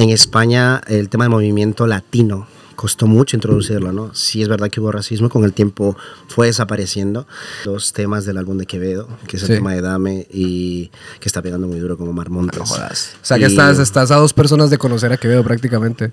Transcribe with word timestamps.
en 0.00 0.08
España 0.10 0.80
el 0.86 1.10
tema 1.10 1.24
del 1.24 1.30
movimiento 1.30 1.86
latino 1.86 2.46
costó 2.74 3.06
mucho 3.06 3.36
introducirlo, 3.36 3.92
¿no? 3.92 4.14
Sí 4.14 4.40
es 4.40 4.48
verdad 4.48 4.70
que 4.70 4.80
hubo 4.80 4.90
racismo, 4.90 5.28
con 5.28 5.44
el 5.44 5.52
tiempo 5.52 5.94
fue 6.28 6.46
desapareciendo. 6.46 7.26
Dos 7.66 7.92
temas 7.92 8.24
del 8.24 8.38
álbum 8.38 8.56
de 8.56 8.64
Quevedo, 8.64 9.06
que 9.26 9.36
es 9.36 9.42
el 9.42 9.48
Sí. 9.48 9.54
tema 9.56 9.74
de 9.74 9.82
Dame 9.82 10.26
y 10.30 10.90
que 11.20 11.28
está 11.28 11.42
pegando 11.42 11.66
muy 11.68 11.78
duro 11.78 11.98
como 11.98 12.14
Mar 12.14 12.30
Montes. 12.30 12.62
O 12.62 12.66
sea 13.20 13.36
que 13.36 13.42
Y- 13.44 13.46
estás, 13.48 13.78
estás 13.78 14.10
a 14.10 14.16
dos 14.16 14.32
personas 14.32 14.70
de 14.70 14.78
conocer 14.78 15.12
a 15.12 15.18
Quevedo 15.18 15.44
prácticamente. 15.44 16.10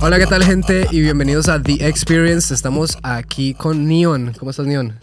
Hola, 0.00 0.18
¿qué 0.18 0.26
tal 0.26 0.44
gente? 0.44 0.86
Y 0.92 1.00
bienvenidos 1.00 1.48
a 1.48 1.60
The 1.60 1.86
Experience. 1.88 2.54
Estamos 2.54 2.96
aquí 3.02 3.54
con 3.54 3.86
Neon. 3.88 4.32
¿Cómo 4.38 4.50
estás, 4.52 4.66
Neon? 4.66 4.94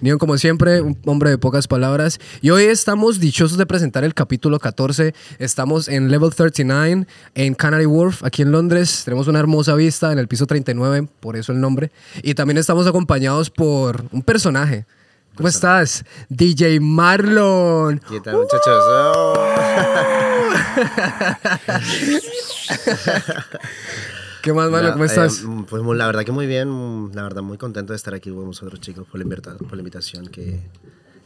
Neon, 0.00 0.18
como 0.18 0.38
siempre, 0.38 0.80
un 0.80 0.96
hombre 1.06 1.30
de 1.30 1.38
pocas 1.38 1.66
palabras. 1.66 2.20
Y 2.40 2.50
hoy 2.50 2.62
estamos 2.64 3.18
dichosos 3.18 3.58
de 3.58 3.66
presentar 3.66 4.04
el 4.04 4.14
capítulo 4.14 4.60
14. 4.60 5.12
Estamos 5.38 5.88
en 5.88 6.08
Level 6.10 6.32
39, 6.32 7.06
en 7.34 7.54
Canary 7.54 7.86
Wharf, 7.86 8.22
aquí 8.22 8.42
en 8.42 8.52
Londres. 8.52 9.02
Tenemos 9.04 9.26
una 9.26 9.40
hermosa 9.40 9.74
vista 9.74 10.12
en 10.12 10.20
el 10.20 10.28
piso 10.28 10.46
39, 10.46 11.08
por 11.18 11.34
eso 11.36 11.50
el 11.50 11.60
nombre. 11.60 11.90
Y 12.22 12.34
también 12.34 12.58
estamos 12.58 12.86
acompañados 12.86 13.50
por 13.50 14.04
un 14.12 14.22
personaje. 14.22 14.86
¿Cómo 15.34 15.48
estás? 15.48 16.04
DJ 16.28 16.78
Marlon. 16.80 18.00
¿Qué 18.08 18.20
tal, 18.20 18.36
muchachos? 18.36 18.84
Oh. 18.86 19.34
¿Qué 24.48 24.54
más? 24.54 24.70
Ya, 24.70 24.92
¿Cómo 24.92 25.04
eh, 25.04 25.08
estás? 25.08 25.42
mm, 25.42 25.64
pues 25.64 25.82
la 25.84 26.06
verdad 26.06 26.24
que 26.24 26.32
muy 26.32 26.46
bien, 26.46 26.70
mm, 26.70 27.12
la 27.12 27.22
verdad 27.22 27.42
muy 27.42 27.58
contento 27.58 27.92
de 27.92 27.98
estar 27.98 28.14
aquí 28.14 28.30
con 28.30 28.46
vosotros 28.46 28.80
chicos 28.80 29.06
por 29.06 29.20
la, 29.22 29.36
por 29.58 29.72
la 29.74 29.78
invitación 29.78 30.26
que 30.28 30.62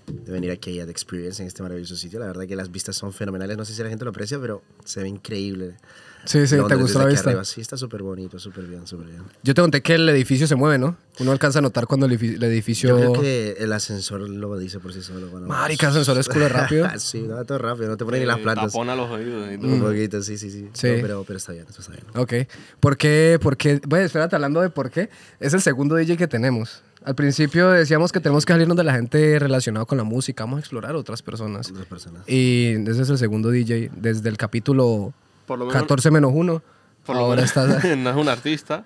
de 0.09 0.33
venir 0.33 0.51
aquí 0.51 0.81
a 0.81 0.87
The 0.87 0.91
Experience 0.91 1.41
en 1.41 1.47
este 1.47 1.62
maravilloso 1.62 1.95
sitio. 1.95 2.19
La 2.19 2.27
verdad 2.27 2.48
que 2.48 2.56
las 2.56 2.73
vistas 2.73 2.97
son 2.97 3.12
fenomenales, 3.12 3.56
no 3.56 3.65
sé 3.65 3.75
si 3.75 3.83
la 3.84 3.91
gente 3.91 4.05
lo 4.05 4.11
aprecia, 4.11 4.41
pero 4.41 4.65
se 4.84 5.03
ve 5.03 5.09
increíble. 5.09 5.77
Sí, 6.25 6.47
sí, 6.47 6.56
¿te 6.69 6.75
gustó 6.77 6.98
la 7.01 7.06
vista? 7.06 7.31
arriba. 7.31 7.45
Sí, 7.45 7.61
está 7.61 7.77
súper 7.77 8.03
bonito, 8.03 8.39
súper 8.39 8.65
bien, 8.65 8.87
súper 8.87 9.09
bien. 9.09 9.23
Yo 9.42 9.55
te 9.55 9.61
conté 9.61 9.81
que 9.83 9.95
el 9.97 10.09
edificio 10.09 10.47
se 10.47 10.55
mueve, 10.55 10.78
¿no? 10.78 10.97
Uno 11.19 11.33
alcanza 11.33 11.59
a 11.59 11.62
notar 11.62 11.87
cuando 11.87 12.06
el, 12.06 12.19
edifi- 12.19 12.34
el 12.37 12.42
edificio... 12.45 12.91
Yo 12.91 13.12
creo 13.12 13.23
que 13.23 13.56
el 13.59 13.73
ascensor 13.73 14.20
lo 14.28 14.56
dice 14.56 14.78
por 14.78 14.93
sí 14.93 15.03
solo. 15.03 15.28
Bueno, 15.28 15.47
Marica, 15.47 15.89
ascensor 15.89 16.17
es 16.19 16.28
culo 16.28 16.48
rápido. 16.48 16.89
sí, 16.98 17.23
no, 17.23 17.45
todo 17.45 17.59
rápido, 17.59 17.89
no 17.89 17.97
te 17.97 18.05
ponen 18.05 18.20
ni 18.20 18.27
las 18.27 18.39
Eh, 18.39 18.43
plantas. 18.43 18.67
Tapona 18.73 18.95
los 18.95 19.11
oídos 19.11 19.53
y 19.53 19.59
todo. 19.59 19.70
Un 19.73 19.81
poquito, 19.81 20.23
sí, 20.23 20.39
sí, 20.39 20.50
sí. 20.50 20.69
Sí. 20.73 20.89
No, 20.89 21.03
pero, 21.03 21.25
pero 21.27 21.37
está 21.39 21.53
bien, 21.53 21.67
esto 21.69 21.81
está 21.83 21.93
bien. 21.93 22.05
Ok. 22.15 22.48
¿Por 22.81 22.97
qué? 22.97 23.39
¿Por 23.43 23.56
qué? 23.56 23.81
Bueno, 23.87 24.06
espérate, 24.06 24.37
hablando 24.37 24.61
de 24.61 24.70
por 24.70 24.91
qué. 24.91 25.11
Es 25.41 25.53
el 25.55 25.61
segundo 25.61 25.97
DJ 25.97 26.17
que 26.17 26.28
tenemos. 26.28 26.83
Al 27.05 27.17
principio 27.17 27.69
decíamos 27.70 28.12
que 28.12 28.20
tenemos 28.20 28.47
que 28.47 28.53
salirnos 28.53 28.77
de 28.77 28.84
la 28.84 28.95
gente 28.95 29.37
relacionada 29.41 29.84
con 29.87 29.98
la 29.98 30.05
música. 30.05 30.45
Vamos 30.45 30.59
a 30.59 30.61
explorar 30.61 30.95
otras 30.95 31.20
personas. 31.20 31.69
Otras 31.70 31.87
personas. 31.87 32.23
Y 32.28 32.75
ese 32.89 33.03
es 33.03 33.11
el 33.11 33.19
segundo 33.19 33.50
DJ. 33.50 33.91
Desde 33.97 34.28
el 34.28 34.37
capítulo 34.37 35.12
Por 35.47 35.59
lo 35.59 35.67
menos, 35.67 35.81
14 35.83 36.11
menos 36.11 36.31
1. 36.35 36.62
por 37.07 37.17
lo 37.17 37.23
Ahora 37.23 37.37
menos 37.43 37.51
estás... 37.51 37.85
no 37.98 38.11
es 38.11 38.17
un 38.17 38.29
artista. 38.29 38.85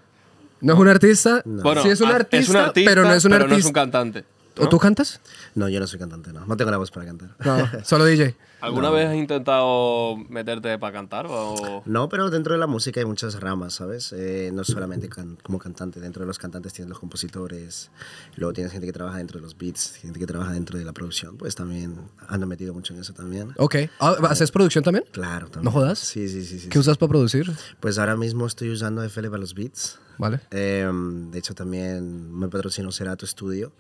¿No 0.61 0.73
es 0.73 0.79
un 0.79 0.89
artista? 0.89 1.43
Bueno, 1.45 1.83
sí, 1.83 1.89
es 1.91 2.01
un 2.01 2.11
a- 2.11 2.17
artista, 2.17 2.69
pero 2.85 3.03
no 3.05 3.13
es 3.13 3.25
un 3.25 3.31
pero 3.33 3.45
no 3.45 3.47
es 3.48 3.53
artista. 3.53 3.69
un 3.69 3.73
cantante. 3.75 4.25
¿O 4.59 4.69
tú 4.69 4.79
cantas? 4.79 5.21
No, 5.55 5.69
yo 5.69 5.81
no 5.81 5.87
soy 5.87 5.99
cantante, 5.99 6.33
no. 6.33 6.47
No 6.47 6.57
tengo 6.57 6.71
la 6.71 6.77
voz 6.79 6.91
para 6.91 7.07
cantar. 7.07 7.31
No, 7.45 7.85
solo 7.85 8.05
DJ. 8.05 8.35
¿Alguna 8.61 8.89
vez 8.91 9.07
has 9.09 9.15
intentado 9.15 10.17
meterte 10.31 10.79
para 10.79 10.93
cantar? 10.95 11.27
O... 11.29 11.83
No, 11.85 12.09
pero 12.09 12.31
dentro 12.31 12.55
de 12.55 12.59
la 12.59 12.67
música 12.67 12.98
hay 13.01 13.07
muchas 13.07 13.39
ramas, 13.39 13.75
¿sabes? 13.75 14.13
Eh, 14.17 14.51
no 14.53 14.65
solamente 14.65 15.09
can- 15.11 15.37
como 15.43 15.59
cantante, 15.59 16.01
dentro 16.01 16.23
de 16.23 16.27
los 16.27 16.39
cantantes 16.39 16.73
tienes 16.73 16.89
los 16.89 16.98
compositores, 16.98 17.91
luego 18.37 18.55
tienes 18.55 18.73
gente 18.73 18.87
que 18.87 18.93
trabaja 18.95 19.19
dentro 19.19 19.39
de 19.39 19.43
los 19.45 19.57
beats, 19.59 19.97
gente 20.01 20.19
que 20.19 20.27
trabaja 20.27 20.53
dentro 20.53 20.79
de 20.79 20.85
la 20.87 20.93
producción, 20.93 21.37
pues 21.37 21.55
también 21.55 21.97
ando 22.29 22.47
metido 22.47 22.73
mucho 22.73 22.95
en 22.95 23.01
eso 23.01 23.13
también. 23.13 23.53
Ok. 23.59 23.77
Ah, 24.01 24.17
¿Haces 24.31 24.51
producción 24.51 24.83
también? 24.83 25.05
Claro, 25.13 25.47
también. 25.48 25.65
¿No 25.65 25.70
jodas? 25.70 25.98
Sí, 25.98 26.27
sí, 26.29 26.43
sí. 26.43 26.59
sí, 26.59 26.69
¿Qué 26.69 26.73
sí. 26.75 26.79
usas 26.79 26.97
para 26.97 27.11
producir? 27.11 27.53
Pues 27.80 27.98
ahora 27.98 28.17
mismo 28.17 28.47
estoy 28.47 28.70
usando 28.70 29.03
FL 29.05 29.29
para 29.29 29.41
los 29.41 29.55
beats. 29.55 29.98
Vale. 30.19 30.41
Eh, 30.51 30.91
de 31.31 31.39
hecho, 31.39 31.55
también 31.55 32.33
me 32.33 32.49
patrocinó 32.49 32.93
Cerato 32.93 33.27
Studio 33.27 33.73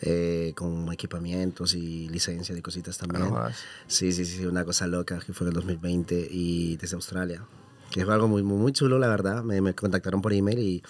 eh, 0.00 0.52
con 0.56 0.92
equipamientos 0.92 1.74
y 1.74 2.08
licencia 2.08 2.54
de 2.54 2.62
cositas 2.62 2.98
también. 2.98 3.24
no 3.24 3.30
jodas. 3.30 3.56
sí, 3.86 4.12
sí, 4.12 4.24
sí, 4.24 4.46
una 4.46 4.64
cosa 4.64 4.86
loca 4.86 5.20
que 5.24 5.32
fue 5.32 5.46
en 5.46 5.48
el 5.50 5.54
2020 5.54 6.28
y 6.30 6.76
desde 6.76 6.96
Australia. 6.96 7.44
Que 7.90 8.04
fue 8.04 8.12
algo 8.12 8.26
muy, 8.26 8.42
muy, 8.42 8.58
muy 8.58 8.72
chulo, 8.72 8.98
la 8.98 9.06
verdad. 9.06 9.44
Me, 9.44 9.60
me 9.60 9.72
contactaron 9.72 10.20
por 10.20 10.32
email 10.32 10.58
y, 10.58 10.82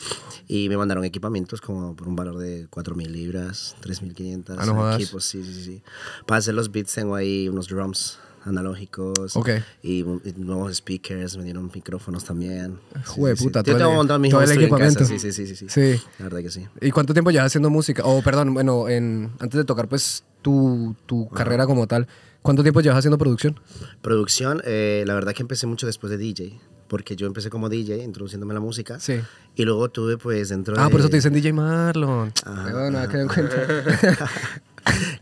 y 0.49 0.71
me 0.71 0.79
mandaron 0.79 1.05
equipamientos 1.05 1.61
como 1.61 1.95
por 1.95 2.09
un 2.09 2.17
valor 2.17 2.39
de 2.39 2.67
4.000 2.71 3.09
libras, 3.09 3.77
3.500 3.83 4.57
Ah, 4.59 4.65
no 4.65 4.95
equipos. 4.95 5.23
Sí, 5.25 5.45
sí, 5.45 5.65
sí. 5.65 5.83
Para 6.25 6.39
hacer 6.39 6.55
los 6.55 6.73
beats 6.73 6.95
tengo 6.95 7.15
ahí 7.15 7.47
unos 7.47 7.69
drums 7.69 8.19
analógicos 8.45 9.37
Ok. 9.37 9.49
y, 9.83 10.01
y 10.01 10.35
nuevos 10.37 10.75
speakers, 10.77 11.37
me 11.37 11.45
dieron 11.45 11.71
micrófonos 11.75 12.25
también. 12.25 12.79
Sí, 12.95 13.01
Jue 13.07 13.31
sí, 13.33 13.37
sí. 13.39 13.45
puta, 13.45 13.61
Yo 13.63 13.77
todo 13.77 13.89
tengo 14.01 14.15
el- 14.15 14.21
mi 14.21 14.31
todo 14.31 14.41
el 14.43 14.47
studio 14.49 14.67
en 14.67 14.71
casa, 14.71 14.85
equipamiento. 14.87 15.05
Sí, 15.07 15.19
sí, 15.19 15.33
sí, 15.33 15.47
sí, 15.47 15.57
sí. 15.57 15.67
Sí. 15.69 16.03
La 16.19 16.25
verdad 16.25 16.41
que 16.41 16.51
sí. 16.51 16.67
¿Y 16.81 16.91
cuánto 16.91 17.13
tiempo 17.13 17.31
llevas 17.31 17.47
haciendo 17.47 17.71
música? 17.71 18.03
O, 18.05 18.23
perdón, 18.23 18.55
bueno, 18.55 18.89
en, 18.89 19.31
antes 19.41 19.59
de 19.59 19.65
tocar, 19.65 19.89
pues, 19.89 20.25
tu, 20.43 20.95
tu 21.07 21.29
carrera 21.31 21.67
como 21.67 21.87
tal, 21.87 22.07
¿cuánto 22.43 22.63
tiempo 22.63 22.81
llevas 22.83 22.99
haciendo 22.99 23.17
producción? 23.19 23.59
Producción, 24.03 24.61
eh, 24.65 25.05
la 25.07 25.15
verdad 25.15 25.33
que 25.35 25.43
empecé 25.43 25.67
mucho 25.67 25.87
después 25.87 26.11
de 26.11 26.19
DJ, 26.19 26.59
porque 26.89 27.17
yo 27.17 27.27
empecé 27.27 27.49
como 27.49 27.71
DJ, 27.71 28.05
introduciéndome 28.05 28.53
a 28.53 28.55
la 28.55 28.61
música. 28.61 29.01
Sí. 29.01 29.21
Y 29.57 29.65
luego 29.65 29.89
tuve 29.89 30.19
pues 30.19 30.51
dentro 30.51 30.75
Ah, 30.79 30.85
de... 30.85 30.91
por 30.91 31.01
eso 31.01 31.09
te 31.09 31.17
dicen 31.17 31.33
DJ 31.33 31.53
Marlon. 31.55 32.31
Pero 32.45 32.79
bueno, 32.81 32.99
ajá. 32.99 33.09
que 33.09 33.21
en 33.21 33.29
cuenta. 33.29 33.57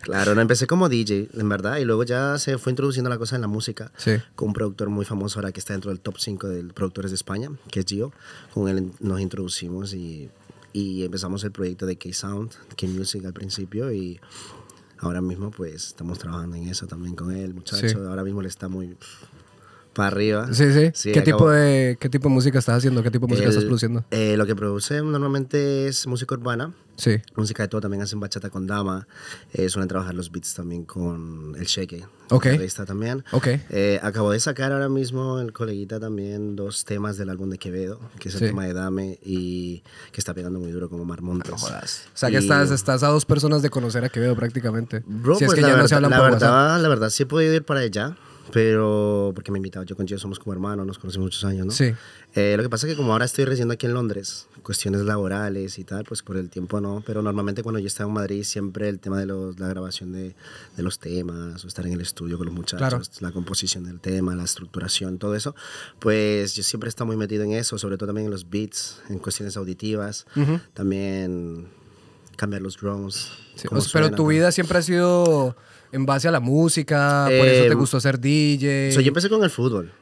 Claro, 0.00 0.34
no, 0.34 0.40
empecé 0.40 0.66
como 0.66 0.88
DJ, 0.88 1.28
en 1.34 1.48
verdad, 1.48 1.78
y 1.78 1.84
luego 1.84 2.02
ya 2.02 2.38
se 2.38 2.58
fue 2.58 2.72
introduciendo 2.72 3.08
la 3.08 3.18
cosa 3.18 3.36
en 3.36 3.42
la 3.42 3.48
música. 3.48 3.92
Sí. 3.96 4.12
Con 4.34 4.48
un 4.48 4.54
productor 4.54 4.88
muy 4.88 5.04
famoso 5.04 5.38
ahora 5.38 5.52
que 5.52 5.60
está 5.60 5.74
dentro 5.74 5.90
del 5.90 6.00
top 6.00 6.16
5 6.18 6.48
de 6.48 6.64
productores 6.74 7.10
de 7.10 7.14
España, 7.14 7.50
que 7.70 7.80
es 7.80 7.86
Gio. 7.86 8.12
Con 8.52 8.68
él 8.68 8.92
nos 9.00 9.20
introducimos 9.20 9.94
y, 9.94 10.28
y 10.72 11.04
empezamos 11.04 11.44
el 11.44 11.52
proyecto 11.52 11.86
de 11.86 11.96
K-Sound, 11.96 12.50
K-Music 12.76 13.24
al 13.24 13.32
principio 13.32 13.92
y 13.92 14.20
ahora 14.98 15.20
mismo 15.20 15.50
pues 15.50 15.88
estamos 15.88 16.18
trabajando 16.18 16.56
en 16.56 16.68
eso 16.68 16.86
también 16.86 17.14
con 17.14 17.32
él, 17.32 17.54
muchacho. 17.54 17.88
Sí. 17.88 17.94
Ahora 17.94 18.24
mismo 18.24 18.42
le 18.42 18.48
está 18.48 18.68
muy 18.68 18.96
para 19.92 20.08
arriba. 20.08 20.48
Sí, 20.52 20.72
sí. 20.72 20.90
Sí, 20.94 21.12
¿Qué, 21.12 21.20
acabo- 21.20 21.38
tipo 21.38 21.50
de, 21.50 21.96
¿Qué 22.00 22.08
tipo 22.08 22.28
de 22.28 22.34
música 22.34 22.58
estás 22.58 22.78
haciendo? 22.78 23.02
¿Qué 23.02 23.10
tipo 23.10 23.26
de 23.26 23.32
música 23.32 23.48
estás 23.48 23.62
El- 23.62 23.68
produciendo? 23.68 24.04
eh, 24.10 24.36
lo 24.36 24.46
que 24.46 24.56
produce 24.56 25.02
normalmente 25.02 25.86
es 25.88 26.06
música 26.06 26.34
urbana, 26.34 26.72
Sí. 26.96 27.16
música 27.36 27.62
de 27.62 27.68
todo, 27.68 27.80
también 27.80 28.02
hacen 28.02 28.20
bachata 28.20 28.48
con 28.50 28.66
dama, 28.66 29.06
eh, 29.52 29.68
suelen 29.68 29.88
trabajar 29.88 30.14
los 30.14 30.30
beats 30.30 30.54
también 30.54 30.84
con 30.84 31.54
el 31.58 31.64
Sheke, 31.66 32.04
Ok. 32.30 32.44
guitarrista 32.46 32.84
también. 32.86 33.24
Ok. 33.32 33.46
Eh, 33.70 33.98
acabo 34.02 34.30
de 34.30 34.40
sacar 34.40 34.72
ahora 34.72 34.88
mismo 34.88 35.38
el 35.40 35.52
coleguita 35.52 35.98
también 36.00 36.54
dos 36.56 36.84
temas 36.84 37.16
del 37.18 37.28
álbum 37.30 37.50
de 37.50 37.58
Quevedo, 37.58 37.98
que 38.18 38.28
es 38.28 38.34
el 38.34 38.40
Sí. 38.40 38.46
tema 38.46 38.64
de 38.66 38.72
Dame 38.74 39.18
y 39.22 39.82
que 40.12 40.20
está 40.20 40.32
pegando 40.34 40.58
muy 40.60 40.70
duro 40.72 40.88
como 40.88 41.04
Mar 41.04 41.22
Montes. 41.22 41.52
O 41.52 41.58
sea, 42.14 42.28
que 42.30 42.36
Y- 42.36 42.38
estás, 42.38 42.70
estás 42.70 43.02
a 43.02 43.08
dos 43.08 43.24
personas 43.26 43.62
de 43.62 43.70
conocer 43.70 44.04
a 44.04 44.08
Quevedo 44.08 44.36
prácticamente. 44.36 45.02
Bro, 45.06 45.36
si 45.36 45.44
es 45.44 45.48
pues 45.48 45.56
que 45.56 45.60
la 45.62 45.68
ya 45.68 45.72
verdad, 45.74 45.84
no 45.84 45.88
se 45.88 45.94
hablan 45.96 46.10
la 46.10 46.16
por 46.18 46.30
verdad, 46.32 46.80
la 46.80 46.88
verdad, 46.88 47.10
sí 47.10 47.22
he 47.24 47.26
podido 47.26 47.54
ir 47.54 47.64
para 47.64 47.80
allá, 47.80 48.16
pero 48.52 49.32
porque 49.34 49.50
me 49.50 49.56
he 49.56 49.60
invitado, 49.60 49.84
yo 49.84 49.96
con 49.96 50.06
Gio 50.06 50.18
somos 50.18 50.38
como 50.38 50.52
hermanos, 50.52 50.86
nos 50.86 50.98
conocemos 50.98 51.26
muchos 51.26 51.44
años, 51.44 51.66
¿no? 51.66 51.72
Sí. 51.72 51.92
Eh, 52.34 52.54
lo 52.56 52.62
que 52.62 52.68
pasa 52.68 52.86
es 52.86 52.92
que 52.92 52.96
como 52.96 53.12
ahora 53.12 53.24
estoy 53.24 53.44
residiendo 53.44 53.74
aquí 53.74 53.86
en 53.86 53.94
Londres, 53.94 54.46
cuestiones 54.62 55.00
laborales 55.02 55.78
y 55.78 55.84
tal, 55.84 56.04
pues 56.04 56.22
por 56.22 56.36
el 56.36 56.48
tiempo 56.50 56.80
no, 56.80 57.02
pero 57.06 57.22
normalmente 57.22 57.62
cuando 57.62 57.78
yo 57.78 57.86
estaba 57.86 58.08
en 58.08 58.14
Madrid 58.14 58.42
siempre 58.44 58.88
el 58.88 59.00
tema 59.00 59.18
de 59.18 59.26
los, 59.26 59.58
la 59.58 59.68
grabación 59.68 60.12
de, 60.12 60.34
de 60.76 60.82
los 60.82 60.98
temas, 60.98 61.64
o 61.64 61.68
estar 61.68 61.86
en 61.86 61.92
el 61.94 62.00
estudio 62.00 62.36
con 62.38 62.46
los 62.46 62.54
muchachos, 62.54 62.78
Claro. 62.78 63.02
la 63.20 63.32
composición 63.32 63.84
del 63.84 64.00
tema, 64.00 64.34
la 64.34 64.44
estructuración, 64.44 65.18
todo 65.18 65.34
eso, 65.34 65.54
pues 65.98 66.54
yo 66.54 66.62
siempre 66.62 66.88
he 66.88 66.90
estado 66.90 67.06
muy 67.06 67.16
metido 67.16 67.42
en 67.44 67.52
eso, 67.52 67.78
sobre 67.78 67.96
todo 67.96 68.08
también 68.08 68.26
en 68.26 68.30
los 68.30 68.48
beats, 68.48 69.00
en 69.08 69.18
cuestiones 69.18 69.56
auditivas, 69.56 70.26
también 70.74 71.68
cambiar 72.36 72.62
los 72.62 72.76
drums. 72.78 73.30
Sí, 73.56 73.68
sea, 73.68 73.78
pero 73.92 74.10
tu 74.10 74.22
¿no? 74.22 74.28
vida 74.28 74.50
siempre 74.52 74.78
ha 74.78 74.82
sido 74.82 75.54
en 75.92 76.06
base 76.06 76.26
a 76.28 76.30
la 76.30 76.40
música, 76.40 77.24
por 77.26 77.46
eso 77.46 77.64
Eh, 77.64 77.68
te 77.68 77.74
gustó 77.74 78.00
ser 78.00 78.18
DJ. 78.18 78.92
So, 78.92 79.00
yo 79.00 79.08
empecé 79.08 79.28
con 79.28 79.44
el 79.44 79.50
fútbol, 79.50 79.92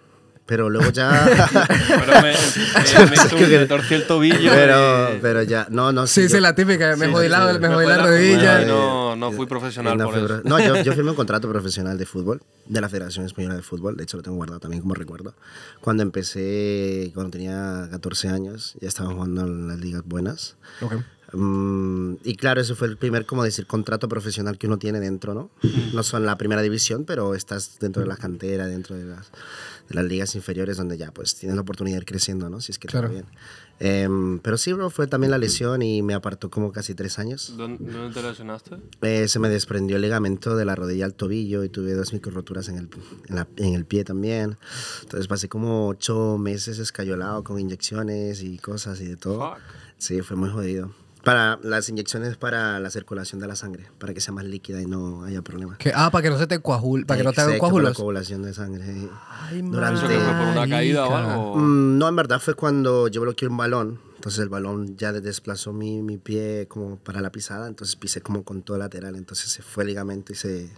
pero 0.46 0.70
luego 0.70 0.90
ya... 0.90 1.28
Pero 1.88 2.22
me, 2.22 2.32
me, 3.40 3.46
me, 3.50 3.58
me 3.58 3.66
torcí 3.66 3.94
el 3.94 4.06
tobillo. 4.06 4.50
pero, 4.52 5.14
y- 5.14 5.19
pero 5.20 5.42
ya, 5.42 5.66
no, 5.70 5.92
no. 5.92 6.06
sí, 6.06 6.22
yo- 6.22 6.28
sí, 6.28 6.40
la 6.40 6.54
típica, 6.54 6.96
me 6.96 7.06
Sí, 7.06 7.12
jodí 7.12 7.26
sí, 7.26 7.31
la, 7.31 7.52
sí. 7.52 7.58
me 7.60 7.69
jodí 7.69 7.87
la 7.87 7.96
la- 7.96 8.02
rodilla. 8.06 8.56
Ay, 8.58 8.66
no, 8.66 9.14
no 9.16 9.31
fui 9.32 9.46
profesional 9.46 9.96
no, 9.98 10.04
por 10.06 10.14
fui 10.14 10.25
eso. 10.25 10.40
no, 10.44 10.58
yo, 10.58 10.82
yo 10.82 10.92
firmé 10.94 11.10
un 11.10 11.16
contrato 11.16 11.48
profesional 11.48 11.98
de 11.98 12.06
fútbol, 12.06 12.40
de 12.66 12.81
la 12.81 12.88
Federación 12.88 13.26
Española 13.26 13.54
de 13.56 13.62
Fútbol, 13.62 13.96
de 13.96 14.04
hecho 14.04 14.16
lo 14.16 14.22
tengo 14.22 14.37
guardado 14.37 14.58
también 14.60 14.81
como 14.82 14.94
recuerdo. 14.94 15.34
Cuando 15.81 16.02
empecé, 16.02 17.10
cuando 17.14 17.31
tenía 17.31 17.88
14 17.90 18.28
años, 18.28 18.75
ya 18.81 18.88
estaba 18.88 19.12
jugando 19.12 19.42
en 19.42 19.69
las 19.69 19.78
ligas 19.78 20.02
buenas. 20.04 20.56
Ok. 20.81 20.94
Mm, 21.32 22.14
y 22.24 22.34
claro, 22.36 22.60
ese 22.60 22.74
fue 22.74 22.88
el 22.88 22.96
primer, 22.96 23.26
como 23.26 23.44
decir, 23.44 23.66
contrato 23.66 24.08
profesional 24.08 24.58
que 24.58 24.66
uno 24.66 24.78
tiene 24.78 25.00
dentro, 25.00 25.34
¿no? 25.34 25.50
No 25.92 26.02
son 26.02 26.26
la 26.26 26.36
primera 26.38 26.62
división, 26.62 27.04
pero 27.04 27.34
estás 27.34 27.78
dentro 27.80 28.02
de 28.02 28.08
la 28.08 28.16
cantera, 28.16 28.66
dentro 28.66 28.96
de 28.96 29.04
las, 29.04 29.30
de 29.88 29.94
las 29.94 30.04
ligas 30.04 30.34
inferiores, 30.34 30.76
donde 30.76 30.96
ya 30.98 31.12
pues 31.12 31.34
tienes 31.36 31.56
la 31.56 31.62
oportunidad 31.62 31.96
de 31.96 32.00
ir 32.02 32.06
creciendo, 32.06 32.50
¿no? 32.50 32.60
Si 32.60 32.72
es 32.72 32.78
que 32.78 32.88
Claro. 32.88 33.08
bien. 33.08 33.24
Em, 33.82 34.40
pero 34.40 34.58
sí, 34.58 34.74
bro, 34.74 34.90
fue 34.90 35.06
también 35.06 35.30
la 35.30 35.38
lesión 35.38 35.80
y 35.80 36.02
me 36.02 36.12
apartó 36.12 36.50
como 36.50 36.70
casi 36.70 36.94
tres 36.94 37.18
años. 37.18 37.54
¿Dónde, 37.56 37.90
dónde 37.90 38.12
te 38.12 38.22
lesionaste? 38.22 38.76
Eh, 39.00 39.26
se 39.26 39.38
me 39.38 39.48
desprendió 39.48 39.96
el 39.96 40.02
ligamento 40.02 40.54
de 40.54 40.66
la 40.66 40.74
rodilla 40.74 41.06
al 41.06 41.14
tobillo 41.14 41.64
y 41.64 41.70
tuve 41.70 41.94
dos 41.94 42.12
microroturas 42.12 42.68
en 42.68 42.76
el, 42.76 42.88
en, 43.28 43.36
la- 43.36 43.48
en 43.56 43.72
el 43.74 43.86
pie 43.86 44.04
también. 44.04 44.58
Entonces 45.02 45.28
pasé 45.28 45.48
como 45.48 45.88
ocho 45.88 46.36
meses 46.36 46.78
escayolado 46.78 47.42
con 47.42 47.58
inyecciones 47.58 48.42
y 48.42 48.58
cosas 48.58 49.00
y 49.00 49.06
de 49.06 49.16
todo. 49.16 49.52
Fuck. 49.54 49.58
Sí, 49.96 50.20
fue 50.20 50.36
muy 50.36 50.50
jodido. 50.50 50.92
Para 51.25 51.58
las 51.62 51.88
inyecciones 51.88 52.37
para 52.37 52.81
la 52.81 52.90
circulación 52.90 53.40
de 53.40 53.46
la 53.46 53.55
sangre, 53.56 53.87
para 53.99 54.14
que 54.14 54.20
sea 54.20 54.32
más 54.32 54.44
líquida 54.44 54.81
y 54.81 54.87
no 54.87 55.25
haya 55.25 55.43
problemas. 55.43 55.78
Ah, 55.94 56.11
para 56.11 56.22
que 56.22 56.31
no 56.31 56.38
se 56.38 56.46
te 56.46 56.58
coajul, 56.61 57.05
para 57.06 57.19
que 57.19 57.25
no 57.25 57.32
te 57.32 57.40
hagan 57.43 57.55
la 57.55 57.58
coágulos. 57.58 57.96
coagulación 57.96 58.43
de 58.43 58.55
sangre. 58.55 58.84
Ay, 59.40 59.61
Durante- 59.62 59.99
¿Eso 60.00 60.08
que 60.08 60.14
fue 60.19 60.32
por 60.32 60.46
una 60.49 60.69
caída 60.69 61.06
o 61.06 61.14
algo? 61.17 61.56
Mm, 61.56 61.99
no, 61.99 62.08
en 62.08 62.17
verdad 62.17 62.40
fue 62.40 62.55
cuando 62.55 63.08
yo 63.08 63.20
bloqueé 63.20 63.49
un 63.49 63.56
balón. 63.56 64.00
Entonces 64.17 64.40
el 64.40 64.49
balón 64.50 64.96
ya 64.99 65.12
desplazó 65.12 65.72
mi, 65.72 66.02
mi 66.02 66.19
pie 66.19 66.67
como 66.69 66.96
para 66.96 67.20
la 67.20 67.31
pisada. 67.32 67.69
Entonces 67.69 67.96
pisé 67.96 68.20
como 68.20 68.43
con 68.44 68.62
todo 68.62 68.76
lateral. 68.78 69.16
Entonces 69.16 69.50
se 69.50 69.62
fue 69.62 69.84
el 69.84 69.88
ligamento 69.88 70.32
y 70.32 70.37
se... 70.37 70.70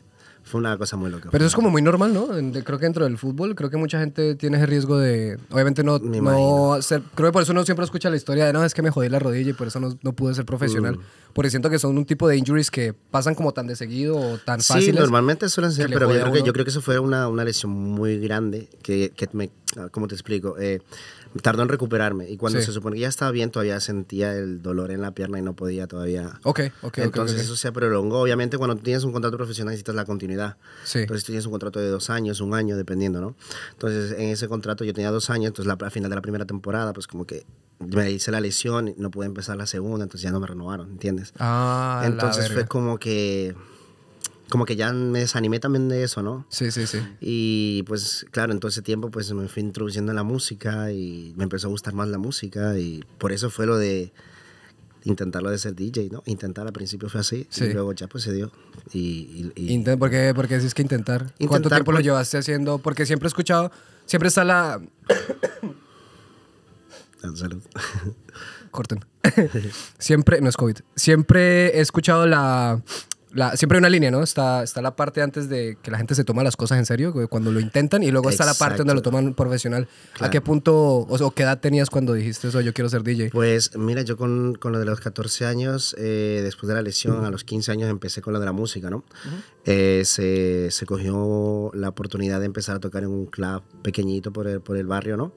Fue 0.45 0.61
una 0.61 0.77
cosa 0.77 0.97
muy 0.97 1.11
loca. 1.11 1.29
Pero 1.31 1.45
eso 1.45 1.49
es 1.51 1.55
como 1.55 1.71
muy 1.71 1.83
normal, 1.83 2.13
¿no? 2.13 2.27
Creo 2.65 2.79
que 2.79 2.85
dentro 2.85 3.05
del 3.05 3.17
fútbol, 3.17 3.55
creo 3.55 3.71
que 3.71 3.77
mucha 3.77 4.01
gente 4.01 4.35
tiene 4.35 4.57
ese 4.57 4.67
riesgo 4.67 4.99
de. 4.99 5.39
Obviamente 5.51 5.83
no. 5.85 5.99
No 5.99 6.83
ser- 6.83 7.03
creo 7.15 7.29
que 7.29 7.33
por 7.33 7.43
eso 7.43 7.53
uno 7.53 7.65
siempre 7.65 7.85
escucha 7.85 8.11
la 8.11 8.17
historia 8.17 8.47
de 8.47 8.53
no, 8.53 8.65
es 8.65 8.75
que 8.75 8.83
me 8.83 8.91
jodí 8.91 9.09
la 9.09 9.19
rodilla 9.21 9.51
y 9.51 9.53
por 9.55 9.69
eso 9.69 9.79
no, 9.81 9.97
no 10.03 10.13
pude 10.13 10.35
ser 10.35 10.45
profesional. 10.45 10.97
Mm. 10.97 11.03
Porque 11.33 11.49
siento 11.49 11.71
que 11.71 11.79
son 11.79 11.97
un 11.97 12.05
tipo 12.05 12.29
de 12.29 12.37
injuries 12.37 12.71
que 12.71 12.93
pasan 12.93 13.35
como 13.35 13.53
tan 13.53 13.67
de 13.67 13.77
seguido 13.77 14.17
o 14.17 14.39
tan 14.39 14.61
Sí, 14.61 14.73
fáciles. 14.75 15.01
normalmente 15.01 15.49
suelen 15.49 15.73
ser, 15.73 15.89
pero 15.91 16.13
yo 16.13 16.21
creo, 16.21 16.33
que, 16.33 16.43
yo 16.43 16.53
creo 16.53 16.65
que 16.65 16.71
eso 16.71 16.83
fue 16.83 16.99
una, 16.99 17.29
una 17.29 17.45
lesión 17.45 17.71
muy 17.73 18.19
grande 18.19 18.69
que, 18.83 19.13
que 19.17 19.29
me, 19.33 19.51
¿cómo 19.93 20.09
te 20.09 20.15
explico? 20.15 20.57
Eh, 20.59 20.81
tardó 21.41 21.63
en 21.63 21.69
recuperarme 21.69 22.29
y 22.29 22.37
cuando 22.37 22.59
Sí. 22.61 22.67
se 22.67 22.73
supone 22.73 22.97
que 22.97 23.01
ya 23.03 23.09
estaba 23.09 23.31
bien 23.31 23.51
todavía 23.51 23.81
sentía 23.81 24.35
el 24.37 24.61
dolor 24.61 24.91
en 24.91 25.01
la 25.01 25.13
pierna 25.13 25.39
y 25.39 25.43
no 25.43 25.55
podía 25.55 25.87
todavía. 25.87 26.39
Ok, 26.43 26.61
ok. 26.83 26.99
Entonces 26.99 27.41
eso 27.41 27.57
se 27.57 27.73
prolongó. 27.73 28.21
Obviamente 28.21 28.59
cuando 28.59 28.77
tienes 28.77 29.05
un 29.05 29.13
contrato 29.13 29.37
profesional 29.37 29.73
necesitas 29.73 29.95
la 29.95 30.05
continuidad. 30.05 30.57
Sí. 30.85 31.01
Entonces 31.01 31.25
tú 31.25 31.33
tienes 31.33 31.47
un 31.47 31.53
contrato 31.53 31.81
de 31.81 31.89
dos 31.89 32.11
años, 32.11 32.41
un 32.41 32.55
año, 32.55 32.77
dependiendo, 32.77 33.21
¿no? 33.21 33.35
Entonces 33.73 34.13
en 34.13 34.29
ese 34.29 34.49
contrato 34.49 34.85
yo 34.85 34.93
tenía 34.93 35.11
dos 35.11 35.31
años, 35.31 35.47
entonces 35.49 35.67
la, 35.67 35.79
al 35.83 35.91
final 35.91 36.11
de 36.11 36.17
la 36.17 36.23
primera 36.23 36.45
temporada 36.45 36.93
pues 36.93 37.07
como 37.07 37.27
que 37.27 37.47
me 37.81 38.11
hice 38.11 38.31
la 38.31 38.41
lesión, 38.41 38.89
y 38.89 38.95
no 38.99 39.11
pude 39.11 39.27
empezar 39.27 39.57
la 39.57 39.67
segunda, 39.67 40.05
entonces 40.05 40.23
ya 40.23 40.31
no 40.31 40.39
me 40.39 40.47
renovaron, 40.47 40.91
¿entiendes? 40.93 41.33
Ah, 41.39 41.99
la 42.03 42.07
entonces 42.09 42.53
fue 42.53 42.67
como 42.67 42.99
que 42.99 43.57
como 44.53 44.67
que 44.67 44.77
ya 44.77 44.93
me 44.93 45.21
desanimé 45.21 45.61
también 45.61 45.89
de 45.89 46.03
eso, 46.05 46.23
¿no? 46.23 46.45
Sí, 46.51 46.71
sí, 46.71 46.87
sí. 46.87 46.99
Y 47.23 47.85
pues 47.85 48.27
claro, 48.33 48.53
en 48.53 48.61
todo 48.61 48.69
ese 48.69 48.83
tiempo 48.83 49.11
pues 49.11 49.33
me 49.33 49.49
fui 49.49 49.63
introduciendo 49.63 50.13
en 50.13 50.17
la 50.17 50.25
música 50.25 50.93
y 50.93 51.33
me 51.39 51.45
empezó 51.45 51.69
a 51.69 51.71
gustar 51.71 51.95
más 51.95 52.07
la 52.09 52.19
música 52.19 52.79
y 52.79 53.03
por 53.17 53.33
eso 53.33 53.49
fue 53.49 53.65
lo 53.65 53.79
de 53.79 54.13
intentarlo 55.05 55.49
de 55.51 55.57
ser 55.57 55.75
DJ, 55.75 56.11
¿no? 56.13 56.23
Intentar 56.27 56.67
al 56.67 56.73
principio 56.75 57.09
fue 57.09 57.23
así 57.23 57.47
Sí. 57.49 57.65
y 57.65 57.73
luego 57.73 57.95
ya 57.95 58.09
pues 58.09 58.25
se 58.25 58.33
dio. 58.35 58.53
Y, 58.93 59.51
y- 59.57 59.75
y- 59.75 59.79
¿Por 59.97 60.11
qué, 60.11 60.33
por 60.35 60.47
qué 60.47 60.59
decís 60.59 60.75
que 60.75 60.83
intentar? 60.83 61.23
¿Cuánto 61.23 61.45
Intentar 61.45 61.79
tiempo 61.79 61.93
lo 61.93 62.01
llevaste 62.01 62.37
haciendo? 62.37 62.77
Porque 62.79 63.07
siempre 63.07 63.27
he 63.27 63.31
escuchado, 63.31 63.73
siempre 64.05 64.29
está 64.29 64.45
la... 64.45 64.83
Salud. 67.37 67.63
Corten. 68.71 69.05
siempre, 69.99 70.41
no 70.41 70.49
es 70.49 70.57
COVID, 70.57 70.79
siempre 70.97 71.79
he 71.79 71.81
escuchado 71.81 72.27
la... 72.27 72.83
la- 73.35 73.57
siempre 73.57 73.77
hay 73.77 73.81
una 73.81 73.89
línea, 73.91 74.11
¿no? 74.11 74.23
Está, 74.23 74.63
está 74.63 74.83
la 74.83 74.95
parte 74.97 75.23
antes 75.23 75.49
de 75.49 75.77
que 75.83 75.91
la 75.91 75.99
gente 75.99 76.15
se 76.15 76.25
toma 76.25 76.43
las 76.43 76.57
cosas 76.57 76.79
en 76.79 76.87
serio, 76.87 77.13
cuando 77.29 77.51
lo 77.53 77.61
intentan, 77.61 78.03
y 78.03 78.11
luego 78.11 78.31
está 78.31 78.45
la 78.45 78.55
parte 78.55 78.79
donde 78.79 78.95
lo 78.95 79.03
toman 79.03 79.35
profesional. 79.35 79.89
¿A 80.15 80.19
Claro. 80.19 80.31
qué 80.31 80.41
punto, 80.41 80.99
o, 81.09 81.19
sea, 81.19 81.29
qué 81.35 81.43
edad 81.43 81.61
tenías 81.61 81.91
cuando 81.91 82.13
dijiste 82.15 82.49
eso, 82.49 82.61
yo 82.61 82.73
quiero 82.73 82.89
ser 82.89 83.03
DJ? 83.03 83.31
Pues 83.31 83.77
mira, 83.77 84.03
yo 84.03 84.17
con, 84.17 84.55
con 84.55 84.73
lo 84.73 84.79
de 84.79 84.85
los 84.85 85.01
14 85.01 85.47
años, 85.47 85.95
eh, 85.99 86.41
después 86.43 86.69
de 86.69 86.75
la 86.75 86.83
lesión, 86.83 87.25
a 87.25 87.31
los 87.31 87.45
15 87.45 87.73
años 87.73 87.91
empecé 87.91 88.21
con 88.23 88.33
lo 88.33 88.41
de 88.41 88.47
la 88.47 88.53
música, 88.53 88.91
¿no? 88.91 89.05
Eh, 89.65 90.03
se, 90.05 90.71
se 90.71 90.87
cogió 90.87 91.71
la 91.75 91.89
oportunidad 91.89 92.41
de 92.41 92.47
empezar 92.47 92.77
a 92.77 92.81
tocar 92.81 93.03
en 93.05 93.11
un 93.11 93.27
club 93.27 93.63
pequeñito 93.83 94.33
por 94.33 94.47
el, 94.49 94.61
por 94.61 94.77
el 94.77 94.87
barrio, 94.87 95.17
¿no? 95.17 95.33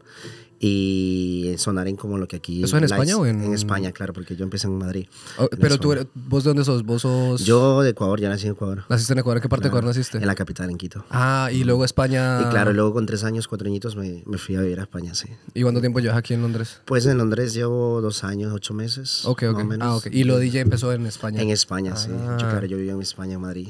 Y 0.67 1.55
sonar 1.57 1.87
en 1.87 1.95
como 1.95 2.17
lo 2.17 2.27
que 2.27 2.37
aquí... 2.37 2.63
¿Eso 2.63 2.77
en 2.77 2.83
España 2.85 3.15
o 3.17 3.25
en- 3.25 3.41
En 3.43 3.53
España, 3.53 3.91
claro, 3.91 4.13
porque 4.13 4.35
yo 4.35 4.43
empecé 4.43 4.65
en 4.67 4.77
Madrid. 4.77 5.07
Oh, 5.37 5.47
en 5.51 5.59
pero 5.59 5.77
tú, 5.77 5.91
eres- 5.93 6.07
¿vos 6.15 6.43
de 6.43 6.49
dónde 6.49 6.65
sos? 6.65 6.83
¿Vos 6.83 7.03
sos...? 7.03 7.45
Yo 7.45 7.81
de 7.83 7.91
Ecuador, 7.91 8.19
ya 8.19 8.29
nací 8.29 8.47
en 8.47 8.53
Ecuador. 8.53 8.83
¿Naciste 8.89 9.13
en 9.13 9.19
Ecuador? 9.19 9.37
¿En 9.37 9.41
qué 9.43 9.49
parte 9.49 9.65
de 9.65 9.69
Claro, 9.69 9.79
Ecuador 9.81 9.95
naciste? 9.97 10.17
En 10.17 10.25
la 10.27 10.35
capital, 10.35 10.69
en 10.69 10.77
Quito. 10.77 11.05
Ah, 11.11 11.49
y 11.53 11.63
luego 11.63 11.85
España... 11.85 12.41
Y 12.41 12.49
claro, 12.49 12.73
luego 12.73 12.93
con 12.93 13.05
tres 13.05 13.23
años, 13.23 13.47
cuatro 13.47 13.67
añitos, 13.67 13.95
me, 13.95 14.23
me 14.25 14.37
fui 14.37 14.55
a 14.55 14.61
vivir 14.61 14.79
a 14.79 14.83
España, 14.83 15.13
sí. 15.13 15.27
¿Y 15.53 15.61
cuánto 15.61 15.81
tiempo 15.81 15.99
llevas 15.99 16.17
aquí 16.17 16.33
en 16.33 16.41
Londres? 16.41 16.81
Pues 16.85 17.05
en 17.05 17.17
Londres 17.17 17.53
llevo 17.53 18.01
dos 18.01 18.23
años, 18.23 18.51
ocho 18.53 18.73
meses. 18.73 19.23
Ok, 19.25 19.43
más 19.43 19.53
ok. 19.53 19.59
o 19.61 19.65
menos. 19.65 19.87
Ah, 19.87 19.95
ok. 19.97 20.07
Y 20.11 20.23
lo 20.23 20.39
DJ 20.39 20.61
empezó 20.61 20.91
en 20.93 21.05
España. 21.05 21.41
En 21.41 21.49
España, 21.51 21.95
sí. 21.95 22.09
Ah. 22.11 22.37
Yo, 22.39 22.49
claro, 22.49 22.65
yo 22.65 22.77
vivía 22.77 22.93
en 22.93 23.01
España, 23.01 23.35
en 23.35 23.41
Madrid. 23.41 23.69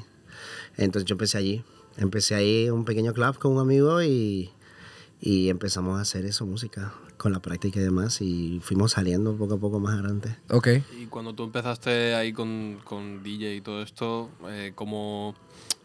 Entonces 0.77 1.05
yo 1.07 1.13
empecé 1.13 1.37
allí. 1.37 1.63
Empecé 1.97 2.35
ahí 2.35 2.69
un 2.69 2.83
pequeño 2.83 3.13
club 3.13 3.37
con 3.37 3.53
un 3.53 3.59
amigo 3.59 4.01
y, 4.03 4.49
y 5.19 5.49
empezamos 5.49 5.97
a 5.97 6.01
hacer 6.01 6.25
eso, 6.25 6.45
música, 6.45 6.93
con 7.17 7.31
la 7.31 7.39
práctica 7.39 7.79
y 7.79 7.83
demás. 7.83 8.21
Y 8.21 8.59
fuimos 8.61 8.93
saliendo 8.93 9.35
poco 9.35 9.55
a 9.55 9.57
poco 9.57 9.79
más 9.79 9.93
adelante. 9.93 10.37
Ok. 10.49 10.67
Y 10.99 11.05
cuando 11.07 11.33
tú 11.33 11.43
empezaste 11.43 12.15
ahí 12.15 12.33
con, 12.33 12.79
con 12.83 13.23
DJ 13.23 13.55
y 13.55 13.61
todo 13.61 13.81
esto, 13.81 14.29
eh, 14.49 14.73
¿cómo, 14.75 15.35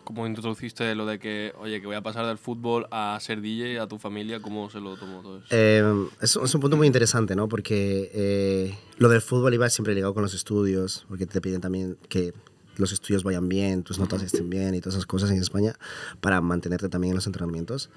¿cómo 0.05 0.27
introduciste 0.27 0.95
lo 0.95 1.07
de 1.07 1.19
que, 1.19 1.55
oye, 1.61 1.81
que 1.81 1.87
voy 1.87 1.97
a 1.97 2.03
pasar 2.03 2.27
del 2.27 2.39
fútbol 2.39 2.87
a 2.91 3.17
ser 3.21 3.41
DJ 3.41 3.79
a 3.81 3.87
tu 3.87 3.99
familia? 3.99 4.43
¿Cómo 4.43 4.69
se 4.71 4.81
lo 4.81 4.97
tomó 4.97 5.23
todo 5.23 5.39
eso? 5.39 5.47
Eh, 5.51 6.09
es, 6.21 6.37
es 6.37 6.55
un 6.55 6.61
punto 6.61 6.77
muy 6.77 6.87
interesante, 6.87 7.37
¿no? 7.37 7.49
Porque 7.49 8.11
eh, 8.13 8.79
lo 8.99 9.09
del 9.09 9.23
fútbol 9.23 9.55
iba 9.55 9.71
siempre 9.71 9.95
ligado 9.95 10.13
con 10.13 10.23
los 10.23 10.35
estudios, 10.35 11.07
porque 11.09 11.27
te 11.27 11.41
piden 11.41 11.61
también 11.61 11.97
que 12.09 12.35
los 12.81 12.93
estudios 12.93 13.23
vayan 13.23 13.49
bien, 13.49 13.83
tus 13.83 13.99
notas 13.99 14.23
estén 14.23 14.51
bien 14.51 14.75
y 14.75 14.81
todas 14.81 14.95
esas 14.95 15.07
cosas 15.07 15.31
en 15.31 15.39
España 15.39 15.75
para 16.21 16.41
mantenerte 16.41 16.89
también 16.89 17.13
en 17.13 17.17
los 17.17 17.27
entrenamientos. 17.27 17.91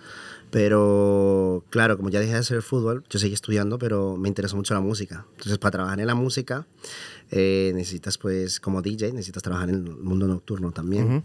Pero 0.51 1.63
claro, 1.69 1.97
como 1.97 2.09
ya 2.09 2.19
dejé 2.19 2.33
de 2.33 2.39
hacer 2.39 2.61
fútbol, 2.61 3.03
yo 3.09 3.19
seguí 3.19 3.33
estudiando, 3.33 3.79
pero 3.79 4.17
me 4.17 4.27
interesó 4.27 4.55
mucho 4.55 4.73
la 4.73 4.81
música. 4.81 5.25
Entonces, 5.31 5.57
para 5.57 5.71
trabajar 5.71 5.99
en 5.99 6.07
la 6.07 6.15
música, 6.15 6.67
eh, 7.31 7.71
necesitas, 7.73 8.17
pues, 8.17 8.59
como 8.59 8.81
DJ, 8.81 9.13
necesitas 9.13 9.41
trabajar 9.41 9.69
en 9.69 9.75
el 9.75 9.83
mundo 9.83 10.27
nocturno 10.27 10.71
también. 10.71 11.23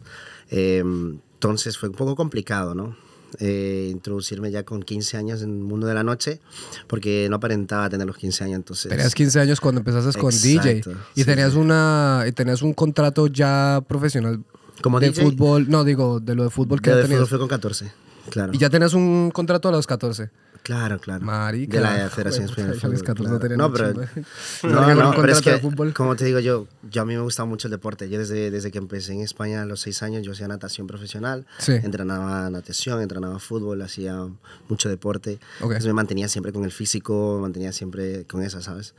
Eh, 0.50 0.78
entonces, 0.78 1.76
fue 1.76 1.90
un 1.90 1.94
poco 1.94 2.16
complicado, 2.16 2.74
¿no? 2.74 2.96
Eh, 3.40 3.88
introducirme 3.92 4.50
ya 4.50 4.64
con 4.64 4.82
15 4.82 5.18
años 5.18 5.42
en 5.42 5.50
el 5.50 5.58
mundo 5.58 5.86
de 5.86 5.92
la 5.92 6.02
noche, 6.02 6.40
porque 6.86 7.26
no 7.28 7.36
aparentaba 7.36 7.90
tener 7.90 8.06
los 8.06 8.16
15 8.16 8.44
años, 8.44 8.56
entonces... 8.56 8.88
Tenías 8.88 9.14
15 9.14 9.40
años 9.40 9.60
cuando 9.60 9.80
empezaste 9.80 10.18
con 10.18 10.30
DJ. 10.30 10.82
Y 11.14 11.20
sí, 11.20 11.24
tenías 11.26 11.52
sí. 11.52 11.58
una 11.58 12.24
y 12.26 12.32
tenías 12.32 12.62
un 12.62 12.72
contrato 12.72 13.26
ya 13.26 13.82
profesional 13.86 14.42
Como 14.80 14.98
de 14.98 15.10
DJ, 15.10 15.22
fútbol. 15.22 15.68
No, 15.68 15.84
digo, 15.84 16.20
de 16.20 16.34
lo 16.34 16.44
de 16.44 16.50
fútbol 16.50 16.80
que 16.80 16.90
de 16.90 16.96
ya 16.96 17.02
fútbol 17.02 17.10
tenías. 17.16 17.28
fue 17.28 17.38
con 17.38 17.48
14, 17.48 17.92
claro. 18.30 18.52
Y 18.54 18.58
ya 18.58 18.70
tenías 18.70 18.94
un 18.94 19.30
contrato 19.30 19.68
a 19.68 19.72
los 19.72 19.86
14. 19.86 20.30
Claro, 20.68 20.98
claro. 20.98 21.24
Marica. 21.24 21.78
De 21.78 21.82
la 21.82 22.10
Federación 22.10 22.44
Española 22.44 22.74
de 22.74 22.78
a 22.78 22.88
los 22.90 23.00
Fútbol. 23.00 23.06
14 23.06 23.32
no 23.32 23.38
tenía 23.38 23.56
No, 23.56 23.72
pero, 23.72 23.94
no, 24.64 24.94
no, 24.94 25.12
pero 25.16 25.32
es 25.32 25.40
que, 25.40 25.58
como 25.94 26.14
te 26.14 26.26
digo, 26.26 26.40
yo, 26.40 26.66
yo 26.90 27.00
a 27.00 27.04
mí 27.06 27.14
me 27.14 27.22
gustaba 27.22 27.48
mucho 27.48 27.68
el 27.68 27.70
deporte. 27.70 28.10
Yo 28.10 28.18
desde, 28.18 28.50
desde 28.50 28.70
que 28.70 28.76
empecé 28.76 29.14
en 29.14 29.22
España 29.22 29.62
a 29.62 29.64
los 29.64 29.80
seis 29.80 30.02
años, 30.02 30.26
yo 30.26 30.32
hacía 30.32 30.46
natación 30.46 30.86
profesional. 30.86 31.46
Sí. 31.56 31.72
Entrenaba 31.72 32.50
natación, 32.50 33.00
entrenaba 33.00 33.38
fútbol, 33.38 33.80
hacía 33.80 34.28
mucho 34.68 34.90
deporte. 34.90 35.40
Ok. 35.60 35.70
Entonces 35.70 35.86
me 35.86 35.94
mantenía 35.94 36.28
siempre 36.28 36.52
con 36.52 36.64
el 36.64 36.70
físico, 36.70 37.36
me 37.36 37.42
mantenía 37.44 37.72
siempre 37.72 38.26
con 38.26 38.42
eso, 38.42 38.60
¿sabes? 38.60 38.94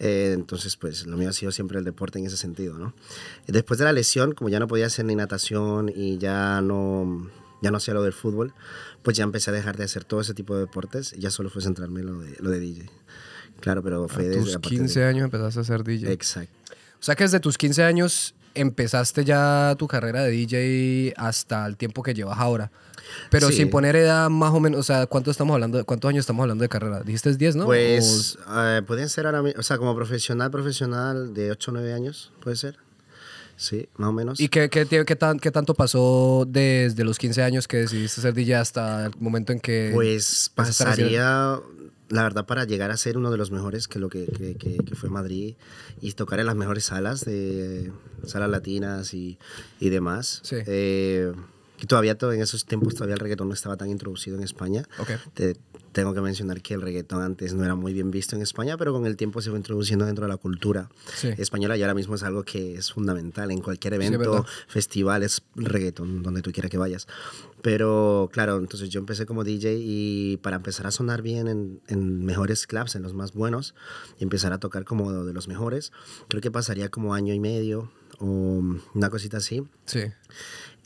Eh, 0.00 0.32
entonces, 0.34 0.76
pues 0.76 1.06
lo 1.06 1.16
mío 1.16 1.28
ha 1.28 1.32
sido 1.32 1.52
siempre 1.52 1.78
el 1.78 1.84
deporte 1.84 2.18
en 2.18 2.26
ese 2.26 2.36
sentido, 2.36 2.76
¿no? 2.76 2.92
Después 3.46 3.78
de 3.78 3.84
la 3.84 3.92
lesión, 3.92 4.32
como 4.32 4.50
ya 4.50 4.58
no 4.58 4.66
podía 4.66 4.86
hacer 4.86 5.04
ni 5.04 5.14
natación 5.14 5.92
y 5.94 6.18
ya 6.18 6.60
no, 6.60 7.30
ya 7.62 7.70
no 7.70 7.76
hacía 7.76 7.94
lo 7.94 8.02
del 8.02 8.12
fútbol, 8.12 8.52
pues 9.04 9.16
ya 9.16 9.22
empecé 9.22 9.50
a 9.50 9.52
dejar 9.52 9.76
de 9.76 9.84
hacer 9.84 10.02
todo 10.04 10.20
ese 10.20 10.34
tipo 10.34 10.54
de 10.54 10.62
deportes 10.62 11.12
y 11.16 11.20
ya 11.20 11.30
solo 11.30 11.50
fue 11.50 11.62
centrarme 11.62 12.00
en 12.00 12.06
lo 12.06 12.18
de, 12.18 12.36
lo 12.40 12.50
de 12.50 12.58
DJ. 12.58 12.90
Claro, 13.60 13.82
pero 13.84 14.08
fue 14.08 14.24
A 14.24 14.28
desde 14.28 14.40
tus 14.40 14.52
la 14.54 14.58
parte 14.58 14.68
15 14.76 15.00
de- 15.00 15.06
años 15.06 15.24
empezaste 15.24 15.60
a 15.60 15.64
ser 15.64 15.84
DJ. 15.84 16.10
Exacto. 16.12 16.52
O 16.98 17.04
sea 17.04 17.14
que 17.14 17.22
desde 17.24 17.38
tus 17.38 17.56
15 17.56 17.84
años 17.84 18.34
empezaste 18.54 19.24
ya 19.24 19.74
tu 19.78 19.86
carrera 19.86 20.22
de 20.24 20.30
DJ 20.30 21.14
hasta 21.16 21.66
el 21.66 21.76
tiempo 21.76 22.02
que 22.02 22.14
llevas 22.14 22.38
ahora. 22.38 22.70
Pero 23.30 23.48
Sí. 23.48 23.56
sin 23.56 23.70
poner 23.70 23.96
edad 23.96 24.30
más 24.30 24.52
o 24.54 24.60
menos, 24.60 24.80
o 24.80 24.82
sea, 24.82 25.06
¿cuánto 25.06 25.30
estamos 25.30 25.52
hablando 25.54 25.76
de, 25.76 25.84
¿cuántos 25.84 26.08
años 26.08 26.20
estamos 26.22 26.42
hablando 26.42 26.62
de 26.62 26.68
carrera? 26.70 27.00
Dijiste 27.02 27.34
10, 27.36 27.56
¿no? 27.56 27.66
Pues 27.66 28.38
eh, 28.56 28.80
pueden 28.86 29.08
ser 29.10 29.26
ahora 29.26 29.42
mismo, 29.42 29.60
o 29.60 29.62
sea, 29.62 29.76
como 29.76 29.94
profesional, 29.94 30.50
profesional 30.50 31.34
de 31.34 31.50
8 31.50 31.70
o 31.70 31.74
9 31.74 31.92
años, 31.92 32.32
puede 32.40 32.56
ser. 32.56 32.78
Sí, 33.56 33.88
más 33.96 34.08
o 34.08 34.12
menos. 34.12 34.40
¿Y 34.40 34.48
qué, 34.48 34.68
qué, 34.68 34.86
qué 34.86 35.16
tan- 35.16 35.38
qué 35.38 35.50
tanto 35.50 35.74
pasó 35.74 36.44
desde 36.48 37.04
los 37.04 37.18
15 37.18 37.42
años 37.42 37.68
que 37.68 37.78
decidiste 37.78 38.20
ser 38.20 38.34
DJ 38.34 38.56
hasta 38.60 39.06
el 39.06 39.12
momento 39.18 39.52
en 39.52 39.60
que... 39.60 39.90
Pues 39.94 40.50
pasaría 40.54 41.60
la 42.10 42.22
verdad, 42.22 42.44
para 42.46 42.64
llegar 42.64 42.90
a 42.90 42.96
ser 42.96 43.16
uno 43.16 43.30
de 43.30 43.38
los 43.38 43.50
mejores 43.50 43.88
que 43.88 43.98
lo 43.98 44.08
que, 44.10 44.26
que, 44.26 44.54
que- 44.56 44.76
que 44.84 44.94
fue 44.94 45.08
Madrid 45.08 45.54
y 46.02 46.12
tocar 46.12 46.38
en 46.38 46.46
las 46.46 46.54
mejores 46.54 46.84
salas, 46.84 47.24
de 47.24 47.92
salas 48.26 48.50
latinas 48.50 49.14
y, 49.14 49.38
y 49.80 49.88
demás. 49.88 50.40
Sí. 50.44 50.56
eh, 50.66 51.32
que 51.78 51.86
todavía 51.86 52.16
todo, 52.16 52.32
en 52.32 52.40
esos 52.40 52.66
tiempos 52.66 52.94
todavía 52.94 53.14
el 53.14 53.20
reggaetón 53.20 53.48
no 53.48 53.54
estaba 53.54 53.76
tan 53.76 53.88
introducido 53.90 54.36
en 54.36 54.44
España. 54.44 54.84
Ok. 54.98 55.08
Te- 55.32 55.56
tengo 55.94 56.12
que 56.12 56.20
mencionar 56.20 56.60
que 56.60 56.74
el 56.74 56.82
reggaetón 56.82 57.22
antes 57.22 57.54
no 57.54 57.64
era 57.64 57.74
muy 57.74 57.94
bien 57.94 58.10
visto 58.10 58.36
en 58.36 58.42
España, 58.42 58.76
pero 58.76 58.92
con 58.92 59.06
el 59.06 59.16
tiempo 59.16 59.40
se 59.40 59.48
fue 59.48 59.58
introduciendo 59.58 60.04
dentro 60.04 60.26
de 60.26 60.28
la 60.28 60.36
cultura 60.36 60.90
Sí. 61.16 61.28
española 61.38 61.76
y 61.78 61.82
ahora 61.82 61.94
mismo 61.94 62.16
es 62.16 62.22
algo 62.22 62.42
que 62.42 62.74
es 62.74 62.92
fundamental 62.92 63.50
en 63.50 63.60
cualquier 63.62 63.94
evento, 63.94 64.18
verdad. 64.18 64.44
festival, 64.68 65.22
es 65.22 65.42
reggaetón, 65.54 66.22
donde 66.22 66.42
tú 66.42 66.52
quieras 66.52 66.70
que 66.70 66.76
vayas. 66.76 67.06
Pero 67.62 68.28
claro, 68.32 68.58
entonces 68.58 68.90
yo 68.90 69.00
empecé 69.00 69.24
como 69.24 69.42
DJ 69.44 69.78
y 69.80 70.36
para 70.42 70.56
empezar 70.56 70.86
a 70.86 70.90
sonar 70.90 71.22
bien 71.22 71.48
en, 71.48 71.80
en 71.88 72.24
mejores 72.24 72.66
clubs, 72.66 72.94
en 72.94 73.02
los 73.02 73.14
más 73.14 73.32
buenos, 73.32 73.74
y 74.18 74.24
empezar 74.24 74.52
a 74.52 74.58
tocar 74.58 74.84
como 74.84 75.24
de 75.24 75.32
los 75.32 75.48
mejores, 75.48 75.92
creo 76.28 76.42
que 76.42 76.50
pasaría 76.50 76.90
como 76.90 77.14
año 77.14 77.32
y 77.32 77.40
medio 77.40 77.90
o 78.18 78.62
una 78.94 79.10
cosita 79.10 79.38
así 79.38 79.64
Sí. 79.86 80.02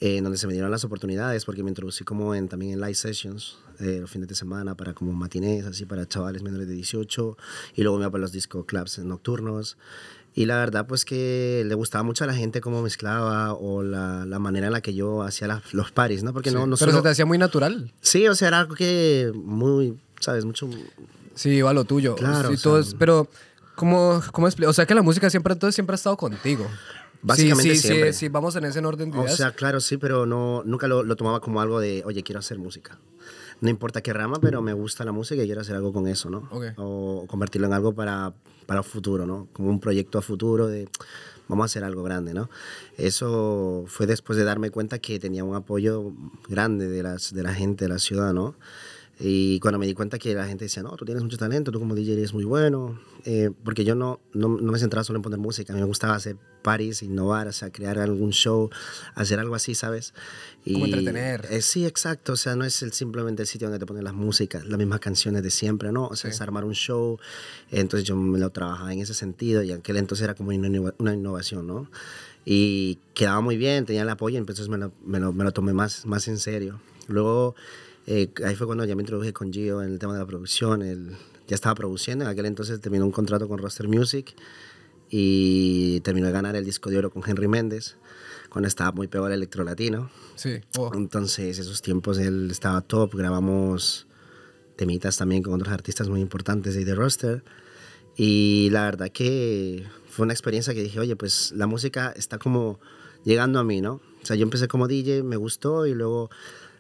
Eh, 0.01 0.17
en 0.19 0.25
donde 0.25 0.39
se 0.39 0.47
me 0.47 0.53
dieron 0.53 0.71
las 0.71 0.85
oportunidades 0.85 1.45
porque 1.45 1.63
me 1.63 1.71
introducí 1.71 2.05
como 2.05 2.35
en, 2.35 2.49
también 2.49 2.73
en 2.75 2.81
live 2.81 2.95
sessions 2.95 3.59
eh, 3.81 3.99
los 4.01 4.11
fines 4.11 4.29
de 4.29 4.35
semana 4.35 4.75
para 4.77 4.95
como 4.95 5.13
matinés, 5.13 5.65
así 5.67 5.87
para 5.87 6.07
chavales 6.07 6.43
menores 6.43 6.69
de 6.69 6.75
18 6.75 7.37
y 7.75 7.83
luego 7.83 7.99
me 7.99 8.05
iba 8.05 8.11
para 8.11 8.23
los 8.23 8.33
disco 8.33 8.65
clubs 8.67 8.99
nocturnos 8.99 9.77
y 10.35 10.47
la 10.47 10.57
verdad 10.57 10.87
pues 10.87 11.05
que 11.05 11.65
le 11.67 11.75
gustaba 11.75 12.05
mucho 12.05 12.23
a 12.23 12.27
la 12.29 12.35
gente 12.35 12.61
cómo 12.61 12.81
mezclaba 12.83 13.55
o 13.55 13.83
la, 13.83 14.25
la 14.25 14.39
manera 14.39 14.67
en 14.69 14.73
la 14.73 14.81
que 14.81 14.95
yo 14.95 15.23
hacía 15.23 15.49
las- 15.49 15.73
los 15.75 15.91
paris, 15.91 16.23
¿no? 16.23 16.33
Porque 16.33 16.51
Sí. 16.51 16.55
no, 16.57 16.67
no 16.67 16.77
Pero 16.77 16.93
solo- 16.93 16.99
se 16.99 17.03
te 17.03 17.09
hacía 17.11 17.27
muy 17.27 17.39
natural. 17.39 17.93
Sí, 18.01 18.29
o 18.29 18.35
sea, 18.37 18.49
era 18.49 18.61
algo 18.61 18.75
que 18.77 19.33
muy, 19.35 19.99
¿sabes? 20.21 20.45
Mucho... 20.45 20.69
Sí, 21.35 21.51
iba 21.51 21.71
a 21.71 21.73
lo 21.73 21.85
tuyo. 21.85 22.15
Claro, 22.15 22.49
Sí, 22.51 22.55
o 22.55 22.59
todo 22.61 22.83
sea- 22.83 22.89
es- 22.91 22.95
pero, 22.97 23.29
¿cómo, 23.75 24.21
cómo? 24.33 24.49
O 24.67 24.73
sea, 24.73 24.87
que 24.87 24.95
la 24.95 25.03
música 25.03 25.29
siempre, 25.31 25.53
entonces, 25.55 25.75
siempre 25.75 25.95
ha 25.95 25.97
estado 25.97 26.17
contigo. 26.17 26.67
Básicamente 27.23 27.75
sí, 27.75 27.81
sí, 27.81 27.87
siempre. 27.89 28.13
Sí, 28.13 28.19
sí, 28.21 28.29
vamos 28.29 28.55
en 28.57 28.65
ese 28.65 28.79
orden 28.81 29.11
de 29.11 29.19
O 29.19 29.23
ideas. 29.23 29.37
sea, 29.37 29.53
claro, 29.53 29.81
sí, 29.81 29.97
pero 29.97 30.25
no, 30.27 30.63
nunca 30.65 30.87
lo, 30.87 31.03
lo 31.03 31.17
tomaba 31.17 31.41
como 31.41 31.61
algo 31.61 31.81
de, 31.81 32.03
oye, 32.05 32.23
quiero 32.23 32.39
hacer 32.39 32.59
música. 32.59 32.99
No 33.61 33.69
importa 33.71 34.01
qué 34.03 34.13
rama, 34.13 34.39
pero 34.41 34.63
me 34.63 34.73
gusta 34.73 35.05
la 35.05 35.11
música 35.11 35.43
y 35.43 35.47
quiero 35.47 35.61
hacer 35.63 35.75
algo 35.75 35.93
con 35.93 36.07
eso, 36.07 36.31
¿no? 36.31 36.49
Ok. 36.53 36.67
O 36.77 37.25
convertirlo 37.27 37.67
en 37.67 37.73
algo 37.73 37.93
para, 37.93 38.33
para 38.67 38.81
el 38.81 38.85
futuro, 38.85 39.27
¿no? 39.27 39.49
Como 39.53 39.69
un 39.69 39.81
proyecto 39.81 40.17
a 40.19 40.23
futuro 40.23 40.69
de, 40.69 40.89
vamos 41.49 41.65
a 41.65 41.67
hacer 41.67 41.83
algo 41.83 42.05
grande, 42.05 42.35
¿no? 42.35 42.49
Eso 42.97 43.85
fue 43.89 44.07
después 44.07 44.39
de 44.39 44.45
darme 44.45 44.71
cuenta 44.71 45.01
que 45.01 45.19
tenía 45.19 45.43
un 45.43 45.57
apoyo 45.57 46.13
grande 46.49 46.87
de, 46.89 47.03
las, 47.03 47.35
de 47.35 47.43
la 47.43 47.53
gente 47.53 47.87
de 47.87 47.89
la 47.89 47.99
ciudad, 47.99 48.33
¿no? 48.33 48.55
Y 49.21 49.59
cuando 49.59 49.79
me 49.81 49.87
di 49.87 49.95
cuenta 49.95 50.17
que 50.19 50.33
la 50.35 50.47
gente 50.47 50.67
decía, 50.67 50.83
no, 50.85 50.91
tú 50.97 51.05
tienes 51.05 51.25
mucho 51.25 51.37
talento, 51.37 51.73
tú 51.73 51.81
como 51.81 51.97
DJ 51.97 52.13
eres 52.13 52.33
muy 52.33 52.45
bueno, 52.45 53.01
eh, 53.25 53.51
porque 53.65 53.85
yo 53.85 53.97
no, 53.97 54.21
no, 54.33 54.49
no 54.49 54.71
me 54.73 54.79
centraba 54.79 55.03
solo 55.03 55.17
en 55.19 55.23
poner 55.23 55.41
música, 55.41 55.73
a 55.73 55.75
mí 55.77 55.81
me 55.83 55.89
gustaba 55.89 56.15
hacer 56.15 56.37
parties, 56.63 57.03
innovar, 57.03 57.49
o 57.49 57.53
sea, 57.53 57.71
crear 57.73 57.99
algún 57.99 58.31
show, 58.31 58.71
hacer 59.17 59.41
algo 59.41 59.57
así, 59.57 59.75
¿sabes? 59.75 60.15
Y, 60.65 60.75
Como 60.75 60.85
entretener. 60.85 61.47
eh, 61.51 61.63
sí, 61.63 61.85
exacto, 61.85 62.35
o 62.35 62.37
sea, 62.37 62.55
no 62.55 62.65
es 62.65 62.81
el, 62.83 62.93
simplemente 62.93 63.43
el 63.43 63.49
sitio 63.49 63.67
donde 63.69 63.81
te 63.81 63.87
ponen 63.87 64.05
las 64.05 64.15
músicas, 64.15 64.65
las 64.67 64.79
mismas 64.79 65.01
canciones 65.01 65.43
de 65.43 65.51
siempre, 65.51 65.91
¿no? 65.91 66.07
O 66.07 66.15
sea, 66.15 66.31
Sí. 66.31 66.37
es 66.37 66.41
armar 66.41 66.65
un 66.65 66.75
show, 66.75 67.19
entonces 67.73 68.07
yo 68.07 68.15
me 68.15 68.39
lo 68.39 68.51
trabajaba 68.51 68.93
en 68.93 69.01
ese 69.01 69.15
sentido 69.15 69.65
y 69.65 69.73
aquel 69.73 69.97
entonces 69.97 70.23
era 70.23 70.35
como 70.35 70.51
una, 70.51 70.93
una 70.99 71.15
innovación, 71.15 71.67
¿no? 71.67 71.91
Y 72.45 72.99
quedaba 73.15 73.41
muy 73.41 73.57
bien, 73.57 73.85
tenía 73.85 74.03
el 74.03 74.09
apoyo, 74.11 74.39
entonces 74.39 74.69
me 74.69 74.79
lo, 74.79 74.93
me 75.05 75.19
lo, 75.19 75.33
me 75.33 75.43
lo 75.43 75.53
tomé 75.53 75.73
más, 75.73 76.07
más 76.07 76.29
en 76.29 76.39
serio. 76.39 76.81
Luego, 77.09 77.55
eh, 78.11 78.33
ahí 78.43 78.57
fue 78.57 78.67
cuando 78.67 78.87
ya 78.87 78.97
me 78.97 79.03
introduje 79.03 79.35
con 79.35 79.53
Gio 79.53 79.83
en 79.83 79.91
el 79.91 79.99
tema 79.99 80.15
de 80.15 80.21
la 80.21 80.27
producción, 80.27 80.81
él 80.81 81.15
ya 81.47 81.55
estaba 81.55 81.75
produciendo, 81.75 82.25
en 82.25 82.31
aquel 82.31 82.47
entonces 82.47 82.81
terminó 82.81 83.05
un 83.05 83.13
contrato 83.13 83.47
con 83.49 83.59
Roster 83.59 83.87
Music 83.87 84.35
y 85.11 86.01
terminó 86.01 86.27
de 86.27 86.33
ganar 86.33 86.57
el 86.57 86.65
disco 86.65 86.89
de 86.89 86.97
oro 86.97 87.11
con 87.11 87.23
Henry 87.29 87.49
Méndez, 87.49 87.97
cuando 88.49 88.67
estaba 88.67 88.93
muy 88.93 89.09
pegado 89.09 89.27
al 89.27 89.35
electro 89.35 89.63
latino. 89.63 90.11
Sí. 90.37 90.59
Oh. 90.79 90.91
Entonces, 90.95 91.59
esos 91.59 91.83
tiempos 91.83 92.17
él 92.17 92.49
estaba 92.51 92.81
top, 92.81 93.15
grabamos 93.15 94.07
temitas 94.77 95.19
también 95.19 95.43
con 95.43 95.53
otros 95.53 95.69
artistas 95.69 96.09
muy 96.09 96.23
importantes 96.23 96.75
de 96.75 96.87
The 96.87 96.95
Roster. 96.95 97.45
Y 98.17 98.71
la 98.73 98.85
verdad 98.85 99.11
que 99.11 99.85
fue 100.09 100.25
una 100.25 100.33
experiencia 100.33 100.73
que 100.73 100.83
dije, 100.83 100.99
oye, 100.99 101.15
pues 101.15 101.53
la 101.55 101.67
música 101.67 102.15
está 102.17 102.39
como 102.39 102.81
llegando 103.23 103.59
a 103.59 103.65
mí, 103.65 103.83
¿no? 103.83 104.01
O 104.23 104.27
sea, 104.27 104.35
yo 104.35 104.45
empecé 104.45 104.67
como 104.67 104.89
DJ, 104.89 105.25
me 105.25 105.37
gustó 105.37 105.87
y 105.87 105.93
luego 105.93 106.31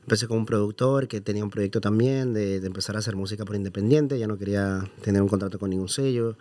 empecé 0.08 0.26
como 0.26 0.40
un 0.40 0.46
productor 0.46 1.06
que 1.06 1.20
tenía 1.20 1.44
un 1.44 1.50
proyecto 1.50 1.80
también 1.82 2.32
de, 2.32 2.60
de 2.60 2.66
empezar 2.66 2.96
a 2.96 3.00
hacer 3.00 3.14
música 3.14 3.44
por 3.44 3.54
independiente, 3.56 4.18
ya 4.18 4.26
no 4.26 4.38
quería 4.38 4.90
tener 5.02 5.20
un 5.20 5.28
contrato 5.28 5.58
con 5.58 5.68
ningún 5.70 5.88
sello. 5.90 6.36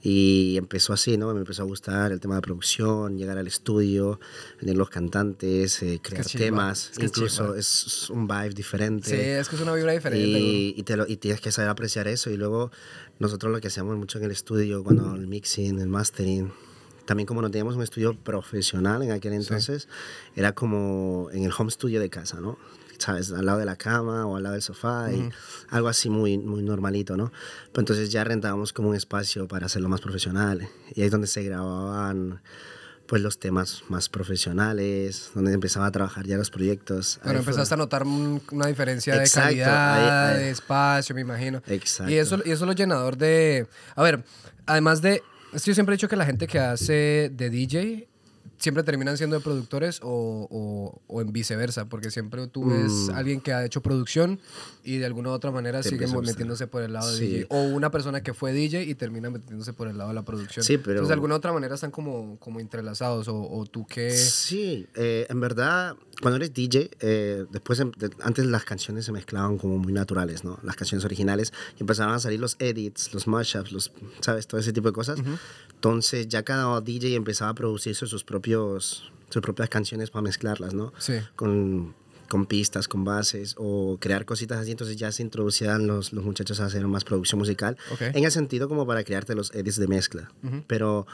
Y 0.00 0.56
empezó 0.56 0.92
así, 0.92 1.16
¿no? 1.16 1.32
Me 1.34 1.40
empezó 1.40 1.62
a 1.62 1.64
gustar 1.64 2.12
el 2.12 2.20
tema 2.20 2.36
de 2.36 2.40
producción, 2.40 3.18
llegar 3.18 3.36
al 3.36 3.48
estudio, 3.48 4.20
venir 4.60 4.76
los 4.76 4.90
cantantes, 4.90 5.82
eh, 5.82 5.98
crear 6.00 6.24
chimba, 6.24 6.44
temas. 6.44 6.90
es 6.92 6.98
que 6.98 7.06
es 7.06 7.10
Incluso 7.10 7.42
chimba. 7.46 7.58
es 7.58 8.10
un 8.10 8.28
vibe 8.28 8.50
diferente. 8.50 9.10
Sí, 9.10 9.16
es 9.16 9.48
que 9.48 9.56
es 9.56 9.62
una 9.62 9.74
vibra 9.74 9.92
diferente. 9.92 10.38
Y, 10.38 10.74
y, 10.76 10.82
te 10.84 10.96
lo- 10.96 11.06
y 11.08 11.16
tienes 11.16 11.40
que 11.40 11.50
saber 11.50 11.68
apreciar 11.68 12.06
eso. 12.06 12.30
Y 12.30 12.36
luego 12.36 12.70
nosotros 13.18 13.50
lo 13.52 13.60
que 13.60 13.66
hacíamos 13.68 13.96
mucho 13.96 14.18
en 14.18 14.24
el 14.24 14.30
estudio, 14.30 14.84
cuando 14.84 15.14
el 15.16 15.26
mixing, 15.26 15.80
el 15.80 15.88
mastering, 15.88 16.52
también 17.04 17.26
como 17.26 17.42
no 17.42 17.50
teníamos 17.50 17.74
un 17.74 17.82
estudio 17.82 18.16
profesional 18.16 19.02
en 19.02 19.10
aquel 19.10 19.32
entonces, 19.32 19.88
era 20.36 20.52
como 20.52 21.28
en 21.32 21.42
el 21.42 21.50
home 21.58 21.70
studio 21.72 21.98
de 22.00 22.08
casa, 22.08 22.40
¿no? 22.40 22.56
¿Sabes? 22.98 23.30
Al 23.32 23.46
lado 23.46 23.58
de 23.58 23.64
la 23.64 23.76
cama 23.76 24.26
o 24.26 24.36
al 24.36 24.42
lado 24.42 24.54
del 24.54 24.62
sofá, 24.62 25.12
y 25.12 25.30
algo 25.70 25.88
así 25.88 26.10
muy, 26.10 26.36
muy 26.36 26.62
normalito, 26.62 27.16
¿no? 27.16 27.30
Pero 27.72 27.80
entonces 27.82 28.10
ya 28.10 28.24
rentábamos 28.24 28.72
como 28.72 28.88
un 28.90 28.96
espacio 28.96 29.46
para 29.48 29.66
hacerlo 29.66 29.88
más 29.88 30.00
profesional. 30.00 30.68
Y 30.94 31.00
ahí 31.00 31.06
es 31.06 31.12
donde 31.12 31.28
se 31.28 31.42
grababan 31.44 32.40
pues 33.06 33.22
los 33.22 33.38
temas 33.38 33.84
más 33.88 34.10
profesionales, 34.10 35.30
donde 35.34 35.52
empezaba 35.54 35.86
a 35.86 35.90
trabajar 35.92 36.26
ya 36.26 36.36
los 36.36 36.50
proyectos. 36.50 37.18
Pero 37.22 37.38
Ahí 37.38 37.44
fue- 37.44 37.52
empezaste 37.52 37.74
a 37.74 37.76
notar 37.78 38.02
un- 38.02 38.42
una 38.52 38.66
diferencia 38.66 39.14
de 39.14 39.20
Exacto, 39.20 39.48
calidad, 39.48 40.28
ahí- 40.28 40.36
ahí. 40.36 40.42
de 40.44 40.50
espacio, 40.50 41.14
me 41.14 41.22
imagino. 41.22 41.62
Exacto. 41.68 42.12
Y 42.12 42.16
eso, 42.18 42.36
y 42.44 42.50
eso 42.50 42.64
es 42.64 42.68
lo 42.68 42.72
llenador 42.72 43.16
de... 43.16 43.66
A 43.94 44.02
ver, 44.02 44.24
además 44.66 45.00
de... 45.00 45.22
Yo 45.52 45.72
siempre 45.72 45.94
he 45.94 45.96
dicho 45.96 46.08
que 46.08 46.16
la 46.16 46.26
gente 46.26 46.46
que 46.46 46.58
hace 46.58 47.30
de 47.32 47.48
DJ 47.48 48.08
siempre 48.58 48.82
terminan 48.82 49.16
siendo 49.16 49.36
de 49.36 49.42
productores 49.42 50.00
o, 50.02 50.46
o- 50.50 51.00
o 51.06 51.20
en 51.22 51.32
viceversa, 51.32 51.88
porque 51.88 52.10
siempre 52.10 52.46
tú 52.48 52.64
ves 52.66 52.90
Mm. 52.92 53.10
a 53.10 53.18
alguien 53.18 53.40
que 53.40 53.52
ha 53.52 53.64
hecho 53.64 53.80
producción 53.82 54.40
y 54.84 54.98
de 54.98 55.06
alguna 55.06 55.30
u 55.30 55.32
otra 55.32 55.50
manera 55.50 55.82
sigue 55.82 56.06
metiéndose 56.06 56.66
por 56.66 56.82
el 56.82 56.92
lado 56.92 57.10
de 57.12 57.18
Sí. 57.18 57.26
DJ. 57.26 57.46
O 57.50 57.62
una 57.62 57.90
persona 57.90 58.22
que 58.22 58.34
fue 58.34 58.52
DJ 58.52 58.82
y 58.82 58.94
termina 58.94 59.30
metiéndose 59.30 59.72
por 59.72 59.88
el 59.88 59.96
lado 59.96 60.08
de 60.10 60.14
la 60.14 60.24
producción. 60.24 60.64
Sí, 60.64 60.76
pero- 60.78 60.92
Entonces, 60.92 61.08
de 61.08 61.14
alguna 61.14 61.34
u 61.34 61.36
otra 61.38 61.52
manera 61.52 61.74
están 61.74 61.90
como, 61.90 62.36
como 62.38 62.60
entrelazados. 62.60 63.28
O, 63.28 63.40
o 63.48 63.64
tú 63.66 63.86
qué... 63.86 64.10
Sí, 64.10 64.86
eh, 64.94 65.26
en 65.28 65.40
verdad, 65.40 65.96
cuando 66.20 66.36
eres 66.36 66.52
DJ, 66.52 66.90
eh, 67.00 67.44
después, 67.50 67.78
em- 67.80 67.92
de- 67.96 68.10
antes 68.22 68.44
las 68.46 68.64
canciones 68.64 69.04
se 69.04 69.12
mezclaban 69.12 69.56
como 69.58 69.78
muy 69.78 69.92
naturales, 69.92 70.44
¿no? 70.44 70.58
Las 70.62 70.74
canciones 70.76 71.04
originales, 71.04 71.52
y 71.78 71.82
empezaban 71.82 72.14
a 72.14 72.18
salir 72.18 72.40
los 72.40 72.56
edits, 72.58 73.14
los 73.14 73.26
mashups, 73.26 73.70
los, 73.72 73.92
¿sabes? 74.20 74.46
Todo 74.46 74.60
ese 74.60 74.72
tipo 74.72 74.88
de 74.88 74.92
cosas. 74.92 75.20
Entonces 75.74 76.28
ya 76.28 76.42
cada 76.42 76.80
DJ 76.80 77.14
empezaba 77.14 77.50
a 77.50 77.54
producirse 77.54 78.06
sus 78.06 78.24
propios, 78.24 79.12
sus 79.30 79.42
propias 79.42 79.68
canciones 79.68 80.10
para 80.10 80.22
mezclarlas, 80.22 80.74
¿no? 80.74 80.92
Sí. 80.98 81.14
Con, 81.36 81.94
con 82.28 82.46
pistas, 82.46 82.88
con 82.88 83.04
bases, 83.04 83.54
o 83.56 83.96
crear 84.00 84.24
cositas 84.26 84.58
así, 84.58 84.72
entonces 84.72 84.96
ya 84.96 85.12
se 85.12 85.22
introducían 85.22 85.86
los, 85.86 86.12
los 86.12 86.24
muchachos 86.24 86.60
a 86.60 86.66
hacer 86.66 86.86
más 86.88 87.04
producción 87.04 87.38
musical, 87.38 87.76
Ok. 87.92 88.02
en 88.02 88.24
el 88.24 88.30
sentido 88.32 88.68
como 88.68 88.86
para 88.86 89.04
crearte 89.04 89.34
los 89.34 89.54
edits 89.54 89.76
de 89.78 89.86
mezcla. 89.88 90.30
Pero 90.66 91.06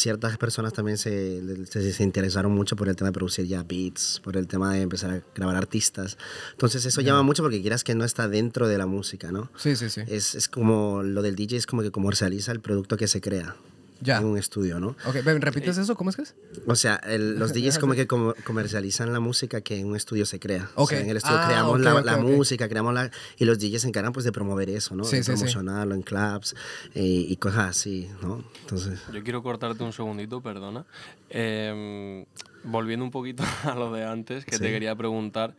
ciertas 0.00 0.36
personas 0.38 0.72
también 0.72 0.98
se, 0.98 1.66
se, 1.66 1.92
se 1.92 2.02
interesaron 2.02 2.52
mucho 2.52 2.76
por 2.76 2.88
el 2.88 2.96
tema 2.96 3.08
de 3.08 3.12
producir 3.12 3.46
ya 3.46 3.62
beats, 3.62 4.20
por 4.22 4.36
el 4.36 4.46
tema 4.46 4.74
de 4.74 4.82
empezar 4.82 5.10
a 5.10 5.22
grabar 5.34 5.56
artistas. 5.56 6.16
Entonces 6.52 6.84
eso 6.84 7.00
llama 7.00 7.22
mucho 7.22 7.42
porque 7.42 7.60
quieras 7.60 7.84
que 7.84 7.94
no 7.94 8.04
está 8.04 8.28
dentro 8.28 8.68
de 8.68 8.78
la 8.78 8.86
música, 8.86 9.30
¿no? 9.30 9.50
Sí, 9.56 9.76
sí, 9.76 9.90
sí. 9.90 10.02
Es, 10.06 10.34
es 10.34 10.48
como 10.48 11.02
lo 11.02 11.22
del 11.22 11.36
DJ 11.36 11.58
es 11.58 11.66
como 11.66 11.82
que 11.82 11.90
comercializa 11.90 12.52
el 12.52 12.60
producto 12.60 12.96
que 12.96 13.06
se 13.06 13.20
crea 13.20 13.56
Ya. 14.00 14.18
en 14.18 14.24
un 14.24 14.38
estudio, 14.38 14.80
¿no? 14.80 14.96
Ok, 15.06 15.16
¿repites 15.24 15.76
eso? 15.78 15.94
¿Cómo 15.94 16.10
es 16.10 16.16
que 16.16 16.22
es? 16.22 16.34
O 16.66 16.74
sea, 16.74 16.96
el- 16.96 17.38
los 17.38 17.52
DJs 17.54 17.78
como 17.78 17.94
que 17.94 18.06
comercializan 18.06 19.12
la 19.12 19.20
música 19.20 19.60
que 19.60 19.78
en 19.78 19.86
un 19.88 19.96
estudio 19.96 20.26
se 20.26 20.40
crea. 20.40 20.70
O 20.74 20.86
sea, 20.86 20.98
Ok. 20.98 21.04
en 21.04 21.10
el 21.10 21.16
estudio 21.18 21.36
Ah, 21.38 21.46
creamos 21.46 21.80
la, 21.80 22.16
música, 22.16 22.68
creamos 22.68 22.94
la... 22.94 23.10
Y 23.38 23.44
los 23.44 23.58
DJs 23.58 23.82
se 23.82 23.88
encargan 23.88 24.12
pues 24.12 24.24
de 24.24 24.32
promover 24.32 24.70
eso, 24.70 24.94
¿no? 24.96 25.04
Sí, 25.04 25.16
de 25.16 25.22
sí, 25.22 25.32
sí. 25.32 25.36
promocionarlo 25.36 25.94
en 25.94 26.02
clubs 26.02 26.54
eh, 26.94 27.02
y 27.04 27.36
cosas 27.36 27.70
así, 27.70 28.08
¿no? 28.22 28.42
Entonces... 28.62 29.00
Yo 29.12 29.22
quiero 29.22 29.42
cortarte 29.42 29.82
un 29.84 29.92
segundito, 29.92 30.40
perdona. 30.40 30.84
Eh, 31.28 32.24
volviendo 32.64 33.04
un 33.04 33.10
poquito 33.10 33.42
a 33.64 33.74
lo 33.74 33.92
de 33.92 34.04
antes, 34.04 34.44
que 34.44 34.58
te 34.58 34.70
quería 34.70 34.94
preguntar, 34.96 35.54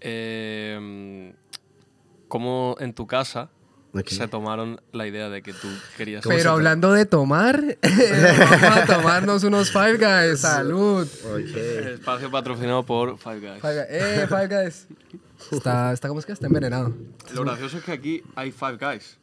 eh, 0.00 1.32
¿cómo 2.28 2.76
en 2.78 2.92
tu 2.94 3.06
casa 3.06 3.50
Se 4.06 4.28
tomaron 4.28 4.80
la 4.92 5.06
idea 5.06 5.28
de 5.28 5.42
que 5.42 5.52
tú 5.52 5.68
querías... 5.96 6.22
¿Cómo 6.22 6.34
se 6.34 6.38
Pero 6.38 6.52
hablando 6.52 6.92
de 6.92 7.06
tomar, 7.06 7.78
vamos 7.82 8.76
a 8.76 8.86
tomarnos 8.86 9.44
unos 9.44 9.70
Five 9.70 9.98
Guys. 9.98 10.40
Salud. 10.40 11.06
Ok. 11.24 11.56
Espacio 11.56 12.30
patrocinado 12.30 12.82
por 12.84 13.18
Five 13.18 13.40
Guys. 13.40 13.60
Five 13.60 13.74
Guys. 13.74 13.86
Eh, 13.90 14.26
Five 14.28 14.48
Guys. 14.48 14.86
Está, 15.52 15.92
está 15.92 16.08
¿cómo 16.08 16.20
es 16.20 16.26
que? 16.26 16.32
Está 16.32 16.46
envenenado. 16.46 16.92
Lo 17.32 17.44
gracioso 17.44 17.78
es 17.78 17.84
que 17.84 17.92
aquí 17.92 18.22
hay 18.34 18.50
Five 18.50 18.78
Guys. 18.78 19.18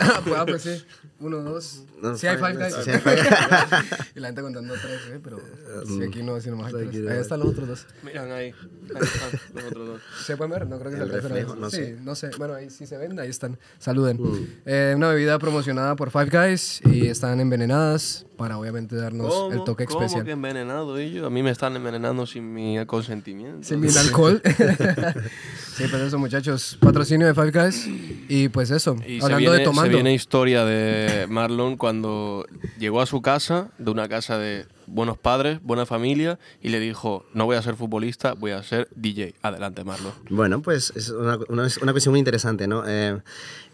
ah, 0.00 0.20
pues, 0.24 0.36
ah, 0.36 0.46
pues 0.46 0.62
sí. 0.62 0.84
Uno, 1.20 1.38
dos. 1.42 1.84
No, 2.02 2.16
sí 2.16 2.26
hay 2.26 2.36
Five 2.36 2.54
Guys, 2.54 2.74
sí 2.84 2.90
hay 2.90 2.98
Five 2.98 3.16
y 4.16 4.20
la 4.20 4.28
gente 4.28 4.42
contando 4.42 4.74
tres, 4.74 5.00
¿eh? 5.12 5.20
Pero 5.22 5.38
sí, 5.86 6.02
aquí 6.02 6.22
no, 6.22 6.38
sí, 6.40 6.50
nomás 6.50 6.74
hay 6.74 6.86
tres. 6.88 7.08
Ahí 7.10 7.18
están 7.18 7.40
los 7.40 7.48
otros 7.50 7.68
dos. 7.68 7.86
Miran 8.02 8.30
ahí. 8.32 8.52
Ahí 8.94 9.02
están 9.02 9.30
los 9.54 9.64
otros 9.70 9.88
dos. 9.88 10.00
¿Se 10.26 10.36
pueden 10.36 10.50
ver? 10.50 10.66
No 10.66 10.78
creo 10.78 10.90
que 10.90 10.96
se 10.98 11.02
El 11.04 11.08
alcancen 11.10 11.30
a 11.30 11.34
ver. 11.34 11.44
reflejo, 11.44 11.60
no 11.60 11.70
sí, 11.70 11.76
sé. 11.76 11.96
no 12.02 12.14
sé. 12.14 12.30
Bueno, 12.36 12.54
ahí 12.54 12.68
sí 12.68 12.86
se 12.86 12.98
ven, 12.98 13.18
ahí 13.18 13.30
están. 13.30 13.58
Saluden. 13.78 14.18
Eh, 14.66 14.92
una 14.96 15.08
bebida 15.08 15.38
promocionada 15.38 15.94
por 15.96 16.10
Five 16.10 16.30
Guys 16.30 16.80
y 16.84 17.06
están 17.06 17.40
envenenadas 17.40 18.26
para 18.36 18.58
obviamente 18.58 18.96
darnos 18.96 19.52
el 19.52 19.62
toque 19.62 19.86
¿Cómo 19.86 20.00
especial. 20.00 20.24
que 20.24 20.32
envenenado 20.32 20.98
ellos? 20.98 21.24
A 21.24 21.30
mí 21.30 21.42
me 21.44 21.50
están 21.50 21.76
envenenando 21.76 22.26
sin 22.26 22.52
mi 22.52 22.84
consentimiento. 22.86 23.62
Sin 23.66 23.80
mi 23.80 23.88
alcohol. 23.96 24.42
sí, 25.76 25.84
pues 25.88 26.02
eso, 26.02 26.18
muchachos. 26.18 26.76
Patrocinio 26.80 27.26
de 27.28 27.34
Five 27.34 27.52
Guys. 27.52 27.86
Y 28.28 28.48
pues 28.48 28.70
eso. 28.72 28.96
Y 29.06 29.20
se 29.20 29.24
hablando 29.24 29.38
viene, 29.38 29.58
de 29.58 29.64
tomando. 29.64 29.90
se 29.90 29.94
viene 29.94 30.12
historia 30.14 30.64
de 30.64 31.03
Marlon 31.28 31.76
cuando 31.76 32.46
llegó 32.78 33.00
a 33.00 33.06
su 33.06 33.22
casa, 33.22 33.70
de 33.78 33.90
una 33.90 34.08
casa 34.08 34.38
de 34.38 34.66
buenos 34.86 35.18
padres, 35.18 35.60
buena 35.62 35.86
familia, 35.86 36.38
y 36.62 36.68
le 36.68 36.80
dijo, 36.80 37.24
no 37.32 37.46
voy 37.46 37.56
a 37.56 37.62
ser 37.62 37.76
futbolista, 37.76 38.34
voy 38.34 38.52
a 38.52 38.62
ser 38.62 38.88
DJ. 38.94 39.34
Adelante, 39.42 39.84
Marlon. 39.84 40.12
Bueno, 40.30 40.62
pues 40.62 40.92
es 40.96 41.10
una, 41.10 41.38
una, 41.48 41.68
una 41.82 41.92
cuestión 41.92 42.12
muy 42.12 42.18
interesante, 42.18 42.66
¿no? 42.66 42.84
Eh, 42.86 43.18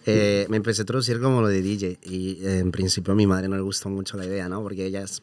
eh, 0.06 0.46
me 0.49 0.56
empecé 0.56 0.80
a 0.80 0.84
introducir 0.84 1.20
como 1.20 1.42
lo 1.42 1.49
de 1.49 1.60
DJ 1.60 1.99
y 2.02 2.38
en 2.46 2.70
principio 2.70 3.12
a 3.12 3.16
mi 3.16 3.26
madre 3.26 3.49
no 3.49 3.56
le 3.56 3.62
gustó 3.62 3.88
mucho 3.90 4.16
la 4.16 4.25
idea, 4.25 4.49
¿no? 4.49 4.62
Porque 4.62 4.87
ella 4.87 5.02
es 5.02 5.22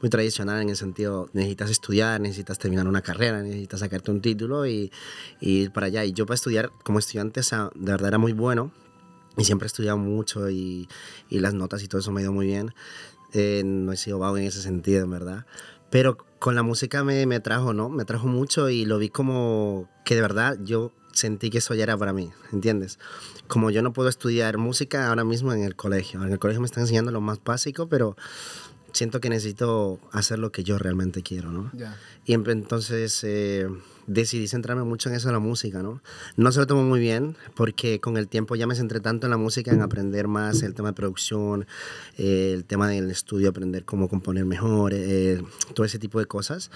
muy 0.00 0.08
tradicional 0.08 0.62
en 0.62 0.70
el 0.70 0.76
sentido, 0.76 1.28
necesitas 1.32 1.70
estudiar, 1.70 2.20
necesitas 2.20 2.58
terminar 2.58 2.86
una 2.86 3.02
carrera, 3.02 3.42
necesitas 3.42 3.80
sacarte 3.80 4.10
un 4.10 4.20
título 4.20 4.66
y, 4.66 4.90
y 5.40 5.62
ir 5.62 5.72
para 5.72 5.86
allá. 5.86 6.04
Y 6.04 6.12
yo 6.12 6.26
para 6.26 6.36
estudiar 6.36 6.70
como 6.82 6.98
estudiante, 6.98 7.40
o 7.40 7.42
sea, 7.42 7.70
de 7.74 7.92
verdad 7.92 8.08
era 8.08 8.18
muy 8.18 8.32
bueno 8.32 8.72
y 9.36 9.44
siempre 9.44 9.66
he 9.66 9.68
estudiado 9.68 9.98
mucho 9.98 10.50
y, 10.50 10.88
y 11.28 11.40
las 11.40 11.54
notas 11.54 11.82
y 11.82 11.88
todo 11.88 12.00
eso 12.00 12.12
me 12.12 12.20
ha 12.20 12.24
ido 12.24 12.32
muy 12.32 12.46
bien. 12.46 12.74
Eh, 13.32 13.62
no 13.64 13.92
he 13.92 13.96
sido 13.96 14.18
vago 14.18 14.38
en 14.38 14.44
ese 14.44 14.62
sentido, 14.62 15.04
en 15.04 15.10
verdad. 15.10 15.46
Pero 15.90 16.16
con 16.38 16.54
la 16.54 16.62
música 16.62 17.04
me, 17.04 17.26
me 17.26 17.40
trajo, 17.40 17.72
¿no? 17.72 17.88
Me 17.88 18.04
trajo 18.04 18.26
mucho 18.26 18.68
y 18.70 18.84
lo 18.84 18.98
vi 18.98 19.08
como 19.08 19.88
que 20.04 20.14
de 20.14 20.20
verdad 20.20 20.58
yo 20.62 20.92
sentí 21.12 21.50
que 21.50 21.58
eso 21.58 21.74
ya 21.74 21.84
era 21.84 21.96
para 21.96 22.12
mí, 22.12 22.30
¿entiendes? 22.52 22.98
Como 23.46 23.70
yo 23.70 23.82
no 23.82 23.92
puedo 23.92 24.08
estudiar 24.08 24.58
música 24.58 25.08
ahora 25.08 25.24
mismo 25.24 25.52
en 25.52 25.62
el 25.62 25.76
colegio. 25.76 26.22
En 26.24 26.32
el 26.32 26.38
colegio 26.38 26.60
me 26.60 26.66
están 26.66 26.82
enseñando 26.82 27.12
lo 27.12 27.20
más 27.20 27.42
básico, 27.42 27.88
pero 27.88 28.16
siento 28.94 29.20
que 29.20 29.28
necesito 29.28 29.98
hacer 30.12 30.38
lo 30.38 30.50
que 30.50 30.64
yo 30.64 30.78
realmente 30.78 31.22
quiero, 31.22 31.50
¿no? 31.52 31.70
Ya. 31.74 31.98
Y 32.24 32.32
em- 32.32 32.44
entonces 32.48 33.20
eh, 33.24 33.68
decidí 34.06 34.46
centrarme 34.48 34.84
mucho 34.84 35.08
en 35.08 35.16
eso 35.16 35.28
de 35.28 35.32
la 35.34 35.40
música, 35.40 35.82
¿no? 35.82 36.00
No 36.36 36.52
se 36.52 36.60
lo 36.60 36.66
tomo 36.66 36.84
muy 36.84 37.00
bien 37.00 37.36
porque 37.54 38.00
con 38.00 38.16
el 38.16 38.28
tiempo 38.28 38.54
ya 38.54 38.66
me 38.66 38.74
centré 38.74 39.00
tanto 39.00 39.26
en 39.26 39.32
la 39.32 39.36
música, 39.36 39.72
en 39.72 39.82
aprender 39.82 40.28
más 40.28 40.62
el 40.62 40.74
tema 40.74 40.90
de 40.90 40.94
producción, 40.94 41.66
eh, 42.16 42.52
el 42.54 42.64
tema 42.64 42.88
del 42.88 43.10
estudio, 43.10 43.48
aprender 43.50 43.84
cómo 43.84 44.08
componer 44.08 44.44
mejor, 44.44 44.92
eh, 44.94 45.42
todo 45.74 45.84
ese 45.84 45.98
tipo 45.98 46.18
de 46.20 46.26
cosas. 46.26 46.70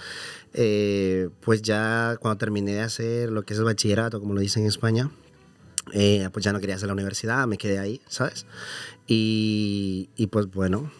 Eh, 0.53 1.29
pues 1.41 1.61
ya 1.61 2.17
cuando 2.19 2.37
terminé 2.37 2.73
de 2.73 2.81
hacer 2.81 3.31
lo 3.31 3.43
que 3.43 3.53
es 3.53 3.59
el 3.59 3.65
bachillerato, 3.65 4.19
como 4.19 4.33
lo 4.33 4.41
dicen 4.41 4.63
en 4.63 4.69
España, 4.69 5.09
eh, 5.93 6.29
pues 6.33 6.43
ya 6.45 6.51
no 6.53 6.59
quería 6.59 6.75
hacer 6.75 6.87
la 6.87 6.93
universidad, 6.93 7.47
me 7.47 7.57
quedé 7.57 7.79
ahí, 7.79 8.01
¿sabes? 8.07 8.45
Y, 9.07 10.09
y 10.15 10.27
pues 10.27 10.47
bueno, 10.51 10.91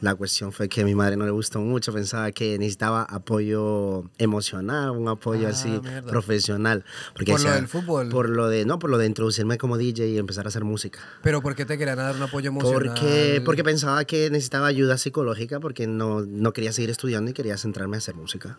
la 0.00 0.14
cuestión 0.14 0.52
fue 0.52 0.68
que 0.68 0.82
a 0.82 0.84
mi 0.84 0.94
madre 0.94 1.16
no 1.16 1.24
le 1.24 1.32
gustó 1.32 1.60
mucho, 1.60 1.92
pensaba 1.92 2.30
que 2.30 2.56
necesitaba 2.58 3.02
apoyo 3.02 4.04
emocional, 4.18 4.90
un 4.90 5.08
apoyo 5.08 5.46
Ah, 5.48 5.50
así 5.50 5.68
mierda. 5.68 6.02
profesional. 6.08 6.84
Porque 7.14 7.32
Por 7.32 7.40
lo 7.40 7.44
decía- 7.46 7.60
del 7.60 7.68
fútbol. 7.68 8.08
Por 8.08 8.28
lo 8.28 8.48
de, 8.48 8.64
no, 8.64 8.78
por 8.78 8.90
lo 8.90 8.98
de 8.98 9.06
introducirme 9.06 9.58
como 9.58 9.76
DJ 9.76 10.06
y 10.08 10.18
empezar 10.18 10.46
a 10.46 10.48
hacer 10.48 10.64
música. 10.64 11.00
Pero 11.22 11.42
¿por 11.42 11.54
qué 11.56 11.64
te 11.64 11.76
querían 11.78 11.96
dar 11.98 12.14
un 12.14 12.22
apoyo 12.22 12.48
emocional? 12.48 12.94
Porque, 12.94 13.42
porque 13.44 13.64
pensaba 13.64 14.04
que 14.04 14.30
necesitaba 14.30 14.66
ayuda 14.68 14.98
psicológica 14.98 15.58
porque 15.60 15.86
no, 15.86 16.20
no 16.22 16.52
quería 16.52 16.72
seguir 16.72 16.90
estudiando 16.90 17.30
y 17.30 17.34
quería 17.34 17.56
centrarme 17.58 17.96
a 17.96 17.98
hacer 17.98 18.14
música. 18.14 18.58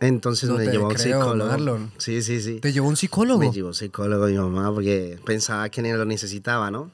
Entonces 0.00 0.48
No 0.48 0.56
me 0.58 0.66
llevó 0.66 0.86
a 0.86 0.88
un 0.90 0.98
psicólogo. 0.98 1.50
Marlon. 1.50 1.90
Sí, 1.98 2.22
sí, 2.22 2.40
sí. 2.40 2.60
¿Te 2.60 2.72
llevó 2.72 2.86
un 2.88 2.96
psicólogo? 2.96 3.40
Me 3.40 3.50
llevó 3.50 3.72
psicólogo 3.72 4.26
mi 4.28 4.34
mamá 4.38 4.72
porque 4.72 5.18
pensaba 5.24 5.68
que 5.70 5.82
ni 5.82 5.92
lo 5.92 6.04
necesitaba, 6.04 6.70
¿no? 6.70 6.92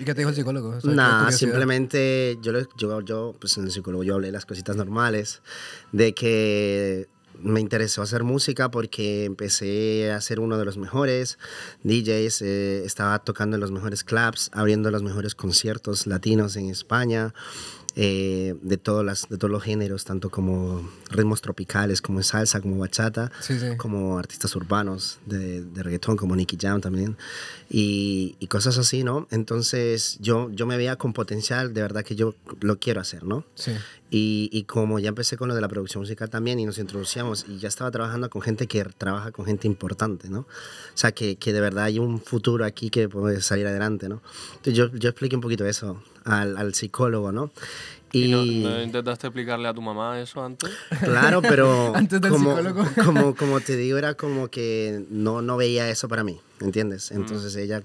¿Y 0.00 0.04
qué 0.04 0.14
te 0.14 0.22
dijo 0.22 0.30
el 0.30 0.34
psicólogo? 0.34 0.70
O 0.70 0.80
sea, 0.80 0.92
Nada, 0.92 1.30
simplemente 1.30 2.38
yo, 2.40 2.52
yo, 2.78 3.02
yo, 3.02 3.36
pues 3.38 3.58
en 3.58 3.64
el 3.64 3.70
psicólogo 3.70 4.02
yo 4.02 4.14
hablé 4.14 4.32
las 4.32 4.46
cositas 4.46 4.74
normales, 4.74 5.42
de 5.92 6.14
que 6.14 7.06
me 7.42 7.60
interesó 7.60 8.00
hacer 8.00 8.24
música 8.24 8.70
porque 8.70 9.26
empecé 9.26 10.10
a 10.10 10.20
ser 10.22 10.40
uno 10.40 10.56
de 10.56 10.64
los 10.64 10.78
mejores 10.78 11.38
DJs, 11.84 12.42
eh, 12.42 12.82
estaba 12.86 13.18
tocando 13.18 13.56
en 13.56 13.60
los 13.60 13.72
mejores 13.72 14.02
clubs, 14.02 14.50
abriendo 14.54 14.90
los 14.90 15.02
mejores 15.02 15.34
conciertos 15.34 16.06
latinos 16.06 16.56
en 16.56 16.70
España, 16.70 17.34
eh, 17.96 18.54
de, 18.62 18.76
todas 18.76 19.04
las, 19.04 19.28
de 19.28 19.36
todos 19.38 19.50
los 19.50 19.62
géneros, 19.62 20.04
tanto 20.04 20.30
como 20.30 20.88
ritmos 21.10 21.40
tropicales, 21.40 22.00
como 22.02 22.22
salsa, 22.22 22.60
como 22.60 22.78
bachata, 22.78 23.30
Sí, 23.40 23.58
sí. 23.58 23.76
como 23.76 24.18
artistas 24.18 24.54
urbanos 24.56 25.18
de, 25.26 25.62
de 25.62 25.82
reggaetón, 25.82 26.16
como 26.16 26.36
Nicky 26.36 26.56
Jam 26.60 26.80
también, 26.80 27.16
y, 27.68 28.36
y 28.38 28.46
cosas 28.46 28.78
así, 28.78 29.04
¿no? 29.04 29.26
Entonces 29.30 30.18
yo, 30.20 30.50
yo 30.52 30.66
me 30.66 30.76
veía 30.76 30.96
con 30.96 31.12
potencial, 31.12 31.74
de 31.74 31.82
verdad 31.82 32.04
que 32.04 32.14
yo 32.16 32.34
lo 32.60 32.78
quiero 32.78 33.00
hacer, 33.00 33.24
¿no? 33.24 33.44
Sí. 33.54 33.72
Y, 34.10 34.50
y 34.52 34.64
como 34.64 34.98
ya 34.98 35.08
empecé 35.08 35.36
con 35.36 35.48
lo 35.48 35.54
de 35.54 35.60
la 35.60 35.68
producción 35.68 36.02
musical 36.02 36.28
también 36.28 36.58
y 36.58 36.66
nos 36.66 36.78
introducíamos 36.78 37.46
y 37.48 37.58
ya 37.58 37.68
estaba 37.68 37.90
trabajando 37.92 38.28
con 38.28 38.42
gente 38.42 38.66
que 38.66 38.84
trabaja 38.84 39.30
con 39.30 39.46
gente 39.46 39.68
importante, 39.68 40.28
¿no? 40.28 40.40
O 40.40 40.46
sea, 40.94 41.12
que, 41.12 41.36
que 41.36 41.52
de 41.52 41.60
verdad 41.60 41.84
hay 41.84 41.98
un 42.00 42.20
futuro 42.20 42.64
aquí 42.64 42.90
que 42.90 43.08
puede 43.08 43.40
salir 43.40 43.66
adelante, 43.68 44.08
¿no? 44.08 44.20
Entonces 44.56 44.74
yo, 44.74 44.90
yo 44.94 45.10
expliqué 45.10 45.36
un 45.36 45.42
poquito 45.42 45.64
eso 45.64 46.02
al, 46.24 46.56
al 46.56 46.74
psicólogo, 46.74 47.30
¿no? 47.30 47.52
¿Y 48.12 48.24
Y, 48.24 48.30
no, 48.30 48.44
no 48.70 48.82
intentaste 48.82 49.28
explicarle 49.28 49.68
a 49.68 49.74
tu 49.74 49.82
mamá 49.82 50.20
eso 50.20 50.42
antes? 50.44 50.70
claro, 51.04 51.40
pero 51.42 51.94
Antes 51.94 52.20
del 52.20 52.32
como, 52.32 52.56
psicólogo. 52.56 52.84
como, 53.04 53.36
como 53.36 53.60
te 53.60 53.76
digo, 53.76 53.98
era 53.98 54.14
como 54.14 54.48
que 54.48 55.04
no, 55.10 55.42
no 55.42 55.56
veía 55.56 55.88
eso 55.88 56.08
para 56.08 56.24
mí, 56.24 56.40
¿entiendes? 56.60 57.12
Entonces 57.12 57.54
ella 57.54 57.82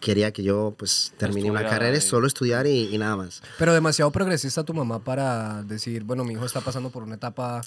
quería 0.00 0.32
que 0.32 0.42
yo 0.42 0.74
pues 0.78 1.12
termine 1.18 1.50
una 1.50 1.60
Estudiara 1.60 1.78
carrera, 1.78 1.98
y- 1.98 2.00
solo 2.00 2.26
estudiar 2.26 2.66
y, 2.66 2.94
y 2.94 2.98
nada 2.98 3.16
más. 3.16 3.42
Pero 3.58 3.72
demasiado 3.74 4.10
progresista 4.10 4.64
tu 4.64 4.74
mamá 4.74 4.98
para 5.04 5.62
decir, 5.62 6.02
bueno, 6.04 6.24
mi 6.24 6.34
hijo 6.34 6.44
está 6.46 6.60
pasando 6.62 6.90
por 6.90 7.02
una 7.02 7.14
etapa, 7.16 7.60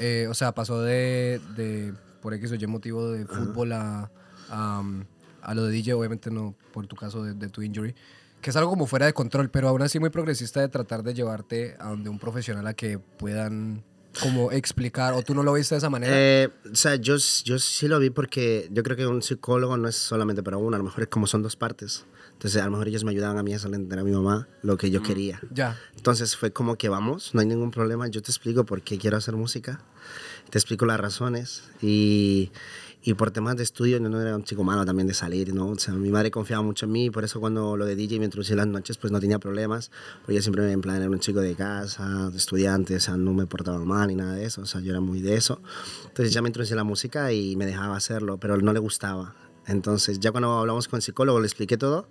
eh, 0.00 0.26
o 0.28 0.34
sea, 0.34 0.52
pasó 0.52 0.80
de, 0.80 1.40
de, 1.56 1.92
por 2.22 2.34
X 2.34 2.52
o 2.52 2.54
Y 2.54 2.66
motivo 2.66 3.10
de 3.10 3.26
fútbol 3.26 3.72
a, 3.72 4.10
a, 4.50 4.80
um, 4.80 5.04
a 5.42 5.54
lo 5.54 5.64
de 5.64 5.72
DJ, 5.72 5.94
obviamente 5.94 6.30
no 6.30 6.54
por 6.72 6.86
tu 6.86 6.96
caso 6.96 7.22
de, 7.22 7.34
de 7.34 7.48
tu 7.50 7.60
injury, 7.62 7.94
que 8.40 8.50
es 8.50 8.56
algo 8.56 8.70
como 8.70 8.86
fuera 8.86 9.06
de 9.06 9.12
control, 9.12 9.50
pero 9.50 9.68
aún 9.68 9.82
así 9.82 9.98
muy 10.00 10.10
progresista 10.10 10.60
de 10.60 10.68
tratar 10.68 11.02
de 11.02 11.14
llevarte 11.14 11.76
a 11.78 11.88
donde 11.90 12.08
un 12.10 12.18
profesional 12.18 12.66
a 12.66 12.74
que 12.74 12.98
puedan 12.98 13.84
como 14.20 14.52
explicar, 14.52 15.14
o 15.14 15.22
tú 15.22 15.34
no 15.34 15.42
lo 15.42 15.52
viste 15.52 15.74
de 15.74 15.78
esa 15.78 15.90
manera. 15.90 16.12
Eh, 16.16 16.48
o 16.70 16.74
sea, 16.74 16.96
yo, 16.96 17.16
yo 17.44 17.58
sí 17.58 17.88
lo 17.88 17.98
vi 17.98 18.10
porque 18.10 18.68
yo 18.70 18.82
creo 18.82 18.96
que 18.96 19.06
un 19.06 19.22
psicólogo 19.22 19.76
no 19.76 19.88
es 19.88 19.96
solamente 19.96 20.42
para 20.42 20.56
uno, 20.56 20.76
a 20.76 20.78
lo 20.78 20.84
mejor 20.84 21.02
es 21.04 21.08
como 21.08 21.26
son 21.26 21.42
dos 21.42 21.56
partes. 21.56 22.04
Entonces, 22.32 22.60
a 22.60 22.64
lo 22.64 22.72
mejor 22.72 22.88
ellos 22.88 23.04
me 23.04 23.12
ayudaban 23.12 23.38
a 23.38 23.42
mí 23.42 23.52
a 23.52 23.56
hacerle 23.56 23.76
entender 23.76 24.00
a 24.00 24.04
mi 24.04 24.10
mamá 24.10 24.48
lo 24.62 24.76
que 24.76 24.90
yo 24.90 25.02
quería. 25.02 25.40
ya. 25.52 25.78
Entonces 25.96 26.36
fue 26.36 26.52
como 26.52 26.76
que 26.76 26.88
vamos, 26.88 27.34
no 27.34 27.40
hay 27.40 27.46
ningún 27.46 27.70
problema, 27.70 28.08
yo 28.08 28.20
te 28.20 28.30
explico 28.30 28.64
por 28.64 28.82
qué 28.82 28.98
quiero 28.98 29.16
hacer 29.16 29.34
música, 29.36 29.80
te 30.50 30.58
explico 30.58 30.84
las 30.84 31.00
razones 31.00 31.62
y, 31.80 32.50
y 33.06 33.12
por 33.12 33.30
temas 33.30 33.54
de 33.56 33.62
estudio 33.62 33.98
yo 33.98 34.08
no 34.08 34.18
era 34.18 34.34
un 34.34 34.44
chico 34.44 34.64
malo 34.64 34.86
también 34.86 35.06
de 35.06 35.12
salir, 35.12 35.54
¿no? 35.54 35.68
O 35.68 35.78
sea, 35.78 35.92
mi 35.92 36.10
madre 36.10 36.30
confiaba 36.30 36.62
mucho 36.62 36.86
en 36.86 36.92
mí, 36.92 37.10
por 37.10 37.22
eso 37.22 37.38
cuando 37.38 37.76
lo 37.76 37.84
de 37.84 37.96
DJ 37.96 38.18
me 38.18 38.24
introducí 38.24 38.52
en 38.52 38.58
las 38.58 38.66
noches 38.66 38.96
pues 38.96 39.12
no 39.12 39.20
tenía 39.20 39.38
problemas, 39.38 39.90
porque 40.22 40.36
yo 40.36 40.42
siempre 40.42 40.72
en 40.72 40.80
plan 40.80 40.96
era 40.96 41.10
un 41.10 41.20
chico 41.20 41.40
de 41.40 41.54
casa, 41.54 42.30
de 42.30 42.36
estudiante, 42.38 42.96
o 42.96 43.00
sea, 43.00 43.18
no 43.18 43.34
me 43.34 43.46
portaba 43.46 43.84
mal 43.84 44.08
ni 44.08 44.14
nada 44.14 44.34
de 44.34 44.46
eso, 44.46 44.62
o 44.62 44.66
sea, 44.66 44.80
yo 44.80 44.90
era 44.90 45.02
muy 45.02 45.20
de 45.20 45.36
eso. 45.36 45.60
Entonces 46.06 46.32
ya 46.32 46.40
me 46.40 46.48
introducí 46.48 46.72
en 46.72 46.78
la 46.78 46.84
música 46.84 47.30
y 47.30 47.56
me 47.56 47.66
dejaba 47.66 47.94
hacerlo, 47.94 48.38
pero 48.38 48.56
no 48.56 48.72
le 48.72 48.78
gustaba. 48.78 49.34
Entonces, 49.66 50.20
ya 50.20 50.30
cuando 50.30 50.52
hablamos 50.58 50.88
con 50.88 50.98
el 50.98 51.02
psicólogo, 51.02 51.40
le 51.40 51.46
expliqué 51.46 51.76
todo, 51.76 52.08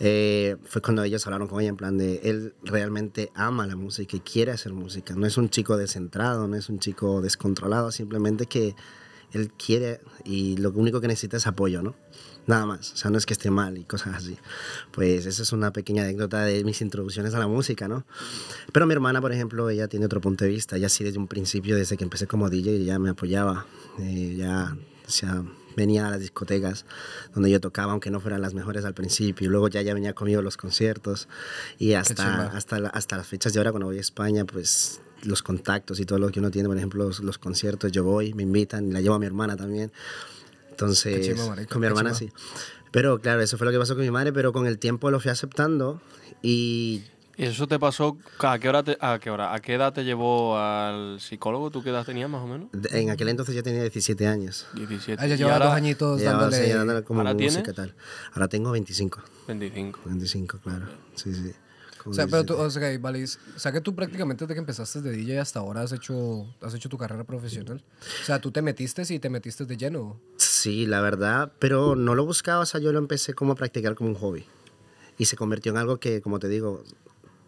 eh, 0.00 0.56
fue 0.64 0.82
cuando 0.82 1.02
ellos 1.04 1.24
hablaron 1.26 1.46
con 1.48 1.60
ella 1.60 1.70
en 1.70 1.76
plan 1.76 1.98
de, 1.98 2.20
él 2.24 2.54
realmente 2.62 3.30
ama 3.34 3.66
la 3.66 3.76
música 3.76 4.16
y 4.16 4.20
quiere 4.20 4.52
hacer 4.52 4.72
música. 4.72 5.14
No 5.14 5.26
es 5.26 5.36
un 5.36 5.50
chico 5.50 5.76
descentrado, 5.76 6.48
no 6.48 6.56
es 6.56 6.68
un 6.68 6.78
chico 6.78 7.20
descontrolado, 7.20 7.92
simplemente 7.92 8.46
que 8.46 8.74
él 9.32 9.52
quiere 9.52 10.00
y 10.24 10.56
lo 10.56 10.70
único 10.70 11.00
que 11.00 11.08
necesita 11.08 11.36
es 11.36 11.46
apoyo, 11.46 11.82
¿no? 11.82 11.94
Nada 12.46 12.66
más, 12.66 12.92
o 12.92 12.96
sea, 12.96 13.10
no 13.10 13.18
es 13.18 13.26
que 13.26 13.34
esté 13.34 13.50
mal 13.50 13.78
y 13.78 13.84
cosas 13.84 14.16
así. 14.16 14.36
Pues 14.92 15.26
esa 15.26 15.42
es 15.42 15.52
una 15.52 15.72
pequeña 15.72 16.02
anécdota 16.02 16.44
de 16.44 16.64
mis 16.64 16.80
introducciones 16.80 17.34
a 17.34 17.38
la 17.38 17.46
música, 17.46 17.86
¿no? 17.86 18.04
Pero 18.72 18.86
mi 18.86 18.92
hermana, 18.92 19.20
por 19.20 19.32
ejemplo, 19.32 19.68
ella 19.70 19.88
tiene 19.88 20.06
otro 20.06 20.20
punto 20.20 20.44
de 20.44 20.50
vista. 20.50 20.76
Ella 20.76 20.88
sí 20.88 21.04
desde 21.04 21.18
un 21.18 21.28
principio, 21.28 21.76
desde 21.76 21.96
que 21.96 22.04
empecé 22.04 22.26
como 22.26 22.50
DJ, 22.50 22.84
ya 22.84 22.98
me 22.98 23.10
apoyaba. 23.10 23.66
Eh, 24.00 24.34
ya, 24.36 24.76
o 25.06 25.10
sea, 25.10 25.44
venía 25.76 26.06
a 26.06 26.10
las 26.10 26.20
discotecas 26.20 26.86
donde 27.34 27.50
yo 27.50 27.60
tocaba, 27.60 27.92
aunque 27.92 28.10
no 28.10 28.20
fueran 28.20 28.40
las 28.40 28.54
mejores 28.54 28.84
al 28.84 28.94
principio. 28.94 29.48
Luego 29.50 29.68
ya, 29.68 29.82
ya 29.82 29.94
venía 29.94 30.14
conmigo 30.14 30.40
a 30.40 30.42
los 30.42 30.56
conciertos. 30.56 31.28
Y 31.78 31.92
hasta, 31.92 32.48
hasta, 32.48 32.76
hasta 32.88 33.16
las 33.16 33.26
fechas 33.26 33.52
de 33.52 33.60
ahora, 33.60 33.70
cuando 33.70 33.86
voy 33.86 33.98
a 33.98 34.00
España, 34.00 34.44
pues 34.44 35.00
los 35.24 35.42
contactos 35.42 36.00
y 36.00 36.06
todo 36.06 36.18
lo 36.18 36.30
que 36.30 36.40
uno 36.40 36.50
tiene, 36.50 36.68
por 36.68 36.76
ejemplo, 36.76 37.04
los, 37.04 37.20
los 37.20 37.38
conciertos, 37.38 37.92
yo 37.92 38.04
voy, 38.04 38.32
me 38.34 38.42
invitan, 38.44 38.92
la 38.92 39.00
llevo 39.00 39.14
a 39.14 39.18
mi 39.18 39.26
hermana 39.26 39.56
también. 39.56 39.92
Entonces, 40.70 41.36
marica, 41.48 41.72
con 41.72 41.80
mi 41.80 41.86
hermana 41.86 42.14
sí. 42.14 42.30
Pero 42.90 43.20
claro, 43.20 43.40
eso 43.40 43.56
fue 43.58 43.66
lo 43.66 43.72
que 43.72 43.78
pasó 43.78 43.94
con 43.94 44.02
mi 44.04 44.10
madre, 44.10 44.32
pero 44.32 44.52
con 44.52 44.66
el 44.66 44.78
tiempo 44.78 45.10
lo 45.10 45.20
fui 45.20 45.30
aceptando 45.30 46.00
y 46.42 47.02
¿Y 47.36 47.44
eso 47.44 47.66
te 47.66 47.78
pasó? 47.78 48.18
¿A 48.40 48.58
qué 48.58 48.68
hora 48.68 48.82
te- 48.82 48.98
a 49.00 49.18
qué 49.18 49.30
hora? 49.30 49.54
¿A 49.54 49.60
qué 49.60 49.72
edad 49.74 49.94
te 49.94 50.04
llevó 50.04 50.58
al 50.58 51.18
psicólogo? 51.20 51.70
¿Tú 51.70 51.82
qué 51.82 51.88
edad 51.88 52.04
tenías 52.04 52.28
más 52.28 52.42
o 52.42 52.46
menos? 52.46 52.68
de- 52.72 53.00
en 53.00 53.08
aquel 53.08 53.28
entonces 53.30 53.54
yo 53.54 53.62
tenía 53.62 53.80
17 53.80 54.26
años. 54.26 54.66
17. 54.74 55.22
Ah, 55.22 55.26
ya 55.26 55.36
¿Y 55.36 55.38
lleva 55.38 55.52
ahora 55.54 55.66
dos 55.66 55.74
añitos 55.74 56.20
Llevaba 56.20 56.50
dándole. 56.50 56.68
dándole 56.74 57.02
como 57.04 57.20
¿Ahora 57.20 57.32
música 57.32 57.62
tienes? 57.62 57.74
tal. 57.74 57.94
Ahora 58.34 58.48
tengo 58.48 58.70
25. 58.72 59.22
25. 59.48 60.00
25, 60.04 60.58
claro. 60.58 60.86
Sí, 61.14 61.32
sí. 61.34 61.52
O 62.06 62.12
sea, 62.14 62.26
pero 62.26 62.44
tú, 62.44 62.54
17. 62.54 62.66
o 62.66 62.70
sea, 62.70 62.98
vale, 62.98 63.24
o 63.24 63.58
sea, 63.58 63.72
que 63.72 63.80
tú 63.80 63.94
prácticamente 63.94 64.44
desde 64.44 64.54
que 64.54 64.60
empezaste 64.60 65.00
de 65.02 65.12
DJ 65.12 65.40
hasta 65.40 65.60
ahora 65.60 65.82
has 65.82 65.92
hecho, 65.92 66.46
has 66.62 66.74
hecho 66.74 66.88
tu 66.88 66.96
carrera 66.98 67.24
profesional. 67.24 67.82
O 68.22 68.24
sea, 68.24 68.40
tú 68.40 68.50
te 68.50 68.62
metiste 68.62 69.02
y 69.08 69.18
te 69.18 69.28
metiste 69.30 69.64
de 69.66 69.76
lleno. 69.76 70.20
Sí, 70.36 70.86
la 70.86 71.00
verdad, 71.00 71.52
pero 71.58 71.96
no 71.96 72.14
lo 72.14 72.24
buscaba, 72.24 72.60
o 72.60 72.66
sea, 72.66 72.80
yo 72.80 72.92
lo 72.92 72.98
empecé 72.98 73.34
como 73.34 73.52
a 73.52 73.56
practicar 73.56 73.94
como 73.94 74.10
un 74.10 74.16
hobby. 74.16 74.44
Y 75.18 75.26
se 75.26 75.36
convirtió 75.36 75.72
en 75.72 75.78
algo 75.78 75.98
que, 75.98 76.20
como 76.22 76.38
te 76.38 76.48
digo, 76.48 76.82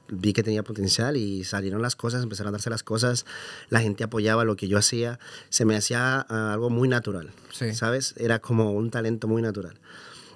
vi 0.09 0.35
que 0.35 0.43
tenía 0.43 0.63
potencial 0.63 1.17
y 1.17 1.43
salieron 1.45 1.81
las 1.81 1.97
cosas, 1.97 2.23
empezaron 2.23 2.49
a 2.51 2.53
darse 2.53 2.69
las 2.69 2.83
cosas, 2.83 3.25
la 3.71 3.81
gente 3.81 4.05
apoyaba 4.05 4.45
lo 4.45 4.57
que 4.57 4.69
yo 4.69 4.77
hacía, 4.77 5.19
se 5.49 5.65
me 5.65 5.75
hacía 5.75 6.27
ah, 6.29 6.53
algo 6.53 6.69
muy 6.69 6.87
natural, 6.89 7.31
Sí. 7.51 7.75
¿sabes? 7.75 8.15
Era 8.19 8.39
como 8.41 8.73
un 8.73 8.91
talento 8.91 9.27
muy 9.27 9.41
natural. 9.41 9.79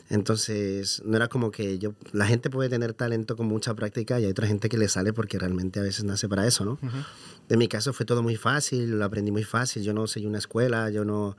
Entonces, 0.09 1.03
no 1.05 1.17
era 1.17 1.29
como 1.29 1.51
que 1.51 1.79
yo, 1.79 1.95
la 2.13 2.27
gente 2.27 2.49
puede 2.49 2.69
tener 2.69 2.95
talento 2.95 3.37
con 3.37 3.47
mucha 3.47 3.75
práctica 3.75 4.21
y 4.21 4.25
hay 4.25 4.31
otra 4.31 4.47
gente 4.47 4.69
que 4.69 4.79
le 4.79 4.89
sale 4.89 5.13
porque 5.13 5.39
realmente 5.39 5.81
a 5.81 5.83
veces 5.83 6.05
nace 6.05 6.29
para 6.29 6.47
eso, 6.47 6.65
¿no? 6.65 6.79
En 7.49 7.59
mi 7.59 7.69
caso 7.69 7.93
fue 7.93 8.07
todo 8.07 8.23
muy 8.23 8.37
fácil, 8.37 8.99
lo 8.99 9.05
aprendí 9.05 9.31
muy 9.31 9.45
fácil, 9.45 9.83
yo 9.83 9.95
no 9.95 10.07
seguí 10.07 10.27
una 10.27 10.39
escuela, 10.39 10.91
yo 10.91 11.05
no, 11.05 11.37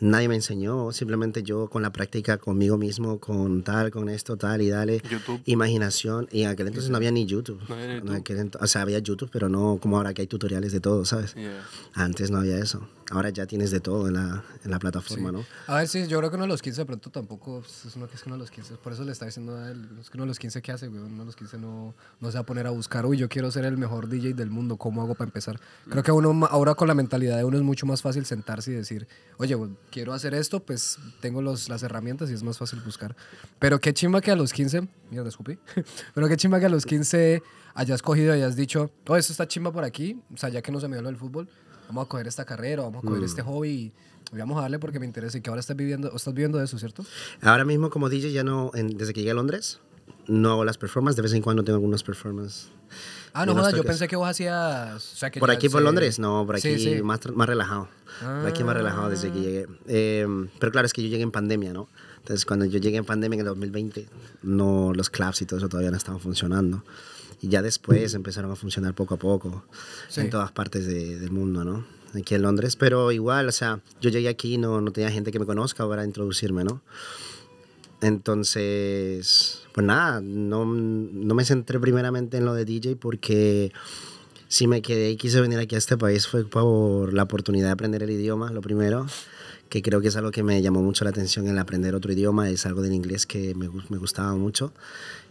nadie 0.00 0.28
me 0.28 0.34
enseñó, 0.34 0.92
simplemente 0.92 1.42
yo 1.42 1.68
con 1.68 1.82
la 1.82 1.90
práctica 1.90 2.38
conmigo 2.38 2.76
mismo, 2.78 3.18
con 3.18 3.62
tal, 3.62 3.90
con 3.90 4.08
esto, 4.08 4.36
tal 4.36 4.62
y 4.62 4.68
dale, 4.68 5.02
YouTube. 5.10 5.40
imaginación, 5.46 6.28
y 6.30 6.42
en 6.42 6.48
aquel 6.48 6.68
entonces 6.68 6.90
no 6.90 6.96
había 6.96 7.10
ni 7.10 7.26
YouTube, 7.26 7.60
No 7.68 7.74
había 7.74 7.94
En 7.94 8.00
YouTube. 8.00 8.16
aquel 8.16 8.50
o 8.60 8.66
sea, 8.66 8.82
había 8.82 8.98
YouTube, 8.98 9.30
pero 9.32 9.48
no 9.48 9.78
como 9.80 9.96
ahora 9.96 10.14
que 10.14 10.22
hay 10.22 10.28
tutoriales 10.28 10.72
de 10.72 10.80
todo, 10.80 11.04
¿sabes? 11.04 11.34
Yeah. 11.34 11.62
Antes 11.94 12.30
no 12.30 12.38
había 12.38 12.58
eso, 12.58 12.86
ahora 13.10 13.30
ya 13.30 13.46
tienes 13.46 13.70
de 13.70 13.80
todo 13.80 14.08
en 14.08 14.14
la, 14.14 14.44
en 14.64 14.70
la 14.70 14.78
plataforma, 14.78 15.32
¿no? 15.32 15.44
A 15.66 15.76
ver, 15.76 15.88
sí, 15.88 16.06
yo 16.06 16.18
creo 16.18 16.30
que 16.30 16.36
uno 16.36 16.44
de 16.44 16.48
los 16.48 16.62
15 16.62 16.82
de 16.82 16.86
pronto 16.86 17.10
tampoco 17.10 17.60
pues, 17.60 17.86
es 17.86 17.96
uno 17.96 18.08
que 18.08 18.16
es 18.16 18.26
uno 18.26 18.34
de 18.34 18.40
los 18.40 18.50
15. 18.50 18.74
Por 18.76 18.92
eso 18.92 19.04
le 19.04 19.12
está 19.12 19.26
diciendo 19.26 19.56
a 19.56 19.70
él, 19.70 19.88
es 20.00 20.10
que 20.10 20.16
uno 20.16 20.24
de 20.24 20.28
los 20.28 20.38
15 20.38 20.60
que 20.62 20.72
hace, 20.72 20.88
güey. 20.88 21.02
Uno 21.02 21.20
de 21.20 21.24
los 21.24 21.36
15 21.36 21.58
no, 21.58 21.94
no 22.20 22.30
se 22.30 22.36
va 22.36 22.40
a 22.40 22.46
poner 22.46 22.66
a 22.66 22.70
buscar, 22.70 23.06
uy, 23.06 23.16
yo 23.16 23.28
quiero 23.28 23.50
ser 23.50 23.64
el 23.64 23.76
mejor 23.76 24.08
DJ 24.08 24.34
del 24.34 24.50
mundo, 24.50 24.76
¿cómo 24.76 25.02
hago 25.02 25.14
para 25.14 25.28
empezar? 25.28 25.58
Creo 25.88 26.02
que 26.02 26.12
uno 26.12 26.46
ahora 26.46 26.74
con 26.74 26.88
la 26.88 26.94
mentalidad 26.94 27.36
de 27.36 27.44
uno 27.44 27.56
es 27.56 27.62
mucho 27.62 27.86
más 27.86 28.02
fácil 28.02 28.26
sentarse 28.26 28.72
y 28.72 28.74
decir, 28.74 29.08
oye, 29.38 29.54
güey, 29.54 29.70
quiero 29.90 30.12
hacer 30.12 30.34
esto, 30.34 30.60
pues 30.60 30.98
tengo 31.20 31.42
los, 31.42 31.68
las 31.68 31.82
herramientas 31.82 32.30
y 32.30 32.34
es 32.34 32.42
más 32.42 32.58
fácil 32.58 32.80
buscar. 32.80 33.16
Pero 33.58 33.80
qué 33.80 33.94
chimba 33.94 34.20
que 34.20 34.30
a 34.30 34.36
los 34.36 34.52
15, 34.52 34.86
mira, 35.10 35.26
escupí, 35.26 35.58
pero 36.14 36.28
qué 36.28 36.36
chimba 36.36 36.60
que 36.60 36.66
a 36.66 36.70
los 36.70 36.84
15 36.84 37.42
hayas 37.74 38.02
cogido 38.02 38.34
y 38.34 38.38
hayas 38.38 38.56
dicho, 38.56 38.90
oh, 39.06 39.16
esto 39.16 39.32
está 39.32 39.46
chimba 39.46 39.72
por 39.72 39.84
aquí, 39.84 40.20
o 40.32 40.36
sea, 40.36 40.48
ya 40.48 40.62
que 40.62 40.72
no 40.72 40.80
se 40.80 40.88
me 40.88 40.96
dio 40.96 41.02
lo 41.02 41.08
del 41.08 41.16
fútbol, 41.16 41.48
vamos 41.88 42.06
a 42.06 42.08
coger 42.08 42.26
esta 42.28 42.44
carrera, 42.44 42.82
vamos 42.84 43.02
a 43.04 43.06
coger 43.06 43.24
este 43.24 43.42
hobby 43.42 43.92
y 44.32 44.36
vamos 44.36 44.56
a 44.58 44.62
darle 44.62 44.78
porque 44.78 45.00
me 45.00 45.06
interesa 45.06 45.38
y 45.38 45.40
que 45.40 45.50
ahora 45.50 45.60
estás 45.60 45.76
viviendo, 45.76 46.14
estás 46.14 46.32
viviendo 46.34 46.58
de 46.58 46.64
eso, 46.66 46.78
¿cierto? 46.78 47.04
Ahora 47.42 47.64
mismo 47.64 47.90
como 47.90 48.08
DJ 48.08 48.32
ya 48.32 48.44
no, 48.44 48.70
en- 48.74 48.96
desde 48.96 49.12
que 49.12 49.20
llegué 49.20 49.32
a 49.32 49.34
Londres, 49.34 49.80
no 50.26 50.52
hago 50.52 50.64
las 50.64 50.78
performances, 50.78 51.16
de 51.16 51.22
vez 51.22 51.32
en 51.32 51.42
cuando 51.42 51.64
tengo 51.64 51.76
algunos 51.76 52.02
performances. 52.02 52.68
Ah, 53.34 53.44
no 53.46 53.54
jodas, 53.54 53.74
yo 53.74 53.84
pensé 53.84 54.08
que 54.08 54.16
vos 54.16 54.28
hacías... 54.28 54.94
o 55.12 55.16
sea, 55.16 55.30
que 55.30 55.38
¿Por 55.40 55.50
aquí, 55.50 55.68
por 55.68 55.80
se- 55.80 55.84
Londres? 55.84 56.18
No, 56.18 56.44
por 56.46 56.56
aquí 56.56 56.76
Sí, 56.76 56.96
sí. 56.96 57.02
Más, 57.02 57.20
más 57.34 57.46
relajado. 57.48 57.88
Por 58.20 58.46
aquí 58.46 58.64
más 58.64 58.74
relajado 58.74 59.10
desde 59.10 59.30
que 59.30 59.40
llegué. 59.40 59.66
Eh, 59.86 60.26
pero 60.58 60.72
claro, 60.72 60.86
es 60.86 60.92
que 60.92 61.02
yo 61.02 61.08
llegué 61.08 61.22
en 61.22 61.30
pandemia, 61.30 61.72
¿no? 61.72 61.88
Entonces, 62.18 62.44
cuando 62.46 62.64
yo 62.64 62.78
llegué 62.78 62.96
en 62.96 63.04
pandemia 63.04 63.36
en 63.36 63.40
el 63.40 63.46
2020, 63.46 64.08
no, 64.42 64.92
los 64.94 65.08
clubs 65.10 65.40
y 65.42 65.46
todo 65.46 65.58
eso 65.58 65.68
todavía 65.68 65.90
no 65.90 65.96
estaban 65.96 66.20
funcionando. 66.20 66.82
Y 67.40 67.48
ya 67.48 67.62
después 67.62 68.14
empezaron 68.14 68.50
a 68.50 68.56
funcionar 68.56 68.94
poco 68.94 69.14
a 69.14 69.18
poco 69.18 69.64
Sí. 70.08 70.20
en 70.22 70.30
todas 70.30 70.50
partes 70.52 70.86
de- 70.86 71.18
del 71.18 71.30
mundo, 71.30 71.64
¿no? 71.64 71.86
Aquí 72.14 72.34
en 72.34 72.42
Londres. 72.42 72.74
Pero 72.76 73.12
igual, 73.12 73.48
o 73.48 73.52
sea, 73.52 73.80
yo 74.00 74.10
llegué 74.10 74.28
aquí, 74.28 74.58
no, 74.58 74.80
no 74.80 74.90
tenía 74.92 75.10
gente 75.10 75.30
que 75.30 75.38
me 75.38 75.46
conozca 75.46 75.86
para 75.88 76.04
introducirme, 76.04 76.64
¿no? 76.64 76.82
Entonces, 78.00 79.62
pues 79.72 79.86
nada, 79.86 80.20
no, 80.20 80.64
no 80.64 81.34
me 81.34 81.44
centré 81.44 81.78
primeramente 81.80 82.36
en 82.38 82.44
lo 82.44 82.54
de 82.54 82.64
DJ 82.64 82.96
porque 82.96 83.72
si 84.48 84.66
me 84.66 84.82
quedé 84.82 85.10
y 85.10 85.16
quise 85.16 85.40
venir 85.40 85.58
aquí 85.58 85.74
a 85.74 85.78
este 85.78 85.96
país 85.96 86.26
fue 86.26 86.44
por 86.44 87.12
la 87.12 87.24
oportunidad 87.24 87.66
de 87.66 87.72
aprender 87.72 88.02
el 88.02 88.10
idioma, 88.10 88.50
lo 88.52 88.60
primero, 88.60 89.06
que 89.68 89.82
creo 89.82 90.00
que 90.00 90.08
es 90.08 90.16
algo 90.16 90.30
que 90.30 90.42
me 90.42 90.60
llamó 90.62 90.82
mucho 90.82 91.04
la 91.04 91.10
atención, 91.10 91.46
el 91.48 91.58
aprender 91.58 91.94
otro 91.94 92.12
idioma, 92.12 92.50
es 92.50 92.66
algo 92.66 92.82
del 92.82 92.92
inglés 92.92 93.26
que 93.26 93.54
me, 93.54 93.68
me 93.88 93.98
gustaba 93.98 94.34
mucho. 94.34 94.72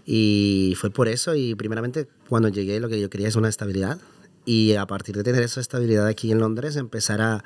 Y 0.06 0.76
fue 0.78 0.90
por 0.90 1.08
eso, 1.08 1.36
y 1.36 1.56
primeramente 1.56 2.08
cuando 2.30 2.50
llegué 2.50 2.80
lo 2.80 2.90
que 2.90 3.00
yo 3.00 3.10
quería 3.10 3.28
es 3.28 3.36
una 3.36 3.50
estabilidad, 3.50 4.00
y 4.46 4.76
a 4.76 4.86
partir 4.86 5.16
de 5.16 5.24
tener 5.24 5.44
esa 5.44 5.60
estabilidad 5.60 6.08
aquí 6.08 6.32
en 6.32 6.40
Londres, 6.40 6.78
empezar 6.78 7.22
a, 7.22 7.44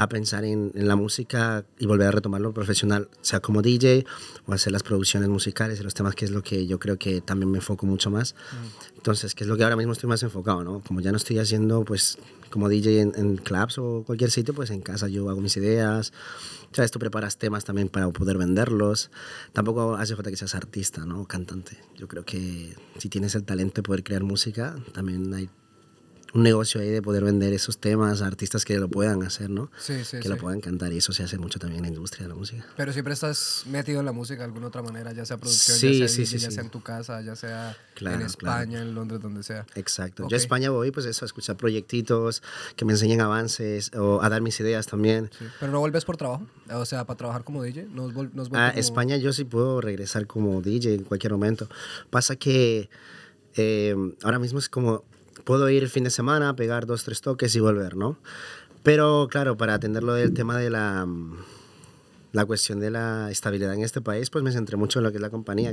a 0.00 0.08
pensar 0.08 0.46
en, 0.46 0.72
en 0.74 0.88
la 0.88 0.96
música 0.96 1.66
y 1.78 1.84
volver 1.84 2.08
a 2.08 2.10
retomarlo 2.10 2.54
profesional, 2.54 3.10
sea 3.20 3.40
como 3.40 3.60
DJ 3.60 4.06
o 4.46 4.54
hacer 4.54 4.72
las 4.72 4.82
producciones 4.82 5.28
musicales 5.28 5.78
y 5.78 5.82
los 5.82 5.92
temas, 5.92 6.14
que 6.14 6.24
es 6.24 6.30
lo 6.30 6.42
que 6.42 6.66
yo 6.66 6.78
creo 6.78 6.96
que 6.96 7.20
también 7.20 7.50
me 7.50 7.58
enfoco 7.58 7.84
mucho 7.84 8.10
más. 8.10 8.34
Entonces, 8.96 9.34
que 9.34 9.44
es 9.44 9.48
lo 9.48 9.58
que 9.58 9.64
ahora 9.64 9.76
mismo 9.76 9.92
estoy 9.92 10.08
más 10.08 10.22
enfocado, 10.22 10.64
¿no? 10.64 10.80
Como 10.80 11.02
ya 11.02 11.10
no 11.10 11.18
estoy 11.18 11.38
haciendo, 11.38 11.84
pues, 11.84 12.16
como 12.48 12.70
DJ 12.70 13.02
en, 13.02 13.12
en 13.14 13.36
clubs 13.36 13.76
o 13.76 14.02
cualquier 14.06 14.30
sitio, 14.30 14.54
pues 14.54 14.70
en 14.70 14.80
casa 14.80 15.06
yo 15.06 15.28
hago 15.28 15.42
mis 15.42 15.58
ideas. 15.58 16.14
¿Sabes? 16.72 16.90
Tú 16.90 16.98
preparas 16.98 17.36
temas 17.36 17.66
también 17.66 17.90
para 17.90 18.08
poder 18.08 18.38
venderlos. 18.38 19.10
Tampoco 19.52 19.96
hace 19.96 20.16
falta 20.16 20.30
que 20.30 20.36
seas 20.38 20.54
artista, 20.54 21.04
¿no? 21.04 21.26
Cantante. 21.26 21.76
Yo 21.98 22.08
creo 22.08 22.24
que 22.24 22.74
si 22.96 23.10
tienes 23.10 23.34
el 23.34 23.44
talento 23.44 23.74
de 23.76 23.82
poder 23.82 24.02
crear 24.02 24.22
música, 24.22 24.76
también 24.94 25.34
hay 25.34 25.50
un 26.32 26.42
negocio 26.42 26.80
ahí 26.80 26.88
de 26.88 27.02
poder 27.02 27.24
vender 27.24 27.52
esos 27.52 27.78
temas 27.78 28.22
a 28.22 28.26
artistas 28.26 28.64
que 28.64 28.78
lo 28.78 28.88
puedan 28.88 29.22
hacer, 29.22 29.50
¿no? 29.50 29.70
Sí, 29.78 30.04
sí, 30.04 30.18
que 30.18 30.22
sí. 30.22 30.28
lo 30.28 30.36
puedan 30.36 30.60
cantar 30.60 30.92
y 30.92 30.98
eso 30.98 31.12
se 31.12 31.22
hace 31.24 31.38
mucho 31.38 31.58
también 31.58 31.78
en 31.84 31.90
la 31.90 31.96
industria 31.96 32.24
de 32.24 32.28
la 32.28 32.34
música. 32.36 32.64
Pero 32.76 32.92
siempre 32.92 33.14
estás 33.14 33.64
metido 33.66 34.00
en 34.00 34.06
la 34.06 34.12
música 34.12 34.38
de 34.38 34.44
alguna 34.44 34.68
otra 34.68 34.82
manera, 34.82 35.12
ya 35.12 35.24
sea 35.26 35.36
producción, 35.38 35.76
ya 35.92 36.08
sea, 36.08 36.24
DJ, 36.24 36.38
ya 36.38 36.50
sea 36.50 36.62
en 36.62 36.70
tu 36.70 36.82
casa, 36.82 37.20
ya 37.22 37.34
sea 37.36 37.76
Claro, 37.94 38.20
en 38.20 38.26
España, 38.26 38.80
en 38.80 38.94
Londres, 38.94 39.20
donde 39.20 39.42
sea. 39.42 39.66
Exacto. 39.74 40.24
Ok. 40.24 40.30
Yo 40.30 40.36
a 40.36 40.38
España 40.38 40.70
voy 40.70 40.90
pues 40.90 41.06
eso, 41.06 41.24
a 41.24 41.26
escuchar 41.26 41.56
proyectitos, 41.56 42.42
que 42.76 42.84
me 42.84 42.92
enseñen 42.92 43.20
avances 43.20 43.90
o 43.94 44.22
a 44.22 44.28
dar 44.28 44.40
mis 44.42 44.58
ideas 44.60 44.86
también. 44.86 45.30
Sí. 45.38 45.44
Pero 45.58 45.72
no 45.72 45.80
vuelves 45.80 46.04
por 46.04 46.16
trabajo, 46.16 46.46
o 46.70 46.84
sea, 46.84 47.04
para 47.04 47.16
trabajar 47.18 47.44
como 47.44 47.62
DJ, 47.62 47.88
no 47.92 48.08
vuelto 48.10 48.40
A 48.42 48.48
como- 48.48 48.66
España 48.78 49.16
yo 49.16 49.32
sí 49.32 49.44
puedo 49.44 49.80
regresar 49.80 50.26
como 50.26 50.62
DJ 50.62 50.94
en 50.94 51.04
cualquier 51.04 51.32
momento. 51.32 51.68
Pasa 52.10 52.36
que 52.36 52.88
eh, 53.56 53.94
ahora 54.22 54.38
mismo 54.38 54.58
es 54.58 54.68
como, 54.68 55.04
puedo 55.44 55.68
ir 55.70 55.82
el 55.82 55.88
fin 55.88 56.04
de 56.04 56.10
semana, 56.10 56.54
pegar 56.54 56.86
dos, 56.86 57.04
tres 57.04 57.20
toques 57.20 57.54
y 57.54 57.60
volver, 57.60 57.96
¿no? 57.96 58.16
Pero 58.82 59.28
claro, 59.30 59.56
para 59.56 59.74
atender 59.74 60.02
lo 60.02 60.14
del 60.14 60.32
tema 60.32 60.56
de 60.58 60.70
la, 60.70 61.04
mm, 61.06 61.36
la 62.32 62.44
cuestión 62.44 62.80
de 62.80 62.90
la 62.90 63.30
estabilidad 63.30 63.74
en 63.74 63.82
este 63.82 64.00
país, 64.00 64.30
pues 64.30 64.42
me 64.44 64.52
centré 64.52 64.76
mucho 64.76 65.00
en 65.00 65.04
lo 65.04 65.10
que 65.10 65.18
es 65.18 65.22
la 65.22 65.30
compañía, 65.30 65.72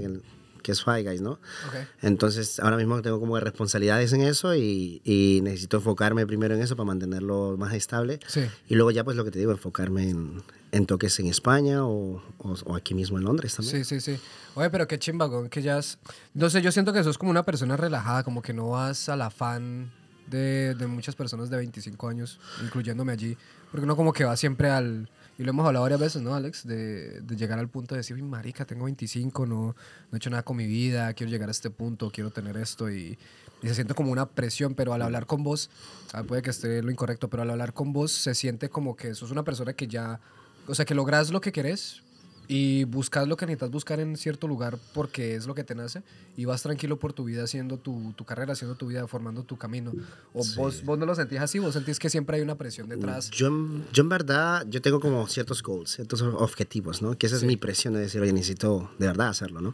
que 0.61 0.71
es 0.71 0.83
Five 0.83 1.03
Guys, 1.03 1.21
¿no? 1.21 1.31
Ok. 1.31 1.75
Entonces, 2.01 2.59
ahora 2.59 2.77
mismo 2.77 3.01
tengo 3.01 3.19
como 3.19 3.39
responsabilidades 3.39 4.13
en 4.13 4.21
eso 4.21 4.55
y, 4.55 5.01
y 5.03 5.41
necesito 5.43 5.77
enfocarme 5.77 6.25
primero 6.27 6.55
en 6.55 6.61
eso 6.61 6.75
para 6.75 6.87
mantenerlo 6.87 7.55
más 7.57 7.73
estable. 7.73 8.19
Sí. 8.27 8.41
Y 8.67 8.75
luego 8.75 8.91
ya, 8.91 9.03
pues 9.03 9.17
lo 9.17 9.23
que 9.25 9.31
te 9.31 9.39
digo, 9.39 9.51
enfocarme 9.51 10.09
en, 10.09 10.41
en 10.71 10.85
toques 10.85 11.19
en 11.19 11.27
España 11.27 11.85
o, 11.85 12.21
o, 12.37 12.55
o 12.65 12.75
aquí 12.75 12.93
mismo 12.93 13.17
en 13.17 13.23
Londres 13.25 13.55
también. 13.55 13.83
Sí, 13.85 13.99
sí, 13.99 14.15
sí. 14.15 14.21
Oye, 14.55 14.69
pero 14.69 14.87
qué 14.87 14.97
chimbagón 14.99 15.49
que 15.49 15.61
ya 15.61 15.77
has... 15.77 15.99
No 16.33 16.49
sé, 16.49 16.61
yo 16.61 16.71
siento 16.71 16.93
que 16.93 17.03
sos 17.03 17.17
como 17.17 17.31
una 17.31 17.43
persona 17.43 17.77
relajada, 17.77 18.23
como 18.23 18.41
que 18.41 18.53
no 18.53 18.69
vas 18.69 19.09
al 19.09 19.21
afán 19.21 19.91
de, 20.27 20.75
de 20.75 20.87
muchas 20.87 21.15
personas 21.15 21.49
de 21.49 21.57
25 21.57 22.07
años, 22.07 22.39
incluyéndome 22.63 23.13
allí, 23.13 23.37
porque 23.71 23.85
uno 23.85 23.95
como 23.95 24.13
que 24.13 24.25
va 24.25 24.35
siempre 24.37 24.69
al... 24.69 25.09
Y 25.37 25.43
lo 25.43 25.51
hemos 25.51 25.67
hablado 25.67 25.83
varias 25.83 25.99
veces, 25.99 26.21
¿no, 26.21 26.33
Alex? 26.33 26.65
De, 26.65 27.21
de 27.21 27.35
llegar 27.35 27.59
al 27.59 27.69
punto 27.69 27.93
de 27.93 27.99
decir, 27.99 28.15
"Uy, 28.15 28.23
marica, 28.23 28.65
tengo 28.65 28.85
25, 28.85 29.45
no, 29.45 29.55
no 29.65 29.75
he 30.13 30.17
hecho 30.17 30.31
nada 30.31 30.43
con 30.43 30.57
mi 30.57 30.65
vida, 30.65 31.13
quiero 31.13 31.31
llegar 31.31 31.49
a 31.49 31.51
este 31.51 31.69
punto, 31.69 32.09
quiero 32.11 32.31
tener 32.31 32.57
esto 32.57 32.89
y, 32.89 33.19
y 33.61 33.67
se 33.67 33.75
siente 33.75 33.93
como 33.93 34.11
una 34.11 34.25
presión, 34.25 34.73
pero 34.73 34.93
al 34.93 35.01
hablar 35.03 35.27
con 35.27 35.43
vos, 35.43 35.69
ah, 36.13 36.23
puede 36.23 36.41
que 36.41 36.49
esté 36.49 36.81
lo 36.81 36.89
incorrecto, 36.89 37.29
pero 37.29 37.43
al 37.43 37.51
hablar 37.51 37.73
con 37.73 37.93
vos 37.93 38.11
se 38.11 38.33
siente 38.33 38.69
como 38.69 38.95
que 38.95 39.13
sos 39.13 39.29
una 39.29 39.43
persona 39.43 39.73
que 39.73 39.87
ya, 39.87 40.19
o 40.67 40.73
sea, 40.73 40.85
que 40.85 40.95
logras 40.95 41.29
lo 41.29 41.39
que 41.39 41.51
querés 41.51 42.01
y 42.49 42.85
buscas 42.85 43.27
lo 43.27 43.35
que 43.35 43.45
necesitas 43.45 43.69
buscar 43.71 43.99
en 43.99 44.15
cierto 44.15 44.47
lugar 44.47 44.77
porque 44.93 45.35
es 45.35 45.47
lo 45.47 45.53
que 45.53 45.63
te 45.65 45.75
nace 45.75 46.01
y 46.37 46.45
vas 46.45 46.63
tranquilo 46.63 46.97
por 46.97 47.11
tu 47.11 47.25
vida 47.25 47.43
haciendo 47.43 47.77
tu, 47.77 48.13
tu 48.15 48.23
carrera, 48.23 48.53
haciendo 48.53 48.75
tu 48.75 48.87
vida, 48.87 49.05
formando 49.07 49.43
tu 49.43 49.57
camino. 49.57 49.93
O 50.33 50.43
vos, 50.55 50.83
vos 50.85 50.97
no 50.97 51.05
lo 51.05 51.13
sentís 51.15 51.39
así, 51.39 51.59
vos 51.59 51.73
sentís 51.73 51.99
que 51.99 52.09
siempre 52.09 52.37
hay 52.37 52.43
una 52.43 52.55
presión 52.55 52.87
detrás. 52.87 53.29
Yo, 53.31 53.47
en- 53.47 53.85
yo 53.91 54.03
en 54.03 54.09
verdad, 54.09 54.65
yo 54.69 54.81
tengo 54.81 54.99
como 55.01 55.27
ciertos 55.27 55.61
goals, 55.61 55.91
ciertos 55.91 56.21
objetivos, 56.21 57.01
¿no? 57.01 57.17
Que 57.17 57.27
esa 57.27 57.35
es 57.35 57.43
mi 57.43 57.57
presión 57.57 57.93
de 57.95 57.99
decir, 58.01 58.21
oye, 58.21 58.31
necesito 58.31 58.89
de 58.97 59.07
verdad 59.07 59.27
hacerlo, 59.29 59.59
¿no? 59.59 59.73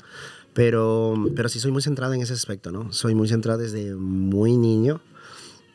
Pero, 0.53 1.15
pero 1.35 1.49
sí 1.49 1.59
soy 1.59 1.71
muy 1.71 1.81
centrado 1.81 2.13
en 2.13 2.21
ese 2.21 2.33
aspecto, 2.33 2.71
¿no? 2.71 2.91
Soy 2.93 3.15
muy 3.15 3.27
centrado 3.27 3.59
desde 3.59 3.95
muy 3.95 4.55
niño 4.57 5.01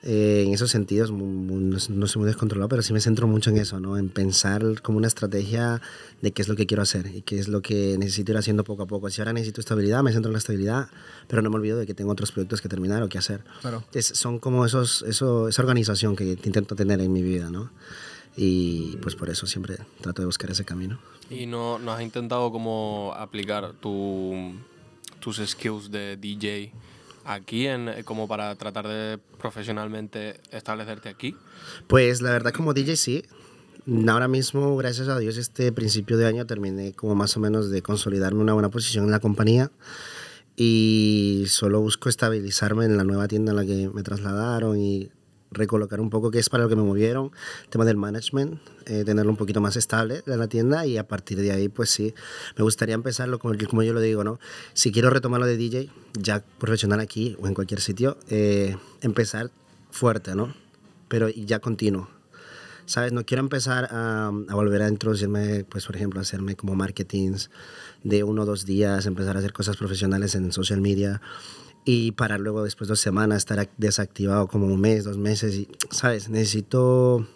Eh, 0.04 0.44
en 0.46 0.54
esos 0.54 0.70
sentidos 0.70 1.10
mu- 1.10 1.26
mu- 1.26 1.58
no, 1.58 1.76
no 1.88 2.06
soy 2.06 2.20
muy 2.20 2.28
descontrolado, 2.28 2.68
pero 2.68 2.82
sí 2.82 2.92
me 2.92 3.00
centro 3.00 3.26
mucho 3.26 3.50
en 3.50 3.56
eso, 3.58 3.80
¿no? 3.80 3.98
En 3.98 4.08
pensar 4.10 4.80
como 4.80 4.96
una 4.98 5.08
estrategia 5.08 5.82
de 6.22 6.30
qué 6.30 6.40
es 6.42 6.48
lo 6.48 6.54
que 6.54 6.66
quiero 6.66 6.84
hacer 6.84 7.06
y 7.12 7.22
qué 7.22 7.38
es 7.40 7.48
lo 7.48 7.62
que 7.62 7.96
necesito 7.98 8.30
ir 8.30 8.38
haciendo 8.38 8.62
poco 8.62 8.84
a 8.84 8.86
poco. 8.86 9.10
Si 9.10 9.20
ahora 9.20 9.32
necesito 9.32 9.60
estabilidad, 9.60 10.04
me 10.04 10.12
centro 10.12 10.28
en 10.28 10.34
la 10.34 10.38
estabilidad, 10.38 10.88
pero 11.26 11.42
no 11.42 11.50
me 11.50 11.56
olvido 11.56 11.78
de 11.78 11.86
que 11.86 11.94
tengo 11.94 12.12
otros 12.12 12.30
proyectos 12.30 12.60
que 12.60 12.68
terminar 12.68 13.02
o 13.02 13.08
que 13.08 13.18
hacer. 13.18 13.42
Claro. 13.60 13.82
Es- 13.92 14.06
son 14.14 14.38
como 14.38 14.64
esos, 14.64 15.02
eso, 15.02 15.48
esa 15.48 15.62
organización 15.62 16.14
que, 16.14 16.36
que 16.36 16.48
intento 16.48 16.76
tener 16.76 17.00
en 17.00 17.12
mi 17.12 17.22
vida, 17.22 17.50
¿no? 17.50 17.70
Y 18.36 18.96
pues 19.02 19.16
por 19.16 19.30
eso 19.30 19.46
siempre 19.48 19.78
trato 20.00 20.22
de 20.22 20.26
buscar 20.26 20.48
ese 20.52 20.64
camino. 20.64 21.00
¿Y 21.28 21.46
no, 21.46 21.80
no 21.80 21.90
has 21.92 22.02
intentado 22.02 22.52
como 22.52 23.12
aplicar 23.16 23.72
tu, 23.80 24.54
tus 25.18 25.38
skills 25.44 25.90
de 25.90 26.16
DJ 26.16 26.72
aquí 27.28 27.66
en, 27.66 28.02
como 28.04 28.26
para 28.26 28.54
tratar 28.56 28.88
de 28.88 29.18
profesionalmente 29.38 30.40
establecerte 30.50 31.08
aquí? 31.08 31.36
Pues 31.86 32.22
la 32.22 32.30
verdad 32.30 32.52
como 32.52 32.74
DJ 32.74 32.96
sí. 32.96 33.24
Ahora 34.08 34.28
mismo, 34.28 34.76
gracias 34.76 35.08
a 35.08 35.18
Dios, 35.18 35.38
este 35.38 35.72
principio 35.72 36.18
de 36.18 36.26
año 36.26 36.46
terminé 36.46 36.92
como 36.92 37.14
más 37.14 37.36
o 37.36 37.40
menos 37.40 37.70
de 37.70 37.80
consolidarme 37.80 38.40
una 38.40 38.52
buena 38.52 38.68
posición 38.68 39.04
en 39.06 39.10
la 39.10 39.20
compañía 39.20 39.70
y 40.56 41.44
solo 41.48 41.80
busco 41.80 42.08
estabilizarme 42.08 42.84
en 42.84 42.96
la 42.96 43.04
nueva 43.04 43.28
tienda 43.28 43.52
en 43.52 43.56
la 43.56 43.64
que 43.64 43.88
me 43.88 44.02
trasladaron 44.02 44.78
y 44.78 45.10
recolocar 45.50 46.00
un 46.00 46.10
poco 46.10 46.30
qué 46.30 46.38
es 46.38 46.48
para 46.48 46.64
lo 46.64 46.68
que 46.68 46.76
me 46.76 46.82
movieron, 46.82 47.30
el 47.64 47.68
tema 47.70 47.84
del 47.84 47.96
management, 47.96 48.60
eh, 48.86 49.04
tenerlo 49.04 49.30
un 49.30 49.36
poquito 49.36 49.60
más 49.60 49.76
estable 49.76 50.22
en 50.26 50.38
la 50.38 50.48
tienda 50.48 50.86
y 50.86 50.98
a 50.98 51.06
partir 51.06 51.38
de 51.40 51.52
ahí 51.52 51.68
pues 51.68 51.90
sí, 51.90 52.14
me 52.56 52.64
gustaría 52.64 52.94
empezarlo 52.94 53.38
como, 53.38 53.54
como 53.68 53.82
yo 53.82 53.92
lo 53.92 54.00
digo, 54.00 54.24
¿no? 54.24 54.38
Si 54.74 54.92
quiero 54.92 55.10
retomar 55.10 55.40
lo 55.40 55.46
de 55.46 55.56
DJ, 55.56 55.90
ya 56.14 56.44
profesional 56.58 57.00
aquí 57.00 57.36
o 57.40 57.46
en 57.46 57.54
cualquier 57.54 57.80
sitio, 57.80 58.18
eh, 58.28 58.76
empezar 59.00 59.50
fuerte, 59.90 60.34
¿no? 60.34 60.54
Pero 61.08 61.28
ya 61.28 61.60
continuo. 61.60 62.08
¿Sabes? 62.84 63.12
No 63.12 63.26
quiero 63.26 63.42
empezar 63.42 63.88
a, 63.90 64.28
a 64.28 64.54
volver 64.54 64.80
a 64.80 64.88
introducirme, 64.88 65.64
pues 65.64 65.84
por 65.84 65.96
ejemplo, 65.96 66.20
a 66.20 66.22
hacerme 66.22 66.56
como 66.56 66.74
marketings 66.74 67.50
de 68.02 68.24
uno 68.24 68.42
o 68.42 68.46
dos 68.46 68.64
días, 68.64 69.04
empezar 69.04 69.36
a 69.36 69.40
hacer 69.40 69.52
cosas 69.52 69.76
profesionales 69.76 70.34
en 70.34 70.52
social 70.52 70.80
media 70.80 71.20
y 71.90 72.12
parar 72.12 72.38
luego 72.40 72.64
después 72.64 72.86
de 72.88 72.92
dos 72.92 73.00
semanas, 73.00 73.38
estar 73.38 73.58
ac- 73.58 73.70
desactivado 73.78 74.46
como 74.46 74.66
un 74.66 74.78
mes, 74.78 75.04
dos 75.04 75.16
meses. 75.16 75.54
Y, 75.54 75.68
¿Sabes? 75.90 76.28
Necesito 76.28 77.26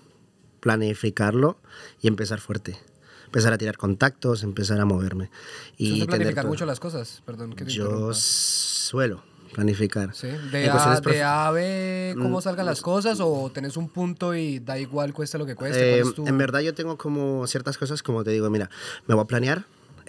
planificarlo 0.60 1.56
y 2.02 2.08
empezar 2.08 2.38
fuerte. 2.38 2.78
Empezar 3.26 3.54
a 3.54 3.58
tirar 3.58 3.78
contactos, 3.78 4.42
empezar 4.42 4.78
a 4.78 4.84
moverme. 4.84 5.30
Y 5.78 6.04
planificar 6.06 6.46
mucho 6.46 6.66
las 6.66 6.80
cosas, 6.80 7.22
perdón 7.24 7.54
que 7.54 7.64
te 7.64 7.70
Yo 7.70 7.84
interrumpa. 7.84 8.14
suelo 8.14 9.24
planificar. 9.54 10.14
Sí, 10.14 10.28
de 10.50 10.68
A, 10.68 11.00
de 11.00 11.22
A 11.22 11.50
B, 11.50 12.14
cómo 12.20 12.38
Mm, 12.38 12.42
salgan 12.42 12.66
las 12.66 12.82
cosas 12.82 13.20
o 13.22 13.50
tenés 13.52 13.78
un 13.78 13.88
punto 13.88 14.34
y 14.34 14.58
da 14.58 14.78
igual 14.78 15.14
cueste 15.14 15.38
lo 15.38 15.46
que 15.46 15.54
cueste. 15.54 15.86
Eh, 15.86 15.88
¿Cuál 15.90 16.00
es 16.08 16.14
tu- 16.14 16.26
En 16.26 16.36
verdad 16.38 16.60
yo 16.60 16.74
tengo 16.74 16.98
como 16.98 17.46
ciertas 17.46 17.78
cosas 17.78 18.02
como 18.02 18.22
te 18.22 18.30
digo, 18.32 18.48
mira, 18.50 18.68
me 19.06 19.14
voy 19.14 19.24
a 19.24 19.26
planear, 19.26 19.64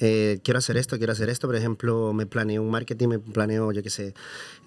eh, 0.05 0.39
quiero 0.43 0.57
hacer 0.57 0.75
esto, 0.75 0.97
quiero 0.97 1.13
hacer 1.13 1.29
esto, 1.29 1.47
por 1.47 1.55
ejemplo, 1.55 2.11
me 2.11 2.25
planeo 2.25 2.61
un 2.61 2.69
marketing, 2.69 3.07
me 3.07 3.19
planeo, 3.19 3.71
yo 3.71 3.81
qué 3.81 3.89
sé, 3.89 4.13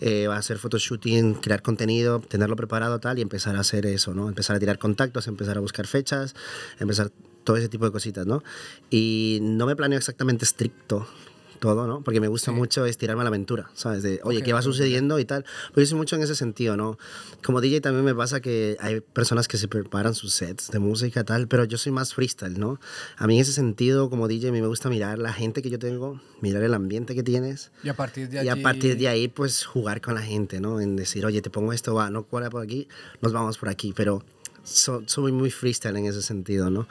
eh, 0.00 0.26
hacer 0.28 0.56
photoshooting, 0.56 1.34
crear 1.34 1.60
contenido, 1.60 2.20
tenerlo 2.20 2.56
preparado 2.56 3.00
tal 3.00 3.18
y 3.18 3.20
empezar 3.20 3.54
a 3.54 3.60
hacer 3.60 3.84
eso, 3.84 4.14
¿no? 4.14 4.28
Empezar 4.28 4.56
a 4.56 4.58
tirar 4.58 4.78
contactos, 4.78 5.26
empezar 5.28 5.58
a 5.58 5.60
buscar 5.60 5.86
fechas, 5.86 6.34
empezar 6.78 7.10
todo 7.44 7.58
ese 7.58 7.68
tipo 7.68 7.84
de 7.84 7.92
cositas, 7.92 8.26
¿no? 8.26 8.42
Y 8.88 9.40
no 9.42 9.66
me 9.66 9.76
planeo 9.76 9.98
exactamente 9.98 10.46
estricto 10.46 11.06
todo, 11.56 11.86
¿no? 11.86 12.02
Porque 12.02 12.20
me 12.20 12.28
gusta 12.28 12.50
Sí. 12.52 12.56
mucho 12.56 12.84
estirarme 12.86 13.22
a 13.22 13.24
la 13.24 13.28
aventura, 13.28 13.70
¿sabes? 13.74 14.02
De, 14.02 14.20
oye, 14.24 14.38
Ok, 14.38 14.44
¿qué 14.44 14.52
va 14.52 14.62
sucediendo 14.62 15.18
y 15.18 15.24
tal? 15.24 15.44
Pues 15.74 15.88
yo 15.88 15.90
soy 15.90 15.98
mucho 15.98 16.16
en 16.16 16.22
ese 16.22 16.34
sentido, 16.34 16.76
¿no? 16.76 16.98
Como 17.44 17.60
DJ 17.60 17.80
también 17.80 18.04
me 18.04 18.14
pasa 18.14 18.40
que 18.40 18.76
hay 18.80 19.00
personas 19.00 19.48
que 19.48 19.56
se 19.56 19.68
preparan 19.68 20.14
sus 20.14 20.32
sets 20.34 20.70
de 20.70 20.78
música 20.78 21.20
y 21.20 21.24
tal, 21.24 21.48
pero 21.48 21.64
yo 21.64 21.78
soy 21.78 21.92
más 21.92 22.14
freestyle, 22.14 22.58
¿no? 22.58 22.78
A 23.16 23.26
mí 23.26 23.36
en 23.36 23.42
ese 23.42 23.52
sentido, 23.52 24.08
como 24.10 24.28
DJ, 24.28 24.48
a 24.48 24.52
mí 24.52 24.60
me 24.60 24.66
gusta 24.68 24.88
mirar 24.88 25.18
la 25.18 25.32
gente 25.32 25.62
que 25.62 25.70
yo 25.70 25.78
tengo, 25.78 26.20
mirar 26.40 26.62
el 26.62 26.74
ambiente 26.74 27.14
que 27.14 27.22
tienes 27.22 27.70
Y 27.82 27.88
a 27.88 27.94
partir 27.94 28.28
de 28.28 28.44
y 28.44 28.48
a 28.48 28.52
allí- 28.52 28.62
partir 28.62 28.96
de 28.96 29.08
ahí, 29.08 29.28
pues 29.28 29.64
jugar 29.64 30.00
con 30.00 30.14
la 30.14 30.22
gente, 30.22 30.60
¿no? 30.60 30.80
En 30.80 30.96
decir, 30.96 31.24
oye, 31.26 31.42
te 31.42 31.50
pongo 31.50 31.72
esto, 31.72 31.94
va, 31.94 32.10
no 32.10 32.24
cuela 32.24 32.50
por 32.50 32.62
aquí, 32.62 32.88
nos 33.20 33.32
vamos 33.32 33.58
por 33.58 33.68
aquí, 33.68 33.92
pero 33.96 34.22
so- 34.64 35.02
soy 35.06 35.32
muy 35.32 35.50
freestyle 35.50 35.96
en 35.96 36.06
ese 36.06 36.22
sentido, 36.22 36.70
¿no? 36.70 36.88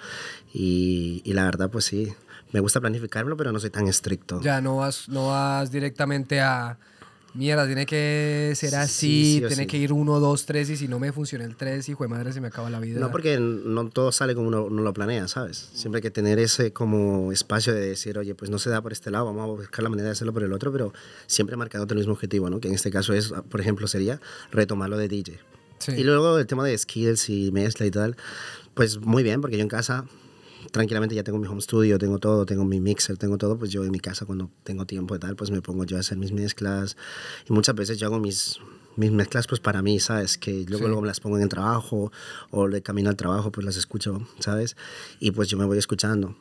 Y, 0.53 1.21
y 1.25 1.33
la 1.33 1.43
verdad, 1.45 1.69
pues 1.69 1.85
sí, 1.85 2.13
me 2.55 2.61
gusta 2.61 2.79
planificármelo, 2.79 3.35
pero 3.35 3.51
no 3.51 3.59
soy 3.59 3.69
tan 3.69 3.85
estricto. 3.89 4.39
Ya 4.39 4.61
no 4.61 4.77
vas, 4.77 5.09
no 5.09 5.27
vas 5.27 5.73
directamente 5.73 6.39
a. 6.39 6.77
Mierda, 7.33 7.65
tiene 7.65 7.85
que 7.85 8.53
ser 8.55 8.69
Sí, 8.69 8.75
así, 8.77 9.39
sí 9.39 9.43
o 9.43 9.47
tiene 9.49 9.63
sí. 9.63 9.67
que 9.67 9.75
ir 9.77 9.91
uno, 9.91 10.21
dos, 10.21 10.45
tres, 10.45 10.69
y 10.69 10.77
si 10.77 10.87
no 10.87 10.99
me 10.99 11.11
funciona 11.11 11.43
el 11.43 11.57
tres, 11.57 11.89
hijo 11.89 12.05
de 12.05 12.07
madre, 12.07 12.31
se 12.31 12.39
me 12.39 12.47
acaba 12.47 12.69
la 12.69 12.79
vida. 12.79 13.01
No, 13.01 13.11
porque 13.11 13.37
no 13.41 13.89
todo 13.89 14.13
sale 14.13 14.35
como 14.35 14.47
uno, 14.47 14.63
uno 14.63 14.83
lo 14.83 14.93
planea, 14.93 15.27
¿sabes? 15.27 15.69
Siempre 15.73 15.97
hay 15.97 16.01
que 16.01 16.11
tener 16.11 16.39
ese 16.39 16.71
como 16.71 17.33
espacio 17.33 17.73
de 17.73 17.81
decir, 17.81 18.17
oye, 18.17 18.35
pues 18.35 18.49
no 18.49 18.57
se 18.57 18.69
da 18.69 18.81
por 18.81 18.93
este 18.93 19.11
lado, 19.11 19.25
vamos 19.25 19.43
a 19.43 19.47
buscar 19.47 19.83
la 19.83 19.89
manera 19.89 20.05
de 20.05 20.11
hacerlo 20.13 20.31
por 20.31 20.43
el 20.43 20.53
otro, 20.53 20.71
pero 20.71 20.93
siempre 21.27 21.57
marcando 21.57 21.85
el 21.93 21.97
mismo 21.97 22.13
objetivo, 22.13 22.49
¿no? 22.49 22.61
Que 22.61 22.69
en 22.69 22.73
este 22.73 22.89
caso 22.89 23.13
es, 23.13 23.33
por 23.49 23.59
ejemplo, 23.59 23.85
sería 23.89 24.21
retomarlo 24.51 24.97
de 24.97 25.09
DJ. 25.09 25.37
Sí. 25.79 25.91
Y 25.91 26.03
luego 26.05 26.39
el 26.39 26.47
tema 26.47 26.63
de 26.63 26.77
skills 26.77 27.29
y 27.29 27.51
mezcla 27.51 27.85
y 27.85 27.91
tal, 27.91 28.15
pues 28.75 29.01
muy 29.01 29.23
bien, 29.23 29.41
porque 29.41 29.57
yo 29.57 29.63
en 29.63 29.67
casa 29.67 30.05
tranquilamente 30.71 31.15
ya 31.15 31.23
tengo 31.23 31.37
mi 31.39 31.47
home 31.47 31.61
studio, 31.61 31.97
tengo 31.97 32.19
todo, 32.19 32.45
tengo 32.45 32.65
mi 32.65 32.79
mixer, 32.79 33.17
tengo 33.17 33.37
todo, 33.37 33.57
pues 33.57 33.71
yo 33.71 33.83
en 33.83 33.91
mi 33.91 33.99
casa 33.99 34.25
cuando 34.25 34.49
tengo 34.63 34.85
tiempo 34.85 35.15
y 35.15 35.19
tal, 35.19 35.35
pues 35.35 35.51
me 35.51 35.61
pongo 35.61 35.83
yo 35.85 35.97
a 35.97 35.99
hacer 36.01 36.17
mis 36.17 36.31
mezclas 36.31 36.97
y 37.49 37.53
muchas 37.53 37.75
veces 37.75 37.97
yo 37.97 38.07
hago 38.07 38.19
mis, 38.19 38.59
mis 38.95 39.11
mezclas 39.11 39.47
pues 39.47 39.59
para 39.61 39.81
mí, 39.81 39.99
¿sabes? 39.99 40.37
Que 40.37 40.51
luego, 40.67 40.77
Sí. 40.83 40.87
luego 40.87 41.01
me 41.01 41.07
las 41.07 41.19
pongo 41.19 41.37
en 41.37 41.43
el 41.43 41.49
trabajo 41.49 42.11
o 42.51 42.67
de 42.69 42.81
camino 42.81 43.09
al 43.09 43.15
trabajo 43.15 43.51
pues 43.51 43.65
las 43.65 43.77
escucho, 43.77 44.27
¿sabes? 44.39 44.75
Y 45.19 45.31
pues 45.31 45.47
yo 45.49 45.57
me 45.57 45.65
voy 45.65 45.77
escuchando. 45.77 46.35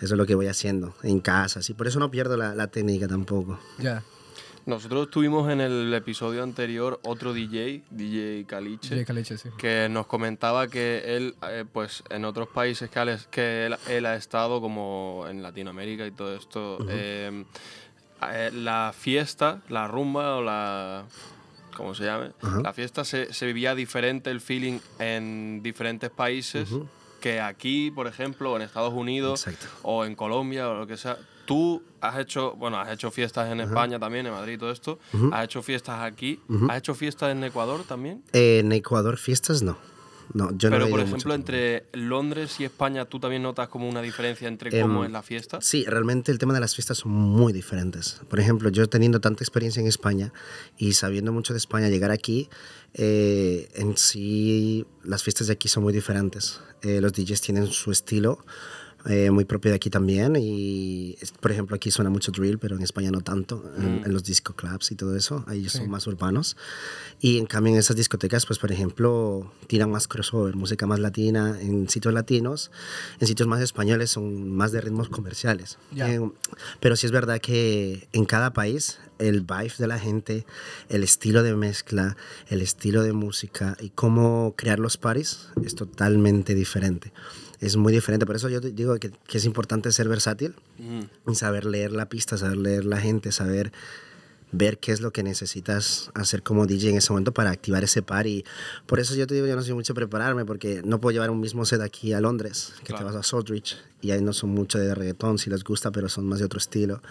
Eso 0.00 0.14
es 0.14 0.18
lo 0.18 0.26
que 0.26 0.36
voy 0.36 0.46
haciendo 0.46 0.94
en 1.02 1.18
casa, 1.18 1.58
y 1.68 1.74
por 1.74 1.88
eso 1.88 1.98
no 1.98 2.08
pierdo 2.08 2.36
la, 2.36 2.54
la 2.54 2.68
técnica 2.68 3.08
tampoco. 3.08 3.58
Ya. 3.80 4.04
Nosotros 4.68 5.08
tuvimos 5.10 5.50
en 5.50 5.62
el 5.62 5.94
episodio 5.94 6.42
anterior 6.42 7.00
otro 7.02 7.32
DJ, 7.32 7.84
DJ 7.88 8.44
Caliche, 8.44 9.38
sí. 9.38 9.48
que 9.56 9.88
nos 9.88 10.06
comentaba 10.06 10.68
que 10.68 11.16
él, 11.16 11.36
eh, 11.48 11.64
pues 11.72 12.04
en 12.10 12.26
otros 12.26 12.48
países 12.48 12.90
que, 12.90 12.98
él, 13.00 13.18
que 13.30 13.64
él, 13.64 13.76
él 13.88 14.04
ha 14.04 14.14
estado, 14.14 14.60
como 14.60 15.24
en 15.26 15.42
Latinoamérica 15.42 16.06
y 16.06 16.10
todo 16.10 16.36
esto, 16.36 16.76
eh, 16.86 17.44
eh, 18.30 18.50
la 18.52 18.92
fiesta, 18.94 19.62
la 19.70 19.88
rumba 19.88 20.36
o 20.36 20.42
la... 20.42 21.06
¿Cómo 21.74 21.94
se 21.94 22.04
llame? 22.04 22.32
La 22.62 22.74
fiesta 22.74 23.04
se, 23.04 23.32
se 23.32 23.46
vivía 23.46 23.74
diferente 23.74 24.30
el 24.30 24.42
feeling 24.42 24.80
en 24.98 25.62
diferentes 25.62 26.10
países 26.10 26.68
que 27.22 27.40
aquí, 27.40 27.90
por 27.90 28.06
ejemplo, 28.06 28.54
en 28.54 28.60
Estados 28.60 28.92
Unidos 28.92 29.46
Exacto. 29.46 29.66
o 29.82 30.04
en 30.04 30.14
Colombia 30.14 30.68
o 30.68 30.74
lo 30.74 30.86
que 30.86 30.98
sea. 30.98 31.16
Tú 31.48 31.82
has 32.02 32.18
hecho, 32.18 32.54
bueno, 32.56 32.78
has 32.78 32.92
hecho 32.92 33.10
fiestas 33.10 33.50
en 33.50 33.60
España 33.60 33.98
también, 33.98 34.26
en 34.26 34.32
Madrid 34.32 34.52
y 34.52 34.58
todo 34.58 34.70
esto. 34.70 34.98
Has 35.32 35.44
hecho 35.44 35.62
fiestas 35.62 36.02
aquí. 36.02 36.38
¿Has 36.68 36.76
hecho 36.76 36.94
fiestas 36.94 37.32
en 37.32 37.42
Ecuador 37.42 37.84
también? 37.88 38.22
En 38.34 38.70
Ecuador 38.70 39.16
fiestas 39.16 39.62
no. 39.62 39.78
No, 40.34 40.50
yo 40.58 40.68
Pero, 40.68 40.90
por 40.90 41.00
ejemplo, 41.00 41.32
entre 41.32 41.86
Londres 41.94 42.60
y 42.60 42.64
España, 42.64 43.06
¿tú 43.06 43.18
también 43.18 43.42
notas 43.42 43.68
como 43.68 43.88
una 43.88 44.02
diferencia 44.02 44.46
entre 44.46 44.78
cómo 44.78 45.00
Em, 45.00 45.06
es 45.06 45.10
la 45.12 45.22
fiesta? 45.22 45.58
Sí, 45.62 45.86
realmente 45.86 46.30
el 46.30 46.38
tema 46.38 46.52
de 46.52 46.60
las 46.60 46.74
fiestas 46.74 46.98
son 46.98 47.12
muy 47.12 47.54
diferentes. 47.54 48.20
Por 48.28 48.38
ejemplo, 48.38 48.68
yo 48.68 48.86
teniendo 48.90 49.20
tanta 49.20 49.42
experiencia 49.42 49.80
en 49.80 49.86
España 49.86 50.34
y 50.76 50.92
sabiendo 50.92 51.32
mucho 51.32 51.54
de 51.54 51.58
España, 51.58 51.88
llegar 51.88 52.10
aquí, 52.10 52.50
eh, 52.92 53.70
en 53.74 53.96
sí 53.96 54.84
las 55.02 55.22
fiestas 55.22 55.46
de 55.46 55.54
aquí 55.54 55.68
son 55.68 55.82
muy 55.82 55.94
diferentes. 55.94 56.60
Eh, 56.82 57.00
los 57.00 57.14
DJs 57.14 57.40
tienen 57.40 57.66
su 57.68 57.90
estilo. 57.90 58.44
Eh, 59.08 59.30
muy 59.30 59.44
propio 59.44 59.70
de 59.70 59.76
aquí 59.76 59.90
también. 59.90 60.36
Y 60.38 61.16
por 61.40 61.50
ejemplo 61.50 61.76
aquí 61.76 61.90
suena 61.90 62.10
mucho 62.10 62.30
drill 62.32 62.58
pero 62.58 62.76
en 62.76 62.82
España 62.82 63.10
no 63.10 63.20
tanto 63.20 63.64
en, 63.78 64.02
en 64.04 64.12
los 64.12 64.24
disco 64.24 64.54
clubs 64.54 64.90
y 64.90 64.94
todo 64.94 65.16
eso. 65.16 65.44
Ahí 65.46 65.68
son 65.68 65.88
más 65.90 66.06
urbanos. 66.06 66.56
Y 67.20 67.38
en 67.38 67.46
cambio 67.46 67.72
en 67.72 67.78
esas 67.78 67.96
discotecas 67.96 68.46
pues 68.46 68.58
por 68.58 68.72
ejemplo 68.72 69.52
tiran 69.66 69.90
más 69.90 70.08
crossover 70.08 70.54
música 70.56 70.86
más 70.86 71.00
latina 71.00 71.58
en 71.60 71.88
sitios 71.88 72.14
latinos. 72.14 72.70
En 73.20 73.26
sitios 73.26 73.48
más 73.48 73.60
españoles 73.60 74.10
son 74.10 74.50
más 74.50 74.72
de 74.72 74.80
ritmos 74.80 75.08
comerciales. 75.08 75.78
Ya. 75.92 76.12
Eh, 76.12 76.20
pero 76.80 76.96
sí 76.96 77.06
es 77.06 77.12
verdad 77.12 77.40
que 77.40 78.08
en 78.12 78.24
cada 78.24 78.52
país 78.52 78.98
el 79.18 79.40
vibe 79.40 79.72
de 79.78 79.86
la 79.86 79.98
gente, 79.98 80.46
el 80.88 81.02
estilo 81.02 81.42
de 81.42 81.54
mezcla, 81.54 82.16
el 82.48 82.60
estilo 82.60 83.02
de 83.02 83.12
música 83.12 83.76
y 83.80 83.90
cómo 83.90 84.54
crear 84.56 84.78
los 84.78 84.96
parties 84.96 85.48
es 85.64 85.74
totalmente 85.74 86.54
diferente. 86.54 87.12
Es 87.60 87.76
muy 87.76 87.92
diferente. 87.92 88.24
Por 88.26 88.36
eso 88.36 88.48
yo 88.48 88.60
digo 88.60 88.96
que, 88.98 89.10
que 89.10 89.38
es 89.38 89.44
importante 89.44 89.90
ser 89.92 90.08
versátil, 90.08 90.54
Mm. 90.78 91.30
y 91.30 91.34
saber 91.34 91.64
leer 91.64 91.92
la 91.92 92.08
pista, 92.08 92.36
saber 92.38 92.56
leer 92.56 92.84
la 92.84 92.98
gente, 93.00 93.32
saber 93.32 93.72
ver 94.50 94.78
qué 94.78 94.92
es 94.92 95.02
lo 95.02 95.12
que 95.12 95.22
necesitas 95.22 96.10
hacer 96.14 96.42
como 96.42 96.66
DJ 96.66 96.88
en 96.90 96.96
ese 96.96 97.12
momento 97.12 97.32
para 97.34 97.50
activar 97.50 97.84
ese 97.84 98.00
party. 98.00 98.44
Por 98.86 98.98
eso 98.98 99.14
yo 99.14 99.26
te 99.26 99.34
digo, 99.34 99.46
yo 99.46 99.54
no 99.56 99.60
soy 99.62 99.74
mucho 99.74 99.92
prepararme 99.92 100.46
porque 100.46 100.80
no 100.86 101.00
puedo 101.02 101.12
llevar 101.12 101.28
un 101.30 101.38
mismo 101.40 101.66
set 101.66 101.82
aquí 101.82 102.14
a 102.14 102.20
Londres, 102.22 102.72
que 102.78 102.86
Claro. 102.94 102.98
te 102.98 103.04
vas 103.12 103.16
a 103.16 103.22
Southridge 103.22 103.76
y 104.00 104.10
ahí 104.12 104.22
no 104.22 104.32
son 104.32 104.50
mucho 104.50 104.78
de 104.78 104.94
reggaetón, 104.94 105.36
si 105.38 105.50
les 105.50 105.64
gusta, 105.64 105.90
pero 105.90 106.08
son 106.08 106.24
más 106.26 106.38
de 106.38 106.46
otro 106.46 106.58
estilo. 106.58 107.02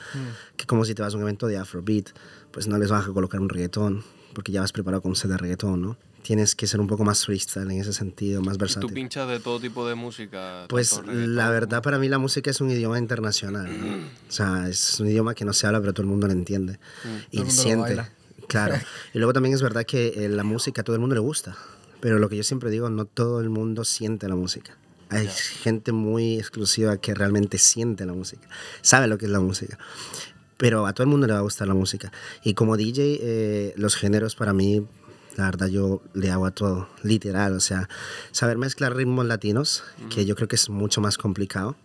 Que 0.55 0.65
como 0.65 0.83
si 0.83 0.95
te 0.95 1.03
vas 1.03 1.13
a 1.13 1.17
un 1.17 1.23
evento 1.23 1.45
de 1.45 1.57
Afrobeat, 1.57 2.07
pues 2.51 2.67
no 2.67 2.79
les 2.79 2.89
vas 2.89 3.05
a 3.07 3.11
colocar 3.13 3.39
un 3.39 3.49
reggaetón 3.49 4.03
porque 4.33 4.51
ya 4.51 4.61
vas 4.61 4.71
preparado 4.71 5.01
con 5.03 5.11
un 5.11 5.15
set 5.15 5.29
de 5.29 5.37
reggaetón, 5.37 5.81
¿no? 5.81 5.97
Tienes 6.27 6.55
que 6.55 6.67
ser 6.67 6.81
un 6.81 6.87
poco 6.87 7.05
más 7.05 7.25
freestyle 7.25 7.71
en 7.71 7.79
ese 7.79 7.93
sentido, 7.93 8.41
más 8.41 8.55
¿Tú 8.57 8.59
versátil. 8.59 8.91
pinchas 8.93 9.29
de 9.29 9.39
todo 9.39 9.61
tipo 9.61 9.87
de 9.87 9.95
música? 9.95 10.65
Pues 10.67 10.99
la 11.07 11.49
verdad 11.49 11.81
para 11.81 11.97
mí 11.99 12.09
la 12.09 12.17
música 12.17 12.51
es 12.51 12.59
un 12.59 12.69
idioma 12.69 12.99
internacional. 12.99 13.69
o 14.27 14.31
sea, 14.31 14.67
es 14.67 14.99
un 14.99 15.07
idioma 15.07 15.33
que 15.35 15.45
no 15.45 15.53
se 15.53 15.67
habla 15.67 15.79
pero 15.79 15.93
todo 15.93 16.01
el 16.01 16.09
mundo 16.09 16.27
lo 16.27 16.33
entiende. 16.33 16.79
Y 17.31 17.37
Todo 17.37 17.43
el 17.43 17.45
mundo 17.45 17.45
lo 17.45 17.49
siente. 17.63 17.81
baila. 17.81 18.09
Claro. 18.49 18.75
y 19.13 19.19
luego 19.19 19.31
también 19.31 19.55
es 19.55 19.61
verdad 19.61 19.85
que 19.85 20.25
eh, 20.25 20.27
la 20.27 20.43
música 20.43 20.81
a 20.81 20.83
todo 20.83 20.97
el 20.97 20.99
mundo 20.99 21.15
le 21.15 21.21
gusta. 21.21 21.55
Pero 22.01 22.19
lo 22.19 22.27
que 22.27 22.35
yo 22.35 22.43
siempre 22.43 22.71
digo, 22.71 22.89
no 22.89 23.05
todo 23.05 23.39
el 23.39 23.49
mundo 23.49 23.85
siente 23.85 24.27
la 24.27 24.35
música. 24.35 24.77
Hay 25.09 25.29
gente 25.29 25.93
muy 25.93 26.37
exclusiva 26.37 26.97
que 26.97 27.13
realmente 27.13 27.57
siente 27.57 28.05
la 28.05 28.11
música, 28.11 28.49
sabe 28.81 29.07
lo 29.07 29.17
que 29.17 29.27
es 29.27 29.31
la 29.31 29.39
música. 29.39 29.77
Pero 30.57 30.87
a 30.87 30.91
todo 30.91 31.03
el 31.03 31.09
mundo 31.09 31.25
le 31.25 31.31
va 31.33 31.39
a 31.39 31.43
gustar 31.43 31.69
la 31.69 31.73
música. 31.73 32.11
Y 32.43 32.53
como 32.53 32.75
DJ, 32.75 33.19
eh, 33.21 33.73
los 33.77 33.95
géneros 33.95 34.35
para 34.35 34.51
mí, 34.51 34.85
la 35.37 35.45
verdad, 35.45 35.67
yo 35.67 36.01
le 36.13 36.31
hago 36.31 36.45
a 36.45 36.51
todo, 36.51 36.89
literal. 37.03 37.53
O 37.53 37.59
sea, 37.59 37.87
saber 38.31 38.57
mezclar 38.57 38.95
ritmos 38.95 39.25
latinos, 39.25 39.83
que 40.09 40.25
yo 40.25 40.35
creo 40.35 40.47
que 40.47 40.55
es 40.55 40.69
mucho 40.69 40.99
más 41.01 41.17
complicado. 41.17 41.75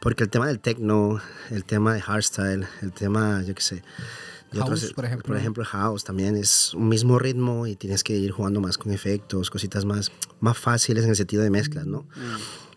Porque 0.00 0.22
el 0.22 0.30
tema 0.30 0.46
del 0.46 0.60
techno, 0.60 1.20
el 1.50 1.64
tema 1.64 1.94
de 1.94 2.00
hardstyle, 2.00 2.66
el 2.82 2.92
tema, 2.92 3.42
yo 3.42 3.54
qué 3.54 3.62
sé. 3.62 3.82
House, 4.60 4.92
por 4.94 5.04
ejemplo. 5.06 5.26
Por 5.28 5.36
ejemplo, 5.36 5.64
house 5.64 6.04
también 6.04 6.36
es 6.36 6.74
un 6.74 6.88
mismo 6.88 7.18
ritmo 7.18 7.66
y 7.66 7.74
tienes 7.74 8.04
que 8.04 8.14
ir 8.16 8.30
jugando 8.30 8.60
más 8.60 8.78
con 8.78 8.92
efectos, 8.92 9.50
cositas 9.50 9.84
más, 9.84 10.12
más 10.40 10.56
fáciles 10.58 11.04
en 11.04 11.10
el 11.10 11.16
sentido 11.16 11.42
de 11.42 11.50
mezclas, 11.50 11.86
¿no? 11.86 12.06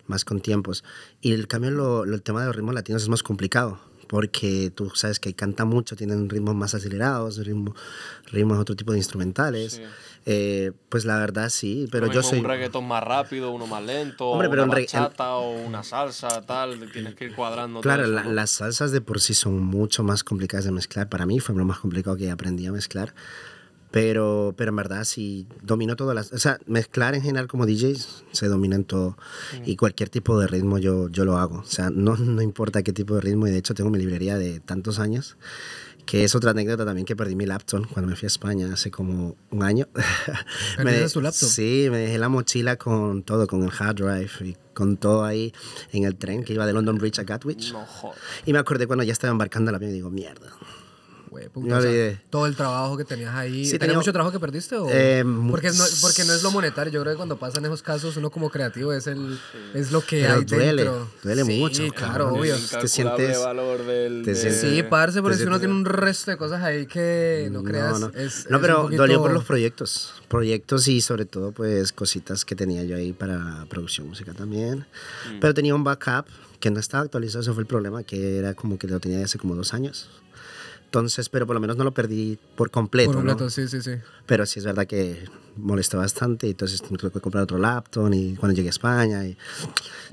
Más 0.06 0.24
con 0.24 0.40
tiempos. 0.40 0.84
Y 1.20 1.32
el 1.32 1.46
cambio, 1.48 1.70
lo, 1.70 2.04
lo- 2.06 2.14
el 2.14 2.22
tema 2.22 2.40
de 2.40 2.46
los 2.46 2.56
ritmos 2.56 2.74
latinos 2.74 3.02
es 3.02 3.08
más 3.10 3.22
complicado. 3.22 3.78
Porque 4.08 4.72
tú 4.74 4.90
sabes 4.94 5.20
que 5.20 5.34
canta 5.34 5.64
mucho, 5.64 5.94
tienen 5.94 6.28
ritmos 6.30 6.54
más 6.54 6.74
acelerados, 6.74 7.36
ritmo, 7.44 7.74
ritmos 8.32 8.58
otro 8.58 8.74
tipo 8.74 8.92
de 8.92 8.98
instrumentales. 8.98 9.74
Sí. 9.74 9.82
Eh, 10.30 10.72
pues 10.88 11.04
la 11.04 11.18
verdad 11.18 11.48
sí, 11.48 11.88
pero 11.92 12.06
yo 12.12 12.22
soy... 12.22 12.40
Un 12.40 12.44
reggaetón 12.46 12.86
más 12.88 13.02
rápido, 13.02 13.50
uno 13.50 13.66
más 13.66 13.82
lento, 13.82 14.26
Hombre, 14.28 14.48
pero 14.50 14.64
una 14.64 14.72
en 14.72 14.78
regga- 14.86 15.00
bachata 15.00 15.34
o 15.36 15.52
una 15.64 15.82
salsa, 15.82 16.42
tal. 16.42 16.90
Tienes 16.92 17.14
que 17.14 17.26
ir 17.26 17.34
cuadrando 17.34 17.80
Claro, 17.80 18.02
todo 18.04 18.12
la- 18.14 18.20
eso, 18.22 18.28
¿no? 18.30 18.34
las 18.34 18.50
salsas 18.50 18.92
de 18.92 19.00
por 19.00 19.20
sí 19.20 19.32
son 19.34 19.62
mucho 19.62 20.02
más 20.02 20.24
complicadas 20.24 20.64
de 20.64 20.72
mezclar. 20.72 21.08
Para 21.08 21.24
mí 21.24 21.38
fue 21.40 21.54
lo 21.54 21.64
más 21.64 21.78
complicado 21.78 22.16
que 22.16 22.30
aprendí 22.30 22.66
a 22.66 22.72
mezclar. 22.72 23.14
Pero, 23.90 24.54
pero 24.56 24.68
en 24.70 24.76
verdad 24.76 25.04
sí 25.04 25.46
domino 25.62 25.96
todas 25.96 26.14
las... 26.14 26.32
O 26.32 26.38
sea, 26.38 26.58
mezclar 26.66 27.14
en 27.14 27.22
general 27.22 27.48
como 27.48 27.64
DJ 27.64 27.96
se 28.32 28.46
domina 28.48 28.76
en 28.76 28.84
todo. 28.84 29.16
Y 29.64 29.76
cualquier 29.76 30.10
tipo 30.10 30.38
de 30.38 30.46
ritmo 30.46 30.78
yo, 30.78 31.08
yo 31.08 31.24
lo 31.24 31.38
hago. 31.38 31.60
O 31.60 31.64
sea, 31.64 31.88
no, 31.90 32.16
no 32.16 32.42
importa 32.42 32.82
qué 32.82 32.92
tipo 32.92 33.14
de 33.14 33.22
ritmo. 33.22 33.46
Y 33.46 33.50
de 33.50 33.58
hecho 33.58 33.74
tengo 33.74 33.88
mi 33.90 33.98
librería 33.98 34.36
de 34.36 34.60
tantos 34.60 34.98
años. 34.98 35.36
Que 36.04 36.24
es 36.24 36.34
otra 36.34 36.52
anécdota 36.52 36.86
también 36.86 37.04
que 37.04 37.14
perdí 37.16 37.36
mi 37.36 37.44
laptop 37.44 37.86
cuando 37.92 38.08
me 38.10 38.16
fui 38.16 38.24
a 38.24 38.28
España 38.28 38.72
hace 38.72 38.90
como 38.90 39.36
un 39.50 39.62
año. 39.62 39.88
¿Perdiste 40.76 41.00
de- 41.04 41.10
tu 41.10 41.20
laptop? 41.20 41.48
Sí, 41.48 41.88
me 41.90 41.98
dejé 41.98 42.18
la 42.18 42.28
mochila 42.30 42.76
con 42.76 43.22
todo, 43.22 43.46
con 43.46 43.62
el 43.62 43.70
hard 43.78 43.96
drive 43.96 44.30
y 44.40 44.56
con 44.72 44.96
todo 44.96 45.24
ahí 45.24 45.52
en 45.92 46.04
el 46.04 46.16
tren 46.16 46.44
que 46.44 46.54
iba 46.54 46.64
de 46.66 46.72
London 46.72 46.96
Bridge 46.96 47.18
a 47.18 47.24
Gatwick. 47.24 47.72
No. 47.72 47.84
Y 48.46 48.52
me 48.54 48.58
acordé 48.58 48.86
cuando 48.86 49.04
ya 49.04 49.12
estaba 49.12 49.30
embarcando 49.32 49.68
el 49.70 49.74
avión 49.74 49.90
y 49.90 49.94
digo, 49.94 50.08
mierda. 50.10 50.50
Güey, 51.38 51.44
Me 51.44 51.50
puta, 51.50 51.78
o 51.78 51.82
sea, 51.82 52.22
todo 52.30 52.46
el 52.46 52.56
trabajo 52.56 52.96
que 52.96 53.04
tenías 53.04 53.34
ahí. 53.34 53.64
Sí, 53.64 53.72
¿Tenías 53.72 53.80
tenía- 53.80 53.96
mucho 53.98 54.12
trabajo 54.12 54.32
que 54.32 54.40
perdiste? 54.40 54.76
O? 54.76 54.88
Eh, 54.90 55.24
porque, 55.50 55.70
no, 55.70 55.84
porque 56.00 56.24
no 56.24 56.32
es 56.32 56.42
lo 56.42 56.50
monetario. 56.50 56.92
Yo 56.92 57.00
creo 57.02 57.12
que 57.12 57.16
cuando 57.16 57.38
pasan 57.38 57.64
esos 57.64 57.82
casos, 57.82 58.16
uno 58.16 58.30
como 58.30 58.50
creativo 58.50 58.92
es, 58.92 59.06
el, 59.06 59.38
es 59.74 59.92
lo 59.92 60.00
que 60.00 60.22
Pero 60.22 60.34
hay 60.34 60.44
duele, 60.44 60.82
dentro. 60.84 61.10
duele 61.22 61.44
Sí, 61.44 61.58
mucho, 61.58 61.82
claro, 61.94 62.24
cabrón. 62.24 62.40
obvio. 62.40 62.56
Te 62.80 62.88
sientes- 62.88 63.38
valor 63.42 63.84
del... 63.84 64.22
te 64.24 64.30
de- 64.32 64.36
sientes- 64.36 64.60
Sí, 64.60 64.82
parce, 64.82 65.22
pero 65.22 65.34
Te 65.34 65.40
si 65.42 65.46
uno 65.46 65.58
tiene 65.58 65.74
un 65.74 65.84
resto 65.84 66.30
de 66.30 66.36
cosas 66.36 66.62
ahí 66.62 66.86
que 66.86 67.48
no 67.52 67.62
creas. 67.62 68.00
No, 68.00 68.08
no. 68.08 68.18
Es, 68.18 68.46
No, 68.50 68.56
es 68.56 68.62
pero 68.62 68.82
poquito- 68.82 69.02
dolió 69.02 69.20
por 69.22 69.32
los 69.32 69.44
proyectos. 69.44 70.14
Proyectos 70.28 70.88
y 70.88 71.00
sobre 71.00 71.24
todo, 71.24 71.52
pues, 71.52 71.92
cositas 71.92 72.44
que 72.44 72.54
tenía 72.56 72.82
yo 72.84 72.96
ahí 72.96 73.12
para 73.12 73.64
producción 73.70 74.08
musical 74.08 74.34
también. 74.34 74.80
Mm. 75.30 75.40
Pero 75.40 75.54
tenía 75.54 75.74
un 75.74 75.84
backup 75.84 76.26
que 76.60 76.70
no 76.72 76.80
estaba 76.80 77.04
actualizado, 77.04 77.42
ese 77.42 77.52
fue 77.52 77.62
el 77.62 77.66
problema, 77.68 78.02
que 78.02 78.36
era 78.38 78.52
como 78.54 78.78
que 78.78 78.88
lo 78.88 78.98
tenía 78.98 79.24
hace 79.24 79.38
como 79.38 79.54
dos 79.54 79.72
años. 79.74 80.10
Entonces, 80.88 81.28
pero 81.28 81.46
por 81.46 81.52
lo 81.54 81.60
menos 81.60 81.76
no 81.76 81.84
lo 81.84 81.92
perdí 81.92 82.38
por 82.56 82.70
completo, 82.70 83.12
Por 83.12 83.22
¿no? 83.22 83.36
completo, 83.36 83.50
sí, 83.50 83.68
sí, 83.68 83.82
sí. 83.82 83.90
Pero 84.24 84.46
sí 84.46 84.58
es 84.58 84.64
verdad 84.64 84.86
que 84.86 85.22
molestó 85.56 85.98
bastante, 85.98 86.46
y 86.46 86.50
entonces 86.52 86.80
tuve 86.80 87.10
que 87.10 87.20
comprar 87.20 87.42
otro 87.44 87.58
laptop 87.58 88.10
y 88.14 88.36
cuando 88.36 88.56
llegué 88.56 88.68
a 88.68 88.70
España 88.70 89.26
y, 89.26 89.36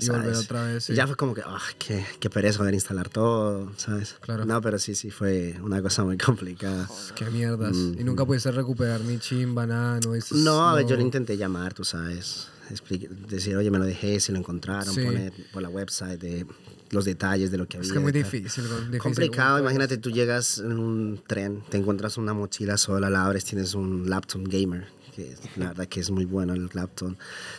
Y 0.00 0.08
volver 0.10 0.34
otra 0.34 0.64
vez, 0.64 0.84
sí. 0.84 0.92
Y 0.92 0.96
ya 0.96 1.06
fue 1.06 1.16
como 1.16 1.32
que, 1.32 1.40
ah, 1.46 1.58
qué, 1.78 2.04
qué 2.20 2.28
pereza 2.28 2.58
poder 2.58 2.74
instalar 2.74 3.08
todo, 3.08 3.72
¿sabes? 3.78 4.16
Claro. 4.20 4.44
No, 4.44 4.60
pero 4.60 4.78
sí, 4.78 4.94
sí 4.94 5.10
fue 5.10 5.56
una 5.62 5.80
cosa 5.80 6.04
muy 6.04 6.18
complicada. 6.18 6.86
Qué 7.14 7.24
mierdas. 7.30 7.74
Y 7.74 8.04
nunca 8.04 8.26
pudiste 8.26 8.50
recuperar 8.52 9.00
ni 9.00 9.18
chimba, 9.18 9.66
nada, 9.66 9.98
no 10.04 10.12
dices, 10.12 10.32
Mm. 10.38 10.44
No, 10.44 10.68
a 10.68 10.74
ver, 10.74 10.86
yo 10.86 10.96
le 10.96 11.02
intenté 11.02 11.38
llamar, 11.38 11.72
tú 11.72 11.84
sabes, 11.84 12.48
explique- 12.68 13.08
decir, 13.08 13.56
oye, 13.56 13.70
me 13.70 13.78
lo 13.78 13.86
dejé, 13.86 14.20
si 14.20 14.30
lo 14.30 14.38
encontraron, 14.38 14.94
Sí. 14.94 15.00
poner 15.02 15.32
por 15.54 15.62
la 15.62 15.70
website 15.70 16.20
de 16.20 16.44
los 16.90 17.04
detalles 17.04 17.50
de 17.50 17.58
lo 17.58 17.66
que 17.66 17.76
había. 17.78 17.86
Es 17.88 17.92
que 17.92 17.98
muy 18.00 18.12
difícil, 18.12 18.42
difícil. 18.44 18.98
Complicado, 18.98 19.58
imagínate, 19.58 19.98
tú 19.98 20.10
llegas 20.10 20.58
en 20.58 20.78
un 20.78 21.20
tren, 21.26 21.62
te 21.68 21.76
encuentras 21.78 22.16
una 22.16 22.32
mochila 22.34 22.76
sola, 22.76 23.10
la 23.10 23.24
abres, 23.26 23.44
tienes 23.44 23.74
un 23.74 24.08
laptop 24.08 24.42
gamer, 24.46 24.86
que 25.14 25.34
la 25.56 25.68
verdad 25.68 25.86
que 25.88 26.00
es 26.00 26.10
muy 26.10 26.24
bueno 26.26 26.52
el 26.54 26.68
laptop. 26.74 27.14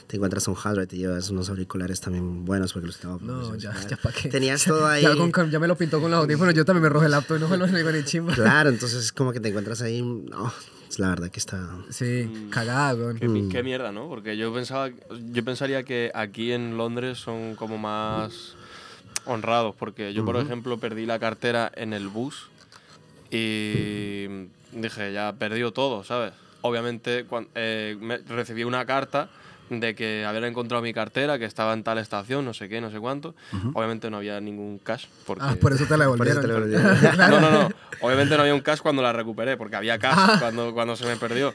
Te 0.08 0.16
encuentras 0.18 0.48
un 0.48 0.54
hardware, 0.56 0.88
te 0.88 0.96
llevas 0.98 1.30
unos 1.30 1.50
auriculares 1.50 2.00
también 2.00 2.46
buenos 2.46 2.72
porque 2.72 2.88
los 2.88 2.96
estaba 2.96 3.18
No, 3.22 3.56
ya, 3.56 3.74
ya 3.90 3.98
para 3.98 4.16
qué. 4.16 4.30
Tenías 4.30 4.64
todo 4.66 4.86
ahí. 4.88 5.04
Ya, 5.04 5.16
con- 5.32 5.50
ya 5.52 5.60
me 5.60 5.68
lo 5.68 5.76
pintó 5.76 6.00
con 6.00 6.12
los 6.12 6.20
audífonos, 6.22 6.54
yo 6.54 6.64
también 6.66 6.84
me 6.84 6.90
roje 6.90 7.06
el 7.08 7.12
laptop 7.12 7.38
y 7.38 7.40
no 7.42 7.48
me 7.50 7.58
lo 7.58 7.68
digo 7.68 7.92
ni 7.92 8.04
chimba. 8.04 8.34
Claro, 8.34 8.70
entonces 8.70 9.04
es 9.06 9.12
como 9.12 9.34
que 9.34 9.40
te 9.40 9.50
encuentras 9.50 9.82
ahí, 9.82 10.02
no, 10.04 10.54
es 10.90 11.00
la 11.00 11.10
verdad 11.10 11.30
que 11.30 11.40
está... 11.40 11.68
Sí, 11.90 12.48
cagada, 12.52 12.94
güey. 12.94 13.16
Qué, 13.20 13.28
mi- 13.28 13.50
qué 13.50 13.64
mierda, 13.64 13.92
¿no? 13.92 14.08
Porque 14.08 14.38
yo 14.38 14.54
pensaba, 14.54 14.90
yo 15.32 15.44
pensaría 15.44 15.84
que 15.84 16.12
aquí 16.14 16.52
en 16.54 16.78
Londres 16.78 17.18
son 17.18 17.56
como 17.56 17.78
más 17.78 18.56
honrados, 19.28 19.76
porque 19.76 20.14
yo, 20.14 20.24
por 20.26 20.36
ejemplo, 20.38 20.78
perdí 20.80 21.06
la 21.06 21.20
cartera 21.20 21.72
en 21.76 21.94
el 21.94 22.08
bus 22.08 22.50
y 23.30 24.28
dije, 24.72 25.14
ya 25.14 25.34
perdió 25.38 25.72
todo, 25.72 26.04
¿sabes? 26.04 26.34
Obviamente 26.62 27.26
cuan- 27.26 27.48
eh, 27.56 27.98
me- 28.00 28.18
recibí 28.18 28.64
una 28.64 28.86
carta 28.86 29.30
de 29.70 29.96
que 29.96 30.26
había 30.26 30.48
encontrado 30.48 30.82
mi 30.82 30.94
cartera, 30.94 31.38
que 31.40 31.46
estaba 31.46 31.74
en 31.74 31.84
tal 31.84 31.98
estación, 31.98 32.46
no 32.46 32.54
sé 32.54 32.70
qué, 32.70 32.80
no 32.82 32.90
sé 32.92 33.00
cuánto. 33.00 33.36
Obviamente 33.74 34.10
no 34.10 34.18
había 34.18 34.40
ningún 34.42 34.80
cash. 34.80 35.06
Porque... 35.26 35.44
Ah, 35.46 35.56
por 35.60 35.74
eso 35.74 35.86
te 35.86 35.98
la 35.98 36.06
devolvieron. 36.06 36.42
te 36.42 36.48
lo 36.48 36.54
devolvieron. 36.56 36.98
No, 37.18 37.40
no, 37.42 37.52
no. 37.52 37.70
Obviamente 38.02 38.36
no 38.36 38.42
había 38.42 38.54
un 38.54 38.62
cash 38.62 38.80
cuando 38.80 39.02
la 39.02 39.12
recuperé, 39.14 39.58
porque 39.58 39.76
había 39.76 39.98
cash 40.00 40.14
Ah. 40.18 40.38
cuando, 40.40 40.74
cuando 40.74 40.96
se 40.96 41.06
me 41.06 41.16
perdió. 41.18 41.54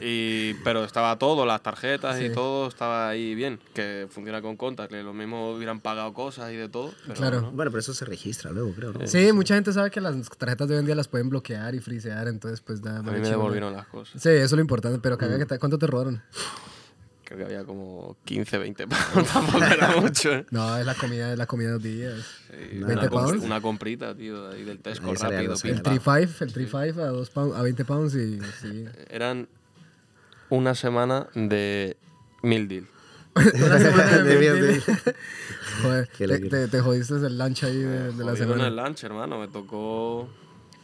Y, 0.00 0.54
pero 0.64 0.84
estaba 0.84 1.18
todo, 1.18 1.46
las 1.46 1.62
tarjetas 1.62 2.20
y 2.20 2.28
Sí. 2.28 2.34
todo 2.34 2.66
estaba 2.68 3.08
ahí 3.08 3.34
bien, 3.34 3.60
que 3.74 4.06
funciona 4.10 4.42
con 4.42 4.56
contas, 4.56 4.88
que 4.88 5.02
lo 5.02 5.12
mismo 5.12 5.52
hubieran 5.52 5.80
pagado 5.80 6.12
cosas 6.12 6.50
y 6.52 6.56
de 6.56 6.68
todo. 6.68 6.92
Pero 7.02 7.14
Claro. 7.14 7.40
no. 7.42 7.50
Bueno, 7.52 7.70
pero 7.70 7.80
eso 7.80 7.94
se 7.94 8.04
registra 8.04 8.50
luego, 8.50 8.72
creo, 8.74 8.92
¿no? 8.92 9.06
Sí, 9.06 9.32
mucha 9.32 9.54
gente 9.54 9.72
sabe 9.72 9.90
que 9.90 10.00
las 10.00 10.16
tarjetas 10.36 10.68
de 10.68 10.74
hoy 10.74 10.80
en 10.80 10.86
día 10.86 10.94
las 10.94 11.08
pueden 11.08 11.28
bloquear 11.28 11.74
y 11.74 11.80
frisear, 11.80 12.28
entonces 12.28 12.60
pues 12.60 12.82
da 12.82 12.98
A 12.98 13.02
mí 13.02 13.10
me 13.20 13.28
devolvieron 13.28 13.72
las 13.72 13.86
cosas. 13.86 14.20
Sí, 14.20 14.28
eso 14.30 14.44
es 14.44 14.52
lo 14.52 14.60
importante, 14.60 14.98
pero 15.00 15.16
que 15.18 15.26
te- 15.26 15.58
¿cuánto 15.58 15.78
te 15.78 15.86
robaron? 15.86 16.22
Creo 17.26 17.38
que 17.38 17.44
había 17.44 17.64
como 17.64 18.16
15, 18.24 18.56
20 18.58 18.86
pounds, 18.86 19.32
tampoco 19.32 19.64
era 19.64 19.96
mucho. 19.96 20.32
¿eh? 20.32 20.46
No, 20.52 20.76
es 20.78 20.86
la 20.86 20.94
comida, 20.94 21.32
es 21.32 21.38
la 21.38 21.46
comida 21.46 21.68
de 21.68 21.74
los 21.74 21.82
días. 21.82 22.24
Sí, 22.48 22.78
20 22.78 22.84
una, 22.92 23.10
pounds. 23.10 23.42
una 23.42 23.60
comprita, 23.60 24.14
tío, 24.14 24.48
ahí 24.50 24.62
del 24.64 24.78
Tesco 24.78 25.08
Ahí 25.10 25.16
rápido. 25.16 25.54
El 25.64 25.82
pam. 25.82 25.96
3.5, 25.98 26.42
el 26.42 26.54
3.5 26.54 27.00
a, 27.00 27.06
dos 27.08 27.32
pound- 27.34 27.56
a 27.56 27.62
20 27.62 27.84
pounds 27.84 28.14
y 28.14 28.38
sí. 28.62 28.84
Eran 29.10 29.48
una 30.50 30.76
semana 30.76 31.26
de 31.34 31.96
mil 32.42 32.68
deal. 32.68 32.86
Una 33.36 33.78
semana 33.80 34.18
de 34.18 34.22
De 34.22 34.38
mil 34.38 34.60
deal. 34.62 34.82
Joder, 35.82 36.06
te, 36.16 36.38
te, 36.48 36.68
te 36.68 36.80
jodiste 36.80 37.14
el 37.14 37.36
lunch 37.36 37.64
ahí 37.64 37.76
de, 37.76 38.12
de 38.12 38.24
la 38.24 38.36
semana. 38.36 38.68
el 38.68 38.76
lunch, 38.76 39.02
hermano. 39.04 39.38
Me 39.40 39.48
tocó, 39.48 40.28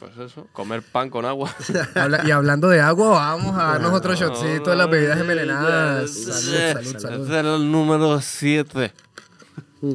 pues 0.02 0.18
eso, 0.30 0.48
comer 0.52 0.82
pan 0.82 1.10
con 1.10 1.24
agua. 1.24 1.54
Habla- 1.94 2.22
y 2.26 2.30
hablando 2.32 2.68
de 2.68 2.80
agua, 2.80 3.10
vamos 3.10 3.54
a 3.56 3.64
darnos 3.72 3.92
otro 3.92 4.14
shotcito 4.14 4.70
de 4.70 4.76
las 4.76 4.90
bebidas 4.90 5.20
envenenadas. 5.20 6.10
Salud, 6.12 6.72
salud, 6.82 6.98
salud. 6.98 7.24
Ese 7.26 7.38
era 7.38 7.54
el 7.56 7.70
número 7.70 8.20
7. 8.20 8.92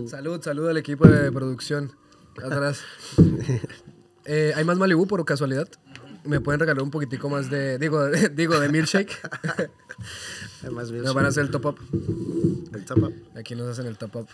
Salud, 0.07 0.41
salud 0.41 0.69
al 0.69 0.77
equipo 0.77 1.07
de 1.07 1.31
producción. 1.31 1.91
Atrás. 2.43 2.81
Eh, 4.29 4.51
¿Hay 4.57 4.65
más 4.65 4.77
Malibu 4.77 5.07
por 5.07 5.23
casualidad? 5.23 5.69
¿Me 6.25 6.41
pueden 6.41 6.59
regalar 6.59 6.83
un 6.83 6.91
poquitico 6.91 7.29
más 7.29 7.49
de. 7.49 7.77
Digo, 7.77 8.03
de, 8.03 8.27
digo, 8.35 8.59
de 8.59 8.67
milkshake? 8.67 9.17
Además, 10.63 10.91
mira, 10.91 11.03
Nos 11.05 11.13
van 11.13 11.23
a 11.23 11.27
hacer 11.29 11.43
el 11.45 11.49
top 11.49 11.65
up. 11.67 11.79
el 12.73 12.83
top 12.83 13.03
up. 13.03 13.13
Aquí 13.37 13.55
nos 13.55 13.69
hacen 13.69 13.85
el 13.87 13.97
top 13.97 14.17
up. 14.17 14.27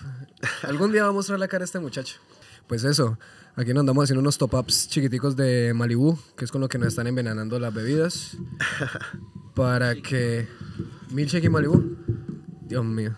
Algún 0.64 0.92
día 0.92 1.04
va 1.04 1.10
a 1.10 1.12
mostrar 1.12 1.38
la 1.38 1.48
cara 1.48 1.64
a 1.64 1.66
este 1.66 1.78
muchacho. 1.78 2.16
Pues 2.66 2.84
eso, 2.86 3.20
aquí 3.56 3.74
nos 3.74 3.82
andamos 3.82 4.04
haciendo 4.04 4.22
unos 4.22 4.38
top 4.38 4.54
ups 4.56 4.88
chiquiticos 4.88 5.36
de 5.36 5.74
Malibu, 5.74 6.18
que 6.36 6.46
es 6.46 6.52
con 6.52 6.62
lo 6.62 6.70
que 6.70 6.78
nos 6.78 6.90
están 6.90 7.08
envenenando 7.08 7.60
las 7.60 7.74
bebidas. 7.74 8.38
Para 9.56 9.96
que. 9.96 10.48
Milkshake 11.12 11.46
y 11.46 11.50
Malibu. 11.50 11.98
Dios 12.62 12.84
mío. 12.84 13.16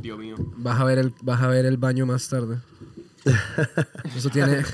Dios 0.00 0.18
mío. 0.18 0.36
Vas 0.56 0.80
a 0.80 0.84
ver 0.84 0.98
el, 0.98 1.14
vas 1.22 1.42
a 1.42 1.48
ver 1.48 1.66
el 1.66 1.76
baño 1.76 2.06
más 2.06 2.28
tarde. 2.28 2.58
Eso 4.16 4.28
tiene... 4.30 4.64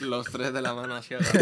Los 0.00 0.26
tres 0.26 0.52
de 0.52 0.62
la 0.62 0.74
mano 0.74 0.94
agarrados. 0.94 1.22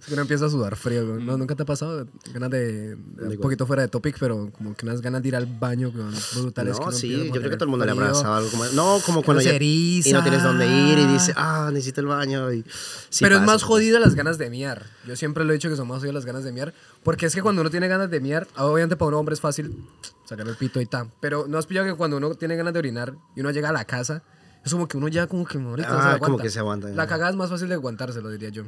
es 0.00 0.06
que 0.06 0.12
uno 0.12 0.22
empieza 0.22 0.46
a 0.46 0.50
sudar 0.50 0.76
frío. 0.76 1.06
güey. 1.06 1.24
¿No, 1.24 1.36
¿Nunca 1.36 1.54
te 1.54 1.62
ha 1.62 1.66
pasado 1.66 2.06
ganas 2.32 2.50
de... 2.50 2.96
de- 2.96 3.34
un 3.36 3.40
poquito 3.40 3.66
fuera 3.66 3.82
de 3.82 3.88
topic, 3.88 4.16
pero 4.18 4.50
como 4.56 4.74
que 4.74 4.86
unas 4.86 5.00
ganas 5.00 5.22
de 5.22 5.28
ir 5.28 5.36
al 5.36 5.46
baño 5.46 5.90
güey, 5.90 6.04
brutales. 6.34 6.74
que 6.74 6.80
No, 6.80 6.86
uno 6.88 6.96
sí, 6.96 7.26
yo 7.26 7.30
creo 7.40 7.50
que 7.50 7.56
todo 7.56 7.64
el 7.64 7.70
mundo 7.70 7.84
le 7.86 7.92
frío. 7.92 8.02
habrá 8.04 8.14
pasado 8.14 8.34
algo 8.34 8.50
como 8.50 8.64
No, 8.66 8.98
como 9.04 9.22
cuando 9.22 9.42
ya, 9.42 9.54
y 9.54 10.02
no 10.12 10.22
tienes 10.22 10.42
dónde 10.42 10.66
ir 10.66 10.98
y 10.98 11.06
dices, 11.06 11.34
ah, 11.36 11.70
necesito 11.72 12.00
el 12.00 12.06
baño. 12.06 12.52
Y, 12.52 12.64
sí 13.10 13.24
pero 13.24 13.36
es 13.36 13.40
pasa, 13.40 13.46
más 13.52 13.62
pues. 13.62 13.64
jodido 13.64 13.98
las 13.98 14.14
ganas 14.14 14.38
de 14.38 14.50
miar. 14.50 14.86
Yo 15.06 15.16
siempre 15.16 15.44
lo 15.44 15.50
he 15.52 15.54
dicho 15.54 15.68
que 15.70 15.76
son 15.76 15.88
más 15.88 15.98
jodidas 15.98 16.14
las 16.14 16.26
ganas 16.26 16.44
de 16.44 16.52
miar. 16.52 16.74
Porque 17.02 17.26
es 17.26 17.34
que 17.34 17.42
cuando 17.42 17.60
uno 17.60 17.70
tiene 17.70 17.88
ganas 17.88 18.10
de 18.10 18.20
miar, 18.20 18.46
obviamente 18.56 18.96
para 18.96 19.08
un 19.10 19.14
hombre 19.14 19.34
es 19.34 19.40
fácil 19.40 19.76
sacar 20.24 20.46
el 20.48 20.56
pito 20.56 20.80
y 20.80 20.86
tal. 20.86 21.10
Pero 21.20 21.46
no 21.48 21.58
has 21.58 21.66
pillado 21.66 21.86
que 21.86 21.94
cuando 21.94 22.16
uno 22.16 22.34
tiene 22.34 22.56
ganas 22.56 22.72
de 22.72 22.78
orinar 22.78 23.14
y 23.36 23.40
uno 23.40 23.50
llega 23.50 23.68
a 23.68 23.72
la 23.72 23.84
casa, 23.84 24.22
es 24.64 24.72
como 24.72 24.88
que 24.88 24.96
uno 24.96 25.08
ya 25.08 25.26
como 25.26 25.44
que 25.44 25.58
ahorita 25.58 25.88
no 25.88 25.94
se 26.02 26.08
Ah, 26.08 26.12
lo 26.12 26.18
como 26.18 26.24
aguanta. 26.26 26.42
que 26.42 26.50
se 26.50 26.58
aguanta. 26.58 26.88
La 26.88 27.06
cagada 27.06 27.30
es 27.30 27.36
más 27.36 27.50
fácil 27.50 27.68
de 27.68 27.74
aguantárselo, 27.74 28.30
diría 28.30 28.48
yo. 28.48 28.64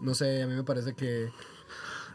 No 0.00 0.14
sé, 0.14 0.42
a 0.42 0.46
mí 0.46 0.54
me 0.54 0.62
parece 0.64 0.94
que... 0.94 1.30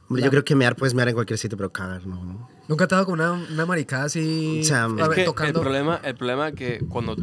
Hombre, 0.07 0.23
yo 0.23 0.29
creo 0.29 0.43
que 0.43 0.55
mear 0.55 0.75
puedes 0.75 0.93
mear 0.93 1.07
en 1.07 1.15
cualquier 1.15 1.39
sitio, 1.39 1.57
pero 1.57 1.71
cagar 1.71 2.05
no. 2.05 2.23
¿no? 2.23 2.49
Nunca 2.67 2.87
te 2.87 2.93
ha 2.95 2.97
dado 2.97 3.05
con 3.07 3.19
una, 3.19 3.31
una 3.33 3.65
maricada 3.65 4.03
así... 4.05 4.59
O 4.61 4.63
sea, 4.63 4.85
a 4.85 4.87
Es 4.87 5.09
que 5.09 5.21
el 5.21 5.25
tocando. 5.25 5.61
problema, 5.61 5.99
el 6.03 6.15
problema 6.15 6.49
es 6.49 6.55
que 6.55 6.79
cuando, 6.89 7.15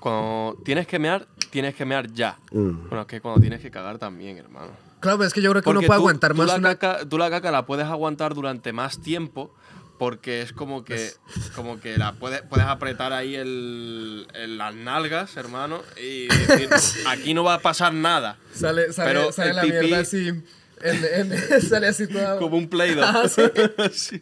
cuando 0.00 0.58
tienes 0.64 0.86
que 0.86 0.98
mear, 0.98 1.26
tienes 1.50 1.74
que 1.74 1.84
mear 1.84 2.10
ya. 2.12 2.38
Mm. 2.52 2.88
Bueno, 2.88 3.00
es 3.02 3.06
que 3.06 3.20
cuando 3.20 3.40
tienes 3.40 3.60
que 3.60 3.70
cagar 3.70 3.98
también, 3.98 4.36
hermano. 4.36 4.72
Claro, 5.00 5.18
pero 5.18 5.28
es 5.28 5.34
que 5.34 5.42
yo 5.42 5.50
creo 5.50 5.62
que 5.62 5.68
uno 5.70 5.78
Porque 5.80 5.86
puede 5.86 5.98
tú- 5.98 6.02
aguantar 6.02 6.32
tú 6.32 6.38
más 6.38 6.46
la 6.48 6.56
una... 6.56 6.76
caca, 6.76 7.08
tú 7.08 7.18
la 7.18 7.30
caca 7.30 7.50
la 7.50 7.66
puedes 7.66 7.86
aguantar 7.86 8.34
durante 8.34 8.72
más 8.72 9.00
tiempo 9.00 9.54
porque 9.98 10.42
es 10.42 10.52
como 10.52 10.84
que, 10.84 11.12
como 11.54 11.80
que 11.80 11.96
la 11.96 12.12
puedes, 12.14 12.42
puedes 12.42 12.66
apretar 12.66 13.12
ahí 13.12 13.34
el, 13.36 14.26
el- 14.34 14.58
las 14.58 14.74
nalgas, 14.74 15.36
hermano, 15.36 15.82
y 15.96 16.26
decir, 16.48 16.68
aquí 17.06 17.32
no 17.34 17.44
va 17.44 17.54
a 17.54 17.60
pasar 17.60 17.92
nada. 17.94 18.36
Sale, 18.54 18.92
sale, 18.92 19.08
Pero 19.12 19.32
sale 19.32 19.50
el 19.50 19.56
la 19.56 19.62
pipí- 19.64 19.80
mierda 19.80 19.98
así... 20.00 20.28
en- 20.28 21.32
en- 21.32 21.60
sale 21.68 21.86
así 21.88 22.06
toda... 22.08 22.38
Como 22.38 22.56
un 22.56 22.68
Play-Doh. 22.68 23.04
Ah, 23.04 23.24
sí. 23.28 23.42
Sí. 23.92 24.20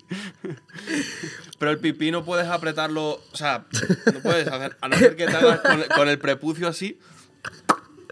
Pero 1.59 1.71
el 1.71 1.79
pipí 1.79 2.11
no 2.11 2.25
puedes 2.25 2.47
apretarlo, 2.49 3.23
o 3.33 3.37
sea, 3.37 3.67
no 4.13 4.21
puedes 4.21 4.49
hacer, 4.49 4.77
a 4.81 4.89
no 4.89 4.97
ser 4.99 5.17
que 5.17 5.27
te 5.27 5.37
hagas 5.37 5.61
con, 5.61 5.81
el- 5.81 5.89
con 5.89 6.09
el 6.09 6.19
prepucio 6.19 6.69
así, 6.69 6.99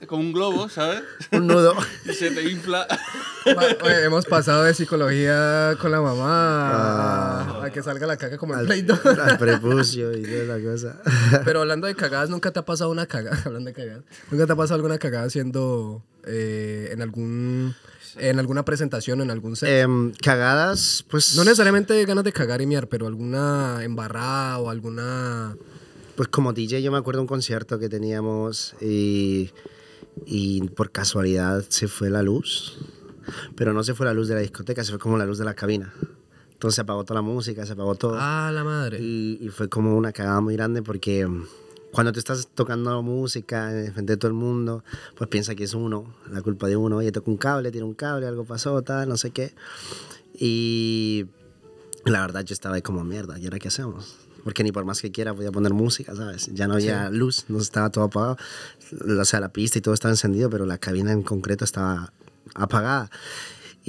como 0.07 0.23
un 0.23 0.33
globo, 0.33 0.69
¿sabes? 0.69 1.03
Un 1.33 1.47
nudo. 1.47 1.75
Y 2.05 2.13
se 2.15 2.31
te 2.31 2.43
infla. 2.51 2.87
Ma- 3.47 3.63
oye, 3.83 4.05
hemos 4.05 4.25
pasado 4.27 4.63
de 4.65 4.75
psicología 4.75 5.77
con 5.81 5.91
la 5.91 6.01
mamá 6.01 6.71
Ah. 6.73 7.63
a, 7.65 7.71
que 7.71 7.83
salga 7.83 8.07
la 8.07 8.17
caca 8.17 8.37
como 8.39 8.55
el 8.55 8.61
al, 8.61 8.67
pleito. 8.67 8.99
al 9.05 9.39
prepucio 9.39 10.17
y 10.17 10.23
toda 10.23 10.59
la 10.59 10.65
cosa. 10.73 11.01
Pero 11.45 11.61
hablando 11.61 11.87
de 11.87 11.95
cagadas, 11.95 12.31
¿nunca 12.31 12.51
te 12.51 12.59
ha 12.61 12.65
pasado 12.65 12.91
una 12.91 13.07
cagada? 13.07 13.41
Hablando 13.45 13.69
de 13.69 13.75
cagadas. 13.75 14.05
¿Nunca 14.31 14.47
te 14.47 14.53
ha 14.53 14.57
pasado 14.57 14.77
alguna 14.77 14.99
cagada 14.99 15.27
haciendo 15.27 16.03
eh, 16.27 16.89
en 16.93 17.03
algún 17.03 17.75
en 18.17 18.39
alguna 18.41 18.65
presentación 18.65 19.21
o 19.21 19.23
en 19.23 19.31
algún 19.31 19.55
set? 19.57 19.69
Em, 19.69 20.13
cagadas, 20.15 21.05
pues. 21.09 21.37
no 21.37 21.45
necesariamente 21.45 22.05
ganas 22.05 22.25
de 22.25 22.33
cagar 22.33 22.61
y 22.61 22.67
miar, 22.67 22.89
pero 22.89 23.07
alguna 23.07 23.85
embarrada 23.85 24.59
o 24.59 24.69
alguna... 24.69 25.57
Pues 26.17 26.29
como 26.29 26.53
DJ, 26.53 26.83
yo 26.83 26.91
me 26.93 26.99
acuerdo 26.99 27.19
de 27.19 27.23
un 27.23 27.29
concierto 27.29 27.79
que 27.79 27.89
teníamos 27.89 28.75
y, 28.81 29.51
y 30.27 30.69
por 30.69 30.91
casualidad 30.91 31.65
se 31.69 31.89
fue 31.89 32.11
la 32.11 32.23
luz. 32.23 32.79
Pero 33.57 33.73
no 33.73 33.85
se 33.85 33.95
fue 33.95 34.07
la 34.07 34.15
luz 34.15 34.29
de 34.29 34.35
la 34.35 34.41
discoteca, 34.41 34.83
se 34.83 34.91
fue 34.91 34.99
como 34.99 35.19
la 35.19 35.27
luz 35.27 35.39
de 35.39 35.45
la 35.45 35.55
cabina. 35.55 35.93
Entonces 36.53 36.75
se 36.75 36.81
apagó 36.83 37.05
toda 37.05 37.21
la 37.21 37.23
música, 37.23 37.65
se 37.65 37.73
apagó 37.73 37.95
todo. 37.95 38.17
Ah, 38.19 38.51
la 38.53 38.65
madre. 38.65 38.99
Y, 39.01 39.39
y 39.41 39.49
fue 39.49 39.69
como 39.69 39.97
una 39.97 40.13
cagada 40.13 40.41
muy 40.41 40.55
grande 40.57 40.83
porque 40.83 41.27
mm, 41.27 41.45
cuando 41.93 42.13
tú 42.13 42.19
estás 42.19 42.49
tocando 42.55 43.03
música 43.03 43.77
en 43.79 43.93
frente 43.93 44.17
todo 44.17 44.29
el 44.29 44.35
mundo, 44.35 44.85
pues 45.17 45.29
piensa 45.29 45.55
que 45.55 45.65
es 45.65 45.75
uno, 45.75 46.15
la 46.31 46.43
culpa 46.43 46.69
de 46.69 46.77
uno. 46.77 46.99
Oye, 46.99 47.13
toca 47.13 47.31
un 47.31 47.37
cable, 47.37 47.71
tiene 47.71 47.87
un 47.87 47.95
cable, 47.95 48.27
algo 48.27 48.45
pasó, 48.45 48.83
tal, 48.83 49.09
no 49.09 49.17
sé 49.17 49.31
qué. 49.31 49.55
Y 50.35 51.27
la 52.05 52.21
verdad 52.21 52.45
yo 52.45 52.53
estaba 52.53 52.77
ahí 52.77 52.83
como 52.83 53.05
mierda, 53.05 53.39
¿y 53.39 53.45
ahora 53.45 53.59
qué 53.59 53.69
hacemos? 53.69 54.20
Porque 54.45 54.63
ni 54.63 54.73
por 54.73 54.85
más 54.85 55.01
que 55.01 55.11
quiera 55.11 55.35
podía 55.35 55.53
poner 55.53 55.73
música, 55.73 56.15
¿sabes? 56.15 56.51
Ya 56.53 56.67
no 56.67 56.75
había 56.75 57.11
luz, 57.11 57.45
no 57.49 57.59
estaba 57.59 57.91
todo 57.91 58.05
apagado. 58.05 58.37
O 59.21 59.25
sea, 59.25 59.41
la 59.41 59.51
pista 59.51 59.79
y 59.79 59.81
todo 59.81 59.95
estaba 59.95 60.13
encendido, 60.13 60.49
pero 60.51 60.67
la 60.67 60.79
cabina 60.79 61.13
en 61.13 61.23
concreto 61.23 61.65
estaba 61.65 62.13
apagada. 62.55 63.11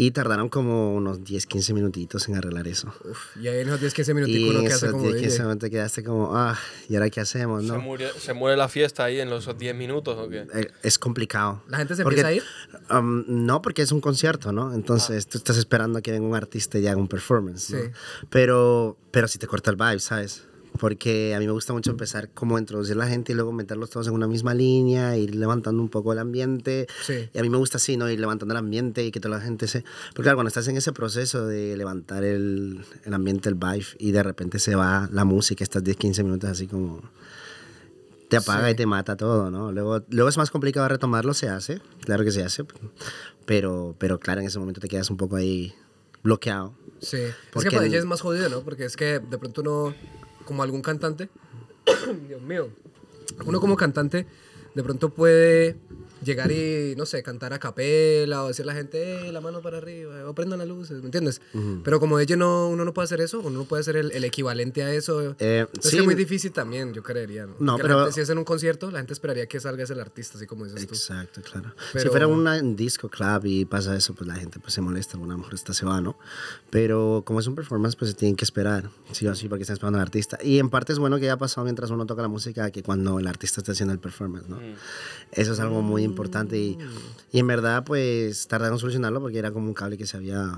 Y 0.04 0.10
tardaron 0.10 0.50
como 0.50 0.96
unos 0.96 1.24
10, 1.24 1.46
15 1.46 1.76
minutitos 1.76 2.28
en 2.28 2.36
arreglar 2.36 2.68
eso. 2.68 2.92
Uf, 3.08 3.38
y 3.38 3.48
ahí 3.48 3.60
en 3.60 3.68
esos 3.68 3.80
10, 3.82 3.94
15 3.94 4.12
Y 4.12 4.16
minuticos 4.16 4.50
uno 4.50 4.60
en 4.62 4.66
que 4.68 4.74
hace 4.74 4.86
esos 4.88 4.92
como 4.94 5.04
10, 5.04 5.16
15 5.22 5.30
DJ. 5.36 5.46
minutos 5.48 5.70
quedaste 5.70 6.04
como, 6.04 6.36
ah, 6.36 6.58
¿y 6.90 6.96
ahora 6.96 7.10
qué 7.12 7.20
hacemos? 7.22 7.62
Se, 7.64 7.68
No? 7.72 7.80
muere, 7.80 8.10
¿Se 8.20 8.34
muere 8.34 8.58
la 8.58 8.68
fiesta 8.68 9.04
ahí 9.04 9.20
en 9.20 9.30
los 9.30 9.48
10 9.56 9.76
minutos 9.76 10.18
o 10.18 10.28
qué? 10.28 10.48
Eh, 10.56 10.72
Es 10.82 10.98
complicado. 10.98 11.62
¿La 11.68 11.78
gente 11.78 11.96
se 11.96 12.02
Porque, 12.02 12.22
empieza 12.22 12.30
a 12.30 12.94
ir? 12.94 12.98
um, 13.00 13.24
no, 13.28 13.62
porque 13.62 13.84
es 13.84 13.92
un 13.92 14.02
concierto, 14.02 14.52
¿no? 14.52 14.74
Entonces 14.74 15.28
tú 15.28 15.38
estás 15.38 15.58
esperando 15.58 16.00
a 16.00 16.02
que 16.02 16.12
venga 16.12 16.26
un 16.26 16.36
artista 16.36 16.80
y 16.80 16.88
haga 16.88 16.98
un 17.00 17.08
performance, 17.08 17.70
¿no? 17.70 17.80
Sí. 17.82 17.88
Pero, 18.32 18.98
pero 19.12 19.28
si 19.28 19.38
te 19.38 19.46
corta 19.46 19.70
el 19.70 19.78
vibe, 19.78 20.00
¿sabes? 20.00 20.46
Porque 20.80 21.36
a 21.36 21.40
mí 21.40 21.46
me 21.46 21.52
gusta 21.52 21.74
mucho 21.74 21.92
empezar 21.92 22.30
como 22.30 22.56
a 22.56 22.60
introducir 22.60 22.96
la 22.96 23.06
gente 23.08 23.34
y 23.34 23.36
luego 23.36 23.52
meterlos 23.52 23.90
todos 23.90 24.08
en 24.08 24.14
una 24.14 24.26
misma 24.28 24.54
línea, 24.54 25.18
ir 25.18 25.36
levantando 25.36 25.82
un 25.82 25.90
poco 25.90 26.14
el 26.14 26.20
ambiente. 26.20 26.88
Sí. 27.06 27.30
Y 27.34 27.38
a 27.38 27.42
mí 27.42 27.50
me 27.50 27.58
gusta 27.58 27.78
así, 27.78 27.98
¿no? 27.98 28.10
Ir 28.10 28.20
levantando 28.20 28.54
el 28.54 28.58
ambiente 28.58 29.04
y 29.06 29.12
que 29.12 29.20
toda 29.20 29.38
la 29.38 29.44
gente 29.44 29.68
se... 29.68 29.84
Porque 30.10 30.24
claro, 30.24 30.38
cuando 30.38 30.48
estás 30.48 30.68
en 30.70 30.78
ese 30.78 30.94
proceso 30.94 31.46
de 31.46 31.76
levantar 31.78 32.24
el, 32.24 32.80
el 33.04 33.14
ambiente, 33.14 33.50
el 33.50 33.56
vibe, 33.56 33.86
y 34.00 34.12
de 34.12 34.24
repente 34.24 34.60
se 34.60 34.76
va 34.76 35.10
la 35.12 35.26
música, 35.26 35.64
estás 35.64 35.84
10, 35.84 35.98
15 35.98 36.24
minutos 36.24 36.50
así 36.50 36.68
como... 36.68 37.02
Te 38.30 38.38
apaga 38.38 38.68
Sí. 38.68 38.72
y 38.72 38.76
te 38.76 38.86
mata 38.86 39.18
todo, 39.18 39.52
¿no? 39.52 39.74
Luego, 39.74 40.04
luego 40.10 40.30
es 40.30 40.38
más 40.38 40.52
complicado 40.52 40.88
retomarlo, 40.88 41.34
se 41.34 41.50
hace, 41.50 41.82
claro 42.06 42.24
que 42.24 42.32
se 42.32 42.44
hace, 42.44 42.64
pero, 43.46 43.94
pero 44.00 44.20
claro, 44.22 44.40
en 44.40 44.48
ese 44.48 44.58
momento 44.58 44.80
te 44.80 44.88
quedas 44.88 45.10
un 45.10 45.18
poco 45.18 45.36
ahí 45.36 45.74
bloqueado. 46.24 46.74
Sí. 47.02 47.18
Es 47.18 47.36
Porque 47.52 47.68
que 47.68 47.76
para 47.76 47.86
el- 47.86 47.92
ella 47.92 48.00
es 48.00 48.06
más 48.06 48.22
jodido, 48.22 48.48
¿no? 48.48 48.62
Porque 48.62 48.86
es 48.86 48.96
que 48.96 49.20
de 49.20 49.38
pronto 49.38 49.60
uno, 49.62 49.94
como 50.46 50.64
algún 50.64 50.82
cantante, 50.82 51.30
Dios 52.28 52.42
mío, 52.42 52.70
uno 53.46 53.60
como 53.60 53.76
cantante, 53.76 54.28
de 54.76 54.84
pronto 54.84 55.10
puede 55.10 55.78
llegar 56.24 56.52
y, 56.52 56.94
no 56.98 57.06
sé, 57.06 57.24
cantar 57.24 57.54
a 57.54 57.60
capela 57.60 58.44
o 58.44 58.48
decir 58.48 58.64
a 58.64 58.68
la 58.68 58.74
gente, 58.74 59.28
eh, 59.28 59.32
la 59.32 59.42
mano 59.42 59.62
para 59.62 59.78
arriba, 59.78 60.28
o 60.30 60.34
prendan 60.36 60.60
las 60.60 60.68
luces, 60.68 61.00
¿me 61.00 61.06
entiendes? 61.06 61.42
Pero 61.84 62.00
como 62.00 62.20
ella 62.20 62.36
no, 62.36 62.68
uno 62.70 62.86
no 62.86 62.94
puede 62.94 63.06
hacer 63.06 63.22
eso, 63.22 63.40
uno 63.40 63.60
no 63.60 63.66
puede 63.66 63.82
hacer 63.82 63.96
el, 63.98 64.12
el 64.12 64.24
equivalente 64.24 64.84
a 64.84 64.94
eso. 64.94 65.36
Eh, 65.40 65.66
es 65.74 65.84
sí. 65.86 65.92
que 65.92 65.98
es 65.98 66.06
muy 66.06 66.16
difícil 66.16 66.52
también, 66.52 66.94
yo 66.94 67.04
creería. 67.04 67.46
¿no? 67.48 67.56
No, 67.60 67.78
pero- 67.78 68.00
gente, 68.00 68.14
si 68.14 68.22
es 68.22 68.30
en 68.30 68.38
un 68.38 68.44
concierto, 68.44 68.92
la 68.92 69.00
gente 69.00 69.14
esperaría 69.14 69.46
que 69.48 69.60
salga 69.60 69.84
ese 69.84 69.94
el 69.94 70.00
artista, 70.00 70.38
así 70.38 70.48
como 70.48 70.66
dices 70.66 70.88
tú. 70.88 70.94
Exacto, 70.94 71.42
claro. 71.42 71.70
Si 71.78 71.94
Pero- 71.94 72.12
fuera 72.12 72.28
una, 72.28 72.56
un 72.60 72.76
disco 72.76 73.10
club 73.10 73.46
y 73.46 73.66
pasa 73.66 73.96
eso, 73.96 74.14
pues 74.14 74.28
la 74.28 74.36
gente 74.36 74.60
pues, 74.60 74.74
se 74.74 74.82
molesta, 74.82 75.18
a 75.18 75.20
lo 75.22 75.38
mejor 75.38 75.54
esta 75.54 75.74
se 75.74 75.86
va, 75.86 76.02
¿no? 76.02 76.18
Pero 76.70 77.24
como 77.26 77.40
es 77.40 77.48
un 77.48 77.56
performance, 77.56 77.96
pues 77.96 78.12
se 78.12 78.18
tienen 78.18 78.36
que 78.36 78.46
esperar, 78.46 78.90
sí 79.12 79.28
o 79.28 79.36
sí, 79.36 79.48
porque 79.50 79.64
están 79.64 79.74
esperando 79.76 79.98
al 79.98 80.04
artista. 80.04 80.38
Y 80.44 80.60
en 80.60 80.70
parte 80.70 80.94
es 80.94 81.00
bueno 81.00 81.18
que 81.20 81.26
haya 81.26 81.38
pasado 81.38 81.66
mientras 81.66 81.90
uno 81.92 82.06
toca 82.06 82.22
la 82.22 82.28
música 82.28 82.72
que 82.72 82.84
cuando 82.84 83.20
el 83.20 83.28
artista 83.28 83.60
está 83.62 83.72
haciendo 83.74 83.94
el 83.94 84.00
performance, 84.00 84.48
¿no? 84.48 84.60
Eso 85.32 85.54
es 85.54 85.60
algo 85.60 85.82
muy 85.82 86.04
importante 86.04 86.58
y, 86.58 86.78
y 87.32 87.40
en 87.40 87.48
verdad, 87.48 87.84
pues 87.86 88.48
tardaron 88.48 88.76
en 88.76 88.80
solucionarlo 88.80 89.22
porque 89.22 89.40
era 89.40 89.52
como 89.52 89.68
un 89.68 89.74
cable 89.74 89.98
que 89.98 90.06
se 90.06 90.18
había, 90.18 90.52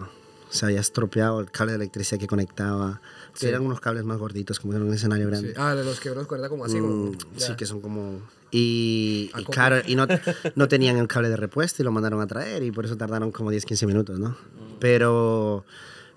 se 0.49 0.65
había 0.65 0.79
estropeado, 0.79 1.39
el 1.39 1.51
cable 1.51 1.73
de 1.73 1.77
electricidad 1.77 2.19
que 2.19 2.27
conectaba. 2.27 3.01
Sí. 3.33 3.47
Eran 3.47 3.61
unos 3.61 3.79
cables 3.79 4.03
más 4.03 4.17
gorditos, 4.17 4.59
como 4.59 4.73
en 4.73 4.81
un 4.81 4.93
escenario 4.93 5.27
grande. 5.27 5.49
Sí. 5.49 5.55
Ah, 5.57 5.75
de 5.75 5.83
los 5.83 5.99
que 5.99 6.09
uno 6.11 6.27
cuerda 6.27 6.49
como 6.49 6.65
así, 6.65 6.79
como... 6.79 7.11
Mm, 7.11 7.17
sí, 7.37 7.55
que 7.55 7.65
son 7.65 7.81
como... 7.81 8.21
Y, 8.51 9.31
y 9.35 9.45
claro, 9.45 9.81
y 9.85 9.95
no, 9.95 10.07
no 10.55 10.67
tenían 10.67 10.97
el 10.97 11.07
cable 11.07 11.29
de 11.29 11.37
repuesto 11.37 11.81
y 11.81 11.85
lo 11.85 11.91
mandaron 11.91 12.21
a 12.21 12.27
traer 12.27 12.61
y 12.63 12.71
por 12.71 12.85
eso 12.85 12.95
tardaron 12.95 13.31
como 13.31 13.49
10, 13.49 13.65
15 13.65 13.87
minutos, 13.87 14.19
¿no? 14.19 14.37
Pero, 14.79 15.65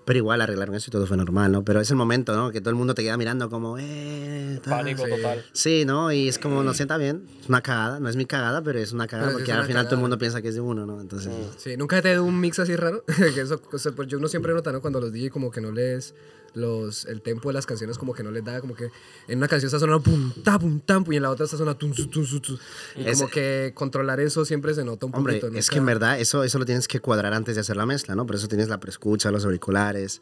pero 0.07 0.19
igual 0.19 0.39
arreglaron 0.39 0.73
eso 0.73 0.85
y 0.87 0.91
todo 0.91 1.05
fue 1.05 1.17
normal, 1.17 1.51
¿no? 1.51 1.65
Pero 1.65 1.81
es 1.81 1.89
el 1.91 1.97
momento, 1.97 2.33
¿no? 2.33 2.49
Que 2.49 2.61
todo 2.61 2.69
el 2.69 2.77
mundo 2.77 2.95
te 2.95 3.03
queda 3.03 3.17
mirando 3.17 3.49
como, 3.49 3.77
eh... 3.77 4.57
tal. 4.63 4.77
Pánico 4.79 5.03
Sí. 5.03 5.09
total. 5.11 5.45
Sí, 5.51 5.83
¿no? 5.85 6.13
Y 6.13 6.29
es 6.29 6.39
como, 6.39 6.63
no 6.63 6.73
sienta 6.73 6.95
bien, 6.97 7.27
es 7.41 7.49
una 7.49 7.61
cagada, 7.61 7.99
no 7.99 8.07
es 8.07 8.15
mi 8.15 8.25
cagada, 8.25 8.61
pero 8.63 8.79
es 8.79 8.93
una 8.93 9.05
cagada 9.05 9.27
Pero 9.27 9.39
porque 9.39 9.51
al 9.51 9.65
final 9.65 9.73
todo 9.73 9.79
el 9.79 9.85
cagada. 9.89 10.01
mundo 10.01 10.17
piensa 10.17 10.41
que 10.41 10.47
es 10.47 10.55
de 10.55 10.61
uno, 10.61 10.85
¿no? 10.85 11.01
Entonces... 11.01 11.33
Sí, 11.57 11.75
nunca 11.75 12.01
te 12.01 12.11
dio 12.13 12.23
un 12.23 12.39
mix 12.39 12.57
así 12.57 12.73
raro. 12.77 13.03
que 13.35 13.41
eso, 13.41 13.61
o 13.69 13.77
sea, 13.77 13.91
pues 13.91 14.07
yo 14.07 14.17
uno 14.17 14.29
siempre 14.29 14.53
nota, 14.53 14.71
¿no? 14.71 14.79
Cuando 14.79 15.01
los 15.01 15.11
DJ 15.11 15.29
como 15.29 15.51
que 15.51 15.59
no 15.59 15.73
les 15.73 16.15
los 16.53 17.05
el 17.05 17.21
tempo 17.21 17.49
de 17.49 17.53
las 17.53 17.65
canciones 17.65 17.97
como 17.97 18.13
que 18.13 18.23
no 18.23 18.31
les 18.31 18.43
da 18.43 18.59
como 18.61 18.73
que 18.75 18.89
en 19.27 19.37
una 19.37 19.47
canción 19.47 19.67
está 19.67 19.79
sonando 19.79 20.01
pum 20.03 20.31
ta 20.43 20.57
pum 20.57 20.79
tam 20.79 21.05
y 21.11 21.15
en 21.17 21.23
la 21.23 21.29
otra 21.31 21.45
está 21.45 21.57
sonando 21.57 21.77
tum 21.77 21.93
tum 21.93 22.25
su, 22.25 22.39
tu. 22.39 22.57
y 22.95 23.05
Es- 23.07 23.17
como 23.19 23.29
que 23.29 23.71
controlar 23.75 24.19
eso 24.19 24.43
siempre 24.45 24.73
se 24.73 24.83
nota 24.83 25.05
un 25.05 25.15
Hombre, 25.15 25.39
poquito 25.39 25.57
es 25.59 25.69
que 25.69 25.77
en 25.77 25.85
verdad 25.85 26.19
eso, 26.19 26.43
eso 26.43 26.57
lo 26.59 26.65
tienes 26.65 26.87
que 26.87 26.99
cuadrar 26.99 27.33
antes 27.33 27.55
de 27.55 27.61
hacer 27.61 27.77
la 27.77 27.85
mezcla, 27.85 28.15
¿no? 28.15 28.25
Por 28.25 28.35
eso 28.35 28.47
tienes 28.47 28.69
la 28.69 28.79
preescucha, 28.79 29.29
los 29.31 29.45
auriculares. 29.45 30.21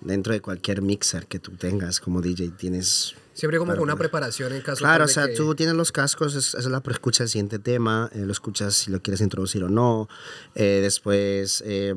Dentro 0.00 0.32
de 0.32 0.40
cualquier 0.40 0.80
mixer 0.80 1.26
que 1.26 1.40
tú 1.40 1.50
tengas 1.56 1.98
como 1.98 2.22
DJ 2.22 2.50
tienes... 2.56 3.16
siempre 3.34 3.58
como 3.58 3.72
con 3.72 3.80
una 3.82 3.94
poder- 3.94 3.98
preparación 4.10 4.52
en 4.52 4.62
caso 4.62 4.78
Claro, 4.78 5.04
o 5.04 5.06
de 5.08 5.12
sea, 5.12 5.26
que- 5.26 5.34
tú 5.34 5.56
tienes 5.56 5.74
los 5.74 5.90
cascos, 5.90 6.36
es, 6.36 6.48
esa 6.50 6.58
es 6.58 6.66
la 6.66 6.80
preescucha 6.84 7.24
del 7.24 7.28
siguiente 7.30 7.58
tema, 7.58 8.08
eh, 8.14 8.20
lo 8.24 8.30
escuchas 8.30 8.74
si 8.76 8.92
lo 8.92 9.02
quieres 9.02 9.20
introducir 9.20 9.64
o 9.64 9.68
no. 9.68 10.08
Eh, 10.54 10.78
después 10.82 11.64
eh, 11.66 11.94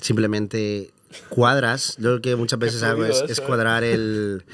simplemente 0.00 0.92
cuadras. 1.28 1.96
Yo 1.98 2.12
lo 2.12 2.20
que 2.20 2.36
muchas 2.36 2.58
veces 2.58 2.82
hago 2.82 3.04
es, 3.04 3.22
es 3.28 3.38
¿eh? 3.38 3.42
cuadrar 3.42 3.84
el... 3.84 4.44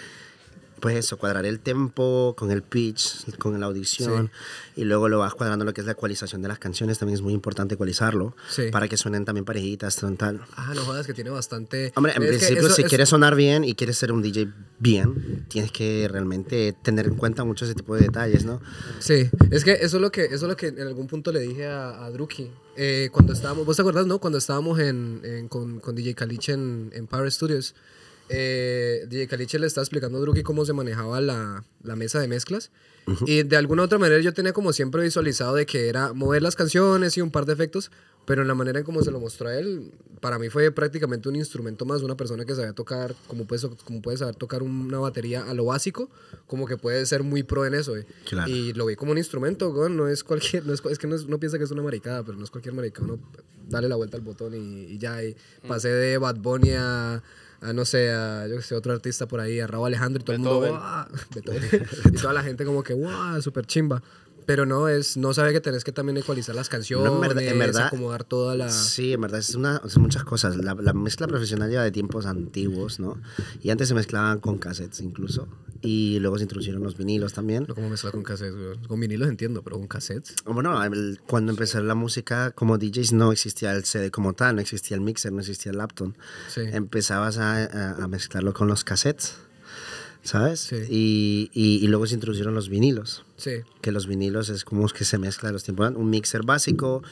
pues 0.81 0.97
eso, 0.97 1.19
cuadrar 1.19 1.45
el 1.45 1.61
tempo 1.61 2.35
con 2.39 2.51
el 2.51 2.63
pitch, 2.63 3.37
con 3.37 3.61
la 3.61 3.67
audición, 3.67 4.31
y 4.77 4.85
luego 4.85 5.11
lo 5.11 5.19
vas 5.19 5.35
cuadrando 5.35 5.67
lo 5.67 5.75
que 5.75 5.83
es 5.83 5.87
la 5.87 5.93
ecualización 5.93 6.41
de 6.41 6.49
las 6.49 6.59
canciones, 6.59 6.99
también 6.99 7.17
es 7.17 7.21
muy 7.21 7.35
importante 7.35 7.75
ecualizarlo, 7.75 8.35
Sí. 8.49 8.71
para 8.73 8.89
que 8.89 8.97
suenen 8.97 9.27
también 9.27 9.45
parejitas, 9.45 9.97
tal. 10.17 10.41
Ah, 10.57 10.73
no 10.75 10.81
jodas, 10.83 11.07
que 11.07 11.13
tiene 11.13 11.29
bastante. 11.29 11.93
Hombre, 11.97 12.15
en 12.17 12.23
Es 12.23 12.29
principio, 12.31 12.61
eso- 12.67 12.75
si 12.75 12.81
eso- 12.81 12.89
quieres 12.89 13.11
sonar 13.11 13.35
bien 13.35 13.63
y 13.63 13.75
quieres 13.75 13.99
ser 13.99 14.11
un 14.11 14.23
DJ 14.23 14.49
bien, 14.79 15.45
tienes 15.49 15.71
que 15.71 16.09
realmente 16.11 16.75
tener 16.83 17.07
en 17.09 17.15
cuenta 17.17 17.45
mucho 17.45 17.67
ese 17.67 17.75
tipo 17.75 17.95
de 17.95 18.01
detalles, 18.03 18.47
¿no? 18.47 18.63
Sí, 19.01 19.29
es 19.51 19.65
que 19.65 19.73
eso 19.73 19.97
es 19.99 20.01
lo 20.01 20.11
que, 20.11 20.25
eso 20.25 20.35
es 20.37 20.43
lo 20.45 20.57
que 20.57 20.69
en 20.69 20.81
algún 20.81 21.09
punto 21.09 21.31
le 21.31 21.41
dije 21.41 21.67
a, 21.67 22.07
a 22.07 22.11
Druki. 22.11 22.51
Eh, 22.83 23.11
cuando 23.13 23.35
estábamos, 23.35 23.67
¿vos 23.67 23.77
te 23.77 23.83
acuerdas, 23.83 24.07
no? 24.07 24.21
Cuando 24.21 24.39
estábamos 24.39 24.79
en, 24.81 25.21
en- 25.23 25.49
con, 25.49 25.81
con 25.81 25.95
DJ 25.95 26.15
Caliche 26.15 26.53
en, 26.53 26.91
en 26.95 27.07
Power 27.07 27.31
Studios, 27.31 27.75
eh, 28.31 29.05
DJ 29.07 29.27
Caliche 29.29 29.59
le 29.59 29.67
estaba 29.67 29.83
explicando 29.83 30.17
a 30.17 30.21
Druki 30.23 30.43
cómo 30.43 30.65
se 30.65 30.73
manejaba 30.73 31.21
la, 31.21 31.63
la 31.83 31.95
mesa 31.97 32.21
de 32.21 32.29
mezclas. 32.29 32.71
Y 33.27 33.43
de 33.43 33.57
alguna 33.57 33.83
u 33.83 33.85
otra 33.87 33.99
manera 33.99 34.21
yo 34.23 34.33
tenía 34.33 34.53
como 34.53 34.73
siempre 34.73 35.03
visualizado 35.03 35.55
de 35.57 35.67
que 35.67 35.89
era 35.89 36.13
mover 36.15 36.43
las 36.43 36.55
canciones 36.57 37.17
y 37.17 37.21
un 37.21 37.31
par 37.31 37.45
de 37.45 37.53
efectos, 37.55 37.91
pero 38.27 38.43
en 38.43 38.49
la 38.49 38.55
manera 38.55 38.79
en 38.79 38.85
cómo 38.85 39.03
se 39.03 39.11
lo 39.11 39.19
mostró 39.21 39.49
a 39.49 39.55
él, 39.59 39.91
para 40.21 40.39
mí 40.39 40.49
fue 40.51 40.71
prácticamente 40.71 41.29
un 41.29 41.37
instrumento 41.37 41.85
más, 41.85 42.03
una 42.03 42.17
persona 42.17 42.45
que 42.45 42.55
sabía 42.55 42.73
tocar, 42.73 43.15
como 43.27 43.45
puedes, 43.47 43.67
como 43.85 44.03
puedes 44.03 44.21
saber 44.21 44.35
tocar 44.37 44.63
una 44.63 44.99
batería 44.99 45.43
a 45.49 45.55
lo 45.55 45.65
básico, 45.65 46.09
como 46.47 46.67
que 46.67 46.77
puede 46.77 47.05
ser 47.07 47.23
muy 47.23 47.43
pro 47.43 47.65
en 47.67 47.75
eso. 47.75 47.97
eh. 47.97 48.07
Claro. 48.29 48.51
Y 48.51 48.73
lo 48.75 48.87
vi 48.87 48.97
como 48.97 49.13
un 49.13 49.19
instrumento, 49.19 49.71
weón, 49.71 49.97
no 49.97 50.07
es 50.09 50.23
cualquier, 50.23 50.65
no 50.67 50.73
es, 50.75 50.83
es 50.85 50.99
que 50.99 51.07
no 51.07 51.17
es- 51.17 51.25
uno 51.25 51.39
piensa 51.41 51.59
que 51.59 51.65
es 51.65 51.71
una 51.71 51.83
maricada, 51.83 52.23
pero 52.23 52.37
no 52.39 52.45
es 52.45 52.51
cualquier 52.51 52.75
maricada, 52.75 53.07
uno 53.07 53.19
dale 53.69 53.89
la 53.89 53.97
vuelta 53.97 54.17
al 54.17 54.23
botón 54.23 54.55
y, 54.55 54.85
y 54.85 54.99
ya, 54.99 55.23
y 55.25 55.35
pasé 55.67 55.89
de 55.89 56.19
Bad 56.19 56.37
Bunny 56.37 56.73
a, 56.73 57.23
a, 57.63 57.73
no 57.73 57.85
sé, 57.85 58.11
a, 58.11 58.47
yo 58.49 58.57
que 58.57 58.63
sé, 58.63 58.75
otro 58.75 58.93
artista 58.93 59.27
por 59.27 59.41
ahí, 59.41 59.61
a 59.61 59.67
Raúl 59.67 59.87
Alejandro 59.87 60.21
y 60.21 60.25
todo 60.25 60.35
el 60.37 60.43
mundo, 60.43 60.61
Beethoven. 60.61 61.21
Beethoven. 61.35 61.87
y 62.13 62.17
toda 62.17 62.33
la 62.35 62.43
gente 62.43 62.65
como 62.65 62.83
que, 62.83 62.95
wow, 62.95 63.41
súper 63.41 63.67
chimba. 63.67 64.03
Pero 64.51 64.67
no, 64.67 64.89
es, 64.89 65.17
no 65.17 65.33
sabe 65.33 65.53
que 65.53 65.61
tenés 65.61 65.85
que 65.85 65.93
también 65.93 66.17
ecualizar 66.17 66.57
las 66.57 66.69
canciones, 66.69 67.07
No, 67.07 67.15
en 67.15 67.21
verdad- 67.21 67.43
en 67.45 67.57
verdad- 67.57 67.87
acomodar 67.87 68.25
toda 68.25 68.57
la... 68.57 68.69
Sí, 68.69 69.13
en 69.13 69.21
verdad 69.21 69.39
es 69.39 69.55
una, 69.55 69.81
son 69.89 70.03
muchas 70.03 70.25
cosas. 70.25 70.57
La, 70.57 70.75
la 70.75 70.93
mezcla 70.93 71.29
profesional 71.29 71.71
lleva 71.71 71.85
de 71.85 71.93
tiempos 71.93 72.27
antiguos, 72.27 72.99
¿no? 72.99 73.17
Y 73.63 73.71
antes 73.71 73.87
se 73.87 73.95
mezclaban 73.95 74.41
con 74.41 74.59
cassettes 74.59 74.99
incluso. 75.03 75.47
Y 75.83 76.19
luego 76.19 76.37
se 76.37 76.43
introdujeron 76.43 76.83
los 76.83 76.97
vinilos 76.97 77.33
también. 77.33 77.65
No 77.69 77.77
como 77.77 77.89
mezclar 77.91 78.13
con 78.13 78.25
cassettes. 78.25 78.57
Con 78.89 78.99
vinilos 78.99 79.29
entiendo, 79.29 79.63
pero 79.63 79.77
con 79.79 79.87
cassettes. 79.87 80.35
Bueno, 80.45 80.83
el- 80.83 81.21
cuando 81.29 81.53
empezó 81.53 81.81
la 81.81 81.95
música 81.95 82.51
como 82.51 82.77
DJs 82.77 83.13
no 83.13 83.31
existía 83.31 83.73
el 83.73 83.85
CD 83.85 84.11
como 84.11 84.33
tal, 84.33 84.57
no 84.57 84.63
existía 84.63 84.97
el 84.97 85.01
mixer, 85.01 85.33
no 85.33 85.39
existía 85.39 85.71
el 85.71 85.79
laptop. 85.79 86.13
Sí. 86.53 86.63
Empezabas 86.65 87.39
a, 87.39 87.55
a- 87.67 88.03
a 88.03 88.09
mezclarlo 88.09 88.53
con 88.53 88.67
los 88.67 88.83
cassettes, 88.83 89.35
¿sabes? 90.23 90.61
Sí. 90.61 90.77
Y, 90.91 91.51
y- 91.55 91.85
y 91.85 91.87
luego 91.89 92.07
se 92.07 92.15
introdujeron 92.15 92.53
los 92.55 92.69
vinilos. 92.69 93.25
Sí. 93.41 93.63
que 93.81 93.91
los 93.91 94.07
vinilos 94.07 94.51
es 94.51 94.65
como 94.65 94.87
que 94.89 95.05
se 95.05 95.17
mezcla 95.19 95.51
los 95.51 95.65
tiempos. 95.65 95.93
Un 95.97 96.11
mixer 96.11 96.45
básico, 96.45 97.03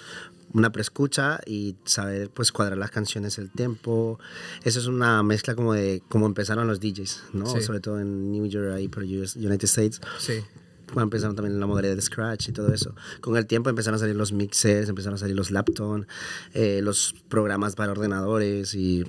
una 0.53 0.70
preescucha 0.70 1.41
y 1.47 1.76
saber 1.85 2.31
pues 2.31 2.53
cuadrar 2.53 2.79
las 2.79 2.91
canciones, 2.91 3.39
el 3.39 3.51
tempo. 3.51 4.18
Eso 4.64 4.79
es 4.79 4.87
una 4.87 5.22
mezcla 5.22 5.55
como 5.55 5.72
de 5.72 6.03
cómo 6.09 6.26
empezaron 6.26 6.66
los 6.66 6.81
DJs, 6.81 7.22
¿no? 7.33 7.47
Sí. 7.47 7.62
Sobre 7.62 7.81
todo 7.81 8.01
en 8.01 8.31
New 8.31 8.47
York, 8.47 8.72
ahí 8.74 8.89
por 8.89 9.05
US 9.05 9.37
United 9.37 9.64
States. 9.64 10.01
Sí. 10.18 10.41
Cuando 10.87 11.03
empezaron 11.03 11.37
también 11.37 11.59
la 11.61 11.66
modalidad 11.66 11.97
de 11.97 12.03
Scratch 12.03 12.49
y 12.49 12.53
todo 12.53 12.72
eso. 12.72 12.95
Con 13.20 13.37
el 13.37 13.47
tiempo 13.47 13.68
empezaron 13.68 13.97
a 13.97 13.99
salir 13.99 14.16
los 14.16 14.33
mixers, 14.33 14.89
empezaron 14.89 15.16
a 15.16 15.18
salir 15.18 15.37
los 15.37 15.51
laptops, 15.51 16.07
eh, 16.55 16.81
los 16.83 17.14
programas 17.29 17.74
para 17.74 17.93
ordenadores 17.93 18.74
y... 18.74 19.05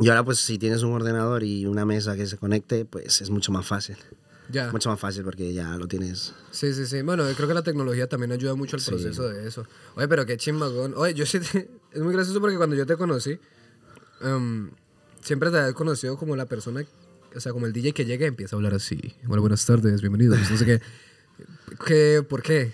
Y 0.00 0.10
ahora 0.10 0.22
pues 0.22 0.38
si 0.38 0.58
tienes 0.58 0.84
un 0.84 0.92
ordenador 0.92 1.42
y 1.42 1.66
una 1.66 1.84
mesa 1.84 2.14
que 2.14 2.24
se 2.26 2.36
conecte, 2.36 2.84
pues 2.84 3.20
es 3.20 3.30
mucho 3.30 3.50
más 3.50 3.66
fácil. 3.66 3.96
Ya. 4.50 4.70
Mucho 4.72 4.88
más 4.88 4.98
fácil 4.98 5.24
porque 5.24 5.52
ya 5.52 5.76
lo 5.76 5.86
tienes 5.86 6.32
Sí, 6.50 6.72
sí, 6.72 6.86
sí. 6.86 7.02
Bueno, 7.02 7.28
yo 7.28 7.34
creo 7.36 7.48
que 7.48 7.54
la 7.54 7.62
tecnología 7.62 8.06
también 8.08 8.32
ayuda 8.32 8.54
mucho 8.54 8.76
al 8.76 8.82
proceso 8.82 9.28
de 9.28 9.46
eso. 9.46 9.66
Oye, 9.94 10.08
pero 10.08 10.24
qué 10.24 10.36
chimbagón. 10.38 10.94
Oye, 10.96 11.12
yo 11.14 11.26
sí 11.26 11.38
te- 11.40 11.68
Es 11.92 12.00
muy 12.02 12.12
gracioso 12.12 12.40
porque 12.40 12.56
cuando 12.56 12.76
yo 12.76 12.86
te 12.86 12.96
conocí, 12.96 13.38
em, 14.20 14.70
siempre 15.22 15.50
te 15.50 15.58
había 15.58 15.72
conocido 15.72 16.16
como 16.16 16.36
la 16.36 16.46
persona, 16.46 16.84
o 17.34 17.40
sea, 17.40 17.52
como 17.52 17.66
el 17.66 17.72
DJ 17.72 17.92
que 17.92 18.04
llega 18.04 18.24
y 18.24 18.28
empieza 18.28 18.54
a 18.54 18.58
hablar 18.58 18.74
así. 18.74 18.98
Bueno, 19.24 19.40
buenas 19.42 19.64
tardes, 19.66 20.00
bienvenidos. 20.00 20.38
No 20.50 20.56
sé 20.56 20.64
qué. 20.64 20.80
¿Qué? 21.86 22.22
¿Por 22.28 22.42
qué? 22.42 22.72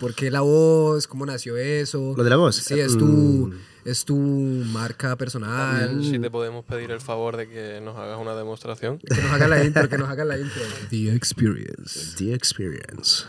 ¿Por 0.00 0.14
qué 0.14 0.30
la 0.30 0.40
voz? 0.40 1.06
¿Cómo 1.06 1.24
nació 1.26 1.56
eso? 1.56 2.14
¿Lo 2.16 2.24
de 2.24 2.30
la 2.30 2.36
voz? 2.36 2.56
Sí, 2.56 2.78
es 2.80 2.96
tu, 2.98 3.06
Mm. 3.06 3.52
Es 3.84 4.04
tu 4.04 4.16
marca 4.16 5.16
personal. 5.16 6.02
Si 6.02 6.18
te 6.18 6.30
podemos 6.30 6.64
pedir 6.64 6.90
el 6.90 7.00
favor 7.00 7.36
de 7.36 7.48
que 7.48 7.80
nos 7.82 7.96
hagas 7.96 8.18
una 8.18 8.34
demostración. 8.34 8.98
Que 8.98 9.22
nos 9.22 9.32
haga 9.32 9.48
la 9.48 9.62
intro, 9.64 9.88
que 9.88 9.98
nos 9.98 10.08
haga 10.08 10.24
la 10.24 10.38
intro. 10.38 10.62
The 10.90 11.14
Experience. 11.14 12.16
The 12.16 12.34
Experience. 12.34 13.24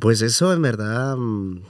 Pues 0.00 0.22
eso 0.22 0.52
en 0.52 0.62
verdad, 0.62 1.16
mm, 1.16 1.60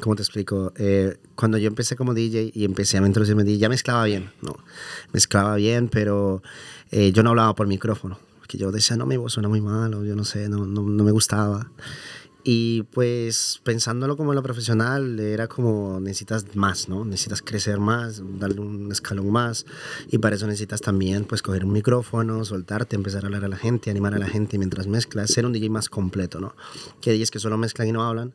¿cómo 0.00 0.16
te 0.16 0.22
explico? 0.22 0.72
Eh, 0.76 1.18
cuando 1.34 1.58
yo 1.58 1.68
empecé 1.68 1.96
como 1.96 2.14
DJ 2.14 2.52
y 2.54 2.64
empecé 2.64 2.98
a 2.98 3.06
introducirme 3.06 3.42
en 3.42 3.48
DJ, 3.48 3.58
ya 3.58 3.68
mezclaba 3.68 4.04
bien, 4.04 4.30
¿no? 4.40 4.56
Mezclaba 5.12 5.56
bien, 5.56 5.88
pero 5.88 6.42
eh, 6.90 7.12
yo 7.12 7.22
no 7.22 7.30
hablaba 7.30 7.54
por 7.54 7.66
micrófono. 7.66 8.18
Que 8.46 8.56
yo 8.56 8.72
decía, 8.72 8.96
no, 8.96 9.04
mi 9.04 9.18
voz 9.18 9.34
suena 9.34 9.50
muy 9.50 9.60
mal, 9.60 9.92
o 9.92 10.04
yo 10.04 10.16
no 10.16 10.24
sé, 10.24 10.48
no, 10.48 10.64
no, 10.64 10.82
no 10.82 11.04
me 11.04 11.10
gustaba. 11.10 11.70
Y 12.50 12.84
pues 12.94 13.60
pensándolo 13.62 14.16
como 14.16 14.32
en 14.32 14.36
lo 14.36 14.42
profesional, 14.42 15.20
era 15.20 15.48
como 15.48 16.00
necesitas 16.00 16.56
más, 16.56 16.88
¿no? 16.88 17.04
Necesitas 17.04 17.42
crecer 17.42 17.78
más, 17.78 18.22
darle 18.38 18.62
un 18.62 18.90
escalón 18.90 19.30
más. 19.30 19.66
Y 20.10 20.16
para 20.16 20.36
eso 20.36 20.46
necesitas 20.46 20.80
también 20.80 21.26
pues 21.26 21.42
coger 21.42 21.66
un 21.66 21.72
micrófono, 21.72 22.46
soltarte, 22.46 22.96
empezar 22.96 23.24
a 23.24 23.26
hablar 23.26 23.44
a 23.44 23.48
la 23.48 23.58
gente, 23.58 23.90
animar 23.90 24.14
a 24.14 24.18
la 24.18 24.28
gente 24.28 24.56
mientras 24.56 24.86
mezclas, 24.86 25.30
ser 25.30 25.44
un 25.44 25.52
DJ 25.52 25.68
más 25.68 25.90
completo, 25.90 26.40
¿no? 26.40 26.54
Que 27.02 27.12
DJs 27.12 27.30
que 27.30 27.38
solo 27.38 27.58
mezclan 27.58 27.88
y 27.88 27.92
no 27.92 28.02
hablan, 28.02 28.32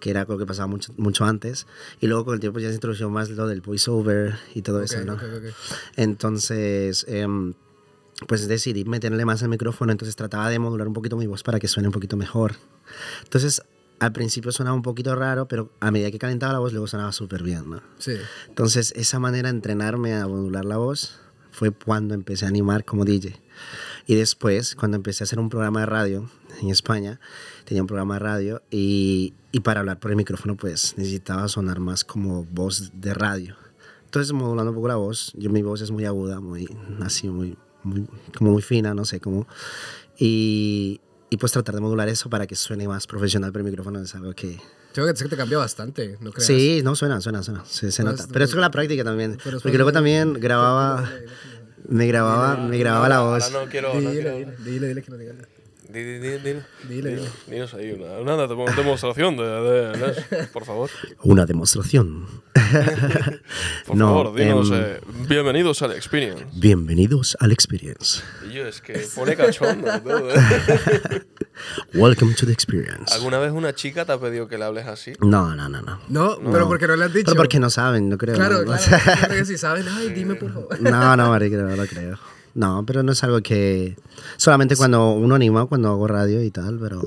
que 0.00 0.08
era 0.08 0.22
algo 0.22 0.38
que 0.38 0.46
pasaba 0.46 0.68
mucho, 0.68 0.94
mucho 0.96 1.26
antes. 1.26 1.66
Y 2.00 2.06
luego 2.06 2.24
con 2.24 2.32
el 2.32 2.40
tiempo 2.40 2.58
ya 2.58 2.68
se 2.70 2.76
introdujo 2.76 3.10
más 3.10 3.28
lo 3.28 3.46
del 3.46 3.60
voiceover 3.60 4.34
y 4.54 4.62
todo 4.62 4.80
eso, 4.80 4.96
Ok, 5.00 5.04
¿no? 5.04 5.12
ok, 5.12 5.22
ok. 5.36 5.44
Entonces, 5.96 7.04
em, 7.06 7.52
pues 8.28 8.48
decidí 8.48 8.86
meterle 8.86 9.26
más 9.26 9.42
al 9.42 9.50
micrófono, 9.50 9.92
entonces 9.92 10.16
trataba 10.16 10.48
de 10.48 10.58
modular 10.58 10.88
un 10.88 10.94
poquito 10.94 11.18
mi 11.18 11.26
voz 11.26 11.42
para 11.42 11.60
que 11.60 11.68
suene 11.68 11.88
un 11.88 11.92
poquito 11.92 12.16
mejor. 12.16 12.54
Entonces, 13.24 13.62
al 13.98 14.12
principio 14.12 14.52
sonaba 14.52 14.76
un 14.76 14.82
poquito 14.82 15.14
raro, 15.14 15.48
pero 15.48 15.72
a 15.80 15.90
medida 15.90 16.10
que 16.10 16.18
calentaba 16.18 16.52
la 16.52 16.58
voz, 16.58 16.72
luego 16.72 16.86
sonaba 16.86 17.12
súper 17.12 17.42
bien, 17.42 17.70
¿no? 17.70 17.82
Sí. 17.98 18.12
Entonces, 18.48 18.92
esa 18.96 19.18
manera 19.18 19.50
de 19.50 19.56
entrenarme 19.56 20.14
a 20.14 20.26
modular 20.26 20.64
la 20.64 20.76
voz 20.76 21.18
fue 21.50 21.70
cuando 21.70 22.14
empecé 22.14 22.44
a 22.44 22.48
animar 22.48 22.84
como 22.84 23.04
DJ. 23.04 23.40
Y 24.06 24.14
después, 24.14 24.74
cuando 24.74 24.96
empecé 24.96 25.22
a 25.22 25.24
hacer 25.24 25.38
un 25.38 25.48
programa 25.48 25.80
de 25.80 25.86
radio 25.86 26.30
en 26.60 26.68
España, 26.68 27.18
tenía 27.64 27.82
un 27.82 27.86
programa 27.86 28.14
de 28.14 28.20
radio 28.20 28.62
y, 28.70 29.32
y 29.52 29.60
para 29.60 29.80
hablar 29.80 29.98
por 29.98 30.10
el 30.10 30.16
micrófono, 30.16 30.56
pues 30.56 30.94
necesitaba 30.98 31.48
sonar 31.48 31.80
más 31.80 32.04
como 32.04 32.44
voz 32.44 32.92
de 32.94 33.14
radio. 33.14 33.56
Entonces, 34.04 34.32
modulando 34.32 34.70
un 34.70 34.76
poco 34.76 34.88
la 34.88 34.96
voz, 34.96 35.32
yo 35.34 35.50
mi 35.50 35.62
voz 35.62 35.80
es 35.80 35.90
muy 35.90 36.04
aguda, 36.04 36.40
muy 36.40 36.68
así, 37.00 37.28
muy, 37.28 37.56
muy 37.82 38.06
como 38.36 38.52
muy 38.52 38.62
fina, 38.62 38.94
no 38.94 39.04
sé 39.04 39.20
cómo. 39.20 39.46
Y, 40.18 41.00
y 41.36 41.38
pues 41.38 41.52
tratar 41.52 41.74
de 41.74 41.82
modular 41.82 42.08
eso 42.08 42.30
para 42.30 42.46
que 42.46 42.56
suene 42.56 42.88
más 42.88 43.06
profesional, 43.06 43.52
pero 43.52 43.62
el 43.62 43.70
micrófono 43.70 44.00
es 44.00 44.14
algo 44.14 44.32
que, 44.32 44.58
Tengo 44.94 45.06
que 45.06 45.12
decir 45.12 45.26
que 45.26 45.30
te 45.30 45.36
cambia 45.36 45.58
bastante, 45.58 46.16
¿no 46.22 46.32
creas? 46.32 46.46
Sí, 46.46 46.80
no, 46.82 46.96
suena, 46.96 47.20
suena, 47.20 47.42
suena. 47.42 47.62
Se, 47.66 48.02
nota. 48.02 48.22
es- 48.22 48.28
Pero 48.32 48.44
es 48.46 48.50
con 48.52 48.62
la 48.62 48.70
práctica 48.70 49.04
también. 49.04 49.36
Porque 49.44 49.76
luego 49.76 49.92
también 49.92 50.32
grababa. 50.40 51.06
Me 51.88 52.06
grababa, 52.06 52.56
me 52.56 52.78
grababa 52.78 53.08
la 53.10 53.20
voz. 53.20 53.52
No 53.52 53.66
quiero. 53.66 53.92
Dile, 53.92 54.10
dile, 54.12 54.56
dile, 54.64 54.88
dile 54.88 55.02
que 55.02 55.10
no 55.10 55.18
diga 55.18 55.34
nada. 55.34 55.46
Di- 55.88 56.02
di- 56.02 56.18
di- 56.18 56.38
Dile, 56.38 56.64
Dile, 56.88 57.10
dile. 57.10 57.28
Dinos 57.46 57.72
ahí 57.74 57.92
una, 57.92 58.18
una 58.18 58.46
demo- 58.48 58.66
demostración 58.74 59.36
de, 59.36 59.44
de- 59.44 59.92
de- 59.92 60.44
por 60.52 60.64
favor. 60.64 60.90
Una 61.22 61.46
demostración. 61.46 62.26
Por 63.86 63.96
No, 63.96 64.06
favor, 64.08 64.34
dinos. 64.34 64.70
em, 64.70 64.74
eh, 64.76 65.00
bienvenidos 65.28 65.82
al 65.82 65.92
Experience. 65.92 66.44
Bienvenidos 66.54 67.36
al 67.38 67.52
Experience. 67.52 68.20
Y 68.50 68.54
yo, 68.54 68.66
es 68.66 68.80
que 68.80 69.06
pone 69.14 69.36
cachondo. 69.36 69.88
todo, 70.02 70.30
¿eh? 70.34 71.22
Welcome 71.94 72.34
to 72.34 72.46
the 72.46 72.52
Experience. 72.52 73.14
¿Alguna 73.14 73.38
vez 73.38 73.52
una 73.52 73.72
chica 73.74 74.04
te 74.04 74.12
ha 74.12 74.18
pedido 74.18 74.48
que 74.48 74.58
le 74.58 74.64
hables 74.64 74.86
así? 74.86 75.12
No, 75.20 75.54
no, 75.54 75.68
no, 75.68 75.82
no. 75.82 76.00
No, 76.08 76.38
pero 76.50 76.66
porque 76.66 76.88
no 76.88 76.96
le 76.96 77.04
has 77.04 77.12
dicho. 77.12 77.26
Pero 77.26 77.36
porque 77.36 77.60
no 77.60 77.70
saben, 77.70 78.08
no 78.08 78.18
creo. 78.18 78.34
Claro, 78.34 78.64
¿no? 78.64 78.76
claro. 78.76 78.82
creo 79.28 79.38
que 79.38 79.44
si 79.44 79.56
saben, 79.56 79.86
ay, 79.88 80.08
dime 80.08 80.34
por 80.34 80.52
favor. 80.52 80.80
No, 80.80 81.16
no, 81.16 81.28
marica, 81.30 81.56
no 81.58 81.76
lo 81.76 81.86
creo. 81.86 82.18
No, 82.56 82.84
pero 82.86 83.02
no 83.02 83.12
es 83.12 83.22
algo 83.22 83.40
que... 83.42 83.96
Solamente 84.38 84.76
cuando 84.76 85.12
uno 85.12 85.34
anima, 85.34 85.66
cuando 85.66 85.90
hago 85.90 86.06
radio 86.08 86.42
y 86.42 86.50
tal, 86.50 86.78
pero... 86.80 87.02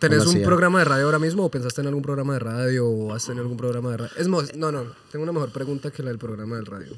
¿Tenés 0.00 0.26
un 0.26 0.42
programa 0.42 0.80
de 0.80 0.84
radio 0.86 1.04
ahora 1.04 1.18
mismo 1.18 1.44
o 1.44 1.50
pensaste 1.50 1.80
en 1.82 1.86
algún 1.88 2.02
programa 2.02 2.32
de 2.34 2.38
radio 2.40 2.86
o 2.88 3.12
has 3.14 3.24
tenido 3.24 3.42
algún 3.42 3.56
programa 3.56 3.90
de 3.90 3.96
radio? 3.98 4.12
Es 4.18 4.28
más, 4.28 4.54
no, 4.56 4.72
no, 4.72 4.82
tengo 5.12 5.22
una 5.22 5.32
mejor 5.32 5.50
pregunta 5.52 5.90
que 5.90 6.02
la 6.02 6.08
del 6.10 6.18
programa 6.18 6.56
del 6.56 6.66
radio. 6.66 6.92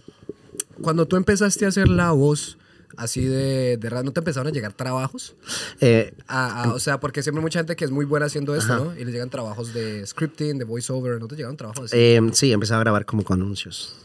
Cuando 0.81 1.07
tú 1.07 1.17
empezaste 1.17 1.65
a 1.67 1.69
hacer 1.69 1.89
la 1.89 2.13
voz 2.13 2.59
así 2.97 3.25
de, 3.25 3.77
de 3.77 3.91
radio, 3.91 4.05
¿no 4.05 4.13
te 4.13 4.21
empezaron 4.21 4.49
a 4.49 4.51
llegar 4.51 4.73
trabajos? 4.73 5.35
Eh, 5.81 6.15
A- 6.29 6.63
a- 6.65 6.73
o 6.75 6.79
sea, 6.79 6.99
porque 7.01 7.23
siempre 7.23 7.41
hay 7.41 7.45
mucha 7.45 7.59
gente 7.61 7.77
que 7.77 7.85
es 7.85 7.91
muy 7.91 8.05
buena 8.07 8.27
haciendo 8.27 8.55
esto, 8.57 8.77
¿no? 8.77 8.97
Y 8.97 9.05
les 9.05 9.13
llegan 9.13 9.31
trabajos 9.31 9.75
de 9.75 10.07
scripting, 10.07 10.59
de 10.59 10.65
voiceover, 10.65 11.21
¿no 11.21 11.27
te 11.29 11.37
llegaron 11.37 11.57
trabajos 11.57 11.87
así? 11.87 11.97
eh, 11.99 12.21
sí, 12.33 12.53
empecé 12.53 12.75
a 12.75 12.79
grabar 12.79 13.05
como 13.05 13.25
con 13.25 13.41
anuncios. 13.43 13.97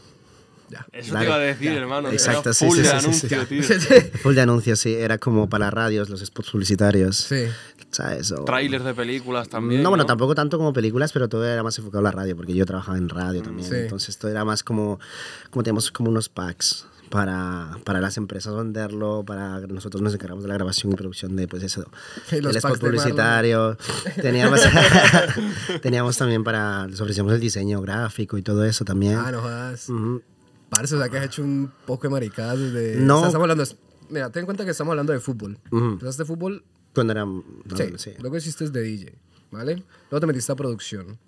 Ya. 0.72 0.86
Eso 0.90 1.12
Dale, 1.12 1.26
te 1.26 1.30
iba 1.30 1.36
a 1.36 1.38
decir, 1.38 1.72
hermano. 1.72 2.08
era 2.08 2.16
Exacto, 2.16 2.52
sí, 2.54 2.64
full 2.64 2.76
sí, 2.76 2.82
de 2.82 2.88
sí, 2.88 2.94
anuncio, 2.96 3.28
sí. 3.46 3.46
tío. 3.46 4.20
Full 4.22 4.34
de 4.34 4.40
anuncios, 4.40 4.78
sí. 4.80 4.94
Era 4.94 5.18
como 5.18 5.48
para 5.50 5.70
radios, 5.70 6.08
los 6.08 6.20
spots 6.20 6.50
publicitarios. 6.50 7.16
Sí. 7.18 7.44
¿Sabes? 7.90 8.32
O- 8.32 8.44
Trailers 8.44 8.82
de 8.84 8.94
películas 8.94 9.50
también. 9.50 9.82
No, 9.82 9.90
bueno, 9.90 10.06
tampoco 10.06 10.34
tanto 10.34 10.56
como 10.56 10.72
películas, 10.72 11.12
pero 11.12 11.28
todo 11.28 11.44
era 11.46 11.62
más 11.62 11.76
enfocado 11.78 11.98
a 12.00 12.04
la 12.04 12.10
radio, 12.10 12.34
porque 12.34 12.54
yo 12.54 12.64
trabajaba 12.64 12.96
en 12.96 13.10
radio 13.10 13.42
también. 13.42 13.68
sí. 13.68 13.74
Entonces 13.76 14.16
todo 14.16 14.30
era 14.30 14.46
más 14.46 14.62
como, 14.64 14.98
como 15.50 15.62
tenemos 15.62 15.90
como 15.90 16.08
unos 16.08 16.30
packs 16.30 16.86
para, 17.10 17.76
para 17.84 18.00
las 18.00 18.16
empresas 18.16 18.56
venderlo, 18.56 19.22
para 19.26 19.60
nosotros 19.66 20.00
nos 20.00 20.14
encargamos 20.14 20.44
de 20.44 20.48
la 20.48 20.54
grabación 20.54 20.90
y 20.92 20.94
producción 20.96 21.36
de 21.36 21.46
pues 21.46 21.62
eso, 21.62 21.84
el 22.30 22.46
spot 22.56 22.78
publicitario. 22.80 23.76
Teníamos, 24.22 24.62
teníamos 25.82 26.16
también 26.16 26.42
para, 26.44 26.86
les 26.86 26.98
ofrecíamos 27.00 27.34
el 27.34 27.40
diseño 27.40 27.82
gráfico 27.82 28.38
y 28.38 28.42
todo 28.42 28.64
eso 28.64 28.86
también. 28.86 29.16
Ah, 29.18 29.30
no 29.30 29.42
jodas. 29.42 29.88
Ujú. 29.90 30.22
Parce, 30.72 30.94
o 30.94 30.98
sea 30.98 31.10
que 31.10 31.18
has 31.18 31.26
hecho 31.26 31.42
un 31.42 31.70
poco 31.84 32.04
de 32.04 32.08
maricadas 32.08 32.58
desde... 32.58 32.96
No. 32.96 33.16
o 33.16 33.18
sea, 33.20 33.26
estamos 33.28 33.44
hablando... 33.50 33.64
Mira, 34.08 34.30
ten 34.30 34.40
en 34.40 34.46
cuenta 34.46 34.64
que 34.64 34.70
estamos 34.70 34.92
hablando 34.92 35.12
de 35.12 35.20
fútbol. 35.20 35.58
Ujú. 35.70 35.84
Empezaste 35.84 36.24
fútbol, 36.24 36.64
Cuando 36.94 37.12
era... 37.12 37.26
no, 37.26 37.44
sí. 37.76 37.84
sí. 37.98 38.12
Luego 38.20 38.38
hiciste 38.38 38.70
de 38.70 38.80
DJ, 38.82 39.14
¿vale? 39.50 39.82
Luego 40.10 40.20
te 40.20 40.26
metiste 40.26 40.50
a 40.50 40.56
producción. 40.56 41.18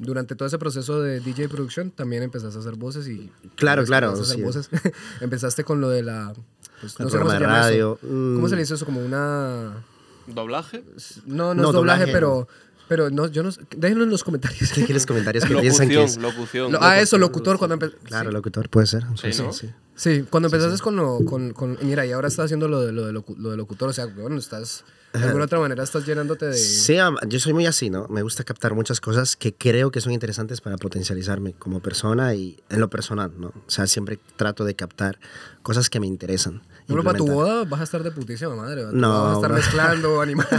Durante 0.00 0.34
todo 0.34 0.48
ese 0.48 0.58
proceso 0.58 1.00
de 1.00 1.20
DJ 1.20 1.44
y 1.44 1.48
producción 1.48 1.92
también 1.92 2.24
empezaste 2.24 2.56
a 2.56 2.60
hacer 2.60 2.74
voces 2.74 3.06
y... 3.06 3.30
Claro, 3.54 3.84
claro, 3.84 4.08
empezaste 4.08 4.34
sí. 4.36 4.42
voces. 4.42 4.68
empezaste 5.20 5.62
con 5.62 5.80
lo 5.80 5.88
de 5.90 6.02
la... 6.02 6.32
pues, 6.80 6.96
El 6.98 7.04
no 7.04 7.10
sé 7.10 7.18
cómo 7.18 7.30
se 7.30 7.38
llama 7.38 7.58
radio. 7.60 7.98
eso. 8.00 8.08
¿Cómo 8.08 8.46
Mm. 8.46 8.50
se 8.50 8.56
le 8.56 8.62
hizo 8.62 8.74
eso? 8.74 8.84
Como 8.84 9.00
una... 9.00 9.84
¿Doblaje? 10.26 10.82
No, 11.24 11.54
no, 11.54 11.62
No, 11.62 11.68
es 11.68 11.72
doblaje, 11.74 12.00
doblaje, 12.06 12.12
pero... 12.12 12.48
Pero 12.88 13.10
no, 13.10 13.26
yo 13.28 13.42
no 13.42 13.52
sé. 13.52 13.60
Déjenlo 13.76 14.04
en 14.04 14.10
los 14.10 14.24
comentarios. 14.24 14.72
¿Qué 14.72 14.84
quieres 14.84 15.04
comentarios 15.06 15.44
que 15.44 15.54
piensan 15.56 15.88
que 15.88 15.94
Locución, 15.96 16.24
es? 16.24 16.32
locución. 16.34 16.72
Lo- 16.72 16.82
ah, 16.82 16.98
eso, 17.00 17.18
locutor, 17.18 17.58
cuando 17.58 17.76
empe- 17.78 17.94
Claro, 18.04 18.30
locutor 18.30 18.68
puede 18.70 18.86
ser. 18.86 19.04
Sí, 19.16 19.42
¿no? 19.42 19.52
Sí, 19.94 20.24
cuando 20.30 20.46
empezaste 20.48 20.80
con 20.82 20.96
lo, 20.96 21.18
con, 21.24 21.52
con- 21.52 21.76
mira, 21.82 22.06
y 22.06 22.12
ahora 22.12 22.28
estás 22.28 22.46
haciendo 22.46 22.68
lo 22.68 22.80
de, 22.80 22.92
lo 22.92 23.06
de, 23.06 23.12
locu- 23.12 23.36
lo 23.36 23.50
de 23.50 23.56
locutor, 23.56 23.88
o 23.88 23.92
sea, 23.92 24.06
bueno, 24.06 24.36
estás, 24.38 24.84
de 25.12 25.24
alguna 25.24 25.44
otra 25.46 25.58
manera 25.58 25.82
estás 25.82 26.06
llenándote 26.06 26.46
de... 26.46 26.54
Sí, 26.56 26.96
yo 27.28 27.40
soy 27.40 27.52
muy 27.52 27.66
así, 27.66 27.90
¿no? 27.90 28.06
Me 28.08 28.22
gusta 28.22 28.44
captar 28.44 28.74
muchas 28.74 29.00
cosas 29.00 29.34
que 29.34 29.52
creo 29.52 29.90
que 29.90 30.00
son 30.00 30.12
interesantes 30.12 30.60
para 30.60 30.76
potencializarme 30.76 31.52
como 31.54 31.80
persona 31.80 32.32
y 32.34 32.60
en 32.70 32.78
lo 32.80 32.88
personal, 32.88 33.32
¿no? 33.38 33.48
O 33.48 33.64
sea, 33.70 33.86
siempre 33.88 34.20
trato 34.36 34.64
de 34.64 34.76
captar 34.76 35.18
cosas 35.62 35.90
que 35.90 35.98
me 35.98 36.06
interesan. 36.06 36.62
Ejemplo, 36.88 37.04
para 37.04 37.18
tu 37.18 37.26
boda 37.26 37.64
vas 37.64 37.80
a 37.82 37.84
estar 37.84 38.02
de 38.02 38.10
putísima 38.10 38.56
madre, 38.56 38.86
No, 38.92 39.24
vas 39.24 39.32
a 39.32 39.34
estar 39.34 39.50
bro. 39.50 39.58
mezclando, 39.58 40.20
animando, 40.22 40.56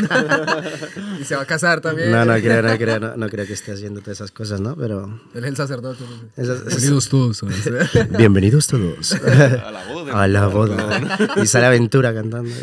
y 1.20 1.24
se 1.24 1.36
va 1.36 1.42
a 1.42 1.46
casar 1.46 1.82
también. 1.82 2.12
No, 2.12 2.24
no 2.24 2.36
creo, 2.36 2.62
no 2.62 2.78
creo, 2.78 3.00
no, 3.00 3.18
no 3.18 3.30
creo 3.30 3.48
que 3.48 3.54
esté 3.54 3.72
haciendo 3.72 4.02
todas 4.02 4.18
esas 4.20 4.30
cosas, 4.30 4.62
¿no? 4.62 4.76
Pero... 4.76 5.20
Él 5.34 5.44
es 5.44 5.50
el 5.50 5.56
sacerdote. 5.58 6.04
Bienvenidos 6.38 7.10
todos. 7.10 7.44
Bienvenidos 8.18 8.68
todos 8.68 9.14
A 9.14 9.72
la 9.72 9.86
boda. 9.92 10.22
a 10.24 10.28
la 10.28 10.46
boda. 10.48 11.18
Y 11.42 11.48
sale 11.48 11.66
Aventura 11.66 12.14
cantando. 12.14 12.52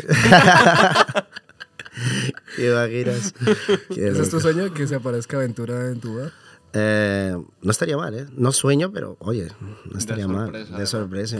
¿Qué 2.55 2.69
imaginas? 2.71 3.33
¿Ese 3.89 4.21
es 4.21 4.29
tu 4.29 4.39
sueño? 4.39 4.73
Que 4.73 4.87
se 4.87 4.95
aparezca 4.95 5.35
Aventura 5.37 5.87
en 5.87 5.99
tu 5.99 6.13
boda. 6.13 6.31
Eh, 6.79 7.35
no 7.63 7.71
estaría 7.71 7.97
mal, 7.97 8.13
¿eh? 8.13 8.27
No 8.35 8.51
sueño, 8.51 8.91
pero 8.91 9.17
oye, 9.19 9.47
no 9.91 9.97
estaría 9.97 10.27
mal. 10.27 10.45
sorpresa, 10.47 10.77
De 10.77 10.85
sorpresa, 10.85 11.39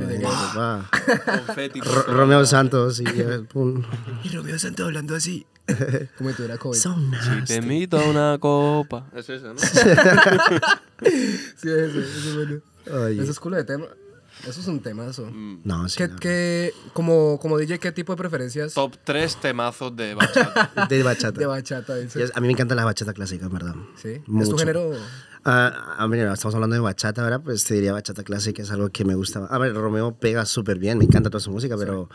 pa. 0.55 0.89
Confeti 1.45 1.79
por 1.79 1.87
Ro- 1.89 2.03
todos 2.05 2.17
Romeo. 2.17 2.45
Santos 2.45 2.99
y 2.99 3.03
eh, 3.05 3.43
pum. 3.47 3.83
Y 4.23 4.29
Romeo 4.29 4.57
Santo 4.57 4.85
hablando 4.85 5.15
así. 5.15 5.45
Como 6.17 6.29
si 6.31 6.35
tuviera 6.37 6.57
COVID. 6.57 6.77
So 6.79 6.95
Si 7.21 7.43
te 7.45 7.55
invito 7.57 7.99
a 7.99 8.03
una 8.09 8.37
copa. 8.39 9.05
Es 9.13 9.29
eso, 9.29 9.53
¿no? 9.53 9.59
Sí, 11.01 11.69
eso, 11.69 11.99
eso 11.99 11.99
es 11.99 12.35
bueno. 12.35 12.61
Oye. 13.05 13.21
Eso 13.21 13.31
es 13.31 13.39
culo 13.39 13.57
de 13.57 13.63
tema. 13.65 13.85
Eso 14.45 14.61
es 14.61 14.67
un 14.67 14.79
temazo. 14.81 15.29
No, 15.31 15.87
sí. 15.89 15.97
¿Qué, 15.97 16.07
no. 16.07 16.15
qué- 16.17 16.73
como, 16.93 17.39
como 17.39 17.57
DJ, 17.57 17.79
¿qué 17.79 17.91
tipo 17.91 18.13
de 18.13 18.17
preferencias 18.17 18.73
Top 18.73 18.95
3 19.03 19.35
temazos 19.37 19.95
de 19.95 20.13
bachata. 20.13 20.71
De 20.89 21.03
bachata. 21.03 21.39
de 21.39 21.45
bachata? 21.45 21.95
dice? 21.95 22.25
A 22.33 22.39
mí 22.39 22.47
me 22.47 22.53
encanta 22.53 22.75
la 22.75 22.85
bachata 22.85 23.13
clásica, 23.13 23.45
en 23.47 23.53
verdad. 23.53 23.75
¿Sí? 23.95 24.21
¿Es 24.39 24.49
tu 24.49 24.57
género? 24.57 24.91
Ah, 25.43 25.95
a 25.97 26.07
ver, 26.07 26.27
estamos 26.27 26.55
hablando 26.55 26.73
de 26.75 26.79
bachata 26.81 27.23
ahora, 27.23 27.39
pues 27.39 27.63
te 27.63 27.73
diría 27.73 27.93
bachata 27.93 28.23
clásica, 28.23 28.61
es 28.63 28.71
algo 28.71 28.89
que 28.89 29.05
me 29.05 29.15
gusta. 29.15 29.45
A 29.49 29.57
ver, 29.57 29.73
Romeo 29.73 30.17
pega 30.19 30.45
súper 30.45 30.77
bien, 30.77 30.97
me 30.97 31.05
encanta 31.05 31.29
toda 31.29 31.39
su 31.39 31.51
música, 31.51 31.77
pero, 31.77 32.09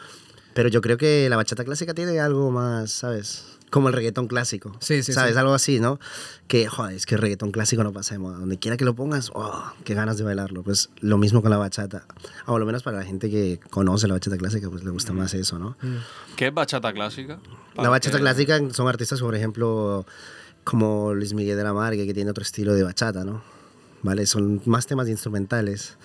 pero 0.55 0.68
yo 0.68 0.80
creo 0.80 0.96
que 0.96 1.28
la 1.28 1.36
bachata 1.36 1.64
clásica 1.64 1.94
tiene 1.94 2.18
algo 2.20 2.50
más, 2.50 2.90
¿sabes? 2.90 3.44
Como 3.70 3.88
el 3.88 3.94
reggaetón 3.94 4.28
clásico. 4.28 4.76
Sí, 4.80 5.03
sí, 5.03 5.14
¿Sabes? 5.14 5.32
sí. 5.32 5.38
Algo 5.38 5.55
así, 5.55 5.80
¿no? 5.80 5.98
Que, 6.46 6.66
joder, 6.66 6.94
es 6.94 7.07
que 7.07 7.14
el 7.14 7.22
reggaetón 7.22 7.53
clásico 7.53 7.82
no 7.82 7.92
pasa 7.92 8.14
de 8.14 8.18
moda. 8.18 8.36
Donde 8.38 8.59
quiera 8.59 8.76
que 8.76 8.84
lo 8.84 8.94
pongas, 8.94 9.30
oh, 9.34 9.72
qué 9.84 9.94
ganas 9.94 10.18
de 10.18 10.24
bailarlo. 10.24 10.62
Pues 10.62 10.90
lo 11.00 11.16
mismo 11.16 11.40
con 11.40 11.50
la 11.50 11.57
bachata. 11.57 12.05
O 12.42 12.53
por 12.53 12.61
lo 12.61 12.66
menos 12.66 12.82
para 12.82 12.98
la 12.98 13.05
gente 13.05 13.30
que 13.30 13.61
conoce 13.70 14.07
la 14.09 14.14
bachata 14.14 14.36
clásica, 14.36 14.68
pues 14.68 14.84
le 14.84 14.90
gusta 14.90 15.14
más 15.14 15.32
eso, 15.32 15.59
¿no? 15.59 15.76
¿Qué 16.36 16.48
es 16.48 16.55
bachata 16.55 16.92
clásica? 16.92 17.38
La 17.76 17.88
bachata 17.88 18.18
clásica 18.18 18.61
son 18.72 18.88
artistas, 18.88 19.20
por 19.20 19.34
ejemplo, 19.34 20.05
como 20.64 21.14
Luis 21.14 21.32
Miguel 21.32 21.57
de 21.57 21.64
la 21.64 21.72
Margue, 21.72 22.05
que 22.05 22.12
tiene 22.12 22.30
otro 22.30 22.42
estilo 22.42 22.74
de 22.74 22.82
bachata, 22.82 23.24
¿no? 23.24 23.42
¿Vale? 24.05 24.26
Son 24.26 24.61
más 24.64 24.86
temas 24.86 25.09
instrumentales 25.09 25.96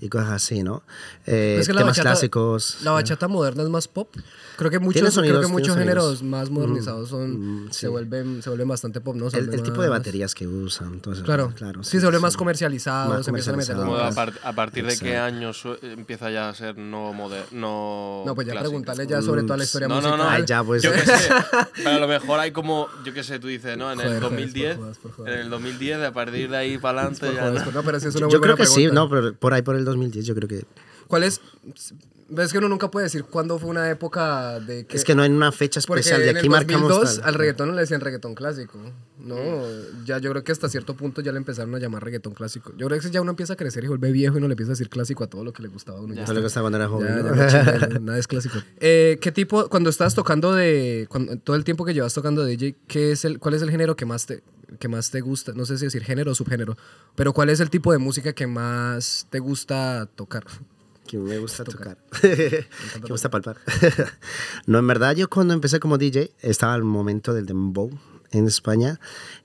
y 0.00 0.08
cosas 0.08 0.30
así, 0.30 0.62
¿no? 0.64 0.82
Eh, 1.26 1.54
Mm. 1.56 1.60
Es 1.60 1.66
que 1.68 1.72
la 1.74 1.80
temas 1.82 1.96
bachata- 1.96 2.02
clásicos. 2.10 2.78
La 2.82 2.90
bachata 2.90 3.28
moderna 3.28 3.62
es 3.62 3.68
más 3.68 3.86
pop. 3.86 4.08
Creo 4.56 4.70
que 4.70 4.78
muchos, 4.80 5.14
sonidos, 5.14 5.38
creo 5.38 5.46
que 5.48 5.52
muchos 5.52 5.76
géneros 5.76 6.04
sonidos. 6.18 6.22
más 6.24 6.50
modernizados 6.50 7.08
son, 7.10 7.66
Mm, 7.66 7.70
se, 7.70 7.80
sí. 7.80 7.86
vuelven, 7.86 8.42
se 8.42 8.48
vuelven 8.50 8.66
bastante 8.68 9.00
pop, 9.00 9.14
¿no? 9.14 9.30
Se 9.30 9.38
el, 9.38 9.52
el 9.54 9.62
tipo 9.62 9.80
de 9.82 9.88
más- 9.90 9.98
baterías 10.00 10.34
que 10.34 10.46
usan. 10.48 11.00
eso, 11.12 11.22
Claro, 11.22 11.52
claro 11.54 11.84
sí, 11.84 11.98
se 12.00 12.06
vuelven 12.06 12.22
más 12.22 12.32
sí. 12.32 12.38
comercializados, 12.38 13.14
Más 13.16 13.24
se 13.24 13.30
a 13.30 13.54
meter 13.56 13.76
a, 13.76 13.84
más- 13.84 14.14
par- 14.14 14.32
a 14.42 14.52
partir 14.54 14.84
de 14.86 14.96
qué 14.98 15.10
Exacto. 15.10 15.36
año 15.36 15.52
su- 15.52 15.78
empieza 15.82 16.30
ya 16.30 16.48
a 16.48 16.54
ser 16.54 16.76
no 16.78 17.12
moderno? 17.12 18.22
No, 18.26 18.34
pues 18.34 18.46
ya 18.46 18.52
clásico? 18.54 18.70
preguntarle 18.70 19.06
ya 19.06 19.22
sobre 19.22 19.42
toda 19.42 19.58
la 19.58 19.64
historia 19.64 19.88
No, 19.88 20.00
no, 20.00 20.08
musical. 20.08 20.18
no. 20.26 20.30
Ay, 20.30 20.44
ya, 20.46 20.64
pues. 20.64 20.82
Yo 20.82 20.90
qué 20.92 21.00
sé. 21.00 21.28
Pero 21.76 21.90
a 21.90 21.98
lo 22.00 22.08
mejor 22.08 22.40
hay 22.40 22.50
como, 22.50 22.88
yo 23.04 23.12
qué 23.12 23.22
sé, 23.22 23.38
tú 23.38 23.46
dices, 23.48 23.76
¿no? 23.76 23.92
En 23.92 24.00
el 24.00 24.06
Joder, 24.06 24.22
joder, 24.22 24.36
2010, 24.36 24.74
por 24.76 24.84
jodas, 24.84 24.98
por 24.98 25.12
jodas. 25.12 25.32
en 25.34 25.38
el 25.40 25.50
2010, 25.50 26.00
a 26.02 26.12
partir 26.12 26.50
de 26.50 26.56
ahí 26.56 26.78
para 26.78 27.02
adelante 27.02 27.35
no. 27.36 27.72
no, 27.72 27.82
pero 27.82 28.00
sí 28.00 28.08
es 28.08 28.14
una 28.16 28.26
muy 28.26 28.32
Yo 28.32 28.38
buena 28.38 28.54
creo 28.54 28.66
que 28.66 28.72
sí, 28.72 28.86
no, 28.88 29.08
pero 29.08 29.34
por 29.34 29.52
ahí 29.54 29.62
por 29.62 29.76
el 29.76 29.84
2010 29.84 30.24
yo 30.26 30.34
creo 30.34 30.48
que... 30.48 30.64
¿Cuál 31.06 31.22
es? 31.22 31.40
Ves 32.28 32.50
que 32.50 32.58
uno 32.58 32.68
nunca 32.68 32.90
puede 32.90 33.04
decir 33.04 33.22
cuándo 33.22 33.56
fue 33.56 33.70
una 33.70 33.88
época 33.88 34.58
de 34.58 34.84
que... 34.84 34.96
Es 34.96 35.04
que 35.04 35.14
no 35.14 35.22
hay 35.22 35.30
una 35.30 35.52
fecha 35.52 35.78
especial, 35.78 36.20
de 36.20 36.30
en 36.30 36.36
aquí 36.38 36.46
el 36.46 36.50
marcamos 36.50 36.88
2002 36.88 37.16
tal. 37.20 37.28
al 37.28 37.34
reggaetón 37.34 37.68
no 37.68 37.74
le 37.76 37.82
decían 37.82 38.00
reggaetón 38.00 38.34
clásico. 38.34 38.80
No, 39.20 39.36
ya 40.04 40.18
yo 40.18 40.30
creo 40.32 40.42
que 40.42 40.50
hasta 40.50 40.68
cierto 40.68 40.96
punto 40.96 41.20
ya 41.20 41.30
le 41.30 41.38
empezaron 41.38 41.72
a 41.76 41.78
llamar 41.78 42.02
reggaetón 42.02 42.34
clásico. 42.34 42.72
Yo 42.76 42.88
creo 42.88 43.00
que 43.00 43.10
ya 43.12 43.20
uno 43.20 43.30
empieza 43.30 43.52
a 43.52 43.56
crecer 43.56 43.84
y 43.84 43.86
vuelve 43.86 44.10
viejo 44.10 44.38
y 44.38 44.40
no 44.40 44.48
le 44.48 44.54
empieza 44.54 44.72
a 44.72 44.74
decir 44.74 44.88
clásico 44.88 45.22
a 45.22 45.28
todo 45.28 45.44
lo 45.44 45.52
que 45.52 45.62
le 45.62 45.68
gustaba 45.68 45.98
a 45.98 46.02
uno. 46.02 46.14
Ya 46.14 46.24
Eso 46.24 46.34
le 46.34 46.40
gustaba 46.40 46.64
cuando 46.64 46.78
era 46.78 46.88
joven, 46.88 47.08
ya 47.48 47.88
¿no? 47.90 48.00
nada 48.00 48.18
es 48.18 48.26
clásico. 48.26 48.58
Eh, 48.80 49.18
¿Qué 49.20 49.30
tipo, 49.30 49.68
cuando 49.68 49.88
estás 49.90 50.16
tocando 50.16 50.52
de, 50.52 51.06
cuando- 51.08 51.36
todo 51.38 51.54
el 51.54 51.62
tiempo 51.62 51.84
que 51.84 51.94
llevas 51.94 52.12
tocando 52.12 52.44
de 52.44 52.56
DJ, 52.56 52.76
¿qué 52.88 53.12
es 53.12 53.24
el, 53.24 53.38
¿cuál 53.38 53.54
es 53.54 53.62
el 53.62 53.70
género 53.70 53.94
que 53.94 54.04
más 54.04 54.26
te, 54.26 54.42
que 54.78 54.88
más 54.88 55.10
te 55.10 55.20
gusta? 55.20 55.52
No 55.52 55.66
sé 55.66 55.78
si 55.78 55.84
decir 55.84 56.04
género 56.04 56.32
o 56.32 56.34
subgénero, 56.34 56.76
pero 57.14 57.32
¿cuál 57.32 57.50
es 57.50 57.60
el 57.60 57.70
tipo 57.70 57.92
de 57.92 57.98
música 57.98 58.32
que 58.32 58.46
más 58.46 59.26
te 59.30 59.38
gusta 59.38 60.06
tocar? 60.14 60.44
que 61.06 61.18
me 61.18 61.38
gusta 61.38 61.64
tocar, 61.64 61.96
que 62.20 62.66
me 63.00 63.08
gusta 63.08 63.30
palpar. 63.30 63.58
no, 64.66 64.78
en 64.78 64.86
verdad 64.86 65.14
yo 65.14 65.28
cuando 65.28 65.54
empecé 65.54 65.80
como 65.80 65.98
DJ 65.98 66.32
estaba 66.40 66.74
al 66.74 66.82
momento 66.82 67.32
del 67.32 67.46
dembow 67.46 67.90
en 68.32 68.46
España. 68.46 69.00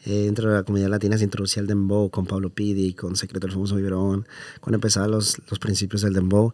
Eh, 0.05 0.26
dentro 0.26 0.49
de 0.49 0.55
la 0.55 0.63
comunidad 0.63 0.89
latina 0.89 1.17
se 1.17 1.24
introducía 1.24 1.61
el 1.61 1.67
dembow 1.67 2.09
con 2.09 2.26
Pablo 2.26 2.49
Pidi, 2.49 2.93
con 2.93 3.15
Secreto 3.15 3.47
del 3.47 3.53
Famoso 3.53 3.76
Biberón, 3.76 4.28
cuando 4.59 4.76
empezaban 4.78 5.11
los, 5.11 5.39
los 5.49 5.59
principios 5.59 6.01
del 6.01 6.13
dembow. 6.13 6.51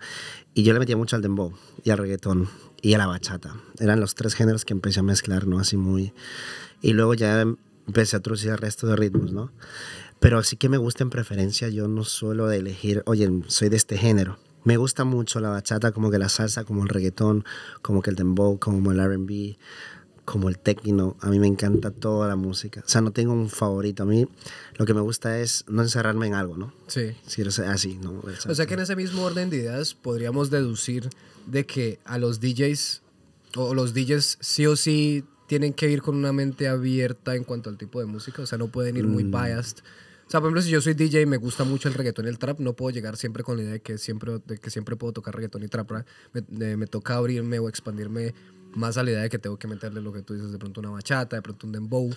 Y 0.53 0.63
yo 0.63 0.73
le 0.73 0.79
metía 0.79 0.97
mucho 0.97 1.15
al 1.15 1.21
dembow 1.21 1.53
y 1.83 1.89
al 1.89 1.97
reggaetón 1.97 2.49
y 2.81 2.93
a 2.93 2.97
la 2.97 3.07
bachata. 3.07 3.55
Eran 3.79 3.99
los 3.99 4.15
tres 4.15 4.33
géneros 4.33 4.65
que 4.65 4.73
empecé 4.73 4.99
a 4.99 5.03
mezclar, 5.03 5.47
¿no? 5.47 5.59
Así 5.59 5.77
muy... 5.77 6.13
Y 6.81 6.93
luego 6.93 7.15
ya 7.15 7.45
empecé 7.87 8.15
a 8.15 8.19
introducir 8.19 8.51
el 8.51 8.57
resto 8.57 8.85
de 8.87 8.95
ritmos, 8.95 9.31
¿no? 9.31 9.51
Pero 10.19 10.43
sí 10.43 10.57
que 10.57 10.69
me 10.69 10.77
gusta 10.77 11.03
en 11.03 11.09
preferencia, 11.09 11.69
yo 11.69 11.87
no 11.87 12.03
suelo 12.03 12.51
elegir, 12.51 13.03
oye, 13.05 13.29
soy 13.47 13.69
de 13.69 13.77
este 13.77 13.97
género. 13.97 14.37
Me 14.63 14.77
gusta 14.77 15.05
mucho 15.05 15.39
la 15.39 15.49
bachata, 15.49 15.91
como 15.91 16.11
que 16.11 16.17
la 16.17 16.27
salsa, 16.27 16.63
como 16.63 16.83
el 16.83 16.89
reggaetón, 16.89 17.45
como 17.81 18.01
que 18.01 18.09
el 18.09 18.15
dembow, 18.15 18.59
como 18.59 18.91
el 18.91 18.99
R&B, 18.99 19.57
como 20.25 20.49
el 20.49 20.59
techno. 20.59 21.15
A 21.21 21.29
mí 21.29 21.39
me 21.39 21.47
encanta 21.47 21.89
toda 21.89 22.27
la 22.27 22.35
música. 22.35 22.83
O 22.85 22.89
sea, 22.89 22.99
no 22.99 23.11
tengo 23.11 23.31
un 23.31 23.49
favorito. 23.49 24.03
A 24.03 24.05
mí 24.05 24.27
lo 24.75 24.85
que 24.85 24.93
me 24.93 24.99
gusta 24.99 25.39
es 25.39 25.63
no 25.69 25.83
encerrarme 25.83 26.27
en 26.27 26.33
algo, 26.33 26.57
¿no? 26.57 26.73
Sí. 26.87 27.15
Si 27.25 27.41
eres 27.41 27.59
así, 27.59 27.97
¿no? 27.97 28.21
O 28.49 28.55
sea 28.55 28.65
que 28.65 28.73
en 28.73 28.81
ese 28.81 28.97
mismo 28.97 29.23
orden 29.23 29.49
de 29.49 29.57
ideas 29.57 29.93
podríamos 29.93 30.49
deducir 30.49 31.09
de 31.45 31.65
que 31.65 31.99
a 32.03 32.17
los 32.17 32.41
DJs 32.41 33.03
o 33.55 33.73
los 33.73 33.93
DJs 33.93 34.39
sí 34.41 34.65
o 34.65 34.75
sí 34.75 35.23
tienen 35.47 35.73
que 35.73 35.89
ir 35.89 36.01
con 36.01 36.15
una 36.15 36.33
mente 36.33 36.67
abierta 36.67 37.35
en 37.35 37.43
cuanto 37.43 37.69
al 37.69 37.77
tipo 37.77 37.99
de 37.99 38.05
música, 38.05 38.41
o 38.41 38.45
sea, 38.45 38.57
no 38.57 38.67
pueden 38.67 38.97
ir 38.97 39.07
muy 39.07 39.23
biased. 39.23 39.79
O 40.27 40.29
sea, 40.29 40.41
por 40.41 40.47
ejemplo, 40.49 40.61
si 40.61 40.69
yo 40.69 40.81
soy 40.81 40.93
DJ 40.93 41.21
y 41.21 41.25
me 41.25 41.37
gusta 41.37 41.63
mucho 41.63 41.87
el 41.87 41.93
reggaetón 41.93 42.25
y 42.25 42.27
el 42.27 42.37
trap, 42.37 42.59
no 42.59 42.73
puedo 42.73 42.93
llegar 42.93 43.15
siempre 43.15 43.43
con 43.43 43.55
la 43.55 43.63
idea 43.63 43.73
de 43.73 43.79
que 43.79 43.97
siempre, 43.97 44.39
de 44.45 44.57
que 44.57 44.69
siempre 44.69 44.97
puedo 44.97 45.13
tocar 45.13 45.33
reggaetón 45.33 45.63
y 45.63 45.69
trap. 45.69 45.89
Me, 46.33 46.43
eh, 46.65 46.75
me 46.75 46.85
toca 46.85 47.15
abrirme 47.15 47.59
o 47.59 47.69
expandirme 47.69 48.33
Más 48.75 48.95
a 48.97 49.03
la 49.03 49.09
idea 49.11 49.21
de 49.23 49.29
que 49.29 49.39
tengo 49.39 49.57
que 49.57 49.67
meterle 49.67 50.01
lo 50.01 50.13
que 50.13 50.21
tú 50.21 50.33
dices, 50.35 50.51
de 50.51 50.59
pronto 50.59 50.81
una 50.81 50.91
bachata, 50.91 51.35
de 51.35 51.41
pronto 51.41 51.65
un 51.65 51.73
dembow. 51.73 52.09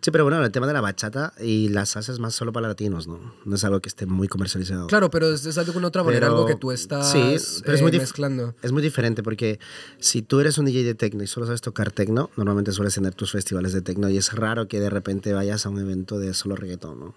Sí, 0.00 0.10
pero 0.10 0.24
bueno, 0.24 0.42
el 0.42 0.50
tema 0.50 0.66
de 0.66 0.72
la 0.72 0.80
bachata 0.80 1.32
y 1.40 1.68
la 1.68 1.84
salsa 1.84 2.12
es 2.12 2.18
más 2.18 2.34
solo 2.34 2.52
para 2.52 2.68
latinos, 2.68 3.06
¿no? 3.06 3.34
No 3.44 3.54
es 3.56 3.64
algo 3.64 3.80
que 3.80 3.88
esté 3.88 4.06
muy 4.06 4.28
comercializado. 4.28 4.86
Claro, 4.86 5.10
pero 5.10 5.30
es, 5.32 5.44
es 5.44 5.54
de 5.56 5.60
alguna 5.60 5.88
otra 5.88 6.02
manera 6.04 6.26
Pero- 6.28 6.36
algo 6.36 6.46
que 6.46 6.54
tú 6.56 6.72
estás 6.72 7.10
sí, 7.12 7.18
pero 7.64 7.74
es 7.74 7.80
eh, 7.80 7.82
muy 7.82 7.92
mezclando. 7.92 8.54
Es 8.62 8.72
muy 8.72 8.82
diferente 8.82 9.22
porque 9.22 9.58
si 9.98 10.22
tú 10.22 10.40
eres 10.40 10.56
un 10.58 10.64
DJ 10.66 10.84
de 10.84 10.94
techno 10.94 11.22
y 11.22 11.26
solo 11.26 11.46
sabes 11.46 11.60
tocar 11.60 11.90
techno, 11.92 12.30
normalmente 12.36 12.72
sueles 12.72 12.94
tener 12.94 13.14
tus 13.14 13.32
festivales 13.32 13.72
de 13.72 13.82
techno 13.82 14.08
y 14.08 14.16
es 14.16 14.32
raro 14.32 14.68
que 14.68 14.80
de 14.80 14.88
repente 14.90 15.32
vayas 15.32 15.66
a 15.66 15.68
un 15.68 15.78
evento 15.80 16.18
de 16.18 16.32
solo 16.34 16.56
reggaetón, 16.56 16.98
¿no? 17.00 17.14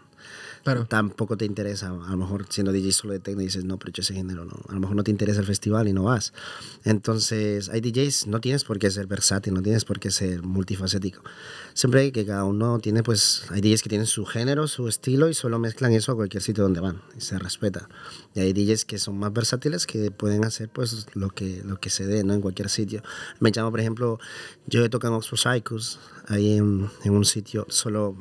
Claro. 0.64 0.86
Tampoco 0.86 1.38
te 1.38 1.46
interesa, 1.46 1.88
a 1.88 2.12
lo 2.12 2.18
mejor 2.18 2.46
siendo 2.50 2.72
DJ 2.72 2.92
solo 2.92 3.14
de 3.14 3.20
techno 3.20 3.42
dices, 3.42 3.64
no, 3.64 3.78
pero 3.78 3.94
yo 3.94 4.02
ese 4.02 4.14
género 4.14 4.46
no. 4.46 4.60
A 4.68 4.74
lo 4.74 4.80
mejor 4.80 4.96
no 4.96 5.04
te 5.04 5.12
interesa 5.12 5.40
el 5.40 5.46
festival 5.46 5.88
y 5.88 5.94
no 5.94 6.04
vas. 6.04 6.34
Entonces, 6.84 7.70
hay 7.70 7.82
DJs, 7.82 8.28
no 8.28 8.42
tienes 8.42 8.64
por 8.64 8.78
qué 8.78 8.92
ser 8.92 9.08
versátil, 9.08 9.54
no 9.54 9.62
tienes 9.62 9.86
por 9.86 10.00
qué 10.00 10.12
ser 10.12 10.44
multifacético. 10.44 11.22
Siempre 11.74 12.02
hay 12.02 12.12
que 12.12 12.26
cada 12.26 12.44
uno 12.44 12.80
tiene, 12.80 13.04
pues, 13.04 13.44
hay 13.50 13.62
DJs 13.62 13.84
que 13.84 13.90
tienen 13.90 14.08
su 14.08 14.26
género, 14.26 14.68
su 14.68 14.88
estilo 14.88 15.30
y 15.30 15.34
solo 15.34 15.60
mezclan 15.60 15.94
eso 15.94 16.12
a 16.12 16.16
cualquier 16.16 16.44
sitio 16.44 16.64
donde 16.64 16.82
van 16.82 17.02
y 17.18 17.22
se 17.22 17.40
respeta. 17.40 17.88
Y 18.36 18.42
hay 18.42 18.54
DJs 18.54 18.86
que 18.86 18.98
son 19.00 19.18
más 19.18 19.32
versátiles 19.32 19.86
que 19.86 20.12
pueden 20.12 20.44
hacer, 20.44 20.70
pues, 20.70 21.08
lo 21.14 21.30
que, 21.30 21.62
lo 21.64 21.80
que 21.80 21.90
se 21.90 22.06
dé, 22.06 22.24
¿no? 22.24 22.34
En 22.34 22.42
cualquier 22.42 22.70
sitio. 22.70 23.02
Me 23.40 23.52
llamo, 23.52 23.72
por 23.72 23.80
ejemplo, 23.80 24.20
yo 24.68 24.84
he 24.84 24.90
tocado 24.90 25.14
en 25.14 25.18
Oxford 25.18 25.40
Cycles, 25.40 26.00
ahí 26.28 26.58
en, 26.58 26.90
en 27.04 27.14
un 27.14 27.26
sitio 27.26 27.66
solo 27.70 28.16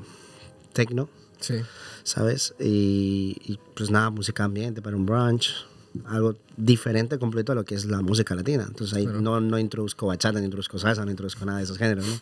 techno, 0.72 1.09
Sí. 1.41 1.62
¿sabes? 2.09 2.55
Y, 2.59 3.36
y, 3.45 3.59
pues 3.74 3.91
nada, 3.91 4.11
música 4.11 4.45
ambiente 4.45 4.80
para 4.80 4.97
un 4.97 5.07
brunch, 5.07 5.66
algo 6.07 6.36
diferente 6.57 7.18
completo 7.18 7.53
a 7.53 7.55
lo 7.55 7.64
que 7.64 7.74
es 7.74 7.84
la 7.84 8.01
música 8.01 8.34
latina. 8.34 8.64
Entonces 8.66 8.97
ahí 8.97 9.07
no, 9.07 9.41
no 9.41 9.59
introduzco 9.59 10.07
bachata, 10.07 10.39
no 10.39 10.45
introduzco 10.45 10.78
salsa, 10.78 11.05
no 11.05 11.11
introduzco 11.11 11.45
nada 11.45 11.59
de 11.59 11.64
esos 11.64 11.78
géneros, 11.78 12.07
¿no? 12.07 12.20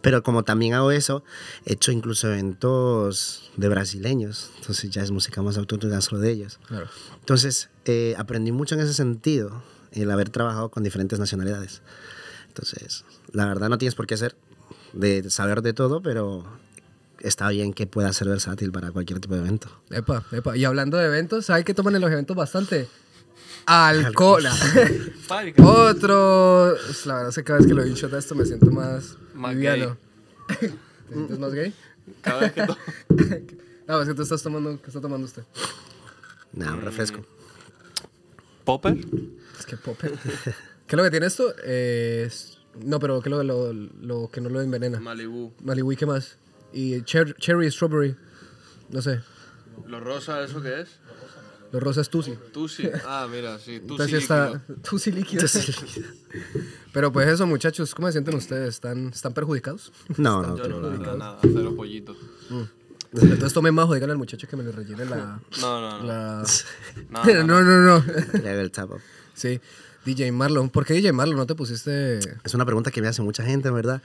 Pero 0.00 0.22
como 0.22 0.42
también 0.42 0.74
hago 0.74 0.90
eso, 0.90 1.22
he 1.66 1.74
hecho 1.74 1.92
incluso 1.92 2.28
eventos 2.28 3.50
de 3.56 3.68
brasileños, 3.68 4.50
entonces 4.60 4.90
ya 4.90 5.02
es 5.02 5.10
música 5.10 5.42
más 5.42 5.56
autóctona 5.58 6.00
solo 6.00 6.20
de 6.20 6.30
ellos. 6.30 6.58
Claro. 6.66 6.88
Entonces 7.18 7.68
eh, 7.84 8.14
aprendí 8.18 8.52
mucho 8.52 8.74
en 8.74 8.80
ese 8.80 8.94
sentido, 8.94 9.62
el 9.92 10.10
haber 10.10 10.30
trabajado 10.30 10.70
con 10.70 10.82
diferentes 10.82 11.18
nacionalidades. 11.18 11.82
Entonces, 12.48 13.04
la 13.32 13.46
verdad 13.46 13.68
no 13.68 13.78
tienes 13.78 13.94
por 13.94 14.06
qué 14.06 14.16
ser 14.16 14.36
de 14.92 15.28
saber 15.30 15.62
de 15.62 15.72
todo, 15.72 16.00
pero 16.02 16.44
está 17.20 17.48
bien 17.50 17.72
que 17.72 17.86
pueda 17.86 18.12
ser 18.12 18.28
versátil 18.28 18.72
para 18.72 18.90
cualquier 18.92 19.20
tipo 19.20 19.34
de 19.34 19.40
evento. 19.40 19.68
Epa, 19.90 20.24
epa. 20.32 20.56
Y 20.56 20.64
hablando 20.64 20.96
de 20.96 21.06
eventos, 21.06 21.46
¿sabes 21.46 21.64
qué 21.64 21.74
toman 21.74 21.94
en 21.94 22.00
los 22.02 22.10
eventos 22.10 22.36
bastante? 22.36 22.88
Alcohol. 23.66 24.44
Otro. 25.62 26.74
Pues, 26.86 27.06
La 27.06 27.14
verdad 27.14 27.28
es 27.30 27.34
que 27.36 27.44
cada 27.44 27.58
vez 27.58 27.66
que 27.68 27.74
lo 27.74 27.82
he 27.82 27.86
dicho 27.86 28.08
de 28.08 28.18
esto 28.18 28.34
me 28.34 28.44
siento 28.44 28.70
más, 28.70 29.16
Más 29.34 29.54
liviano. 29.54 29.96
¿Te 30.58 30.72
sientes 31.12 31.38
más 31.38 31.52
gay? 31.52 31.72
Cada 32.22 32.40
vez 32.40 32.52
que 32.52 32.66
to- 32.66 32.76
No, 33.88 34.00
es 34.02 34.08
que 34.08 34.14
tú 34.14 34.22
estás 34.22 34.42
tomando. 34.42 34.80
¿Qué 34.80 34.86
está 34.88 35.00
tomando 35.00 35.24
usted? 35.26 35.42
Nada, 36.52 36.72
Mm. 36.72 36.78
un 36.78 36.84
refresco. 36.84 37.24
¿Popper? 38.64 38.96
Es 39.58 39.66
que 39.66 39.76
popper. 39.76 40.12
¿Qué 40.86 40.94
es 40.94 40.96
lo 40.96 41.02
que 41.02 41.10
tiene 41.10 41.26
esto? 41.26 41.52
Eh, 41.64 42.28
No, 42.84 42.98
pero 43.00 43.20
¿qué 43.20 43.28
es 43.28 43.30
lo, 43.36 43.42
lo, 43.42 43.72
lo 43.72 44.30
que 44.30 44.40
no 44.40 44.48
lo 44.48 44.60
envenena? 44.60 45.00
Malibu. 45.00 45.52
Malibu, 45.64 45.92
¿y 45.92 45.96
qué 45.96 46.06
más? 46.06 46.36
Y 46.72 47.00
cher- 47.02 47.34
cherry, 47.38 47.70
strawberry. 47.70 48.16
No 48.90 49.02
sé. 49.02 49.20
¿Lo 49.86 50.00
rosa 50.00 50.42
eso 50.42 50.60
qué 50.62 50.80
es? 50.82 50.88
Los 51.72 51.82
rosas 51.82 52.08
Tusi. 52.10 52.36
Tusi. 52.52 52.88
Ah, 53.06 53.28
mira, 53.30 53.58
sí. 53.58 53.78
Tusi 53.78 54.02
Entonces 54.02 54.10
sí 54.10 54.16
está. 54.16 54.62
Tusi 54.88 55.12
líquido. 55.12 55.46
Pero 56.92 57.12
pues 57.12 57.28
eso, 57.28 57.46
muchachos, 57.46 57.94
¿cómo 57.94 58.08
se 58.08 58.12
sienten 58.12 58.34
ustedes? 58.34 58.74
¿Están, 58.74 59.08
están 59.08 59.32
perjudicados? 59.32 59.92
No, 60.16 60.42
no, 60.42 60.56
Yo 60.56 60.68
no, 60.68 60.90
nada, 60.90 61.16
nada, 61.16 61.38
cero 61.42 61.74
pollitos. 61.76 62.16
Entonces 63.12 63.52
tomen 63.52 63.74
más, 63.74 63.88
díganle 63.88 64.12
al 64.12 64.18
muchacho 64.18 64.46
que 64.48 64.56
me 64.56 64.64
le 64.64 64.72
rellene 64.72 65.04
la. 65.04 65.40
No, 65.60 65.80
no, 65.80 65.98
no. 66.00 66.06
la... 66.06 66.44
No, 67.10 67.24
no, 67.24 67.44
no, 67.44 67.62
no, 67.62 67.98
no. 68.00 68.04
le 68.42 68.50
hago 68.50 68.60
el 68.60 68.70
tap 68.70 68.90
up. 68.90 69.00
Sí. 69.34 69.60
DJ 70.04 70.32
Marlon. 70.32 70.70
¿Por 70.70 70.86
qué 70.86 70.94
DJ 70.94 71.12
Marlon? 71.12 71.36
¿No 71.36 71.46
te 71.46 71.54
pusiste...? 71.54 72.18
Es 72.42 72.54
una 72.54 72.64
pregunta 72.64 72.90
que 72.90 73.02
me 73.02 73.08
hace 73.08 73.20
mucha 73.22 73.44
gente, 73.44 73.70
¿verdad? 73.70 74.00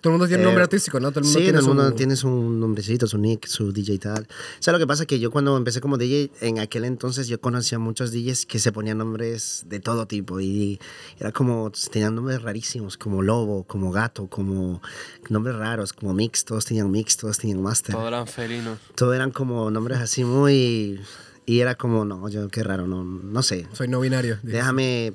Todo 0.00 0.12
el 0.14 0.18
mundo 0.18 0.26
tiene 0.26 0.42
un 0.42 0.46
nombre 0.46 0.62
Eh, 0.62 0.64
artístico, 0.64 0.98
¿no? 1.00 1.10
Todo 1.10 1.20
el 1.20 1.24
mundo 1.26 1.38
sí, 1.38 1.44
tiene 1.44 1.58
todo 1.58 1.70
el 1.70 1.74
mundo 1.76 1.90
su- 1.90 1.94
tiene 1.96 2.16
su 2.16 2.28
nombrecito, 2.30 3.06
su 3.06 3.18
nick, 3.18 3.46
su 3.46 3.72
DJ 3.72 3.94
y 3.94 3.98
tal. 3.98 4.22
O 4.24 4.62
sea, 4.62 4.72
lo 4.72 4.78
que 4.78 4.86
pasa 4.86 5.02
es 5.02 5.06
que 5.06 5.18
yo 5.20 5.30
cuando 5.30 5.56
empecé 5.56 5.80
como 5.80 5.98
DJ, 5.98 6.30
en 6.40 6.58
aquel 6.60 6.84
entonces 6.84 7.28
yo 7.28 7.40
conocía 7.40 7.78
muchos 7.78 8.10
DJs 8.12 8.46
que 8.46 8.58
se 8.58 8.72
ponían 8.72 8.98
nombres 8.98 9.64
de 9.66 9.80
todo 9.80 10.06
tipo 10.06 10.40
y 10.40 10.80
era 11.18 11.30
como, 11.32 11.70
tenían 11.92 12.14
nombres 12.14 12.40
rarísimos, 12.42 12.96
como 12.96 13.22
Lobo, 13.22 13.64
como 13.64 13.92
Gato, 13.92 14.26
como 14.28 14.80
nombres 15.28 15.56
raros, 15.56 15.92
como 15.92 16.14
Mix, 16.14 16.44
todos 16.44 16.64
tenían 16.64 16.90
Mix, 16.90 17.16
todos 17.16 17.38
tenían 17.38 17.60
Master. 17.62 17.94
Todos 17.94 18.08
eran 18.08 18.26
felinos. 18.26 18.78
Todos 18.94 19.14
eran 19.14 19.30
como 19.30 19.70
nombres 19.70 19.98
así 19.98 20.24
muy... 20.24 21.00
Y 21.46 21.60
era 21.60 21.74
como, 21.74 22.04
no, 22.04 22.28
yo 22.28 22.48
qué 22.48 22.62
raro, 22.62 22.86
no, 22.86 23.04
no 23.04 23.42
sé. 23.42 23.66
Soy 23.72 23.88
no 23.88 24.00
binario. 24.00 24.36
dije. 24.42 24.56
Déjame. 24.56 25.12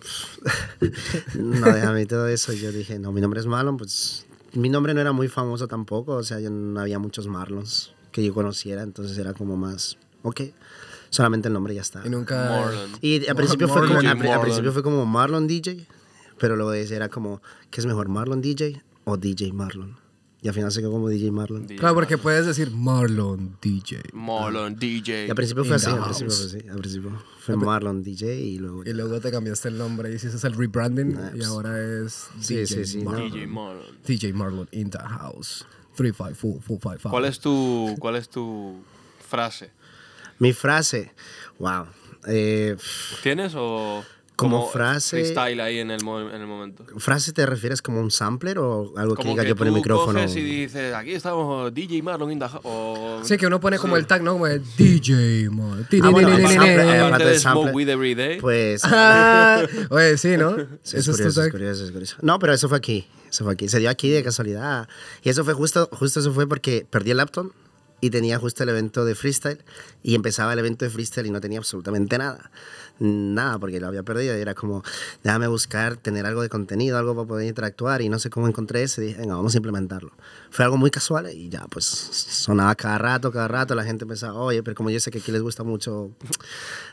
no, 1.36 1.72
déjame 1.72 2.06
todo 2.06 2.28
eso. 2.28 2.54
Yo 2.54 2.72
dije, 2.72 3.00
no, 3.00 3.12
mi 3.12 3.20
nombre 3.20 3.40
es 3.40 3.48
Marlon. 3.48 3.78
Pues 3.78 4.28
mi 4.54 4.70
nombre 4.70 4.94
no 4.94 5.02
era 5.02 5.12
muy 5.12 5.28
famoso 5.28 5.68
tampoco. 5.68 6.14
O 6.14 6.24
sea, 6.24 6.40
yo 6.40 6.52
no 6.52 6.80
había 6.80 7.00
muchos 7.00 7.28
Marlons 7.28 7.94
que 8.12 8.24
yo 8.24 8.34
conociera. 8.34 8.84
Entonces 8.84 9.18
era 9.18 9.34
como 9.34 9.58
más, 9.58 9.98
ok, 10.22 10.42
solamente 11.10 11.48
el 11.48 11.54
nombre 11.56 11.74
ya 11.74 11.82
está. 11.82 12.06
Y 12.06 12.10
nunca... 12.10 12.50
Marlon. 12.50 12.92
Y 13.02 13.28
al 13.28 13.36
principio, 13.36 13.68
fue 13.68 13.82
Marlon. 13.82 14.18
como, 14.18 14.34
al, 14.34 14.42
principio 14.42 14.72
fue 14.72 14.84
como 14.84 15.06
Marlon 15.08 15.48
DJ. 15.48 15.88
Pero 16.38 16.56
luego 16.56 16.74
era 16.74 17.10
como, 17.10 17.42
¿qué 17.72 17.82
es 17.82 17.88
mejor, 17.88 18.08
Marlon 18.08 18.42
DJ 18.42 18.82
o 19.04 19.18
DJ 19.18 19.52
Marlon? 19.52 19.98
Y 20.42 20.48
al 20.48 20.54
final 20.54 20.72
se 20.72 20.80
quedó 20.80 20.92
como 20.92 21.10
DJ 21.10 21.32
Marlon. 21.32 21.68
Claro, 21.68 21.96
porque 21.96 22.18
puedes 22.18 22.46
decir 22.46 22.72
Marlon 22.72 23.58
DJ. 23.62 24.02
Marlon, 24.14 24.78
DJ. 24.78 25.28
Y 25.28 25.30
al 25.30 25.36
principio 25.36 25.66
fue 25.66 25.76
así, 25.76 25.90
al 25.90 26.04
principio 26.04 26.32
fue 26.34 26.46
así. 26.46 26.70
Al 26.70 26.78
principio 26.78 27.24
fue 27.40 27.58
Marlon 27.58 28.04
DJ 28.04 28.40
y 28.40 28.58
luego... 28.58 28.84
Y 28.86 28.94
luego 28.94 29.20
te 29.20 29.32
cambiaste 29.32 29.68
el 29.68 29.78
nombre 29.78 30.12
y 30.12 30.16
hiciste 30.16 30.48
el 30.48 30.54
rebranding 30.54 31.18
y 31.36 31.44
ahora 31.44 31.78
es 31.78 32.30
pues. 32.34 32.48
Sí, 32.48 32.56
DJ, 32.56 32.68
sí, 32.68 32.86
sí. 32.86 33.04
Marlon. 33.04 33.32
DJ 33.32 33.48
Marlon. 33.48 33.98
DJ 34.06 34.34
Marlon 34.34 34.70
in 34.72 34.90
the 34.90 35.00
house. 35.00 35.66
354-455. 35.98 37.10
¿Cuál 37.10 37.26
es 37.26 37.40
tu, 37.40 37.96
cuál 38.00 38.16
es 38.16 38.30
tu 38.30 38.82
frase? 39.28 39.72
Mi 40.40 40.54
frase, 40.54 41.12
wow. 41.58 41.86
Eh, 42.28 42.78
¿Tienes 43.22 43.54
o 43.56 44.04
Como 44.40 44.72
frase- 44.72 45.10
freestyle 45.10 45.60
ahí 45.62 45.80
en 45.80 45.92
el, 45.92 46.02
en 46.02 46.42
el 46.42 46.48
momento? 46.48 46.86
¿Frase 46.98 47.34
te 47.34 47.46
refieres 47.46 47.82
como 47.82 48.00
un 48.00 48.12
sampler 48.12 48.60
o 48.60 48.94
algo 48.98 49.16
que 49.16 49.22
Como 49.22 49.32
diga 49.32 49.44
que 49.44 49.50
yo 49.50 49.56
por 49.56 49.68
el 49.68 49.74
micrófono? 49.74 50.20
coges 50.20 50.36
y 50.36 50.42
dices, 50.42 50.94
aquí 50.94 51.14
estamos 51.14 51.74
DJ 51.74 52.02
Marlon 52.02 52.32
in 52.32 52.40
the 52.40 52.48
house", 52.48 52.62
o 52.64 53.20
Sí, 53.24 53.38
que 53.38 53.48
uno 53.48 53.60
pone 53.60 53.78
como 53.80 53.98
el 53.98 54.06
tag, 54.08 54.24
¿no? 54.24 54.34
Como 54.34 54.46
de 54.48 54.60
DJ 54.78 55.50
Marlon. 55.50 55.88
Ah, 56.02 56.10
bueno, 56.10 56.30
el 56.36 56.48
sample, 56.48 56.74
eh, 56.84 57.00
aparte 57.00 57.26
de 57.26 57.40
Smoke 57.40 57.74
With 57.74 57.90
Every 57.90 58.16
Day. 58.16 58.40
Pues. 58.40 58.82
Ah, 58.86 59.62
Oye, 59.90 60.18
sí, 60.18 60.38
¿no? 60.38 60.56
sí, 60.84 60.98
Eso 60.98 61.12
es 61.12 61.18
curioso, 61.18 61.44
es 61.44 61.52
curioso, 61.52 61.86
es 61.86 61.92
curioso. 61.92 62.16
No, 62.22 62.40
pero 62.40 62.54
eso 62.54 62.68
fue 62.70 62.78
aquí. 62.78 63.08
Eso 63.30 63.44
fue 63.44 63.54
aquí. 63.54 63.68
Se 63.68 63.80
dio 63.80 63.90
aquí 63.90 64.10
de 64.10 64.24
casualidad. 64.24 64.88
Y 65.24 65.30
eso 65.30 65.44
fue 65.44 65.54
justo, 65.54 65.90
justo 65.92 66.20
eso 66.20 66.34
fue 66.34 66.48
porque 66.48 66.86
perdí 66.90 67.12
el 67.12 67.18
laptop 67.18 67.52
y 68.02 68.10
tenía 68.12 68.40
justo 68.40 68.64
el 68.64 68.70
evento 68.70 69.04
de 69.04 69.14
freestyle 69.14 69.60
y 70.02 70.16
empezaba 70.16 70.54
el 70.54 70.60
evento 70.60 70.86
de 70.86 70.92
freestyle 70.92 71.28
y 71.28 71.32
no 71.32 71.42
tenía 71.42 71.60
absolutamente 71.60 72.18
nada. 72.18 72.50
Nada, 73.00 73.58
porque 73.60 73.80
lo 73.80 73.88
había 73.88 74.04
perdido 74.04 74.38
y 74.38 74.42
era 74.42 74.54
como, 74.54 74.84
déjame 75.24 75.48
buscar, 75.48 75.96
tener 75.98 76.26
algo 76.26 76.42
de 76.42 76.50
contenido, 76.50 76.98
algo 76.98 77.16
para 77.16 77.28
poder 77.28 77.48
interactuar 77.48 78.02
y 78.02 78.10
no 78.10 78.20
sé 78.20 78.30
cómo 78.30 78.48
encontré 78.48 78.84
eso 78.84 79.02
y 79.02 79.06
dije, 79.08 79.20
venga, 79.22 79.36
vamos 79.36 79.54
a 79.54 79.58
implementarlo. 79.58 80.12
Fue 80.52 80.66
algo 80.66 80.78
muy 80.78 80.92
casual 80.92 81.30
y 81.32 81.50
ya, 81.50 81.66
pues 81.70 81.86
sonaba 81.86 82.76
cada 82.76 82.98
rato, 82.98 83.32
cada 83.32 83.48
rato, 83.48 83.76
la 83.76 83.84
gente 83.84 84.06
pensaba, 84.06 84.34
oye, 84.34 84.64
pero 84.64 84.76
como 84.76 84.90
yo 84.90 85.00
sé 85.00 85.12
que 85.12 85.20
aquí 85.20 85.32
les 85.32 85.42
gusta 85.42 85.64
mucho 85.64 86.12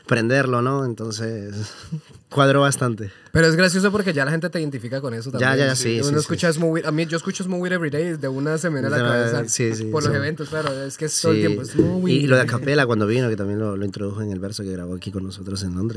prenderlo, 0.05 0.61
¿no? 0.61 0.85
Entonces, 0.85 1.55
cuadró 2.29 2.61
bastante. 2.61 3.11
Pero 3.31 3.47
es 3.47 3.55
gracioso 3.55 3.91
porque 3.91 4.13
ya 4.13 4.25
la 4.25 4.31
gente 4.31 4.49
te 4.49 4.59
identifica 4.59 4.99
con 5.01 5.13
eso 5.13 5.29
Ya, 5.31 5.39
también. 5.39 5.57
ya, 5.59 5.65
ya, 5.67 5.75
sí, 5.75 5.99
Uno 5.99 6.09
sí, 6.09 6.15
escucha 6.15 6.51
Smooth 6.51 6.79
It- 6.79 6.85
A 6.87 6.91
mí 6.91 7.05
yo 7.05 7.17
escucho 7.17 7.43
Smooth 7.43 7.71
Every 7.71 7.89
Day 7.91 8.17
de 8.17 8.27
una 8.27 8.57
semana 8.57 8.87
a 8.87 8.89
la 8.91 8.97
Ya, 8.97 9.03
cabeza. 9.03 9.45
sí, 9.47 9.75
sí, 9.75 9.83
por 9.85 10.03
los 10.03 10.11
sí. 10.11 10.17
eventos, 10.17 10.49
claro. 10.49 10.71
Es 10.83 10.97
que 10.97 11.05
es 11.05 11.21
todo 11.21 11.33
el 11.33 11.37
Sí. 11.41 11.45
tiempo. 11.47 11.63
Smooth 11.65 12.09
Y, 12.09 12.13
y 12.13 12.27
lo 12.27 12.35
de. 12.35 12.41
Acapela 12.43 12.85
cuando 12.87 13.05
vino, 13.05 13.29
que 13.29 13.35
también 13.35 13.59
lo, 13.59 13.75
lo 13.77 13.85
introdujo 13.85 14.21
en 14.21 14.31
el 14.31 14.39
verso 14.39 14.63
que 14.63 14.71
grabó 14.71 14.95
aquí 14.95 15.11
con 15.11 15.23
nosotros 15.23 15.61
en 15.63 15.75
Londres, 15.75 15.96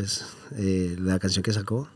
eh, 0.56 0.96
la 0.98 1.18
canción 1.18 1.42
que 1.42 1.52
sacó, 1.52 1.88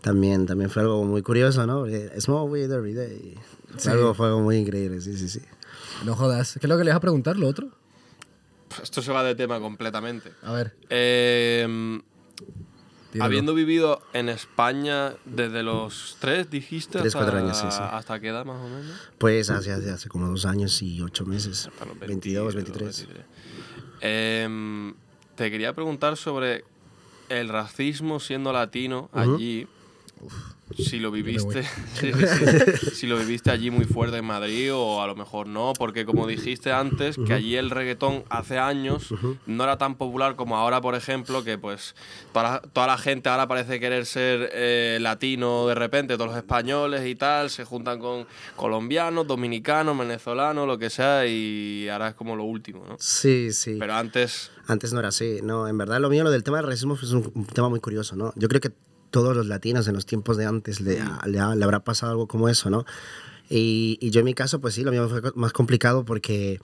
también, 0.00 0.46
también 0.46 0.70
fue 0.70 0.82
algo 0.82 1.04
muy 1.04 1.22
curioso, 1.22 1.66
¿no? 1.66 1.80
Porque 1.80 2.10
Small 2.20 2.48
Weed 2.50 2.70
Every 2.70 2.94
Day. 2.94 3.34
Fue, 3.70 3.80
Sí. 3.80 3.88
algo, 3.88 4.14
fue 4.14 4.26
algo 4.28 4.40
muy 4.40 4.56
increíble, 4.56 5.00
sí, 5.00 5.16
sí, 5.16 5.28
sí. 5.28 5.40
No 6.04 6.14
jodas. 6.14 6.54
¿Qué 6.60 6.66
es 6.66 6.68
lo 6.68 6.76
que 6.78 6.84
le 6.84 6.90
vas 6.90 6.98
a 6.98 7.00
preguntar? 7.00 7.36
¿Lo 7.36 7.48
otro? 7.48 7.68
Esto 8.82 9.02
se 9.02 9.12
va 9.12 9.22
de 9.24 9.34
tema 9.34 9.60
completamente. 9.60 10.32
A 10.42 10.52
ver. 10.52 10.76
Eh, 10.90 12.00
tíralo. 13.12 13.26
habiendo 13.26 13.54
vivido 13.54 14.02
en 14.12 14.28
España 14.28 15.14
desde 15.24 15.62
los 15.62 16.16
tres, 16.20 16.50
dijiste, 16.50 16.98
Tres, 16.98 17.14
hasta, 17.14 17.18
cuatro 17.30 17.38
años, 17.38 17.56
sí, 17.56 17.66
sí. 17.70 17.78
¿hasta 17.80 18.18
qué 18.18 18.28
edad 18.28 18.44
más 18.44 18.60
o 18.60 18.68
menos? 18.68 18.92
Pues 19.18 19.50
hace, 19.50 19.70
hace, 19.70 19.90
hace 19.90 20.08
como 20.08 20.28
dos 20.28 20.44
años 20.46 20.82
y 20.82 21.00
ocho 21.00 21.24
meses, 21.24 21.68
Hasta 21.68 21.84
los 21.84 21.98
22, 22.00 22.54
22, 22.54 22.54
23. 22.54 23.06
23. 23.06 23.26
Em, 24.00 24.94
te 25.36 25.50
quería 25.50 25.72
preguntar 25.72 26.16
sobre 26.16 26.64
el 27.28 27.48
racismo 27.48 28.20
siendo 28.20 28.52
latino 28.52 29.08
allí. 29.12 29.66
Si 30.76 30.98
lo 30.98 31.10
viviste 31.10 31.62
sí, 31.94 32.12
sí, 32.12 32.26
sí. 32.26 32.90
si 32.94 33.06
lo 33.06 33.18
viviste 33.18 33.50
allí 33.50 33.70
muy 33.70 33.84
fuerte 33.84 34.16
en 34.18 34.24
Madrid 34.24 34.72
o 34.74 35.02
a 35.02 35.06
lo 35.06 35.14
mejor 35.14 35.46
no 35.46 35.72
porque 35.78 36.04
como 36.04 36.26
dijiste 36.26 36.72
antes 36.72 37.16
que 37.16 37.32
allí 37.32 37.56
el 37.56 37.70
reggaetón 37.70 38.24
hace 38.30 38.58
años 38.58 39.12
no 39.46 39.64
era 39.64 39.78
tan 39.78 39.96
popular 39.96 40.36
como 40.36 40.56
ahora 40.56 40.80
por 40.80 40.94
ejemplo 40.94 41.44
que 41.44 41.58
pues 41.58 41.94
toda, 42.32 42.60
toda 42.60 42.86
la 42.86 42.98
gente 42.98 43.28
ahora 43.28 43.46
parece 43.46 43.78
querer 43.78 44.06
ser 44.06 44.50
eh, 44.52 44.98
latino 45.00 45.66
de 45.66 45.74
repente 45.74 46.14
todos 46.14 46.30
los 46.30 46.36
españoles 46.36 47.06
y 47.06 47.14
tal 47.14 47.50
se 47.50 47.64
juntan 47.64 47.98
con 47.98 48.26
colombianos 48.56 49.26
dominicanos 49.26 49.96
venezolanos 49.98 50.66
lo 50.66 50.78
que 50.78 50.90
sea 50.90 51.26
y 51.26 51.88
ahora 51.88 52.08
es 52.08 52.14
como 52.14 52.36
lo 52.36 52.44
último 52.44 52.84
¿no? 52.88 52.96
Sí, 52.98 53.52
sí. 53.52 53.76
pero 53.78 53.94
antes 53.94 54.50
Antes 54.66 54.92
no 54.92 55.00
era 55.00 55.08
así, 55.08 55.40
no, 55.42 55.68
en 55.68 55.76
verdad 55.76 56.00
lo 56.00 56.08
mío, 56.08 56.24
lo 56.24 56.30
del 56.30 56.42
tema 56.42 56.56
del 56.56 56.66
racismo 56.66 56.94
es 56.94 57.10
un 57.10 57.46
tema 57.46 57.68
muy 57.68 57.80
curioso, 57.80 58.16
¿no? 58.16 58.32
Yo 58.36 58.48
creo 58.48 58.62
que 58.62 58.72
todos 59.14 59.34
los 59.36 59.46
latinos 59.46 59.86
en 59.88 59.94
los 59.94 60.06
tiempos 60.06 60.36
de 60.36 60.44
antes 60.46 60.80
le, 60.80 60.98
le, 61.26 61.38
le 61.56 61.64
habrá 61.64 61.80
pasado 61.84 62.10
algo 62.12 62.26
como 62.26 62.48
eso, 62.48 62.68
¿no? 62.68 62.84
Y, 63.48 63.96
y 64.00 64.10
yo 64.10 64.18
en 64.20 64.24
mi 64.24 64.34
caso, 64.34 64.60
pues 64.60 64.74
sí, 64.74 64.82
lo 64.82 64.90
mío 64.90 65.08
fue 65.08 65.20
más 65.36 65.52
complicado 65.52 66.04
porque 66.04 66.60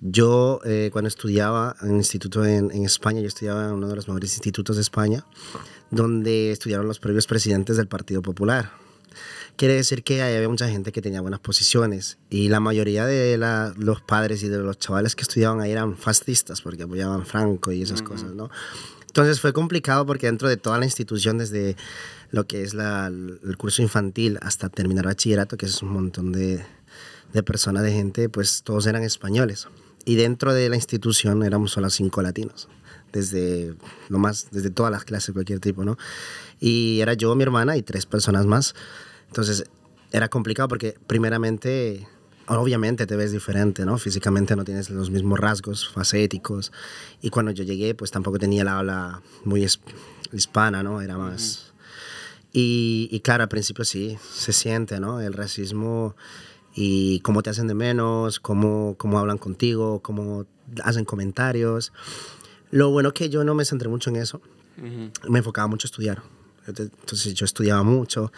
yo 0.00 0.60
eh, 0.64 0.90
cuando 0.92 1.08
estudiaba 1.08 1.74
en 1.82 1.90
un 1.90 1.96
instituto 1.96 2.44
en, 2.44 2.70
en 2.70 2.84
España, 2.84 3.20
yo 3.20 3.26
estudiaba 3.26 3.66
en 3.66 3.72
uno 3.72 3.88
de 3.88 3.96
los 3.96 4.06
mejores 4.08 4.32
institutos 4.34 4.76
de 4.76 4.82
España, 4.82 5.24
donde 5.90 6.52
estudiaron 6.52 6.86
los 6.86 6.98
previos 7.00 7.26
presidentes 7.26 7.76
del 7.76 7.88
Partido 7.88 8.22
Popular. 8.22 8.70
Quiere 9.56 9.74
decir 9.74 10.02
que 10.04 10.22
ahí 10.22 10.36
había 10.36 10.48
mucha 10.48 10.68
gente 10.68 10.92
que 10.92 11.02
tenía 11.02 11.20
buenas 11.20 11.40
posiciones 11.40 12.16
y 12.30 12.48
la 12.48 12.60
mayoría 12.60 13.04
de 13.04 13.36
la- 13.36 13.74
los 13.76 14.00
padres 14.00 14.42
y 14.42 14.48
de 14.48 14.58
los 14.58 14.78
chavales 14.78 15.14
que 15.16 15.22
estudiaban 15.22 15.60
ahí 15.60 15.72
eran 15.72 15.96
fascistas 15.96 16.62
porque 16.62 16.84
apoyaban 16.84 17.26
Franco 17.26 17.70
y 17.72 17.82
esas 17.82 18.00
cosas, 18.02 18.32
¿no? 18.34 18.48
Entonces 19.10 19.40
fue 19.40 19.52
complicado 19.52 20.06
porque 20.06 20.26
dentro 20.26 20.48
de 20.48 20.56
toda 20.56 20.78
la 20.78 20.84
institución, 20.84 21.36
desde 21.36 21.76
lo 22.30 22.46
que 22.46 22.62
es 22.62 22.74
el 22.74 23.56
curso 23.58 23.82
infantil 23.82 24.38
hasta 24.40 24.68
terminar 24.68 25.04
bachillerato, 25.04 25.56
que 25.56 25.66
es 25.66 25.82
un 25.82 25.88
montón 25.92 26.30
de, 26.30 26.64
de 27.32 27.42
personas, 27.42 27.82
de 27.82 27.90
gente, 27.90 28.28
pues 28.28 28.62
todos 28.62 28.86
eran 28.86 29.02
españoles. 29.02 29.66
Y 30.04 30.14
dentro 30.14 30.54
de 30.54 30.68
la 30.68 30.76
institución 30.76 31.42
éramos 31.42 31.72
solo 31.72 31.90
cinco 31.90 32.22
latinos, 32.22 32.68
desde 33.12 33.74
lo 34.08 34.18
más, 34.18 34.46
desde 34.52 34.70
todas 34.70 34.92
las 34.92 35.02
clases, 35.02 35.32
cualquier 35.32 35.58
tipo, 35.58 35.84
¿no? 35.84 35.98
Y 36.60 37.00
era 37.00 37.14
yo, 37.14 37.34
mi 37.34 37.42
hermana 37.42 37.76
y 37.76 37.82
tres 37.82 38.06
personas 38.06 38.46
más. 38.46 38.76
Entonces 39.26 39.64
era 40.12 40.28
complicado 40.28 40.68
porque 40.68 40.94
primeramente, 41.08 42.06
obviamente 42.58 43.06
te 43.06 43.16
ves 43.16 43.32
diferente, 43.32 43.84
¿no? 43.84 43.98
Físicamente 43.98 44.56
no 44.56 44.64
tienes 44.64 44.90
los 44.90 45.10
mismos 45.10 45.38
rasgos 45.38 45.88
facéticos. 45.88 46.72
Y 47.22 47.30
cuando 47.30 47.52
yo 47.52 47.64
llegué, 47.64 47.94
pues 47.94 48.10
tampoco 48.10 48.38
tenía 48.38 48.64
la 48.64 48.78
habla 48.78 49.22
muy 49.44 49.66
hispana, 50.32 50.82
¿no? 50.82 51.00
Era 51.00 51.16
más... 51.16 51.66
Y, 52.52 53.08
y 53.12 53.20
claro, 53.20 53.44
al 53.44 53.48
principio 53.48 53.84
sí, 53.84 54.18
se 54.32 54.52
siente, 54.52 54.98
¿no? 54.98 55.20
El 55.20 55.34
racismo 55.34 56.16
y 56.74 57.20
cómo 57.20 57.42
te 57.42 57.50
hacen 57.50 57.68
de 57.68 57.74
menos, 57.74 58.40
cómo, 58.40 58.94
cómo 58.98 59.18
hablan 59.20 59.38
contigo, 59.38 60.00
cómo 60.00 60.46
hacen 60.82 61.04
comentarios. 61.04 61.92
Lo 62.70 62.90
bueno 62.90 63.12
que 63.12 63.28
yo 63.28 63.44
no 63.44 63.54
me 63.54 63.64
centré 63.64 63.88
mucho 63.88 64.10
en 64.10 64.16
eso, 64.16 64.40
me 65.28 65.38
enfocaba 65.38 65.68
mucho 65.68 65.86
a 65.86 65.90
estudiar. 65.90 66.22
Entonces 66.66 67.34
yo 67.34 67.44
estudiaba 67.44 67.82
mucho 67.82 68.32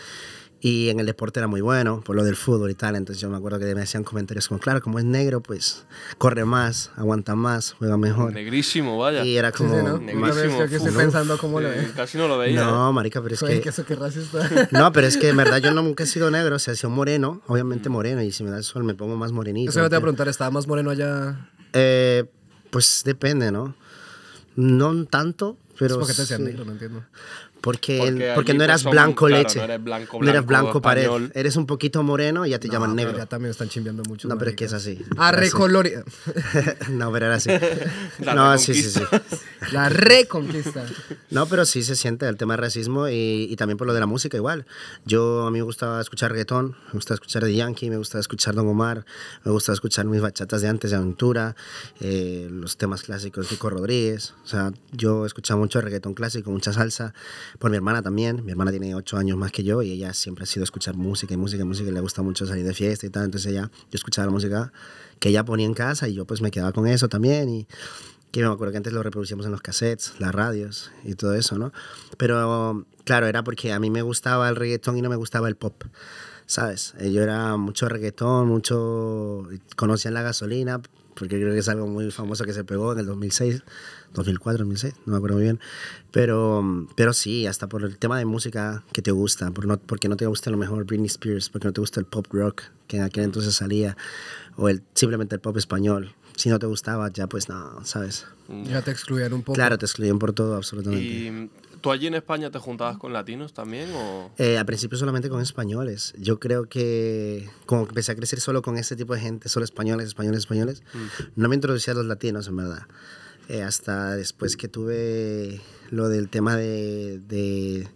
y 0.65 0.91
en 0.91 1.01
el 1.01 1.07
deporte 1.07 1.41
era 1.41 1.49
muy 1.49 1.61
bueno, 1.61 2.03
por 2.05 2.15
lo 2.15 2.23
del 2.23 2.37
fútbol 2.37 2.71
y 2.71 2.75
tal. 2.77 2.95
Entonces 2.95 3.21
yo 3.21 3.29
me 3.29 3.37
acuerdo 3.37 3.59
que 3.59 3.75
me 3.75 3.83
hacían 3.83 4.05
comentarios 4.05 4.47
como, 4.47 4.61
claro, 4.61 4.81
como 4.81 5.01
es 5.01 5.05
negro, 5.05 5.41
pues 5.41 5.85
corre 6.19 6.45
más, 6.45 6.93
aguanta 6.95 7.35
más, 7.35 7.73
juega 7.73 7.97
mejor. 7.97 8.33
negrísimo 8.33 8.97
vaya 8.97 9.25
Y 9.25 9.37
era 9.37 9.51
Sí, 9.51 9.57
como... 9.59 9.77
sí, 9.77 9.85
¿no? 9.85 9.99
negrísimo, 9.99 10.59
que 10.69 10.77
estoy 10.77 10.93
pensando 10.93 11.37
cómo 11.37 11.61
lo 11.61 11.69
ve. 11.69 11.91
casi 11.97 12.17
no 12.17 12.29
lo 12.29 12.39
veía. 12.39 12.63
No, 12.65 12.93
marica, 12.93 13.21
pero 13.21 13.35
es 13.35 13.41
que... 13.41 13.61
que 13.61 13.71
eso 13.71 13.85
que 13.85 13.97
racista. 13.97 14.49
No, 14.71 14.93
pero 14.93 15.09
es 15.09 15.17
que 15.17 15.31
en 15.31 15.37
verdad 15.37 15.59
yo 15.59 15.73
no 15.73 15.83
nunca 15.83 16.05
he 16.05 16.07
sido 16.07 16.31
negro, 16.31 16.55
o 16.55 16.59
sea, 16.61 16.75
he 16.75 16.77
sido 16.77 16.91
moreno, 16.91 17.43
obviamente 17.49 17.89
moreno, 17.89 18.23
y 18.23 18.31
si 18.31 18.45
me 18.45 18.51
da 18.51 18.59
el 18.59 18.65
sol 18.65 18.85
me 18.85 18.95
pongo 18.95 19.17
más 19.17 19.33
morenito. 19.33 19.69
Eso 19.71 19.81
me 19.81 19.89
te 19.89 19.95
iba 19.95 19.99
a 19.99 20.01
preguntar, 20.01 20.29
¿estaba 20.29 20.53
más 20.53 20.69
moreno 20.69 20.91
allá? 20.91 21.51
Eh, 21.73 22.25
pues 22.71 23.03
depende, 23.05 23.51
¿no? 23.51 23.75
No 24.55 25.07
tanto, 25.07 25.57
pero... 25.77 25.99
¿Por 25.99 26.07
qué 26.07 26.15
te 26.15 26.23
decían 26.23 26.39
sí. 26.39 26.45
negro? 26.45 26.65
No 26.65 26.71
entiendo. 26.71 27.05
Porque, 27.63 27.99
Porque 27.99 28.33
porque 28.35 28.55
no 28.55 28.65
eras 28.65 28.83
son- 28.83 28.91
blanco 28.93 29.27
claro, 29.27 29.43
leche. 29.45 29.59
no 29.59 29.65
eres 29.65 29.83
blanco, 29.85 30.19
No 30.21 30.29
eres 30.29 30.45
blanco, 30.45 30.63
blanco 30.65 30.83
pared. 30.83 31.09
Eres 31.35 31.57
un 31.57 31.67
poquito 31.67 32.03
moreno 32.03 32.45
y 32.45 32.51
ya 32.51 32.59
te 32.59 32.69
llaman 32.69 32.91
No, 32.91 32.97
pero 32.97 33.07
negro. 33.09 33.19
Ya 33.23 33.27
también 33.27 33.51
están 33.53 33.69
chimbeando 33.69 34.03
mucho. 34.09 34.29
No, 34.29 34.37
pero 34.37 34.51
es 34.51 34.57
que 34.57 34.65
es 34.65 34.73
así. 34.73 34.99
Ah, 35.17 35.29
Era 35.31 35.39
así. 35.43 35.51
recolorida. 35.51 36.05
no, 36.91 37.13
pero 37.13 37.27
era 37.27 37.37
así. 37.37 37.51
La 38.19 38.35
no, 38.35 38.59
sí, 38.59 38.75
sí, 38.75 38.91
sí. 38.91 39.01
reconquista. 39.01 39.39
La 39.73 39.89
reconquista. 39.89 40.85
No, 41.31 41.47
pero 41.47 41.65
sí 41.65 41.83
se 41.83 41.95
siente 41.97 42.27
el 42.29 42.37
tema 42.37 42.55
del 42.55 42.63
racismo 42.63 43.09
y, 43.09 43.47
y 43.51 43.57
también 43.57 43.79
por 43.79 43.87
lo 43.87 43.95
de 43.95 44.01
la 44.01 44.07
música 44.07 44.37
igual. 44.37 44.67
Yo, 45.07 45.47
a 45.47 45.51
mí 45.51 45.59
me 45.59 45.65
gustaba 45.65 46.01
escuchar 46.01 46.33
reggaetón, 46.33 46.77
me 46.89 46.93
gustaba 46.95 47.15
escuchar 47.15 47.45
de 47.45 47.55
Yankee, 47.55 47.89
me 47.91 47.97
gustaba 47.97 48.21
escuchar 48.21 48.55
Don 48.55 48.67
Omar, 48.69 49.05
me 49.45 49.53
gustaba 49.53 49.75
escuchar 49.75 50.05
mis 50.07 50.21
bachatas 50.21 50.63
de 50.63 50.69
antes 50.69 50.91
de 50.91 50.97
Aventura, 50.97 51.55
eh, 52.01 52.49
los 52.51 52.77
temas 52.77 53.03
clásicos 53.03 53.45
de 53.49 53.51
Kiko 53.55 53.71
Rodríguez. 53.71 54.35
O 54.45 54.47
sea, 54.49 54.73
yo 54.91 55.25
escuchaba 55.27 55.61
mucho 55.61 55.81
reggaetón 55.81 56.15
clásico, 56.15 56.51
mucha 56.51 56.73
salsa, 56.73 57.15
por 57.59 57.71
mi 57.71 57.77
hermana 57.77 58.03
también. 58.03 58.45
Mi 58.45 58.53
hermana 58.53 58.71
tiene 58.71 58.95
ocho 58.95 59.17
años 59.17 59.37
más 59.37 59.53
que 59.53 59.65
yo 59.65 59.83
y 59.83 59.93
ella 59.93 60.13
siempre 60.15 60.45
ha 60.45 60.47
sido 60.47 60.65
escuchar 60.65 60.97
música 60.97 61.35
y 61.35 61.37
música 61.37 61.63
y 61.63 61.67
música 61.67 61.91
le 61.91 62.01
gusta 62.01 62.23
mucho 62.23 62.47
salir 62.47 62.65
de 62.65 62.75
fiesta 62.75 63.07
y 63.07 63.11
tal. 63.11 63.25
Entonces 63.25 63.51
ella, 63.51 63.71
yo 63.91 63.97
escuchaba 63.97 64.27
la 64.27 64.33
música 64.33 64.73
que 65.19 65.29
ella 65.29 65.45
ponía 65.45 65.67
en 65.67 65.75
casa 65.75 66.09
y 66.09 66.15
yo 66.15 66.25
pues 66.25 66.41
me 66.41 66.51
quedaba 66.51 66.73
con 66.73 66.87
eso 66.87 67.09
también 67.09 67.49
y 67.49 67.67
que 68.33 68.41
me 68.41 68.47
acuerdo 68.47 68.73
que 68.73 68.79
antes 68.79 68.93
lo 68.93 69.03
reproducíamos 69.03 69.45
en 69.47 69.53
los 69.53 69.61
cassettes, 69.61 70.15
las 70.19 70.35
radios 70.35 70.91
y 71.05 71.15
todo 71.15 71.35
eso, 71.35 71.59
¿no? 71.59 71.73
Pero 72.17 72.87
claro, 73.05 73.27
era 73.27 73.45
porque 73.45 73.73
a 73.73 73.79
mí 73.79 73.91
me 73.91 74.01
gustaba 74.03 74.49
el 74.49 74.57
reggaetón 74.57 74.97
y 74.97 75.03
no 75.03 75.11
me 75.11 75.17
gustaba 75.17 75.49
el 75.49 75.57
pop, 75.57 75.85
¿sabes? 76.47 76.95
Eh, 76.99 77.13
Yo 77.13 77.23
era 77.23 77.57
mucho 77.59 77.89
reggaetón, 77.89 78.49
mucho... 78.49 79.47
Conocía 79.77 80.11
la 80.11 80.23
gasolina, 80.23 80.81
porque 81.15 81.41
creo 81.41 81.53
que 81.53 81.59
es 81.59 81.69
algo 81.69 81.87
muy 81.87 82.11
famoso 82.11 82.45
que 82.45 82.53
se 82.53 82.65
pegó 82.65 82.93
en 82.93 83.01
el 83.01 83.07
2006, 83.07 83.63
2004, 84.15 84.59
2006, 84.59 84.95
no 85.07 85.13
me 85.13 85.17
acuerdo 85.17 85.37
muy 85.37 85.45
bien. 85.45 85.61
Pero, 86.11 86.87
pero 86.97 87.13
sí, 87.13 87.47
hasta 87.47 87.69
por 87.69 87.85
el 87.85 87.99
tema 87.99 88.19
de 88.19 88.25
música 88.25 88.85
que 88.93 89.03
te 89.03 89.11
gusta, 89.11 89.51
por 89.51 89.67
no, 89.67 89.79
porque 89.79 90.09
no 90.09 90.17
te 90.17 90.27
gusta 90.27 90.51
a 90.51 90.53
lo 90.53 90.59
mejor 90.59 90.85
Britney 90.85 91.07
Spears, 91.07 91.49
porque 91.49 91.69
no 91.69 91.73
te 91.73 91.81
gusta 91.81 92.01
el 92.01 92.07
pop 92.07 92.27
rock 92.31 92.63
que 92.87 92.99
en 92.99 93.03
aquel 93.05 93.25
entonces 93.25 93.55
salía, 93.55 93.97
o 94.57 94.69
el, 94.69 94.83
simplemente 94.95 95.35
el 95.35 95.41
pop 95.41 95.57
español. 95.57 96.15
Si 96.37 96.49
no 96.49 96.59
te 96.59 96.67
gustaba, 96.67 97.11
ya 97.13 97.27
pues 97.27 97.49
no, 97.49 97.85
¿sabes? 97.85 98.27
Ya 98.65 98.83
te 98.83 98.91
excluían 98.91 99.33
un 99.33 99.43
poco. 99.43 99.55
Claro, 99.55 99.79
te 99.79 99.87
excluyen 99.87 100.19
por 100.19 100.33
todo, 100.33 100.57
absolutamente. 100.57 101.05
¿Y 101.05 101.51
tú 101.83 101.91
allí 101.91 102.07
en 102.07 102.15
España 102.15 102.51
te 102.51 102.59
juntabas 102.59 102.97
con 102.97 103.13
latinos 103.13 103.53
también? 103.53 103.91
O... 103.95 104.31
Eh, 104.39 104.57
al 104.57 104.65
principio 104.65 104.97
solamente 104.97 105.29
con 105.29 105.43
españoles. 105.43 106.15
Yo 106.17 106.41
creo 106.41 106.67
que 106.67 107.51
como 107.67 107.83
empecé 107.83 108.13
a 108.13 108.15
crecer 108.15 108.41
solo 108.41 108.63
con 108.63 108.79
este 108.79 108.97
tipo 108.97 109.15
de 109.15 109.21
gente, 109.21 109.49
solo 109.51 109.65
españoles, 109.65 110.07
españoles, 110.07 110.39
españoles, 110.41 110.83
no 111.37 111.49
me 111.49 111.57
introducí 111.57 111.91
a 111.91 111.95
los 111.95 112.07
latinos, 112.07 112.49
en 112.49 112.57
verdad. 112.57 112.87
Eh, 113.49 113.63
hasta 113.63 114.17
después 114.17 114.57
que 114.57 114.69
tuve 114.69 115.61
lo 115.91 116.09
del 116.09 116.31
tema 116.31 116.57
de, 116.57 117.19
de, 117.19 117.89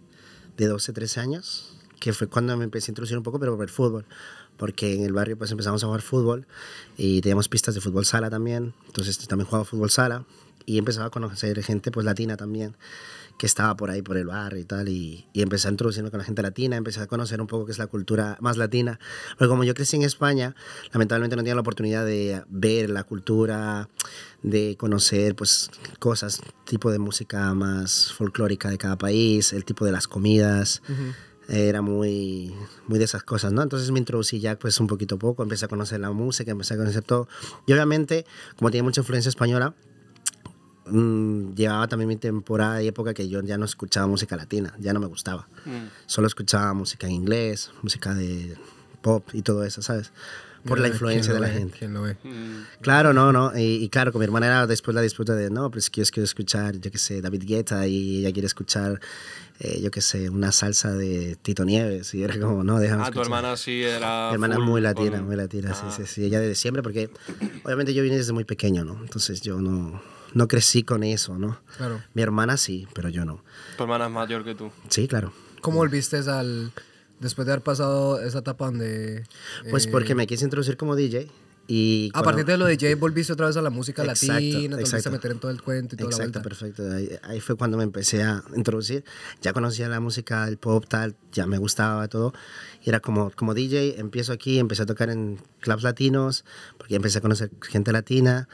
de 0.57 0.67
12, 0.67 0.93
13 0.93 1.19
años, 1.21 1.77
que 1.99 2.13
fue 2.13 2.27
cuando 2.27 2.55
me 2.57 2.65
empecé 2.65 2.91
a 2.91 2.93
introducir 2.93 3.17
un 3.17 3.23
poco, 3.23 3.39
pero 3.39 3.55
por 3.55 3.63
el 3.65 3.71
fútbol. 3.71 4.05
Porque 4.57 4.95
en 4.95 5.03
el 5.03 5.13
barrio 5.13 5.37
pues 5.37 5.51
empezamos 5.51 5.83
a 5.83 5.85
jugar 5.85 6.01
fútbol 6.01 6.47
y 6.97 7.21
teníamos 7.21 7.47
pistas 7.47 7.75
de 7.75 7.81
fútbol 7.81 8.05
sala 8.05 8.29
también. 8.29 8.73
Entonces 8.87 9.17
también 9.27 9.45
jugaba 9.45 9.65
fútbol 9.65 9.91
sala 9.91 10.25
y 10.65 10.79
empezaba 10.79 11.05
a 11.05 11.09
conocer 11.11 11.63
gente 11.63 11.91
pues 11.91 12.05
latina 12.05 12.35
también 12.37 12.75
que 13.37 13.45
estaba 13.45 13.75
por 13.77 13.89
ahí 13.89 14.01
por 14.01 14.17
el 14.17 14.25
barrio 14.25 14.59
y 14.59 14.65
tal 14.65 14.89
y, 14.89 15.27
y 15.33 15.41
empecé 15.41 15.67
a 15.67 15.71
introducirme 15.71 16.09
con 16.09 16.17
la 16.19 16.25
gente 16.25 16.41
latina, 16.41 16.75
empecé 16.75 17.01
a 17.01 17.07
conocer 17.07 17.39
un 17.39 17.47
poco 17.47 17.65
qué 17.65 17.71
es 17.71 17.77
la 17.77 17.87
cultura 17.87 18.37
más 18.41 18.57
latina, 18.57 18.99
porque 19.37 19.49
como 19.49 19.63
yo 19.63 19.73
crecí 19.73 19.95
en 19.95 20.03
España, 20.03 20.55
lamentablemente 20.91 21.35
no 21.35 21.43
tenía 21.43 21.55
la 21.55 21.61
oportunidad 21.61 22.05
de 22.05 22.43
ver 22.49 22.89
la 22.89 23.03
cultura, 23.03 23.89
de 24.41 24.75
conocer 24.77 25.35
pues 25.35 25.69
cosas, 25.99 26.41
tipo 26.65 26.91
de 26.91 26.99
música 26.99 27.53
más 27.53 28.11
folclórica 28.13 28.69
de 28.69 28.77
cada 28.77 28.97
país, 28.97 29.53
el 29.53 29.65
tipo 29.65 29.85
de 29.85 29.91
las 29.91 30.07
comidas, 30.07 30.81
era 31.49 31.81
muy, 31.81 32.53
muy 32.87 32.99
de 32.99 33.05
esas 33.05 33.23
cosas, 33.23 33.53
¿no? 33.53 33.61
Entonces 33.61 33.91
me 33.91 33.99
introducí 33.99 34.39
ya 34.39 34.57
pues 34.59 34.79
un 34.79 34.87
poquito 34.87 35.17
poco, 35.17 35.43
empecé 35.43 35.65
a 35.65 35.67
conocer 35.67 35.99
la 35.99 36.11
música, 36.11 36.51
empecé 36.51 36.73
a 36.73 36.77
conocer 36.77 37.03
todo. 37.03 37.27
Y 37.65 37.73
obviamente, 37.73 38.25
como 38.57 38.69
tenía 38.69 38.83
mucha 38.83 39.01
influencia 39.01 39.29
española, 39.29 39.73
mm, 40.89 41.53
llevaba 41.55 41.87
también 41.87 42.07
mi 42.09 42.15
temporada 42.17 42.81
y 42.81 42.87
época 42.87 43.13
que 43.13 43.27
yo 43.29 43.41
ya 43.41 43.57
no 43.57 43.65
escuchaba 43.65 44.07
música 44.07 44.35
latina, 44.35 44.73
ya 44.79 44.93
no 44.93 44.99
me 44.99 45.07
gustaba. 45.07 45.47
Mm. 45.65 45.87
Solo 46.05 46.27
escuchaba 46.27 46.73
música 46.73 47.07
en 47.07 47.13
inglés, 47.13 47.71
música 47.81 48.13
de 48.13 48.55
pop 49.01 49.27
y 49.33 49.41
todo 49.41 49.63
eso, 49.63 49.81
¿sabes? 49.81 50.11
Por 50.65 50.79
la 50.79 50.89
influencia 50.89 51.31
¿quién 51.31 51.41
de 51.41 51.47
la 51.47 51.53
ve? 51.53 51.59
gente. 51.59 51.77
¿Quién 51.79 51.93
lo 51.93 52.01
ve? 52.01 52.17
Mm. 52.23 52.81
Claro, 52.81 53.13
no, 53.13 53.31
no. 53.31 53.57
Y, 53.57 53.75
y 53.83 53.87
claro, 53.89 54.11
con 54.11 54.19
mi 54.19 54.25
hermana 54.25 54.47
era 54.47 54.67
después 54.67 54.93
la 54.95 55.01
disputa 55.01 55.33
de, 55.33 55.49
no, 55.49 55.71
pues 55.71 55.89
que 55.89 56.03
yo 56.03 56.11
quiero 56.11 56.25
escuchar, 56.25 56.77
yo 56.77 56.91
qué 56.91 56.97
sé, 56.97 57.21
David 57.21 57.43
Guetta 57.45 57.87
y 57.87 58.19
ella 58.19 58.33
quiere 58.33 58.47
escuchar, 58.47 58.99
eh, 59.59 59.79
yo 59.81 59.91
qué 59.91 60.01
sé, 60.01 60.29
una 60.29 60.51
salsa 60.51 60.91
de 60.93 61.37
Tito 61.41 61.63
Nieves. 61.63 62.13
Y 62.15 62.23
era 62.23 62.37
como, 62.37 62.65
no, 62.65 62.79
déjame 62.79 63.03
Ah, 63.03 63.05
tu 63.05 63.11
escuchar. 63.21 63.25
hermana 63.39 63.55
sí 63.55 63.81
era. 63.81 64.27
Mi 64.29 64.33
hermana 64.33 64.55
es 64.55 64.59
full 64.59 64.67
muy 64.69 64.81
latina, 64.81 65.17
con- 65.19 65.27
muy 65.27 65.35
latina, 65.37 65.71
Ah. 65.73 65.91
sí, 65.95 66.03
sí, 66.05 66.11
sí. 66.13 66.25
Ella 66.25 66.41
desde 66.41 66.55
siempre, 66.55 66.83
porque 66.83 67.11
obviamente 67.63 67.93
yo 67.93 68.03
vine 68.03 68.17
desde 68.17 68.33
muy 68.33 68.43
pequeño, 68.43 68.83
¿no? 68.83 68.99
Entonces 69.01 69.39
yo 69.39 69.61
no, 69.61 70.01
no 70.33 70.47
crecí 70.47 70.83
con 70.83 71.03
eso, 71.03 71.37
¿no? 71.37 71.59
Claro. 71.77 72.01
Mi 72.13 72.21
hermana 72.21 72.57
sí, 72.57 72.87
pero 72.93 73.09
yo 73.09 73.25
no. 73.25 73.43
Tu 73.77 73.83
hermana 73.83 74.05
es 74.05 74.11
mayor 74.11 74.43
que 74.43 74.55
tú. 74.55 74.71
Sí, 74.89 75.07
claro. 75.07 75.33
¿Cómo 75.61 75.77
volviste 75.77 76.17
al... 76.17 76.71
Después 77.19 77.47
de 77.47 77.53
haber 77.53 77.63
pasado 77.63 78.21
esa 78.21 78.39
etapa 78.39 78.65
donde... 78.65 79.23
Pues 79.71 79.87
eh, 79.87 79.89
porque 79.91 80.13
me 80.13 80.27
quise 80.27 80.43
introducir 80.43 80.77
como 80.77 80.95
DJ 80.95 81.27
y... 81.67 82.11
A 82.13 82.21
partir 82.23 82.45
de 82.45 82.57
lo 82.57 82.65
de 82.65 82.77
Jay 82.77 82.93
volviste 82.93 83.33
otra 83.33 83.47
vez 83.47 83.57
a 83.57 83.61
la 83.61 83.69
música 83.69 84.03
Exacto, 84.03 84.33
latina, 84.33 84.77
te 84.77 84.83
volviste 84.83 85.09
a 85.09 85.11
meter 85.11 85.31
en 85.31 85.39
todo 85.39 85.51
el 85.51 85.61
cuento 85.61 85.95
y 85.95 85.97
toda 85.97 86.11
la 86.11 86.15
Exacto, 86.15 86.39
vuelta. 86.39 86.49
perfecto. 86.49 86.91
Ahí, 86.95 87.09
ahí 87.23 87.39
fue 87.41 87.55
cuando 87.55 87.75
me 87.77 87.83
empecé 87.83 88.23
a 88.23 88.43
introducir. 88.55 89.03
Ya 89.41 89.51
conocía 89.51 89.89
la 89.89 89.99
música, 89.99 90.47
el 90.47 90.57
pop, 90.57 90.85
tal, 90.87 91.15
ya 91.31 91.47
me 91.47 91.57
gustaba 91.57 92.07
todo. 92.07 92.33
Y 92.83 92.89
era 92.89 92.99
como, 92.99 93.31
como 93.31 93.53
DJ, 93.53 93.99
empiezo 93.99 94.31
aquí, 94.31 94.59
empecé 94.59 94.83
a 94.83 94.85
tocar 94.85 95.09
en 95.09 95.39
clubs 95.59 95.83
latinos, 95.83 96.45
porque 96.77 96.95
empecé 96.95 97.17
a 97.17 97.21
conocer 97.21 97.51
gente 97.61 97.91
latina. 97.91 98.47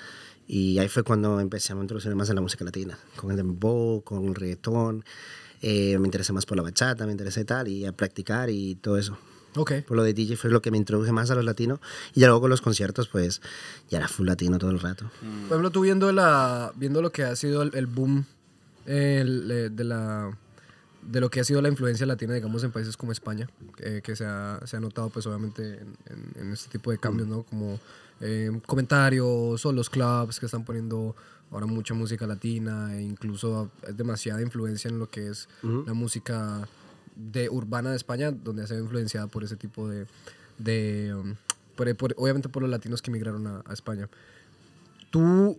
Y 0.55 0.77
ahí 0.77 0.87
fue 0.87 1.01
cuando 1.01 1.39
empecé 1.39 1.73
a 1.73 1.75
introducirme 1.75 2.15
más 2.15 2.29
en 2.29 2.35
la 2.35 2.41
música 2.41 2.63
latina, 2.63 2.95
con 3.15 3.31
el 3.31 3.37
dembow, 3.37 4.03
con 4.03 4.25
el 4.25 4.35
reggaetón. 4.35 5.03
Eh, 5.63 5.97
me 5.97 6.05
interesé 6.07 6.31
más 6.31 6.45
por 6.45 6.57
la 6.57 6.61
bachata, 6.63 7.05
me 7.07 7.11
interesé 7.11 7.43
tal, 7.43 7.67
y 7.69 7.85
a 7.87 7.91
practicar 7.91 8.49
y 8.51 8.75
todo 8.75 8.97
eso. 8.97 9.17
Ok. 9.55 9.71
Por 9.87 9.97
lo 9.97 10.03
de 10.03 10.13
DJ 10.13 10.35
fue 10.37 10.51
lo 10.51 10.61
que 10.61 10.69
me 10.69 10.77
introduje 10.77 11.11
más 11.11 11.31
a 11.31 11.35
los 11.35 11.43
latinos. 11.45 11.79
Y 12.13 12.19
ya 12.19 12.27
luego 12.27 12.41
con 12.41 12.49
los 12.51 12.61
conciertos, 12.61 13.07
pues 13.07 13.41
ya 13.89 13.97
era 13.97 14.07
full 14.07 14.27
latino 14.27 14.59
todo 14.59 14.69
el 14.69 14.79
rato. 14.79 15.09
Por 15.21 15.47
ejemplo, 15.57 15.71
tú 15.71 15.81
viendo, 15.81 16.11
la, 16.11 16.71
viendo 16.75 17.01
lo 17.01 17.11
que 17.11 17.23
ha 17.23 17.35
sido 17.35 17.63
el, 17.63 17.73
el 17.75 17.87
boom 17.87 18.25
el, 18.85 19.49
eh, 19.49 19.69
de, 19.71 19.83
la, 19.83 20.37
de 21.01 21.19
lo 21.19 21.29
que 21.31 21.39
ha 21.39 21.43
sido 21.43 21.61
la 21.63 21.69
influencia 21.69 22.05
latina, 22.05 22.33
digamos, 22.35 22.63
en 22.63 22.71
países 22.71 22.95
como 22.97 23.11
España, 23.11 23.49
eh, 23.79 24.01
que 24.03 24.15
se 24.15 24.25
ha, 24.25 24.59
se 24.65 24.77
ha 24.77 24.79
notado, 24.79 25.09
pues, 25.09 25.25
obviamente, 25.25 25.79
en, 25.79 25.95
en- 26.09 26.41
en 26.47 26.51
este 26.51 26.69
tipo 26.69 26.91
de 26.91 26.97
cambios, 26.99 27.27
¿no? 27.27 27.41
Como 27.43 27.79
eh, 28.25 28.49
comentarios 28.65 29.65
o 29.65 29.71
los 29.73 29.89
clubs 29.89 30.39
que 30.39 30.45
están 30.45 30.63
poniendo 30.63 31.13
ahora 31.51 31.65
mucha 31.67 31.93
música 31.93 32.25
latina 32.25 32.95
e 32.97 33.01
incluso 33.03 33.69
es 33.87 33.95
demasiada 33.97 34.41
influencia 34.41 34.87
en 34.89 34.97
lo 34.97 35.09
que 35.09 35.27
es 35.29 35.47
la 35.85 35.93
música 35.93 36.67
de 37.15 37.49
urbana 37.49 37.89
de 37.91 37.97
España, 37.97 38.31
donde 38.31 38.63
ha 38.63 38.67
sido 38.67 38.79
influenciada 38.79 39.27
por 39.27 39.43
ese 39.43 39.55
tipo 39.55 39.87
de... 39.89 40.07
de 40.57 41.13
um, 41.13 41.35
por- 41.75 41.95
por- 41.95 42.13
obviamente 42.17 42.49
por 42.49 42.61
los 42.63 42.71
latinos 42.71 43.01
que 43.01 43.11
emigraron 43.11 43.45
a- 43.45 43.61
a 43.67 43.73
España. 43.73 44.07
¿Tú 45.11 45.57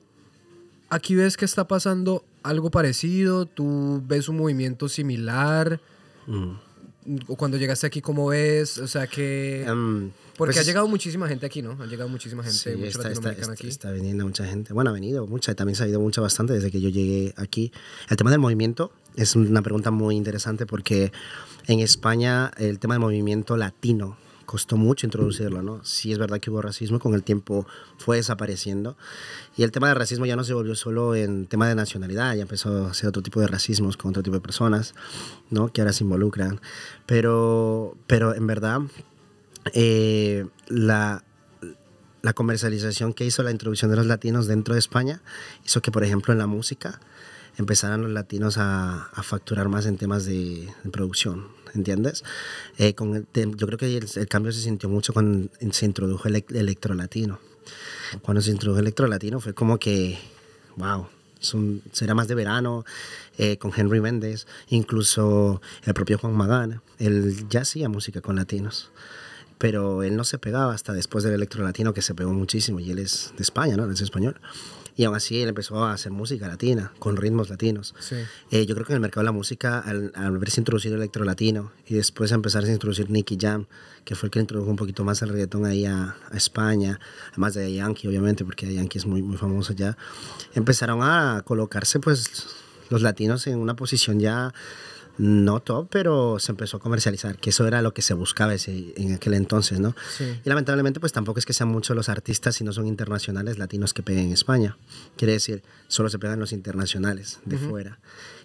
aquí 0.91 1.15
ves 1.15 1.37
que 1.37 1.45
está 1.45 1.67
pasando 1.69 2.25
algo 2.43 2.71
parecido? 2.71 3.47
¿Tú 3.47 4.03
ves 4.07 4.29
un 4.29 4.37
movimiento 4.39 4.89
similar? 4.89 5.81
Mm. 6.27 6.55
¿O 7.27 7.37
cuando 7.37 7.57
llegaste 7.59 7.87
aquí, 7.87 8.01
cómo 8.01 8.29
ves? 8.29 8.79
O 8.79 8.87
sea 8.89 9.07
que... 9.07 9.63
Em, 9.65 10.11
Porque 10.37 10.55
pues, 10.55 10.59
ha 10.59 10.63
llegado 10.63 10.89
muchísima 10.89 11.29
gente 11.29 11.45
aquí, 11.47 11.61
¿no? 11.61 11.77
Ha 11.83 11.87
llegado 11.87 12.09
muchísima 12.09 12.43
gente, 12.43 12.57
sí, 12.59 12.71
mucha 12.77 12.89
está, 12.89 13.11
está, 13.11 13.33
está- 13.33 13.53
aquí. 13.53 13.69
está 13.69 13.91
viniendo 13.93 14.25
mucha 14.25 14.47
gente. 14.47 14.73
Bueno, 14.73 14.91
ha 14.91 14.93
venido 14.95 15.27
mucha, 15.27 15.55
también 15.55 15.77
se 15.77 15.85
ha 15.85 15.89
ido 15.89 16.01
mucha 16.01 16.21
bastante 16.21 16.55
desde 16.55 16.71
que 16.71 16.81
yo 16.81 16.89
llegué 16.89 17.35
aquí. 17.37 17.73
El 18.09 18.17
tema 18.17 18.31
del 18.31 18.41
movimiento 18.41 18.91
es 19.17 19.37
una 19.37 19.61
pregunta 19.63 19.91
muy 19.91 20.17
interesante 20.17 20.65
porque 20.67 21.13
en 21.67 21.81
España 21.81 22.51
el 22.57 22.79
tema 22.79 22.95
del 22.95 23.01
movimiento 23.03 23.57
latino 23.57 24.17
costó 24.45 24.77
mucho 24.77 25.07
introducirlo, 25.07 25.63
¿no? 25.63 25.85
Sí 25.85 26.13
es 26.13 26.19
verdad 26.19 26.41
que 26.41 26.51
hubo 26.51 26.63
racismo, 26.63 26.99
con 26.99 27.15
el 27.15 27.23
tiempo 27.23 27.67
fue 27.99 28.17
desapareciendo. 28.17 28.97
Y 29.57 29.63
el 29.63 29.73
tema 29.73 29.89
del 29.89 29.97
racismo 29.97 30.27
ya 30.27 30.37
no 30.37 30.45
se 30.45 30.55
volvió 30.55 30.75
solo 30.75 31.15
en 31.15 31.47
tema 31.47 31.69
de 31.69 31.75
nacionalidad, 31.75 32.35
ya 32.35 32.43
empezó 32.43 32.87
a 32.87 32.95
ser 32.95 33.09
otro 33.09 33.23
tipo 33.23 33.41
de 33.41 33.47
racismos 33.47 33.97
con 33.97 34.11
otro 34.11 34.23
tipo 34.23 34.37
de 34.37 34.41
personas, 34.41 34.95
¿no? 35.51 35.73
Que 35.73 35.81
ahora 35.81 35.93
se 35.93 36.05
involucran. 36.05 36.61
Pero, 37.07 37.97
pero 38.07 38.35
en 38.35 38.47
verdad, 38.47 38.81
eh, 39.73 40.47
la, 40.69 41.25
la 42.23 42.33
comercialización 42.33 43.13
que 43.13 43.25
hizo 43.25 43.43
la 43.43 43.51
introducción 43.51 43.91
de 43.91 43.97
los 43.97 44.07
latinos 44.07 44.47
dentro 44.47 44.75
de 44.75 44.81
España 44.81 45.21
hizo 45.65 45.83
que, 45.83 45.91
por 45.91 46.05
ejemplo, 46.05 46.33
en 46.33 46.39
la 46.39 46.47
música 46.47 47.01
empezaran 47.57 48.03
los 48.03 48.11
latinos 48.11 48.57
a, 48.59 49.11
facturar 49.23 49.69
más 49.69 49.87
en 49.87 49.97
temas 49.97 50.25
de, 50.25 50.69
de 50.83 50.91
producción, 50.91 51.49
¿entiendes? 51.75 52.25
Eh, 52.79 52.95
con 52.95 53.15
el 53.17 53.27
yo 53.57 53.67
creo 53.67 53.79
que 53.79 53.97
el, 53.97 54.07
el 54.15 54.29
cambio 54.29 54.53
se 54.53 54.61
sintió 54.61 54.89
mucho 54.89 55.13
cuando 55.13 55.49
se 55.73 55.87
introdujo 55.87 56.29
el, 56.29 56.37
el 56.37 56.57
electro 56.57 56.95
latino. 56.95 57.39
Cuando 58.23 58.41
se 58.41 58.51
introdujo 58.51 58.79
el 58.81 58.85
electro 58.85 59.07
latino 59.07 59.41
fue 59.41 59.55
como 59.55 59.79
que, 59.79 60.19
wow, 60.77 61.07
es 61.41 61.55
un- 61.55 61.83
será 61.93 62.15
más 62.15 62.29
de 62.29 62.35
verano, 62.35 62.85
eh, 63.39 63.57
con 63.59 63.73
Henry 63.75 64.01
Méndez, 64.01 64.47
incluso 64.69 65.61
el 65.85 65.95
propio 65.95 66.19
Juan 66.19 66.35
Magana, 66.35 66.83
él 66.99 67.47
ya 67.49 67.63
hacía 67.63 67.89
música 67.89 68.21
con 68.21 68.37
latinos 68.37 68.91
pero 69.57 70.03
él 70.03 70.15
no 70.17 70.25
se 70.25 70.37
pegaba 70.37 70.75
hasta 70.75 70.93
después 70.93 71.25
del 71.25 71.33
electro 71.33 71.63
latino 71.65 71.95
que 71.95 72.03
se 72.03 72.13
pegó 72.15 72.33
muchísimo 72.35 72.81
y 72.81 72.91
él 72.91 72.99
es 72.99 73.33
de 73.37 73.43
España, 73.45 73.77
¿no? 73.77 73.85
Él 73.85 73.93
es 73.93 74.01
español. 74.03 74.39
Y 74.97 75.05
aún 75.05 75.17
así 75.17 75.41
él 75.41 75.49
empezó 75.49 75.85
a 75.85 75.93
hacer 75.93 76.13
música 76.13 76.47
latina, 76.47 76.93
con 76.99 77.17
ritmos 77.17 77.51
latinos. 77.51 77.95
Sí. 77.99 78.17
Eh, 78.51 78.65
yo 78.67 78.75
creo 78.75 78.87
que 78.87 78.93
en 78.93 78.97
el 78.97 79.01
mercado 79.01 79.23
de 79.23 79.27
la 79.27 79.33
música, 79.33 79.81
al, 79.81 80.13
al 80.15 80.37
haberse 80.37 80.61
introducido 80.61 80.95
el 80.95 81.01
electro 81.01 81.25
latino 81.25 81.73
y 81.87 81.95
después 81.95 82.31
empezar 82.33 82.65
a 82.65 82.73
introducir 82.73 83.11
Nicky 83.11 83.37
Jam, 83.41 83.67
que 84.05 84.15
fue 84.15 84.29
el 84.29 84.31
que 84.31 84.39
introdujo 84.39 84.71
un 84.71 84.77
poquito 84.77 85.05
más 85.05 85.21
el 85.23 85.31
reggaetón 85.31 85.67
ahí 85.67 85.85
a, 85.85 86.17
a 86.31 86.37
España, 86.37 87.01
además 87.33 87.55
de 87.55 87.73
Yankee, 87.73 88.07
obviamente, 88.07 88.45
porque 88.45 88.73
Yankee 88.73 88.99
es 88.99 89.07
muy, 89.07 89.23
muy 89.23 89.37
famoso 89.37 89.73
ya, 89.73 89.97
empezaron 90.55 91.01
a 91.03 91.43
colocarse 91.45 91.99
pues 91.99 92.47
los 92.91 93.03
latinos 93.03 93.47
en 93.47 93.59
una 93.59 93.75
posición 93.75 94.21
ya 94.21 94.53
no 95.17 95.61
top, 95.61 95.89
pero 95.91 96.39
se 96.41 96.51
empezó 96.53 96.79
a 96.79 96.81
comercializar, 96.81 97.37
que 97.39 97.51
eso 97.51 97.67
era 97.67 97.83
lo 97.83 97.95
que 97.95 98.03
se 98.03 98.15
buscaba 98.15 98.53
ese- 98.55 98.93
en 98.97 99.15
aquel 99.15 99.35
entonces, 99.35 99.79
¿no? 99.81 99.95
Sí. 100.17 100.25
Y 100.45 100.49
lamentablemente, 100.49 101.01
pues 101.01 101.13
tampoco 101.13 101.39
es 101.39 101.47
que 101.47 101.53
sean 101.53 101.69
muchos 101.69 101.95
los 101.97 102.09
artistas, 102.09 102.57
si 102.57 102.65
no 102.65 102.73
son 102.73 102.87
internacionales, 102.87 103.59
latinos 103.59 103.95
que 103.95 104.03
peguen 104.03 104.27
en 104.27 104.33
España. 104.33 104.77
Quiere 105.17 105.33
decir, 105.35 105.63
solo 105.89 106.09
se 106.09 106.19
pegan 106.19 106.39
los 106.41 106.53
internacionales 106.53 107.39
de 107.45 107.59
fuera. 107.59 107.99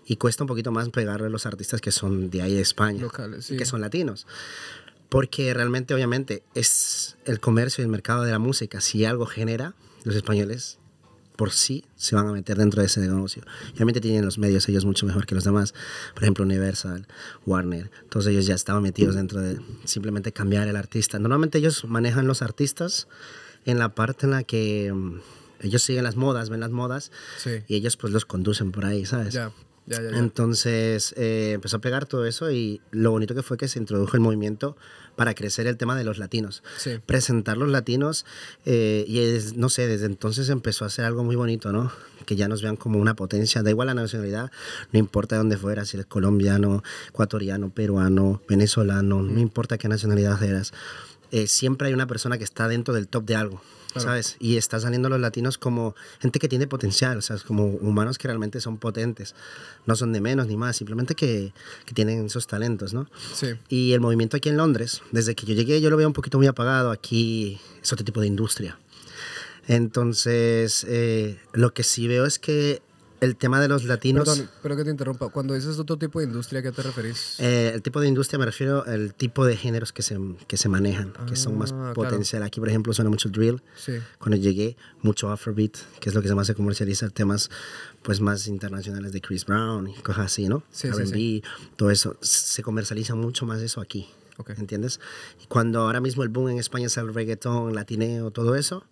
Y 0.05 0.15
cuesta 0.15 0.43
un 0.43 0.47
poquito 0.47 0.71
más 0.71 0.89
pegarle 0.89 1.27
a 1.27 1.29
los 1.29 1.45
artistas 1.45 1.81
que 1.81 1.91
son 1.91 2.29
de 2.31 2.41
ahí 2.41 2.55
de 2.55 2.61
España, 2.61 3.01
Locales, 3.01 3.45
sí. 3.45 3.57
que 3.57 3.65
son 3.65 3.81
latinos. 3.81 4.25
Porque 5.09 5.53
realmente, 5.53 5.93
obviamente, 5.93 6.43
es 6.55 7.17
el 7.25 7.39
comercio 7.39 7.81
y 7.81 7.85
el 7.85 7.89
mercado 7.91 8.23
de 8.23 8.31
la 8.31 8.39
música. 8.39 8.81
Si 8.81 9.05
algo 9.05 9.25
genera, 9.27 9.73
los 10.03 10.15
españoles 10.15 10.78
por 11.39 11.51
sí 11.53 11.85
se 11.95 12.15
van 12.17 12.27
a 12.27 12.33
meter 12.33 12.57
dentro 12.57 12.81
de 12.81 12.87
ese 12.87 12.99
negocio. 12.99 13.43
Obviamente 13.73 14.01
tienen 14.01 14.25
los 14.25 14.37
medios 14.37 14.67
ellos 14.67 14.83
mucho 14.83 15.05
mejor 15.05 15.25
que 15.25 15.35
los 15.35 15.45
demás. 15.45 15.73
Por 16.13 16.23
ejemplo, 16.23 16.43
Universal, 16.43 17.07
Warner, 17.45 17.89
todos 18.09 18.27
ellos 18.27 18.45
ya 18.45 18.55
estaban 18.55 18.83
metidos 18.83 19.15
dentro 19.15 19.39
de 19.39 19.57
simplemente 19.85 20.33
cambiar 20.33 20.67
el 20.67 20.75
artista. 20.75 21.17
Normalmente 21.17 21.57
ellos 21.57 21.85
manejan 21.85 22.27
los 22.27 22.41
artistas 22.41 23.07
en 23.63 23.79
la 23.79 23.87
parte 23.95 24.25
en 24.25 24.31
la 24.31 24.43
que 24.43 24.91
mm, 24.93 25.21
ellos 25.61 25.81
siguen 25.81 26.03
las 26.03 26.17
modas, 26.17 26.49
ven 26.49 26.59
las 26.59 26.71
modas 26.71 27.09
Sí. 27.37 27.51
y 27.69 27.75
ellos 27.75 27.95
pues 27.95 28.11
los 28.11 28.25
conducen 28.25 28.73
por 28.73 28.83
ahí, 28.83 29.05
¿sabes? 29.05 29.33
Ya, 29.33 29.53
ya, 29.87 30.01
ya. 30.01 30.11
ya. 30.11 30.17
Entonces 30.17 31.13
eh, 31.15 31.51
empezó 31.55 31.77
a 31.77 31.79
pegar 31.79 32.05
todo 32.05 32.25
eso 32.25 32.51
y 32.51 32.81
lo 32.91 33.11
bonito 33.11 33.33
que 33.33 33.43
fue 33.43 33.55
que 33.55 33.69
se 33.69 33.79
introdujo 33.79 34.17
el 34.17 34.21
movimiento 34.21 34.75
para 35.19 35.33
crecer 35.33 35.67
el 35.67 35.75
tema 35.75 35.97
de 35.97 36.05
los 36.05 36.17
latinos. 36.17 36.63
Sí. 36.77 36.91
Presentar 37.05 37.57
los 37.57 37.67
latinos 37.67 38.25
eh, 38.65 39.03
y 39.05 39.19
es- 39.19 39.57
no 39.57 39.67
sé, 39.67 39.85
desde 39.85 40.05
entonces 40.05 40.47
empezó 40.47 40.85
a 40.85 40.87
hacer 40.87 41.03
algo 41.03 41.25
muy 41.25 41.35
bonito, 41.35 41.73
¿no? 41.73 41.91
Que 42.25 42.37
ya 42.37 42.47
nos 42.47 42.61
vean 42.61 42.77
como 42.77 42.99
una 42.99 43.15
potencia, 43.17 43.61
da 43.61 43.69
igual 43.69 43.87
la 43.87 43.93
nacionalidad, 43.95 44.49
no 44.93 44.97
importa 44.99 45.35
de 45.35 45.39
dónde 45.39 45.57
fuera, 45.57 45.83
si 45.83 45.97
eres 45.97 46.05
colombiano, 46.05 46.83
ecuatoriano, 47.09 47.69
peruano, 47.69 48.41
venezolano, 48.47 49.21
no 49.21 49.39
importa 49.41 49.77
qué 49.77 49.89
nacionalidad 49.89 50.41
eras. 50.41 50.71
eh, 51.31 51.47
siempre 51.47 51.89
hay 51.89 51.93
una 51.93 52.07
persona 52.07 52.37
que 52.37 52.45
está 52.45 52.69
dentro 52.69 52.93
del 52.93 53.09
top 53.09 53.25
de 53.25 53.35
algo, 53.35 53.61
¿sabes? 53.95 54.37
Y 54.39 54.57
está 54.57 54.79
saliendo 54.79 55.09
los 55.09 55.19
latinos 55.19 55.57
como 55.57 55.95
gente 56.19 56.39
que 56.39 56.47
tiene 56.47 56.67
potencial, 56.67 57.17
o 57.17 57.21
sea, 57.21 57.37
como 57.37 57.65
humanos 57.65 58.17
que 58.17 58.27
realmente 58.27 58.61
son 58.61 58.77
potentes, 58.77 59.35
no 59.85 59.95
son 59.95 60.13
de 60.13 60.21
menos 60.21 60.47
ni 60.47 60.57
más, 60.57 60.77
simplemente 60.77 61.15
que, 61.15 61.53
que 61.85 61.93
tienen 61.93 62.25
esos 62.25 62.47
talentos, 62.47 62.93
¿no? 62.93 63.09
Sí. 63.33 63.47
Y 63.69 63.93
el 63.93 63.99
movimiento 63.99 64.37
aquí 64.37 64.49
en 64.49 64.57
Londres, 64.57 65.01
desde 65.11 65.35
que 65.35 65.45
yo 65.45 65.53
llegué, 65.53 65.81
yo 65.81 65.89
lo 65.89 65.97
veo 65.97 66.07
un 66.07 66.13
poquito 66.13 66.37
muy 66.37 66.47
apagado. 66.47 66.91
Aquí 66.91 67.59
es 67.81 67.91
otro 67.91 68.05
tipo 68.05 68.21
de 68.21 68.27
industria. 68.27 68.77
Entonces, 69.67 70.85
eh, 70.87 71.39
lo 71.53 71.73
que 71.73 71.83
sí 71.83 72.07
veo 72.07 72.25
es 72.25 72.39
que 72.39 72.81
el 73.21 73.35
tema 73.35 73.59
de 73.59 73.67
los 73.67 73.83
latinos, 73.85 74.27
Perdón, 74.27 74.49
pero 74.63 74.75
que 74.77 74.83
te 74.83 74.91
interrumpa. 74.91 75.29
Cuando 75.29 75.53
dices 75.53 75.77
otro 75.79 75.97
tipo 75.97 76.19
de 76.19 76.25
industria, 76.25 76.59
¿a 76.59 76.63
qué 76.63 76.71
te 76.71 76.81
referís? 76.81 77.35
eh, 77.39 77.71
el 77.73 77.81
tipo 77.81 77.99
de 77.99 78.07
industria 78.07 78.39
me 78.39 78.45
refiero 78.45 78.83
al 78.85 79.13
tipo 79.13 79.45
de 79.45 79.57
géneros 79.57 79.91
que 79.91 80.01
se, 80.01 80.17
que 80.47 80.57
se 80.57 80.69
manejan, 80.69 81.13
que 81.27 81.35
son 81.35 81.57
más 81.57 81.71
Ah, 81.71 81.91
claro. 81.93 81.93
potencial. 81.95 82.43
Aquí, 82.43 82.59
por 82.59 82.69
ejemplo, 82.69 82.93
suena 82.93 83.09
mucho 83.09 83.29
drill. 83.29 83.61
Sí. 83.77 83.93
Cuando 84.19 84.37
llegué, 84.37 84.77
mucho 85.01 85.29
Afrobeat, 85.31 85.77
que 85.99 86.09
es 86.09 86.15
lo 86.15 86.21
que 86.21 86.33
más 86.33 86.47
se 86.47 86.55
comercializa, 86.55 87.09
temas 87.09 87.49
pues 88.03 88.21
más 88.21 88.47
internacionales 88.47 89.11
de 89.11 89.19
Chris 89.21 89.45
Brown 89.45 89.87
y 89.89 89.93
cosas 90.01 90.25
así, 90.27 90.47
¿no? 90.47 90.63
Sí, 90.71 90.87
sí, 90.91 91.01
R&B, 91.01 91.43
todo 91.75 91.91
eso. 91.91 92.15
Se 92.21 92.63
comercializa 92.63 93.15
mucho 93.15 93.45
más 93.45 93.61
eso 93.61 93.81
aquí. 93.81 94.07
Ok. 94.37 94.51
¿Entiendes? 94.51 95.01
Y 95.43 95.47
cuando 95.47 95.81
ahora 95.81 95.99
mismo 95.99 96.23
el 96.23 96.29
boom 96.29 96.49
en 96.49 96.59
España 96.59 96.85
es 96.87 96.95
el 96.95 97.13
reggaetón, 97.13 97.75
latineo, 97.75 98.31
todo 98.31 98.55
eso, 98.55 98.85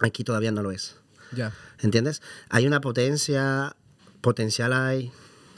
aquí 0.00 0.22
todavía 0.22 0.52
no 0.52 0.62
lo 0.62 0.70
es. 0.70 0.96
Ya. 1.32 1.52
¿Entiendes? 1.80 2.22
Hay 2.48 2.66
una 2.66 2.80
potencia, 2.80 3.76
potencial 4.20 4.72
hay, 4.72 5.12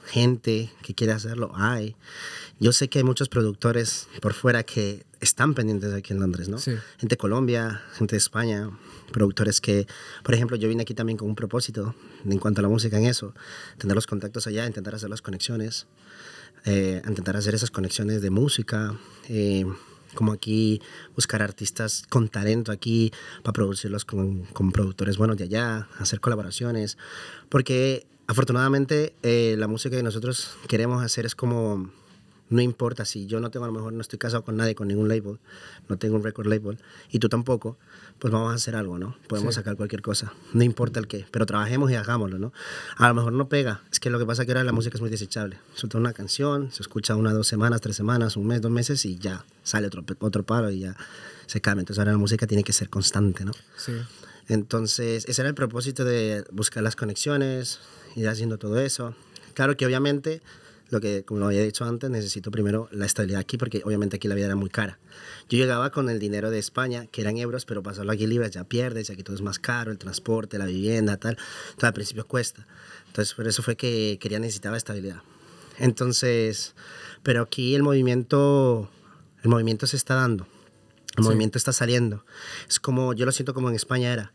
gente 0.08 0.70
que 0.82 0.94
quiere 0.94 1.12
hacerlo, 1.12 1.52
hay. 1.54 1.94
Yo 2.58 2.72
sé 2.72 2.88
que 2.88 2.98
hay 2.98 3.04
muchos 3.04 3.28
productores 3.28 4.08
por 4.20 4.32
fuera 4.32 4.62
que 4.62 5.04
están 5.20 5.54
pendientes 5.54 5.92
aquí 5.92 6.12
en 6.12 6.20
Londres, 6.20 6.48
¿no? 6.48 6.58
Sí. 6.58 6.72
Gente 6.98 7.14
de 7.14 7.16
Colombia, 7.16 7.82
gente 7.94 8.14
de 8.16 8.18
España, 8.18 8.70
productores 9.12 9.60
que, 9.60 9.86
por 10.24 10.34
ejemplo, 10.34 10.56
yo 10.56 10.68
vine 10.68 10.82
aquí 10.82 10.94
también 10.94 11.18
con 11.18 11.28
un 11.28 11.34
propósito 11.34 11.94
en 12.24 12.38
cuanto 12.38 12.60
a 12.60 12.62
la 12.62 12.68
música 12.68 12.98
en 12.98 13.06
eso, 13.06 13.34
tener 13.76 13.94
los 13.94 14.06
contactos 14.06 14.46
allá, 14.46 14.66
intentar 14.66 14.94
hacer 14.94 15.10
las 15.10 15.22
conexiones, 15.22 15.86
eh, 16.64 17.02
intentar 17.06 17.36
hacer 17.36 17.54
esas 17.54 17.70
conexiones 17.70 18.22
de 18.22 18.30
música, 18.30 18.94
eh, 19.28 19.66
como 20.18 20.32
aquí 20.32 20.82
buscar 21.14 21.42
artistas 21.42 22.02
con 22.08 22.28
talento 22.28 22.72
aquí 22.72 23.12
para 23.44 23.52
producirlos 23.52 24.04
con, 24.04 24.42
con 24.46 24.72
productores 24.72 25.16
buenos 25.16 25.36
de 25.36 25.44
allá, 25.44 25.86
hacer 26.00 26.18
colaboraciones, 26.18 26.98
porque 27.48 28.04
afortunadamente 28.26 29.14
eh, 29.22 29.54
la 29.56 29.68
música 29.68 29.96
que 29.96 30.02
nosotros 30.02 30.56
queremos 30.66 31.04
hacer 31.04 31.24
es 31.24 31.36
como 31.36 31.88
no 32.50 32.60
importa 32.62 33.04
si 33.04 33.26
yo 33.26 33.38
no 33.38 33.52
tengo 33.52 33.64
a 33.64 33.68
lo 33.68 33.74
mejor 33.74 33.92
no 33.92 34.00
estoy 34.00 34.18
casado 34.18 34.42
con 34.42 34.56
nadie 34.56 34.74
con 34.74 34.88
ningún 34.88 35.06
label 35.06 35.38
no 35.88 35.98
tengo 35.98 36.16
un 36.16 36.24
record 36.24 36.48
label 36.48 36.78
y 37.12 37.20
tú 37.20 37.28
tampoco 37.28 37.76
pues 38.18 38.32
vamos 38.32 38.52
a 38.52 38.54
hacer 38.56 38.74
algo 38.76 38.98
no 38.98 39.16
podemos 39.28 39.54
Sí. 39.54 39.58
sacar 39.60 39.76
cualquier 39.76 40.02
cosa 40.02 40.32
no 40.52 40.62
importa 40.64 40.98
el 41.00 41.06
qué 41.06 41.26
pero 41.30 41.46
trabajemos 41.46 41.90
y 41.90 41.94
hagámoslo 41.94 42.38
no 42.38 42.52
a 42.96 43.08
lo 43.08 43.14
mejor 43.14 43.32
no 43.32 43.48
pega 43.48 43.82
es 43.92 44.00
que 44.00 44.10
lo 44.10 44.18
que 44.18 44.26
pasa 44.26 44.42
es 44.42 44.46
que 44.46 44.52
ahora 44.52 44.64
la 44.64 44.72
música 44.72 44.96
es 44.96 45.00
muy 45.00 45.10
desechable 45.10 45.58
suelta 45.74 45.98
una 45.98 46.12
canción 46.12 46.70
se 46.72 46.82
escucha 46.82 47.14
una 47.16 47.32
dos 47.32 47.46
semanas 47.46 47.80
tres 47.80 47.96
semanas 47.96 48.36
un 48.36 48.46
mes 48.46 48.60
dos 48.60 48.70
meses 48.72 49.04
y 49.04 49.18
ya 49.18 49.44
sale 49.62 49.86
otro 49.86 50.04
otro 50.20 50.42
paro 50.42 50.70
y 50.70 50.80
ya 50.80 50.96
se 51.46 51.60
cambia 51.60 51.80
entonces 51.82 51.98
ahora 52.00 52.12
la 52.12 52.18
música 52.18 52.46
tiene 52.46 52.64
que 52.64 52.72
ser 52.72 52.88
constante 52.90 53.44
no 53.44 53.52
Sí. 53.76 53.92
entonces, 54.48 55.24
ese 55.28 55.42
era 55.42 55.48
el 55.48 55.54
propósito 55.54 56.04
de 56.04 56.44
buscar 56.52 56.82
las 56.82 56.96
conexiones, 56.96 57.80
ir 58.16 58.28
haciendo 58.28 58.56
todo 58.58 58.78
eso. 58.80 59.14
Claro 59.54 59.76
que 59.76 59.84
obviamente, 59.84 60.40
lo 60.90 61.00
que, 61.00 61.22
como 61.24 61.40
lo 61.40 61.46
había 61.46 61.62
dicho 61.62 61.84
antes, 61.84 62.08
necesito 62.10 62.50
primero 62.50 62.88
la 62.92 63.04
estabilidad 63.06 63.40
aquí, 63.40 63.58
porque 63.58 63.82
obviamente 63.84 64.16
aquí 64.16 64.26
la 64.28 64.34
vida 64.34 64.46
era 64.46 64.56
muy 64.56 64.70
cara. 64.70 64.98
Yo 65.48 65.58
llegaba 65.58 65.90
con 65.90 66.08
el 66.08 66.18
dinero 66.18 66.50
de 66.50 66.58
España, 66.58 67.06
que 67.06 67.20
eran 67.20 67.36
euros, 67.36 67.66
pero 67.66 67.82
pasarlo 67.82 68.12
aquí 68.12 68.26
libras 68.26 68.50
ya 68.52 68.64
pierdes, 68.64 69.08
y 69.08 69.12
aquí 69.12 69.22
todo 69.22 69.36
es 69.36 69.42
más 69.42 69.58
caro, 69.58 69.90
el 69.90 69.98
transporte, 69.98 70.56
la 70.58 70.66
vivienda, 70.66 71.16
tal. 71.18 71.36
Entonces, 71.66 71.84
al 71.84 71.92
principio 71.94 72.26
cuesta. 72.26 72.66
Entonces, 73.08 73.34
por 73.34 73.46
eso 73.46 73.62
fue 73.62 73.76
que 73.76 74.18
quería, 74.20 74.38
necesitaba 74.38 74.76
estabilidad. 74.76 75.22
Entonces, 75.78 76.74
pero 77.22 77.42
aquí 77.42 77.74
el 77.74 77.82
movimiento, 77.82 78.90
el 79.42 79.50
movimiento 79.50 79.86
se 79.86 79.96
está 79.96 80.14
dando. 80.14 80.46
El 81.16 81.24
Sí. 81.24 81.28
movimiento 81.28 81.58
está 81.58 81.72
saliendo. 81.72 82.24
Es 82.68 82.78
como, 82.80 83.12
yo 83.14 83.26
lo 83.26 83.32
siento 83.32 83.54
como 83.54 83.68
en 83.68 83.76
España 83.76 84.12
era. 84.12 84.32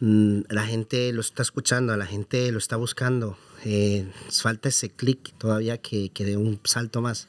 Mm, 0.00 0.40
La 0.48 0.66
gente 0.66 1.12
lo 1.12 1.20
está 1.20 1.42
escuchando, 1.42 1.96
la 1.96 2.06
gente 2.06 2.50
lo 2.52 2.58
está 2.58 2.76
buscando. 2.76 3.36
Eh, 3.64 4.06
falta 4.30 4.68
ese 4.68 4.90
clic 4.90 5.32
todavía 5.38 5.78
que, 5.78 6.10
que 6.10 6.24
dé 6.24 6.36
un 6.36 6.60
salto 6.64 7.00
más. 7.00 7.28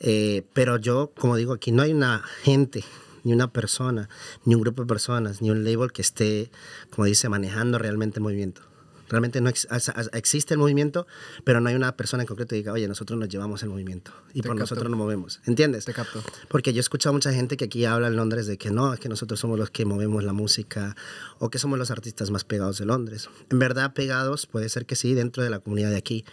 Eh, 0.00 0.42
pero 0.52 0.78
yo, 0.78 1.12
como 1.16 1.36
digo, 1.36 1.52
aquí 1.52 1.70
no 1.70 1.82
hay 1.82 1.92
una 1.92 2.22
gente, 2.42 2.84
ni 3.22 3.32
una 3.32 3.52
persona, 3.52 4.08
ni 4.44 4.54
un 4.54 4.60
grupo 4.60 4.82
de 4.82 4.88
personas, 4.88 5.40
ni 5.40 5.50
un 5.50 5.64
label 5.64 5.92
que 5.92 6.02
esté, 6.02 6.50
como 6.90 7.06
dice, 7.06 7.28
manejando 7.28 7.78
realmente 7.78 8.18
el 8.18 8.24
movimiento. 8.24 8.62
Realmente 9.08 9.40
no 9.40 9.50
ex- 9.50 9.68
existe 10.12 10.54
el 10.54 10.58
movimiento, 10.58 11.06
pero 11.44 11.60
no 11.60 11.68
hay 11.68 11.74
una 11.74 11.96
persona 11.96 12.22
en 12.22 12.26
concreto 12.26 12.50
que 12.50 12.56
diga, 12.56 12.72
oye, 12.72 12.88
nosotros 12.88 13.18
nos 13.18 13.28
llevamos 13.28 13.62
el 13.62 13.68
movimiento 13.68 14.12
y 14.32 14.40
Te 14.40 14.48
por 14.48 14.56
capto. 14.56 14.60
nosotros 14.74 14.90
nos 14.90 14.98
movemos. 14.98 15.40
¿Entiendes? 15.46 15.84
Te 15.84 15.92
capto. 15.92 16.22
Porque 16.48 16.72
yo 16.72 16.78
he 16.78 16.80
escuchado 16.80 17.10
a 17.10 17.12
mucha 17.12 17.32
gente 17.32 17.56
que 17.56 17.66
aquí 17.66 17.84
habla 17.84 18.06
en 18.08 18.16
Londres 18.16 18.46
de 18.46 18.56
que 18.56 18.70
no, 18.70 18.94
es 18.94 19.00
que 19.00 19.08
nosotros 19.08 19.38
somos 19.40 19.58
los 19.58 19.70
que 19.70 19.84
movemos 19.84 20.24
la 20.24 20.32
música 20.32 20.96
o 21.38 21.50
que 21.50 21.58
somos 21.58 21.78
los 21.78 21.90
artistas 21.90 22.30
más 22.30 22.44
pegados 22.44 22.78
de 22.78 22.86
Londres. 22.86 23.28
En 23.50 23.58
verdad, 23.58 23.92
pegados 23.92 24.46
puede 24.46 24.68
ser 24.68 24.86
que 24.86 24.96
sí 24.96 25.12
dentro 25.14 25.42
de 25.42 25.50
la 25.50 25.58
comunidad 25.58 25.90
de 25.90 25.96
aquí, 25.96 26.24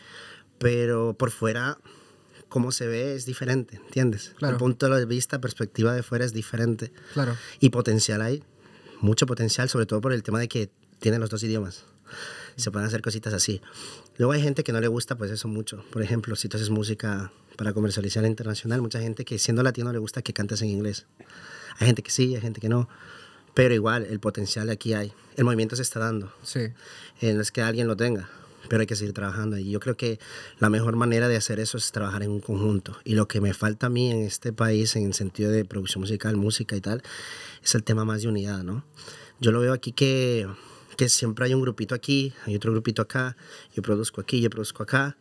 pero 0.58 1.14
por 1.18 1.32
fuera, 1.32 1.78
cómo 2.50 2.72
se 2.72 2.88
ve 2.88 3.16
es 3.16 3.26
diferente, 3.26 3.78
¿entiendes? 3.78 4.34
Claro. 4.38 4.54
El 4.56 4.60
punto 4.60 4.90
de 4.90 5.06
vista, 5.06 5.40
perspectiva 5.42 5.94
de 5.94 6.04
fuera 6.04 6.26
es 6.26 6.34
diferente. 6.34 6.92
Claro. 7.14 7.36
Y 7.60 7.70
potencial 7.70 8.22
hay, 8.22 8.44
mucho 9.02 9.26
potencial, 9.26 9.70
sobre 9.70 9.86
todo 9.86 10.02
por 10.02 10.14
el 10.14 10.24
tema 10.24 10.40
de 10.40 10.48
que 10.48 10.70
tienen 11.00 11.20
los 11.22 11.30
dos 11.30 11.44
idiomas. 11.44 11.86
Se 12.56 12.72
pueden 12.72 12.88
hacer 12.88 13.02
cositas 13.02 13.34
así. 13.34 13.62
Luego 14.18 14.34
hay 14.34 14.42
gente 14.42 14.64
que 14.64 14.72
no 14.72 14.80
le 14.82 14.88
gusta 14.88 15.18
pues 15.18 15.32
eso 15.32 15.48
mucho. 15.48 15.84
Por 15.92 16.02
ejemplo, 16.02 16.36
si 16.36 16.50
tú 16.50 16.58
haces 16.58 16.70
música 16.70 17.32
para 17.58 17.74
comercializar 17.74 18.26
internacional, 18.26 18.82
mucha 18.82 19.00
gente 19.00 19.26
que 19.26 19.40
siendo 19.40 19.64
latino 19.64 19.92
le 19.92 20.00
gusta 20.00 20.22
que 20.22 20.34
cantes 20.34 20.62
en 20.62 20.70
inglés. 20.70 21.06
Hay 21.80 21.88
gente 21.88 22.04
que 22.04 22.12
sí, 22.12 22.36
hay 22.36 22.42
gente 22.42 22.62
que 22.62 22.70
no. 22.70 22.88
Pero 23.54 23.74
igual, 23.74 24.06
el 24.10 24.20
potencial 24.20 24.70
aquí 24.70 24.94
hay. 24.94 25.14
El 25.36 25.44
movimiento 25.44 25.76
se 25.76 25.82
está 25.82 26.00
dando. 26.00 26.32
Sí. 26.44 26.68
Eh, 27.22 27.34
no 27.34 27.42
es 27.42 27.52
que 27.52 27.62
alguien 27.62 27.88
lo 27.88 27.98
tenga, 27.98 28.30
pero 28.70 28.82
hay 28.82 28.88
que 28.88 28.96
seguir 28.96 29.14
trabajando. 29.14 29.58
Y 29.58 29.70
yo 29.72 29.80
creo 29.80 29.98
que 29.98 30.20
la 30.60 30.70
mejor 30.70 30.96
manera 30.96 31.28
de 31.28 31.36
hacer 31.36 31.60
eso 31.60 31.78
es 31.78 31.92
trabajar 31.92 32.24
en 32.24 32.32
un 32.32 32.40
conjunto. 32.40 32.98
Y 33.04 33.16
lo 33.16 33.28
que 33.28 33.42
me 33.42 33.54
falta 33.54 33.88
a 33.88 33.90
mí 33.90 34.10
en 34.10 34.22
este 34.22 34.54
país, 34.54 34.96
en 34.96 35.06
el 35.06 35.14
sentido 35.14 35.52
de 35.52 35.66
producción 35.66 36.02
musical, 36.02 36.38
música 36.38 36.76
y 36.76 36.82
tal, 36.82 37.02
es 37.64 37.76
el 37.76 37.84
tema 37.84 38.06
más 38.06 38.22
de 38.22 38.30
unidad, 38.30 38.64
¿no? 38.64 38.86
Yo 39.40 39.52
lo 39.52 39.60
veo 39.60 39.74
aquí 39.74 39.92
que, 39.92 40.48
que 41.02 41.10
siempre 41.10 41.46
hay 41.46 41.56
un 41.56 41.62
grupito 41.62 41.96
aquí, 41.96 42.32
hay 42.46 42.56
otro 42.56 42.72
grupito 42.72 43.02
acá, 43.02 43.36
yo 43.76 43.82
produzco 43.82 44.22
aquí, 44.22 44.40
yo 44.40 44.52
produzco 44.52 44.84
acá. 44.84 45.18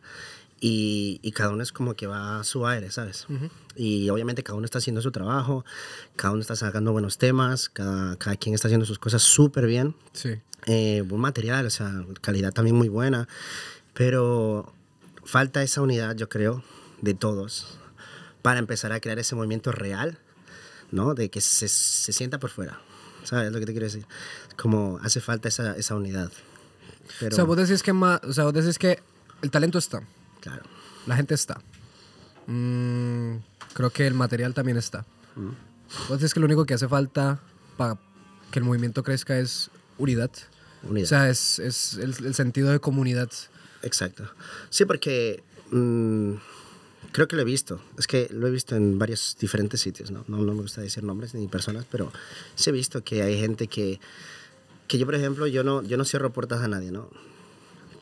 Y, 0.59 1.19
y 1.23 1.31
cada 1.31 1.49
uno 1.49 1.63
es 1.63 1.71
como 1.71 1.95
que 1.95 2.05
va 2.05 2.39
a 2.39 2.43
su 2.43 2.67
aire, 2.67 2.91
¿sabes? 2.91 3.25
Y 3.75 4.07
obviamente 4.11 4.43
cada 4.43 4.55
uno 4.57 4.65
está 4.65 4.77
haciendo 4.77 5.01
su 5.01 5.11
trabajo, 5.11 5.65
cada 6.15 6.33
uno 6.33 6.41
está 6.41 6.55
sacando 6.55 6.91
buenos 6.91 7.17
temas, 7.17 7.67
cada, 7.67 8.15
cada 8.17 8.35
quien 8.35 8.53
está 8.53 8.67
haciendo 8.67 8.85
sus 8.85 8.99
cosas 8.99 9.23
súper 9.23 9.65
bien 9.65 9.95
Sí. 10.13 10.39
eh, 10.67 11.01
buen 11.03 11.19
material, 11.19 11.65
o 11.65 11.71
sea, 11.71 12.05
calidad 12.21 12.53
también 12.53 12.75
muy 12.75 12.89
buena, 12.89 13.27
pero 13.95 14.71
falta 15.23 15.63
esa 15.63 15.81
unidad, 15.81 16.15
yo 16.15 16.29
creo, 16.29 16.63
de 17.01 17.15
todos 17.15 17.79
para 18.43 18.59
empezar 18.59 18.91
a 18.91 18.99
crear 18.99 19.17
ese 19.17 19.33
movimiento 19.33 19.71
real, 19.71 20.19
¿no? 20.91 21.15
De 21.15 21.31
que 21.31 21.41
se, 21.41 21.67
se 21.67 22.13
sienta 22.13 22.37
por 22.37 22.51
fuera, 22.51 22.79
¿sabes 23.23 23.51
lo 23.51 23.59
que 23.59 23.65
te 23.65 23.71
quiero 23.71 23.87
decir? 23.87 24.05
Como 24.61 24.99
hace 25.01 25.21
falta 25.21 25.49
esa, 25.49 25.75
esa 25.75 25.95
unidad. 25.95 26.31
Pero, 27.19 27.33
O 27.33 27.35
sea, 27.35 27.43
vos 27.45 27.57
decís 27.57 27.81
que 27.83 27.93
más, 27.93 28.21
o 28.23 28.33
sea, 28.33 28.43
vos 28.43 28.53
decís 28.53 28.77
que 28.77 28.99
el 29.41 29.49
talento 29.49 29.77
está, 29.77 30.03
claro, 30.39 30.63
la 31.07 31.15
gente 31.15 31.33
está. 31.33 31.59
Mm, 32.47 33.37
creo 33.73 33.89
que 33.89 34.05
el 34.05 34.13
material 34.13 34.53
también 34.53 34.77
está. 34.77 35.05
Vos 36.07 36.19
decís 36.19 36.33
que 36.33 36.39
lo 36.39 36.45
único 36.45 36.65
que 36.65 36.73
hace 36.73 36.87
falta 36.87 37.39
para 37.77 37.97
que 38.51 38.59
el 38.59 38.65
movimiento 38.65 39.03
crezca 39.03 39.39
es 39.39 39.71
unidad. 39.97 40.31
unidad. 40.83 41.05
O 41.05 41.07
sea, 41.07 41.29
es, 41.29 41.59
es 41.59 41.95
el, 41.95 42.15
el 42.25 42.35
sentido 42.35 42.69
de 42.69 42.79
comunidad. 42.79 43.29
Exacto. 43.81 44.29
Sí, 44.69 44.85
porque 44.85 45.43
mm, 45.71 46.33
creo 47.11 47.27
que 47.27 47.35
lo 47.35 47.41
he 47.41 47.45
visto. 47.45 47.81
Es 47.97 48.07
que 48.07 48.27
lo 48.31 48.47
he 48.47 48.51
visto 48.51 48.75
en 48.75 48.99
varios 48.99 49.37
diferentes 49.39 49.81
sitios, 49.81 50.11
¿no? 50.11 50.23
No, 50.27 50.37
no 50.37 50.53
me 50.53 50.61
gusta 50.61 50.81
decir 50.81 51.03
nombres 51.03 51.33
ni 51.33 51.47
personas, 51.47 51.85
pero 51.89 52.11
sí 52.55 52.69
he 52.69 52.73
visto 52.73 53.03
que 53.03 53.21
hay 53.23 53.39
gente 53.39 53.67
que, 53.67 53.99
que 54.91 54.97
yo, 54.97 55.05
por 55.05 55.15
ejemplo, 55.15 55.47
yo 55.47 55.63
no, 55.63 55.81
yo 55.83 55.95
no 55.95 56.03
cierro 56.03 56.33
puertas 56.33 56.61
a 56.61 56.67
nadie, 56.67 56.91
¿no? 56.91 57.09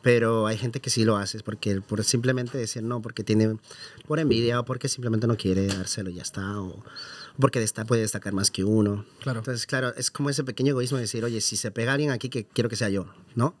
Pero 0.02 0.48
hay 0.48 0.58
gente 0.58 0.80
que 0.80 0.90
sí 0.90 1.04
lo 1.04 1.16
hace, 1.16 1.38
porque 1.38 1.80
por 1.80 2.02
simplemente 2.02 2.58
decir 2.58 2.82
no, 2.82 3.00
porque 3.00 3.22
tiene 3.22 3.58
por 4.08 4.18
envidia 4.18 4.58
o 4.58 4.64
porque 4.64 4.88
simplemente 4.88 5.28
no 5.28 5.36
quiere 5.36 5.68
dárselo 5.68 6.10
y 6.10 6.14
ya 6.14 6.22
está, 6.22 6.60
o 6.60 6.82
porque 7.38 7.62
está, 7.62 7.84
puede 7.84 8.00
destacar 8.02 8.32
más 8.32 8.50
que 8.50 8.64
uno. 8.64 9.04
Claro. 9.20 9.38
Entonces, 9.38 9.66
claro, 9.66 9.94
es 9.94 10.10
como 10.10 10.30
ese 10.30 10.42
pequeño 10.42 10.70
egoísmo 10.70 10.96
de 10.96 11.02
decir, 11.02 11.24
oye, 11.24 11.40
si 11.40 11.56
se 11.56 11.70
pega 11.70 11.92
alguien 11.92 12.10
aquí, 12.10 12.28
que 12.28 12.44
quiero 12.44 12.68
que 12.68 12.74
sea 12.74 12.88
yo, 12.88 13.06
¿no? 13.36 13.54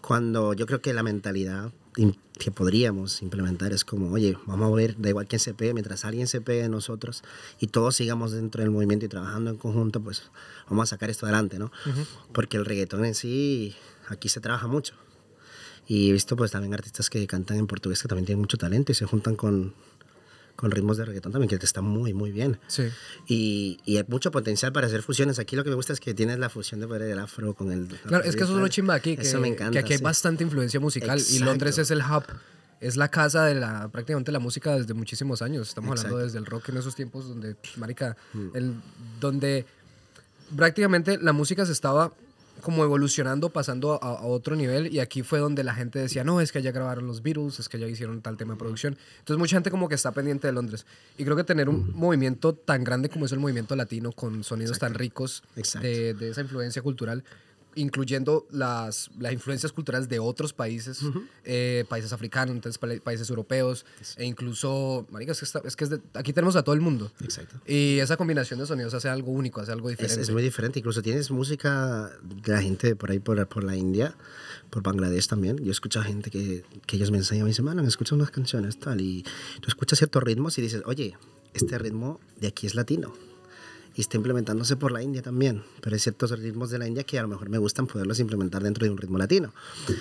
Cuando 0.00 0.54
yo 0.54 0.64
creo 0.64 0.80
que 0.80 0.94
la 0.94 1.02
mentalidad 1.02 1.72
que 2.38 2.50
podríamos 2.50 3.22
implementar 3.22 3.72
es 3.72 3.84
como, 3.84 4.12
oye, 4.12 4.36
vamos 4.46 4.70
a 4.70 4.74
ver, 4.74 4.96
da 4.98 5.08
igual 5.08 5.26
quién 5.26 5.40
se 5.40 5.54
pegue, 5.54 5.72
mientras 5.72 6.04
alguien 6.04 6.26
se 6.26 6.40
pegue 6.40 6.62
de 6.62 6.68
nosotros 6.68 7.22
y 7.58 7.68
todos 7.68 7.96
sigamos 7.96 8.32
dentro 8.32 8.60
del 8.62 8.70
movimiento 8.70 9.06
y 9.06 9.08
trabajando 9.08 9.50
en 9.50 9.56
conjunto, 9.56 10.00
pues 10.00 10.30
vamos 10.68 10.84
a 10.84 10.90
sacar 10.90 11.08
esto 11.08 11.24
adelante, 11.26 11.58
¿no? 11.58 11.72
Porque 12.32 12.58
el 12.58 12.66
reggaetón 12.66 13.04
en 13.04 13.14
sí, 13.14 13.74
aquí 14.08 14.28
se 14.28 14.40
trabaja 14.40 14.66
mucho. 14.66 14.94
Y 15.88 16.10
he 16.10 16.12
visto 16.12 16.36
pues 16.36 16.50
también 16.50 16.74
artistas 16.74 17.08
que 17.08 17.26
cantan 17.26 17.58
en 17.58 17.66
portugués 17.66 18.02
que 18.02 18.08
también 18.08 18.26
tienen 18.26 18.40
mucho 18.40 18.58
talento 18.58 18.92
y 18.92 18.94
se 18.94 19.06
juntan 19.06 19.36
con, 19.36 19.72
con 20.56 20.70
ritmos 20.70 20.96
de 20.96 21.04
reggaetón 21.04 21.32
también, 21.32 21.48
que 21.48 21.64
está 21.64 21.82
muy, 21.82 22.14
muy 22.14 22.32
bien. 22.32 22.58
Sí. 22.66 22.88
Y, 23.26 23.78
y 23.84 23.98
hay 23.98 24.04
mucho 24.08 24.30
potencial 24.30 24.72
para 24.72 24.86
hacer 24.86 25.02
fusiones. 25.02 25.38
Aquí 25.38 25.54
lo 25.54 25.62
que 25.62 25.70
me 25.70 25.76
gusta 25.76 25.92
es 25.92 26.00
que 26.00 26.14
tienes 26.14 26.38
la 26.38 26.48
fusión 26.48 26.80
de 26.80 26.86
poder 26.86 27.02
el 27.02 27.18
afro 27.18 27.54
con 27.54 27.70
el... 27.70 27.86
Claro, 27.86 28.24
es 28.24 28.36
que 28.36 28.44
eso 28.44 28.54
es 28.54 28.60
lo 28.60 28.68
chimba 28.68 28.94
aquí, 28.94 29.16
que, 29.16 29.22
Eso 29.22 29.40
me 29.40 29.48
encanta. 29.48 29.72
que 29.72 29.78
aquí 29.78 29.92
hay 29.92 30.00
bastante 30.00 30.42
influencia 30.42 30.80
musical 30.80 31.20
y. 31.30 31.38
Londres 31.38 31.78
es 31.78 31.90
el 31.90 32.00
hub, 32.00 32.24
es 32.80 32.96
la 32.96 33.08
casa 33.08 33.44
de 33.44 33.54
la 33.54 33.88
prácticamente 33.88 34.32
la 34.32 34.38
música 34.38 34.76
desde 34.76 34.94
muchísimos 34.94 35.42
años. 35.42 35.68
Estamos 35.68 35.90
hablando 35.90 36.18
Exacto. 36.18 36.22
Mm. 36.22 36.26
desde 36.26 36.38
el 36.38 36.46
rock 36.46 36.68
en 36.70 36.76
esos 36.78 36.94
tiempos 36.94 37.28
donde, 37.28 37.56
marica, 37.76 38.16
el, 38.54 38.74
donde 39.20 39.66
prácticamente 40.56 41.18
la 41.18 41.32
música 41.32 41.66
se 41.66 41.72
estaba 41.72 42.12
como 42.66 42.82
evolucionando, 42.82 43.50
pasando 43.50 43.92
a, 44.02 44.08
a 44.08 44.26
otro 44.26 44.56
nivel 44.56 44.92
y 44.92 44.98
aquí 44.98 45.22
fue 45.22 45.38
donde 45.38 45.62
la 45.62 45.72
gente 45.72 46.00
decía, 46.00 46.24
no, 46.24 46.40
es 46.40 46.50
que 46.50 46.58
allá 46.58 46.72
grabaron 46.72 47.06
los 47.06 47.22
Beatles, 47.22 47.60
es 47.60 47.68
que 47.68 47.76
allá 47.76 47.86
hicieron 47.86 48.20
tal 48.22 48.36
tema 48.36 48.54
de 48.54 48.58
producción. 48.58 48.98
Entonces 49.20 49.38
mucha 49.38 49.54
gente 49.54 49.70
como 49.70 49.88
que 49.88 49.94
está 49.94 50.10
pendiente 50.10 50.48
de 50.48 50.52
Londres. 50.52 50.84
Y 51.16 51.22
creo 51.22 51.36
que 51.36 51.44
tener 51.44 51.68
un 51.68 51.92
movimiento 51.94 52.54
tan 52.54 52.82
grande 52.82 53.08
como 53.08 53.24
es 53.24 53.30
el 53.30 53.38
movimiento 53.38 53.76
latino, 53.76 54.10
con 54.10 54.42
sonidos 54.42 54.80
tan 54.80 54.94
ricos 54.94 55.44
de 55.54 56.16
esa 56.28 56.40
influencia 56.40 56.82
cultural, 56.82 57.22
incluyendo 57.76 58.46
las, 58.50 59.10
las 59.18 59.32
influencias 59.32 59.72
culturales 59.72 60.08
de 60.08 60.18
otros 60.18 60.52
países, 60.52 61.00
eh, 61.44 61.84
países 61.88 62.12
africanos, 62.12 62.54
entonces, 62.56 62.78
pa- 62.78 62.88
países 63.04 63.30
europeos, 63.30 63.86
e 64.16 64.24
incluso, 64.24 65.06
marica, 65.10 65.32
es 65.32 65.38
que, 65.38 65.44
está- 65.44 65.62
es 65.64 65.76
que 65.76 65.84
es 65.84 65.90
de- 65.90 66.00
aquí 66.14 66.32
tenemos 66.32 66.56
a 66.56 66.62
todo 66.64 66.74
el 66.74 66.80
mundo. 66.80 67.12
Exacto. 67.22 67.60
Y 67.66 67.98
esa 68.00 68.16
combinación 68.16 68.58
de 68.58 68.66
sonidos 68.66 68.94
hace 68.94 69.08
algo 69.08 69.30
único, 69.30 69.60
hace 69.60 69.72
algo 69.72 69.88
Es, 69.90 69.98
diferente. 69.98 70.22
es 70.22 70.30
muy 70.30 70.42
diferente. 70.42 70.78
Incluso 70.80 71.02
tienes 71.02 71.30
música 71.30 72.10
de 72.22 72.52
la 72.52 72.60
gente 72.62 72.96
por 72.96 73.10
ahí, 73.10 73.18
por, 73.20 73.46
por 73.46 73.62
la 73.62 73.76
India, 73.76 74.16
por 74.70 74.82
Bangladesh 74.82 75.28
también. 75.28 75.58
Yo 75.64 75.70
escucho 75.70 76.00
a 76.00 76.04
gente 76.04 76.30
que, 76.30 76.64
que 76.86 76.96
ellos 76.96 77.10
me 77.10 77.18
enseñan, 77.18 77.44
me 77.44 77.50
dicen, 77.50 77.64
mano, 77.64 77.82
me 77.82 77.88
escuchas 77.88 78.12
unas 78.12 78.30
canciones, 78.30 78.78
tal. 78.80 79.00
Y 79.00 79.22
tú 79.60 79.68
escuchas 79.68 79.98
ciertos 79.98 80.22
ritmos 80.22 80.56
y 80.58 80.62
dices, 80.62 80.82
oye, 80.86 81.16
este 81.54 81.78
ritmo 81.78 82.20
de 82.40 82.48
aquí 82.48 82.66
es 82.66 82.74
latino. 82.74 83.14
Y 83.96 84.02
está 84.02 84.16
implementándose 84.18 84.76
por 84.76 84.92
la 84.92 85.02
India 85.02 85.22
también. 85.22 85.64
Pero 85.80 85.94
hay 85.94 86.00
ciertos 86.00 86.30
ritmos 86.38 86.70
de 86.70 86.78
la 86.78 86.86
India 86.86 87.02
que 87.02 87.18
a 87.18 87.22
lo 87.22 87.28
mejor 87.28 87.48
me 87.48 87.58
gustan 87.58 87.86
poderlos 87.86 88.20
implementar 88.20 88.62
dentro 88.62 88.84
de 88.84 88.90
un 88.90 88.98
ritmo 88.98 89.16
latino. 89.16 89.54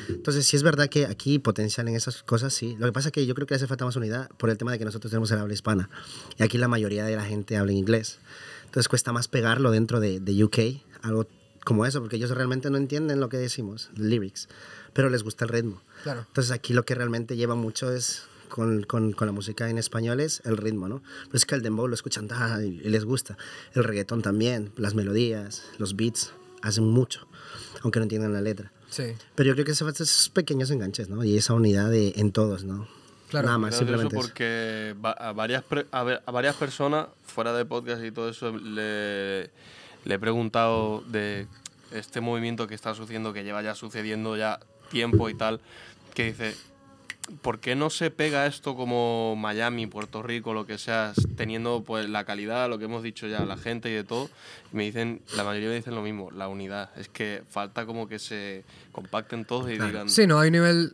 Entonces, 0.09 0.45
sí 0.45 0.57
es 0.57 0.63
verdad 0.63 0.89
que 0.89 1.05
aquí 1.05 1.39
potencial 1.39 1.87
en 1.87 1.95
esas 1.95 2.21
cosas, 2.21 2.53
sí. 2.53 2.75
Lo 2.77 2.85
que 2.85 2.91
pasa 2.91 3.07
es 3.09 3.13
que 3.13 3.25
yo 3.25 3.33
creo 3.33 3.47
que 3.47 3.55
hace 3.55 3.67
falta 3.67 3.85
más 3.85 3.95
unidad 3.95 4.29
por 4.37 4.49
el 4.49 4.57
tema 4.57 4.73
de 4.73 4.79
que 4.79 4.85
nosotros 4.85 5.09
tenemos 5.09 5.31
el 5.31 5.39
habla 5.39 5.53
hispana. 5.53 5.89
Y 6.37 6.43
aquí 6.43 6.57
la 6.57 6.67
mayoría 6.67 7.05
de 7.05 7.15
la 7.15 7.23
gente 7.23 7.57
habla 7.57 7.71
en 7.71 7.77
inglés. 7.77 8.19
Entonces 8.65 8.89
cuesta 8.89 9.13
más 9.13 9.29
pegarlo 9.29 9.71
dentro 9.71 10.01
de, 10.01 10.19
de 10.19 10.43
UK, 10.43 10.59
algo 11.01 11.25
como 11.65 11.85
eso, 11.85 11.99
porque 11.99 12.17
ellos 12.17 12.29
realmente 12.31 12.69
no 12.69 12.77
entienden 12.77 13.19
lo 13.19 13.27
que 13.27 13.37
decimos, 13.37 13.89
lyrics, 13.95 14.47
pero 14.93 15.09
les 15.09 15.23
gusta 15.23 15.45
el 15.45 15.49
ritmo. 15.49 15.81
Claro. 16.03 16.23
Entonces 16.27 16.51
aquí 16.51 16.73
lo 16.73 16.83
que 16.83 16.95
realmente 16.95 17.35
lleva 17.35 17.55
mucho 17.55 17.91
es 17.91 18.23
con, 18.49 18.83
con, 18.83 19.11
con 19.13 19.27
la 19.27 19.31
música 19.31 19.69
en 19.69 19.77
español 19.77 20.19
es 20.19 20.41
el 20.45 20.57
ritmo, 20.57 20.87
¿no? 20.87 21.01
Pero 21.25 21.37
es 21.37 21.45
que 21.45 21.55
el 21.55 21.61
dembow 21.61 21.87
lo 21.87 21.95
escuchan 21.95 22.27
ah, 22.31 22.59
y, 22.61 22.81
y 22.83 22.89
les 22.89 23.05
gusta. 23.05 23.37
El 23.73 23.83
reggaetón 23.83 24.21
también, 24.21 24.71
las 24.77 24.93
melodías, 24.95 25.63
los 25.77 25.95
beats, 25.95 26.33
hacen 26.61 26.85
mucho, 26.87 27.27
aunque 27.81 27.99
no 27.99 28.03
entiendan 28.03 28.33
la 28.33 28.41
letra. 28.41 28.71
Sí, 28.89 29.03
Pero 29.35 29.47
yo 29.47 29.53
creo 29.55 29.65
que 29.65 29.75
se 29.75 29.83
falta 29.83 30.03
esos 30.03 30.29
pequeños 30.29 30.71
enganches, 30.71 31.09
¿no? 31.09 31.23
Y 31.23 31.35
esa 31.37 31.53
unidad 31.53 31.89
de, 31.89 32.13
en 32.15 32.31
todos, 32.31 32.63
¿no? 32.63 32.87
Claro. 33.29 33.47
Nada 33.47 33.57
más, 33.57 33.75
simplemente 33.75 34.15
eso. 34.15 34.21
porque 34.25 34.95
va- 35.03 35.11
a 35.11 35.33
varias, 35.33 35.63
pre- 35.63 35.87
a, 35.91 36.03
ver- 36.03 36.21
a 36.25 36.31
varias 36.31 36.55
personas 36.55 37.07
fuera 37.25 37.51
de 37.53 37.65
podcast 37.65 38.03
y 38.03 38.11
todo 38.11 38.29
eso 38.29 38.55
le, 38.57 39.49
le 40.05 40.15
he 40.15 40.19
preguntado 40.19 41.03
de 41.07 41.47
este 41.91 42.21
movimiento 42.21 42.67
que 42.67 42.75
está 42.75 42.93
sucediendo, 42.93 43.33
que 43.33 43.43
lleva 43.43 43.61
ya 43.63 43.75
sucediendo 43.75 44.37
ya 44.37 44.59
tiempo 44.89 45.27
y 45.29 45.33
tal, 45.33 45.59
que 46.13 46.25
dice, 46.25 46.55
¿por 47.41 47.59
qué 47.59 47.75
no 47.75 47.89
se 47.89 48.11
pega 48.11 48.45
esto 48.45 48.75
como 48.75 49.35
Miami, 49.35 49.87
Puerto 49.87 50.21
Rico, 50.21 50.53
lo 50.53 50.65
que 50.65 50.77
sea, 50.77 51.13
teniendo 51.35 51.83
pues 51.85 52.09
la 52.09 52.23
calidad, 52.23 52.69
lo 52.69 52.77
que 52.77 52.85
hemos 52.85 53.03
dicho 53.03 53.27
ya, 53.27 53.43
la 53.45 53.57
gente 53.57 53.89
y 53.89 53.93
de 53.93 54.03
todo? 54.03 54.29
Y 54.71 54.75
me 54.77 54.83
dicen, 54.83 55.21
la 55.35 55.43
mayoría 55.43 55.69
me 55.69 55.75
dicen 55.75 55.95
lo 55.95 56.01
mismo, 56.01 56.29
la 56.31 56.47
unidad. 56.47 56.89
Es 56.97 57.09
que 57.09 57.43
falta 57.49 57.85
como 57.85 58.07
que 58.07 58.19
se 58.19 58.63
compacten 58.91 59.45
todos 59.45 59.69
y 59.69 59.73
digan... 59.73 60.09
Sí, 60.09 60.27
no, 60.27 60.39
hay 60.39 60.47
un 60.47 60.53
nivel. 60.53 60.93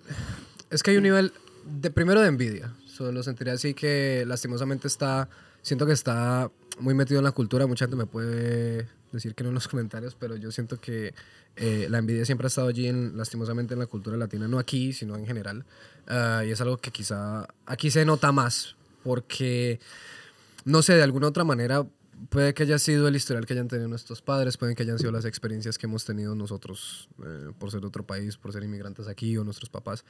Es 0.69 0.83
que 0.83 0.91
hay 0.91 0.97
un 0.97 1.03
nivel 1.03 1.33
de 1.65 1.91
primero 1.91 2.21
de 2.21 2.27
envidia. 2.27 2.73
Solo 2.85 3.11
lo 3.11 3.23
sentiría 3.23 3.53
así 3.53 3.73
que 3.73 4.23
lastimosamente 4.25 4.87
está. 4.87 5.29
Siento 5.61 5.85
que 5.85 5.93
está 5.93 6.49
muy 6.79 6.93
metido 6.93 7.19
en 7.19 7.25
la 7.25 7.31
cultura. 7.31 7.67
Mucha 7.67 7.85
gente 7.85 7.97
me 7.97 8.05
puede 8.05 8.87
decir 9.11 9.35
que 9.35 9.43
no 9.43 9.49
en 9.49 9.55
los 9.55 9.67
comentarios, 9.69 10.15
pero 10.15 10.35
yo 10.35 10.51
siento 10.51 10.79
que 10.79 11.13
eh, 11.55 11.87
la 11.89 11.97
envidia 11.97 12.25
siempre 12.25 12.45
ha 12.45 12.49
estado 12.49 12.67
allí, 12.67 12.87
en, 12.87 13.17
lastimosamente, 13.17 13.73
en 13.73 13.79
la 13.79 13.85
cultura 13.85 14.17
latina. 14.17 14.47
No 14.47 14.59
aquí, 14.59 14.93
sino 14.93 15.15
en 15.15 15.25
general. 15.25 15.65
Ah, 16.07 16.43
y 16.45 16.51
es 16.51 16.61
algo 16.61 16.77
que 16.77 16.91
quizá 16.91 17.47
aquí 17.65 17.91
se 17.91 18.05
nota 18.05 18.31
más. 18.31 18.75
Porque, 19.03 19.79
no 20.65 20.81
sé, 20.81 20.93
de 20.93 21.03
alguna 21.03 21.27
otra 21.27 21.43
manera 21.43 21.85
puede 22.29 22.53
que 22.53 22.63
haya 22.63 22.77
sido 22.77 23.07
el 23.07 23.15
historial 23.15 23.45
que 23.45 23.53
hayan 23.53 23.67
tenido 23.67 23.87
nuestros 23.87 24.21
padres, 24.21 24.57
pueden 24.57 24.75
que 24.75 24.83
hayan 24.83 24.99
sido 24.99 25.11
las 25.11 25.25
experiencias 25.25 25.77
que 25.77 25.87
hemos 25.87 26.05
tenido 26.05 26.35
nosotros 26.35 27.09
eh, 27.25 27.51
por 27.57 27.71
ser 27.71 27.81
de 27.81 27.87
otro 27.87 28.05
país, 28.05 28.37
por 28.37 28.53
ser 28.53 28.63
inmigrantes 28.63 29.07
aquí 29.07 29.35
o 29.37 29.43
nuestros 29.43 29.69
papás. 29.69 30.05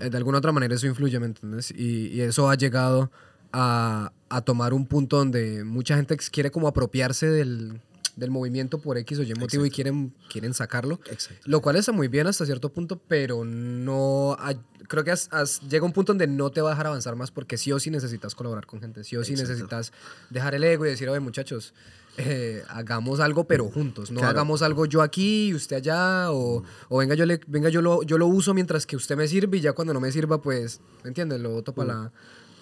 Eh, 0.00 0.10
de 0.10 0.16
alguna 0.16 0.38
otra 0.38 0.50
manera 0.52 0.74
eso 0.74 0.86
influye, 0.86 1.18
¿me 1.20 1.26
entiendes? 1.26 1.70
Y, 1.70 2.08
y 2.08 2.20
eso 2.22 2.50
ha 2.50 2.56
llegado 2.56 3.12
a, 3.52 4.12
a 4.28 4.40
tomar 4.40 4.74
un 4.74 4.86
punto 4.86 5.18
donde 5.18 5.62
mucha 5.62 5.96
gente 5.96 6.16
quiere 6.30 6.50
como 6.50 6.66
apropiarse 6.66 7.26
del, 7.28 7.80
del 8.16 8.30
movimiento 8.30 8.78
por 8.78 8.98
X 8.98 9.18
o 9.18 9.22
Y 9.22 9.34
motivo 9.34 9.64
y 9.66 9.70
quieren, 9.70 10.14
quieren 10.30 10.54
sacarlo. 10.54 11.00
Exacto. 11.10 11.42
Lo 11.46 11.60
cual 11.62 11.76
está 11.76 11.92
muy 11.92 12.08
bien 12.08 12.26
hasta 12.26 12.44
cierto 12.46 12.72
punto, 12.72 13.00
pero 13.08 13.44
no. 13.44 14.36
hay- 14.38 14.60
creo 14.88 15.04
que 15.04 15.10
has- 15.12 15.28
has- 15.32 15.60
llega 15.68 15.84
un 15.86 15.92
punto 15.92 16.12
donde 16.12 16.26
no 16.26 16.50
te 16.50 16.60
va 16.60 16.70
a 16.70 16.72
dejar 16.72 16.86
avanzar 16.88 17.16
más 17.16 17.30
porque 17.30 17.56
sí 17.56 17.72
o 17.72 17.80
sí 17.80 17.90
necesitas 17.90 18.34
colaborar 18.34 18.66
con 18.66 18.80
gente. 18.80 19.04
Sí 19.04 19.16
o 19.16 19.24
sí 19.24 19.32
Exacto. 19.32 19.52
necesitas 19.52 19.92
dejar 20.30 20.54
el 20.54 20.64
ego 20.64 20.84
y 20.86 20.90
decir, 20.90 21.08
oye, 21.08 21.20
muchachos, 21.20 21.72
eh, 22.18 22.62
hagamos 22.68 23.20
algo, 23.20 23.44
pero 23.44 23.70
juntos. 23.70 24.10
No 24.10 24.20
Claro. 24.20 24.30
hagamos 24.32 24.60
algo 24.60 24.84
yo 24.84 25.00
aquí 25.00 25.48
y 25.48 25.54
usted 25.54 25.76
allá, 25.76 26.30
o, 26.32 26.62
o 26.90 26.98
venga, 26.98 27.14
yo, 27.14 27.24
le, 27.24 27.40
venga 27.46 27.70
yo, 27.70 27.80
lo, 27.80 28.02
yo 28.02 28.18
lo 28.18 28.26
uso 28.26 28.52
mientras 28.52 28.84
que 28.86 28.96
usted 28.96 29.16
me 29.16 29.26
sirve 29.28 29.56
y 29.56 29.60
ya 29.62 29.72
cuando 29.72 29.94
no 29.94 30.00
me 30.00 30.12
sirva, 30.12 30.42
pues, 30.42 30.80
¿me 31.04 31.08
entiendes? 31.08 31.40
Lo 31.40 31.50
boto 31.50 31.72
para 31.72 31.94
la, 31.94 32.12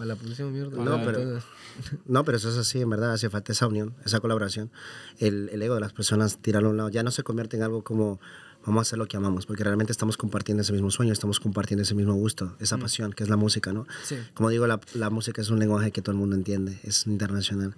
para 0.01 0.15
la 0.15 0.17
próxima 0.17 0.49
mierda. 0.49 0.83
No, 0.83 0.97
pero- 1.05 1.19
entonces- 1.21 1.45
No, 2.07 2.25
pero 2.25 2.39
eso 2.39 2.49
es 2.49 2.57
así, 2.57 2.81
en 2.81 2.89
verdad, 2.89 3.13
hace 3.13 3.29
falta 3.29 3.53
esa 3.53 3.67
unión, 3.67 3.95
esa 4.05 4.19
colaboración. 4.21 4.71
El, 5.19 5.51
el 5.53 5.61
ego 5.63 5.75
de 5.75 5.81
las 5.81 5.93
personas, 5.93 6.39
tirarlo 6.39 6.69
a 6.69 6.71
un 6.73 6.77
lado, 6.79 6.89
ya 6.89 7.03
no 7.03 7.11
se 7.11 7.23
convierte 7.23 7.57
en 7.59 7.63
algo 7.63 7.85
como 7.85 8.19
vamos 8.65 8.81
a 8.81 8.83
hacer 8.83 8.99
lo 8.99 9.07
que 9.07 9.17
amamos, 9.19 9.45
porque 9.47 9.63
realmente 9.63 9.93
estamos 9.93 10.17
compartiendo 10.17 10.63
ese 10.63 10.73
mismo 10.73 10.91
sueño, 10.91 11.13
estamos 11.13 11.39
compartiendo 11.39 11.83
ese 11.83 11.95
mismo 11.95 12.15
gusto, 12.15 12.57
esa 12.61 12.77
pasión 12.79 13.13
que 13.13 13.23
es 13.25 13.29
la 13.31 13.37
música, 13.37 13.73
¿no? 13.73 13.87
Sí. 14.05 14.17
Como 14.35 14.49
digo, 14.51 14.67
la, 14.67 14.81
la 14.95 15.09
música 15.11 15.41
es 15.43 15.49
un 15.51 15.59
lenguaje 15.59 15.93
que 15.93 16.01
todo 16.03 16.13
el 16.13 16.19
mundo 16.19 16.35
entiende, 16.37 16.79
es 16.83 17.07
internacional, 17.07 17.75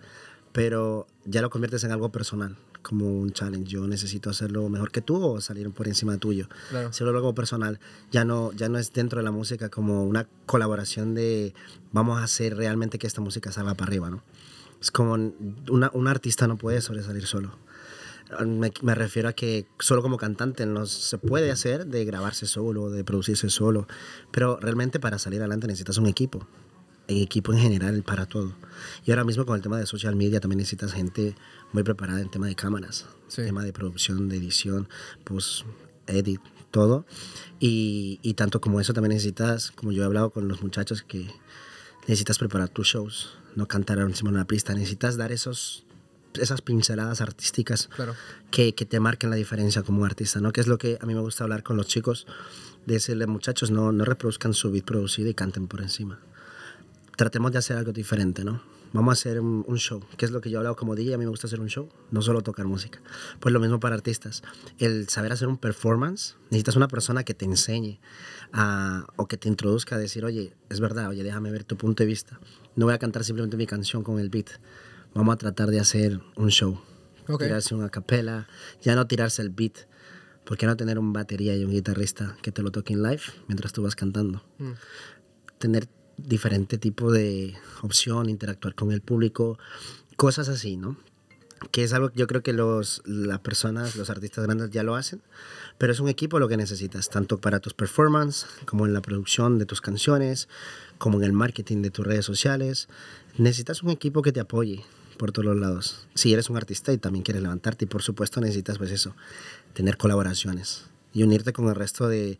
pero 0.53 1.07
ya 1.25 1.41
lo 1.43 1.51
conviertes 1.51 1.85
en 1.85 1.93
algo 1.93 2.11
personal, 2.11 2.57
como 2.83 3.07
un 3.21 3.33
challenge. 3.33 3.71
Yo 3.71 3.87
necesito 3.87 4.31
hacerlo 4.31 4.69
mejor 4.69 4.91
que 4.91 5.01
tú 5.01 5.23
o 5.25 5.41
salir 5.41 5.71
por 5.71 5.89
encima 5.89 6.17
tuyo. 6.19 6.49
Claro. 6.71 6.93
Si 6.93 7.05
lo 7.05 7.11
algo 7.11 7.35
personal, 7.35 7.81
ya 8.11 8.25
no, 8.25 8.53
ya 8.53 8.69
no 8.69 8.79
es 8.79 8.93
dentro 8.93 9.19
de 9.19 9.25
la 9.25 9.31
música 9.31 9.69
como 9.69 10.05
una 10.05 10.27
colaboración 10.47 11.15
de 11.15 11.55
vamos 11.93 12.21
a 12.21 12.25
hacer 12.25 12.57
realmente 12.57 12.99
que 12.99 13.07
esta 13.07 13.21
música 13.21 13.53
salga 13.53 13.75
para 13.75 13.89
arriba, 13.89 14.11
¿no? 14.11 14.23
Es 14.81 14.91
como 14.91 15.13
una, 15.13 15.91
un 15.95 16.09
artista 16.09 16.49
no 16.49 16.57
puede 16.57 16.81
sobresalir 16.81 17.27
solo. 17.27 17.57
Me, 18.45 18.73
me 18.83 18.95
refiero 18.95 19.29
a 19.29 19.33
que 19.33 19.67
solo 19.79 20.03
como 20.03 20.17
cantante 20.17 20.67
no 20.67 20.87
se 20.87 21.19
puede 21.19 21.51
hacer 21.51 21.87
de 21.87 22.05
grabarse 22.05 22.47
solo, 22.47 22.91
de 22.91 23.05
producirse 23.05 23.49
solo, 23.51 23.87
pero 24.31 24.59
realmente 24.59 24.99
para 24.99 25.19
salir 25.19 25.41
adelante 25.41 25.67
necesitas 25.67 25.99
un 25.99 26.07
equipo, 26.07 26.49
un 27.09 27.17
equipo 27.17 27.53
en 27.53 27.59
general 27.61 28.03
para 28.03 28.27
todo. 28.27 28.55
Y 29.05 29.11
ahora 29.11 29.25
mismo 29.25 29.45
con 29.45 29.55
el 29.55 29.63
tema 29.63 29.79
de 29.79 29.87
social 29.87 30.17
media 30.17 30.41
también 30.41 30.59
necesitas 30.59 30.93
gente 30.95 31.37
muy 31.73 31.83
preparada 31.83 32.21
en 32.21 32.31
tema 32.31 32.47
de 32.47 32.55
cámaras, 32.55 33.07
Sí. 33.29 33.43
tema 33.43 33.65
de 33.65 33.73
producción, 33.73 34.29
de 34.29 34.37
edición, 34.37 34.89
pues 35.25 35.65
edit, 36.07 36.41
todo. 36.71 37.07
Y, 37.61 38.19
y 38.23 38.35
tanto 38.35 38.61
como 38.61 38.81
eso 38.81 38.93
también 38.93 39.13
necesitas, 39.15 39.71
como 39.73 39.93
yo 39.93 40.03
he 40.03 40.07
hablado 40.07 40.31
con 40.31 40.49
los 40.49 40.63
muchachos, 40.63 41.03
que 41.03 41.29
necesitas 42.09 42.39
preparar 42.39 42.69
tus 42.69 42.89
shows, 42.89 43.37
no 43.57 43.67
cantar 43.69 43.99
encima 43.99 44.31
de 44.31 44.37
una 44.37 44.47
pista, 44.47 44.75
necesitas 44.75 45.17
dar 45.17 45.33
esos 45.33 45.85
esas 46.41 46.63
pinceladas 46.63 47.21
artísticas 47.21 47.89
Claro. 47.95 48.15
que, 48.51 48.75
que 48.75 48.87
te 48.87 48.99
marquen 49.01 49.29
la 49.29 49.37
diferencia 49.37 49.83
como 49.83 50.07
artista, 50.07 50.41
¿no? 50.41 50.51
Que 50.51 50.63
es 50.63 50.67
lo 50.67 50.79
que 50.79 50.97
a 50.99 51.05
mí 51.05 51.15
me 51.15 51.21
gusta 51.21 51.45
hablar 51.45 51.63
con 51.63 51.77
los 51.77 51.89
chicos, 51.89 52.27
de 52.87 52.95
decirle, 52.95 53.27
muchachos, 53.27 53.71
no, 53.71 53.93
no 53.93 54.07
reproduzcan 54.07 54.55
su 54.55 54.71
beat 54.71 54.87
producido 54.87 55.29
y 55.29 55.35
canten 55.35 55.67
por 55.69 55.83
encima. 55.83 56.21
Tratemos 57.19 57.53
de 57.53 57.59
hacer 57.59 57.77
algo 57.77 57.93
diferente, 57.93 58.45
¿no? 58.45 58.63
Vamos 58.93 59.11
a 59.11 59.15
hacer 59.15 59.41
un, 59.41 59.65
un 59.67 59.79
show, 59.79 60.03
que 60.19 60.25
es 60.27 60.31
lo 60.33 60.41
que 60.41 60.51
yo 60.51 60.57
he 60.57 60.59
hablado 60.59 60.77
como 60.77 60.95
DJ, 60.95 61.15
a 61.15 61.19
mí 61.19 61.25
me 61.25 61.31
gusta 61.31 61.47
hacer 61.47 61.61
un 61.61 61.69
show, 61.69 61.89
no 62.11 62.21
solo 62.21 62.43
tocar 62.43 62.67
música. 62.67 63.01
Pues 63.41 63.53
lo 63.53 63.59
mismo 63.61 63.81
para 63.81 63.95
artistas. 63.95 64.43
El 64.79 65.09
saber 65.09 65.33
hacer 65.33 65.49
un 65.49 65.57
performance, 65.57 66.37
necesitas 66.51 66.77
una 66.77 66.89
persona 66.89 67.25
que 67.25 67.33
te 67.33 67.45
enseñe 67.47 68.01
a- 68.53 69.07
o 69.17 69.27
que 69.29 69.37
te 69.39 69.49
introduzca 69.49 69.97
a 69.97 69.99
decir, 69.99 70.25
oye, 70.25 70.55
es 70.69 70.81
verdad, 70.81 71.09
oye, 71.09 71.23
déjame 71.23 71.51
ver 71.51 71.65
tu 71.65 71.77
punto 71.77 72.03
de 72.03 72.07
vista. 72.07 72.39
No 72.77 72.85
voy 72.87 72.95
a 72.95 72.99
cantar 72.99 73.25
simplemente 73.25 73.57
mi 73.57 73.67
canción 73.67 74.03
con 74.03 74.19
el 74.19 74.29
beat. 74.29 74.49
Vamos 75.15 75.35
a 75.35 75.39
tratar 75.39 75.71
de 75.71 75.81
hacer 75.81 76.21
un 76.37 76.49
show. 76.51 76.81
Ok. 77.29 77.43
Tirarse 77.45 77.75
una 77.75 77.89
capela, 77.89 78.47
ya 78.83 78.95
no 78.95 79.07
tirarse 79.07 79.41
el 79.43 79.51
beat. 79.51 79.87
¿Por 80.45 80.59
qué 80.59 80.67
no 80.67 80.77
tener 80.77 80.99
un 80.99 81.13
batería 81.13 81.57
y 81.57 81.65
un 81.65 81.71
guitarrista 81.71 82.37
que 82.43 82.51
te 82.51 82.63
lo 82.63 82.71
toque 82.73 82.93
en 82.95 83.03
live 83.03 83.23
mientras 83.47 83.73
tú 83.73 83.83
vas 83.83 83.95
cantando? 83.95 84.43
Mm. 84.59 84.73
Tener 85.59 85.87
diferente 86.17 86.79
tipo 86.79 87.11
de 87.13 87.55
opción, 87.83 88.29
interactuar 88.29 88.75
con 88.75 88.93
el 88.93 89.01
público, 89.01 89.59
cosas 90.17 90.49
así, 90.49 90.77
¿no? 90.77 90.97
Que 91.71 91.85
es 91.85 91.93
algo 91.93 92.11
que 92.11 92.19
yo 92.19 92.27
creo 92.27 92.43
que 92.43 92.53
los, 92.53 93.03
las 93.05 93.39
personas, 93.39 93.95
los 93.97 94.11
artistas 94.11 94.45
grandes 94.45 94.71
ya 94.71 94.83
lo 94.83 94.97
hacen, 94.97 95.23
pero 95.79 95.93
es 95.93 96.01
un 96.01 96.09
equipo 96.09 96.39
lo 96.39 96.49
que 96.49 96.57
necesitas, 96.57 97.09
tanto 97.09 97.39
para 97.39 97.61
tus 97.61 97.75
performances, 97.75 98.47
como 98.67 98.87
en 98.87 98.93
la 98.93 99.01
producción 99.01 99.59
de 99.59 99.67
tus 99.67 99.81
canciones, 99.81 100.49
como 100.99 101.19
en 101.19 101.25
el 101.25 101.33
marketing 101.33 101.83
de 101.83 101.91
tus 101.91 102.07
redes 102.07 102.25
sociales. 102.25 102.89
Necesitas 103.39 103.83
un 103.83 103.91
equipo 103.91 104.23
que 104.23 104.33
te 104.33 104.41
apoye 104.41 104.85
por 105.19 105.31
todos 105.31 105.47
los 105.47 105.57
lados. 105.57 106.09
Si 106.15 106.33
eres 106.33 106.51
un 106.51 106.57
artista 106.57 106.93
y 106.93 106.99
también 106.99 107.23
quieres 107.23 107.43
levantarte, 107.43 107.85
y 107.85 107.89
por 107.89 108.03
supuesto 108.03 108.41
necesitas 108.41 108.79
pues 108.79 108.91
eso, 108.91 109.15
tener 109.73 109.97
colaboraciones 109.97 110.87
y 111.13 111.23
unirte 111.23 111.53
con 111.53 111.69
el 111.69 111.75
resto 111.75 112.09
de, 112.09 112.39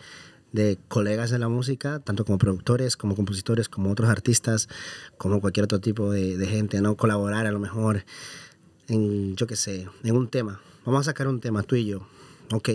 de 0.53 0.79
colegas 0.89 1.31
de 1.31 1.39
la 1.39 1.49
música, 1.49 2.01
tanto 2.01 2.25
como 2.25 2.39
productores, 2.39 2.97
como 2.97 3.17
compositores, 3.17 3.69
como 3.69 3.91
otros 3.91 4.09
artistas, 4.09 4.69
como 5.19 5.41
cualquier 5.41 5.65
otro 5.65 5.81
tipo 5.81 6.11
de, 6.11 6.37
de 6.37 6.47
gente, 6.47 6.81
¿no? 6.81 6.97
Colaborar 6.97 7.47
a 7.47 7.53
lo 7.53 7.59
mejor 7.59 8.05
en, 8.89 9.35
yo 9.37 9.47
qué 9.47 9.57
sé, 9.57 9.89
en 10.05 10.17
un 10.17 10.29
tema. 10.29 10.61
Vamos 10.85 11.03
a 11.03 11.05
sacar 11.11 11.29
un 11.29 11.41
tema, 11.41 11.63
tú 11.63 11.77
y 11.77 11.87
yo. 11.87 12.07
Ok, 12.53 12.71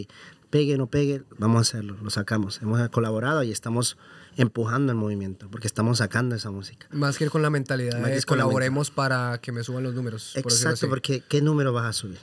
pegue 0.50 0.78
no 0.78 0.88
pegue, 0.88 1.24
vamos 1.38 1.58
a 1.58 1.62
hacerlo, 1.62 1.98
lo 2.02 2.10
sacamos. 2.10 2.62
Hemos 2.62 2.90
colaborado 2.90 3.44
y 3.44 3.52
estamos 3.52 3.98
empujando 4.38 4.92
el 4.92 4.98
movimiento, 4.98 5.50
porque 5.50 5.68
estamos 5.68 5.98
sacando 5.98 6.36
esa 6.36 6.52
música. 6.52 6.88
Más 6.92 7.18
que 7.18 7.26
ir 7.26 7.32
con 7.32 7.42
la 7.42 7.50
mentalidad 7.50 8.00
de 8.00 8.16
la 8.16 8.22
colaboremos 8.22 8.92
para 8.92 9.40
que 9.40 9.52
me 9.52 9.64
suban 9.64 9.84
los 9.84 9.94
números. 9.94 10.36
Exacto, 10.36 10.88
porque 10.90 11.22
¿qué 11.28 11.42
número 11.42 11.74
vas 11.74 11.86
a 11.86 11.94
subir? 11.94 12.20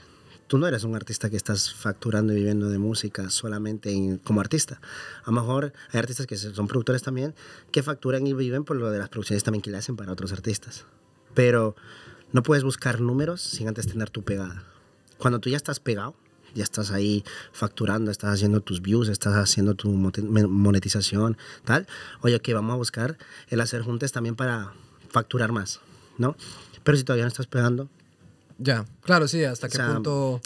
Tú 0.55 0.59
no 0.59 0.69
eres 0.69 0.85
un 0.85 0.95
artista 0.95 1.31
que 1.31 1.37
estás 1.37 1.75
facturando 1.75 2.33
y 2.33 2.37
viviendo 2.37 2.69
de 2.69 2.79
música 2.79 3.29
solamente 3.29 3.91
en- 3.91 4.19
como 4.19 4.41
artista. 4.41 4.81
A 5.25 5.33
lo 5.33 5.33
mejor 5.33 5.73
hay 5.91 5.99
artistas 5.99 6.29
que 6.29 6.37
son 6.37 6.69
productores 6.69 7.03
también 7.03 7.35
que 7.73 7.83
facturan 7.83 8.25
y 8.25 8.35
viven 8.35 8.63
por 8.63 8.77
lo 8.77 8.89
de 8.93 9.01
las 9.01 9.09
producciones 9.09 9.43
también 9.43 9.63
que 9.63 9.73
le 9.73 9.79
hacen 9.79 9.97
para 9.97 10.13
otros 10.13 10.31
artistas. 10.31 10.85
Pero 11.35 11.75
no 12.31 12.45
puedes 12.45 12.63
buscar 12.63 13.01
números 13.01 13.41
sin 13.41 13.67
antes 13.67 13.89
tener 13.89 14.11
tu 14.11 14.23
pegada. 14.23 14.63
Cuando 15.19 15.41
tú 15.41 15.51
ya 15.51 15.57
estás 15.57 15.81
pegado, 15.81 16.15
ya 16.55 16.63
estás 16.63 16.93
ahí 16.93 17.25
facturando, 17.53 18.13
estás 18.13 18.33
haciendo 18.35 18.61
tus 18.61 18.81
views, 18.81 19.09
estás 19.09 19.35
haciendo 19.35 19.75
tu 19.75 19.89
monetización, 19.91 21.37
tal. 21.65 21.89
Oye, 22.21 22.39
que 22.39 22.55
vamos 22.55 22.75
a 22.75 22.77
buscar 22.77 23.19
el 23.49 23.61
hacer 23.61 23.83
juntes 23.83 24.13
también 24.13 24.37
para 24.37 24.73
facturar 25.11 25.51
más, 25.51 25.81
¿no? 26.17 26.37
Pero 26.85 26.97
si 26.97 27.03
todavía 27.03 27.25
no 27.25 27.29
estás 27.29 27.49
pegando, 27.49 27.89
Ya, 28.59 28.85
claro, 29.03 29.27
sí, 29.29 29.43
hasta 29.45 29.67
O 29.67 29.71
qué 29.71 29.77
sea, 29.77 29.95
punto... 29.95 30.41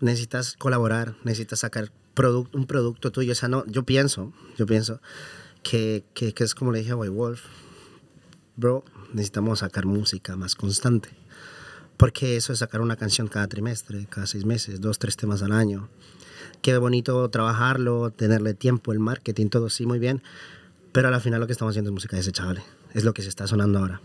necesitas 0.00 0.56
colaborar, 0.56 1.14
necesitas 1.24 1.60
sacar 1.60 1.90
produc- 2.14 2.48
un 2.52 2.66
producto 2.66 3.12
tuyo. 3.12 3.32
O 3.32 3.34
sea, 3.34 3.48
no, 3.48 3.64
yo 3.66 3.84
pienso, 3.84 4.32
yo 4.56 4.66
pienso 4.66 5.00
que, 5.62 6.04
que, 6.14 6.32
que 6.32 6.44
es 6.44 6.54
como 6.54 6.72
le 6.72 6.78
dije 6.80 6.92
a 6.92 6.96
White 6.96 7.12
Wolf, 7.14 7.42
bro, 8.56 8.84
necesitamos 9.12 9.60
sacar 9.60 9.86
música 9.86 10.36
más 10.36 10.54
constante. 10.54 11.10
Porque 11.98 12.36
eso 12.36 12.52
es 12.52 12.58
sacar 12.60 12.80
una 12.80 12.96
canción 12.96 13.28
cada 13.28 13.46
trimestre, 13.46 14.06
cada 14.08 14.26
seis 14.26 14.44
meses, 14.44 14.80
dos, 14.80 14.98
tres 14.98 15.16
temas 15.16 15.42
al 15.42 15.52
año. 15.52 15.88
Qué 16.60 16.76
bonito 16.78 17.28
trabajarlo, 17.30 18.10
tenerle 18.10 18.54
tiempo, 18.54 18.92
el 18.92 18.98
marketing, 18.98 19.48
todo 19.48 19.68
sí, 19.68 19.86
muy 19.86 19.98
bien. 19.98 20.22
Pero 20.92 21.08
al 21.08 21.20
final 21.20 21.40
lo 21.40 21.46
que 21.46 21.52
estamos 21.52 21.72
haciendo 21.72 21.90
es 21.90 21.94
música 21.94 22.16
desechable. 22.16 22.62
Es 22.92 23.04
lo 23.04 23.14
que 23.14 23.22
se 23.22 23.28
está 23.28 23.46
sonando 23.46 23.78
ahora. 23.78 24.00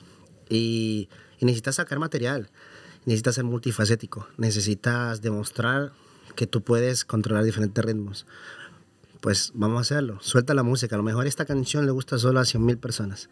Y, 0.49 1.10
y 1.40 1.45
necesitas 1.45 1.76
sacar 1.76 1.98
material. 1.98 2.49
Necesitas 3.07 3.35
ser 3.35 3.45
multifacético. 3.45 4.27
Necesitas 4.38 5.21
demostrar 5.21 5.93
que 6.35 6.45
tú 6.45 6.61
puedes 6.61 7.05
controlar 7.05 7.43
diferentes 7.45 7.84
ritmos. 7.84 8.25
Pues 9.21 9.51
vamos 9.55 9.77
a 9.77 9.81
hacerlo. 9.81 10.19
Suelta 10.21 10.53
la 10.53 10.61
música. 10.63 10.95
A 10.95 10.97
lo 10.97 11.03
mejor 11.03 11.25
esta 11.25 11.45
canción 11.45 11.85
le 11.85 11.91
gusta 11.91 12.17
solo 12.19 12.39
a 12.39 12.45
100 12.45 12.63
mil 12.65 12.77
personas. 12.77 13.29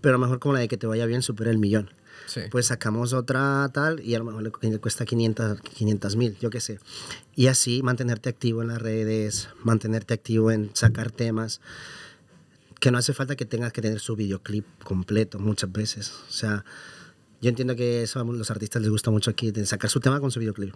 Pero 0.00 0.14
a 0.14 0.18
lo 0.18 0.24
mejor 0.24 0.38
como 0.38 0.52
la 0.54 0.60
de 0.60 0.68
que 0.68 0.76
te 0.76 0.86
vaya 0.86 1.06
bien 1.06 1.22
supera 1.22 1.50
el 1.50 1.58
millón. 1.58 1.90
Sí. 2.26 2.42
Pues 2.50 2.66
sacamos 2.66 3.12
otra 3.14 3.68
tal 3.72 4.00
y 4.00 4.14
a 4.14 4.18
lo 4.18 4.24
mejor 4.26 4.42
le, 4.42 4.50
cu- 4.50 4.60
le 4.62 4.78
cuesta 4.78 5.04
500 5.04 6.16
mil, 6.16 6.36
yo 6.38 6.50
qué 6.50 6.60
sé. 6.60 6.78
Y 7.34 7.48
así 7.48 7.82
mantenerte 7.82 8.28
activo 8.28 8.62
en 8.62 8.68
las 8.68 8.80
redes, 8.80 9.48
mantenerte 9.62 10.14
activo 10.14 10.50
en 10.50 10.70
sacar 10.74 11.10
temas. 11.10 11.60
Que 12.80 12.90
no 12.90 12.98
hace 12.98 13.14
falta 13.14 13.34
que 13.36 13.44
tengas 13.46 13.72
que 13.72 13.80
tener 13.82 14.00
su 14.00 14.14
videoclip 14.16 14.66
completo 14.84 15.38
muchas 15.38 15.72
veces. 15.72 16.12
O 16.28 16.32
sea, 16.32 16.64
yo 17.40 17.48
entiendo 17.50 17.76
que 17.76 18.02
eso 18.02 18.20
a 18.20 18.24
los 18.24 18.50
artistas 18.50 18.80
les 18.82 18.90
gusta 18.90 19.10
mucho 19.10 19.30
aquí, 19.30 19.50
de 19.50 19.66
sacar 19.66 19.90
su 19.90 20.00
tema 20.00 20.20
con 20.20 20.30
su 20.30 20.40
videoclip. 20.40 20.74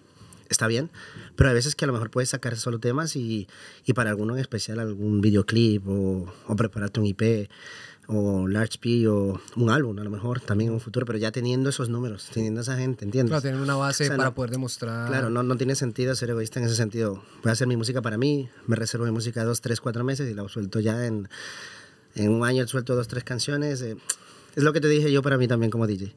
Está 0.49 0.67
bien, 0.67 0.89
pero 1.37 1.51
hay 1.51 1.55
veces 1.55 1.75
que 1.75 1.85
a 1.85 1.89
lo 1.89 1.93
mejor 1.93 2.11
puedes 2.11 2.31
sacar 2.31 2.57
solo 2.57 2.79
temas 2.79 3.17
y, 3.17 3.47
y 3.85 3.93
para 3.93 4.11
alguno 4.11 4.35
en 4.35 4.41
especial 4.41 4.79
algún 4.81 5.21
videoclip 5.21 5.87
o, 5.87 6.27
o 6.47 6.57
prepararte 6.57 7.01
un 7.01 7.07
IP 7.07 7.51
o 8.11 8.49
Large 8.49 8.79
P 8.81 9.07
o 9.09 9.39
un 9.57 9.69
álbum 9.69 9.99
a 9.99 10.05
lo 10.05 10.09
mejor 10.09 10.41
también 10.41 10.69
en 10.69 10.75
un 10.75 10.81
futuro, 10.81 11.05
pero 11.05 11.19
ya 11.19 11.31
teniendo 11.33 11.69
esos 11.69 11.91
números, 11.91 12.31
teniendo 12.33 12.63
esa 12.63 12.79
gente, 12.79 13.05
¿entiendes? 13.05 13.29
Claro, 13.33 13.43
tienen 13.43 13.61
una 13.61 13.77
base 13.77 14.05
O 14.05 14.07
sea, 14.07 14.17
para 14.17 14.31
no- 14.31 14.35
poder 14.35 14.51
demostrar... 14.51 15.09
Claro, 15.09 15.29
no, 15.29 15.43
no 15.43 15.57
tiene 15.59 15.75
sentido 15.75 16.15
ser 16.15 16.31
egoísta 16.31 16.59
en 16.61 16.65
ese 16.67 16.77
sentido. 16.77 17.23
Voy 17.43 17.51
a 17.51 17.53
hacer 17.53 17.67
mi 17.67 17.77
música 17.77 18.01
para 18.01 18.17
mí, 18.17 18.49
me 18.67 18.77
reservo 18.77 19.05
mi 19.05 19.13
música 19.13 19.45
dos, 19.45 19.61
tres, 19.61 19.83
cuatro 19.83 20.03
meses 20.05 20.31
y 20.31 20.33
la 20.33 20.49
suelto 20.49 20.81
ya 20.81 21.05
en, 21.05 21.29
en 22.15 22.31
un 22.33 22.47
año, 22.47 22.67
suelto 22.67 22.97
dos, 22.97 23.07
tres 23.09 23.25
canciones. 23.25 23.83
eh, 23.83 23.99
es 24.57 24.63
lo 24.65 24.73
que 24.73 24.81
te 24.81 24.89
dije 24.89 25.11
yo 25.13 25.23
para 25.23 25.39
mí 25.39 25.47
también 25.49 25.71
como 25.71 25.87
DJ. 25.87 26.15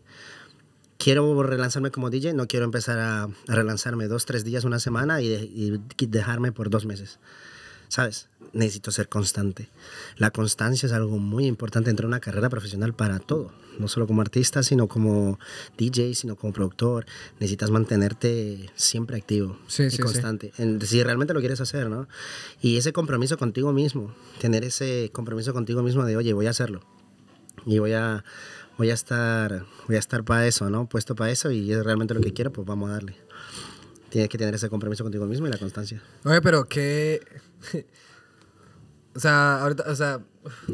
Quiero 0.98 1.42
relanzarme 1.42 1.90
como 1.90 2.10
DJ, 2.12 2.34
no 2.34 2.48
quiero 2.48 2.66
empezar 2.66 3.00
a, 3.00 3.24
a 3.24 3.30
relanzarme 3.48 4.08
dos, 4.08 4.26
tres 4.26 4.44
días, 4.44 4.64
una 4.66 4.80
semana 4.80 5.20
y, 5.22 5.30
de- 5.30 5.50
y 5.98 6.06
dejarme 6.06 6.52
por 6.52 6.70
dos 6.70 6.86
meses. 6.86 7.18
¿Sabes? 7.88 8.30
Necesito 8.54 8.92
ser 8.92 9.10
constante. 9.10 9.70
La 10.18 10.30
constancia 10.32 10.86
es 10.88 10.94
algo 10.94 11.18
muy 11.18 11.46
importante 11.46 11.90
dentro 11.90 12.04
de 12.04 12.10
una 12.10 12.20
carrera 12.20 12.50
profesional 12.50 12.94
para 12.94 13.20
todo. 13.20 13.52
No 13.80 13.88
solo 13.88 14.06
como 14.06 14.22
artista, 14.22 14.62
sino 14.64 14.88
como 14.88 15.40
DJ, 15.78 16.14
sino 16.14 16.36
como 16.36 16.54
productor. 16.54 17.06
Necesitas 17.40 17.72
mantenerte 17.72 18.70
siempre 18.76 19.18
activo 19.18 19.58
Sí, 19.68 19.84
y 19.84 19.90
sí, 19.90 19.98
sí. 19.98 20.04
constante. 20.04 20.54
En- 20.58 20.80
si 20.82 21.02
realmente 21.04 21.34
lo 21.34 21.40
quieres 21.40 21.62
hacer, 21.62 21.90
¿no? 21.90 22.08
Y 22.62 22.78
ese 22.78 22.94
compromiso 22.94 23.38
contigo 23.38 23.74
mismo. 23.74 24.14
Tener 24.40 24.64
ese 24.66 25.10
compromiso 25.12 25.52
contigo 25.52 25.82
mismo 25.82 26.06
de, 26.06 26.16
oye, 26.16 26.32
voy 26.34 26.46
a 26.48 26.52
hacerlo. 26.52 26.82
Y 27.66 27.80
voy 27.80 27.94
a, 27.94 28.24
voy 28.78 28.90
a 28.90 28.94
estar, 28.94 29.66
voy 29.88 29.96
a 29.96 30.00
estar 30.00 30.24
para 30.24 30.48
eso, 30.48 30.70
¿no? 30.70 30.88
Puesto 30.88 31.16
para 31.16 31.32
eso 31.32 31.52
y 31.52 31.72
es 31.72 31.84
realmente 31.84 32.14
lo 32.14 32.22
que 32.22 32.34
quiero, 32.34 32.52
pues 32.52 32.66
vamos 32.68 32.90
a 32.90 32.94
darle. 32.94 33.16
Tienes 34.10 34.30
que 34.30 34.38
tener 34.38 34.54
ese 34.56 34.70
compromiso 34.70 35.04
contigo 35.04 35.26
mismo 35.26 35.48
y 35.48 35.52
la 35.52 35.58
constancia. 35.58 36.02
Oye, 36.26 36.42
pero 36.42 36.66
qué... 36.66 37.22
o 39.16 39.20
sea, 39.20 39.62
ahorita, 39.62 39.84
o 39.88 39.96
sea, 39.96 40.22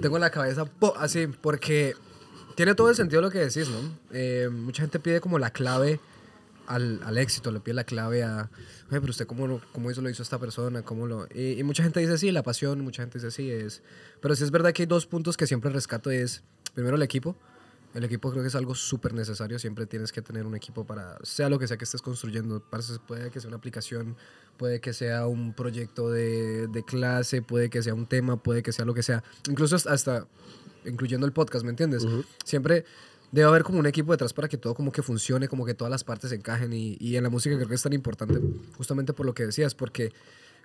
tengo 0.01 0.19
la 0.19 0.29
cabeza 0.29 0.65
po- 0.65 0.95
así, 0.97 1.27
porque 1.27 1.95
tiene 2.55 2.75
todo 2.75 2.89
el 2.89 2.95
sentido 2.95 3.21
lo 3.21 3.29
que 3.29 3.39
decís, 3.39 3.67
¿no? 3.69 3.97
Eh, 4.11 4.49
mucha 4.51 4.81
gente 4.83 4.99
pide 4.99 5.19
como 5.21 5.39
la 5.39 5.51
clave 5.51 5.99
al, 6.67 6.99
al 7.03 7.17
éxito, 7.17 7.51
le 7.51 7.59
pide 7.59 7.75
la 7.75 7.83
clave 7.83 8.23
a, 8.23 8.49
oye, 8.89 8.99
pero 8.99 9.11
usted 9.11 9.25
cómo, 9.27 9.47
lo- 9.47 9.61
cómo 9.71 9.89
eso 9.91 10.01
lo 10.01 10.09
hizo 10.09 10.23
esta 10.23 10.39
persona, 10.39 10.81
cómo 10.83 11.07
lo... 11.07 11.27
Y, 11.33 11.59
y 11.59 11.63
mucha 11.63 11.83
gente 11.83 11.99
dice 11.99 12.17
sí, 12.17 12.31
la 12.31 12.43
pasión, 12.43 12.81
mucha 12.81 13.03
gente 13.03 13.19
dice 13.19 13.31
sí, 13.31 13.49
es... 13.51 13.81
Pero 14.21 14.35
sí 14.35 14.43
es 14.43 14.51
verdad 14.51 14.73
que 14.73 14.83
hay 14.83 14.87
dos 14.87 15.05
puntos 15.05 15.37
que 15.37 15.45
siempre 15.47 15.69
rescato, 15.71 16.09
es 16.11 16.43
primero 16.77 16.95
el 16.95 17.01
equipo, 17.01 17.35
el 17.95 18.03
equipo 18.03 18.29
creo 18.29 18.43
que 18.43 18.49
es 18.49 18.53
algo 18.55 18.75
súper 18.75 19.15
necesario. 19.15 19.57
Siempre 19.57 19.87
tienes 19.87 20.11
que 20.11 20.21
tener 20.21 20.45
un 20.45 20.53
equipo 20.53 20.85
para, 20.85 21.17
sea 21.23 21.49
lo 21.49 21.57
que 21.57 21.67
sea 21.67 21.75
que 21.75 21.85
estés 21.85 22.03
construyendo. 22.03 22.61
Puede 23.07 23.31
que 23.31 23.39
sea 23.39 23.47
una 23.47 23.57
aplicación, 23.57 24.15
puede 24.57 24.79
que 24.79 24.93
sea 24.93 25.25
un 25.25 25.55
proyecto 25.55 26.11
de, 26.11 26.67
de 26.67 26.83
clase, 26.83 27.41
puede 27.41 27.71
que 27.71 27.81
sea 27.81 27.95
un 27.95 28.05
tema, 28.05 28.37
puede 28.43 28.61
que 28.61 28.71
sea 28.71 28.85
lo 28.85 28.93
que 28.93 29.01
sea. 29.01 29.23
Incluso 29.49 29.75
hasta- 29.75 29.91
hasta 29.91 30.27
incluyendo 30.85 31.25
el 31.25 31.33
podcast, 31.33 31.65
¿me 31.65 31.71
entiendes? 31.71 32.05
Siempre 32.45 32.85
debe 33.31 33.47
haber 33.47 33.63
como 33.63 33.79
un 33.79 33.87
equipo 33.87 34.11
detrás 34.11 34.33
para 34.33 34.47
que 34.47 34.57
todo 34.57 34.75
como 34.75 34.91
que 34.91 35.01
funcione, 35.01 35.47
como 35.47 35.65
que 35.65 35.73
todas 35.73 35.89
las 35.89 36.03
partes 36.03 36.31
encajen. 36.31 36.73
Y, 36.73 36.95
y 36.99 37.15
en 37.15 37.23
la 37.23 37.31
música 37.31 37.55
creo 37.55 37.67
que 37.67 37.73
es 37.75 37.81
tan 37.81 37.93
importante 37.93 38.39
justamente 38.77 39.13
por 39.13 39.25
lo 39.25 39.33
que 39.33 39.47
decías, 39.47 39.73
porque... 39.73 40.13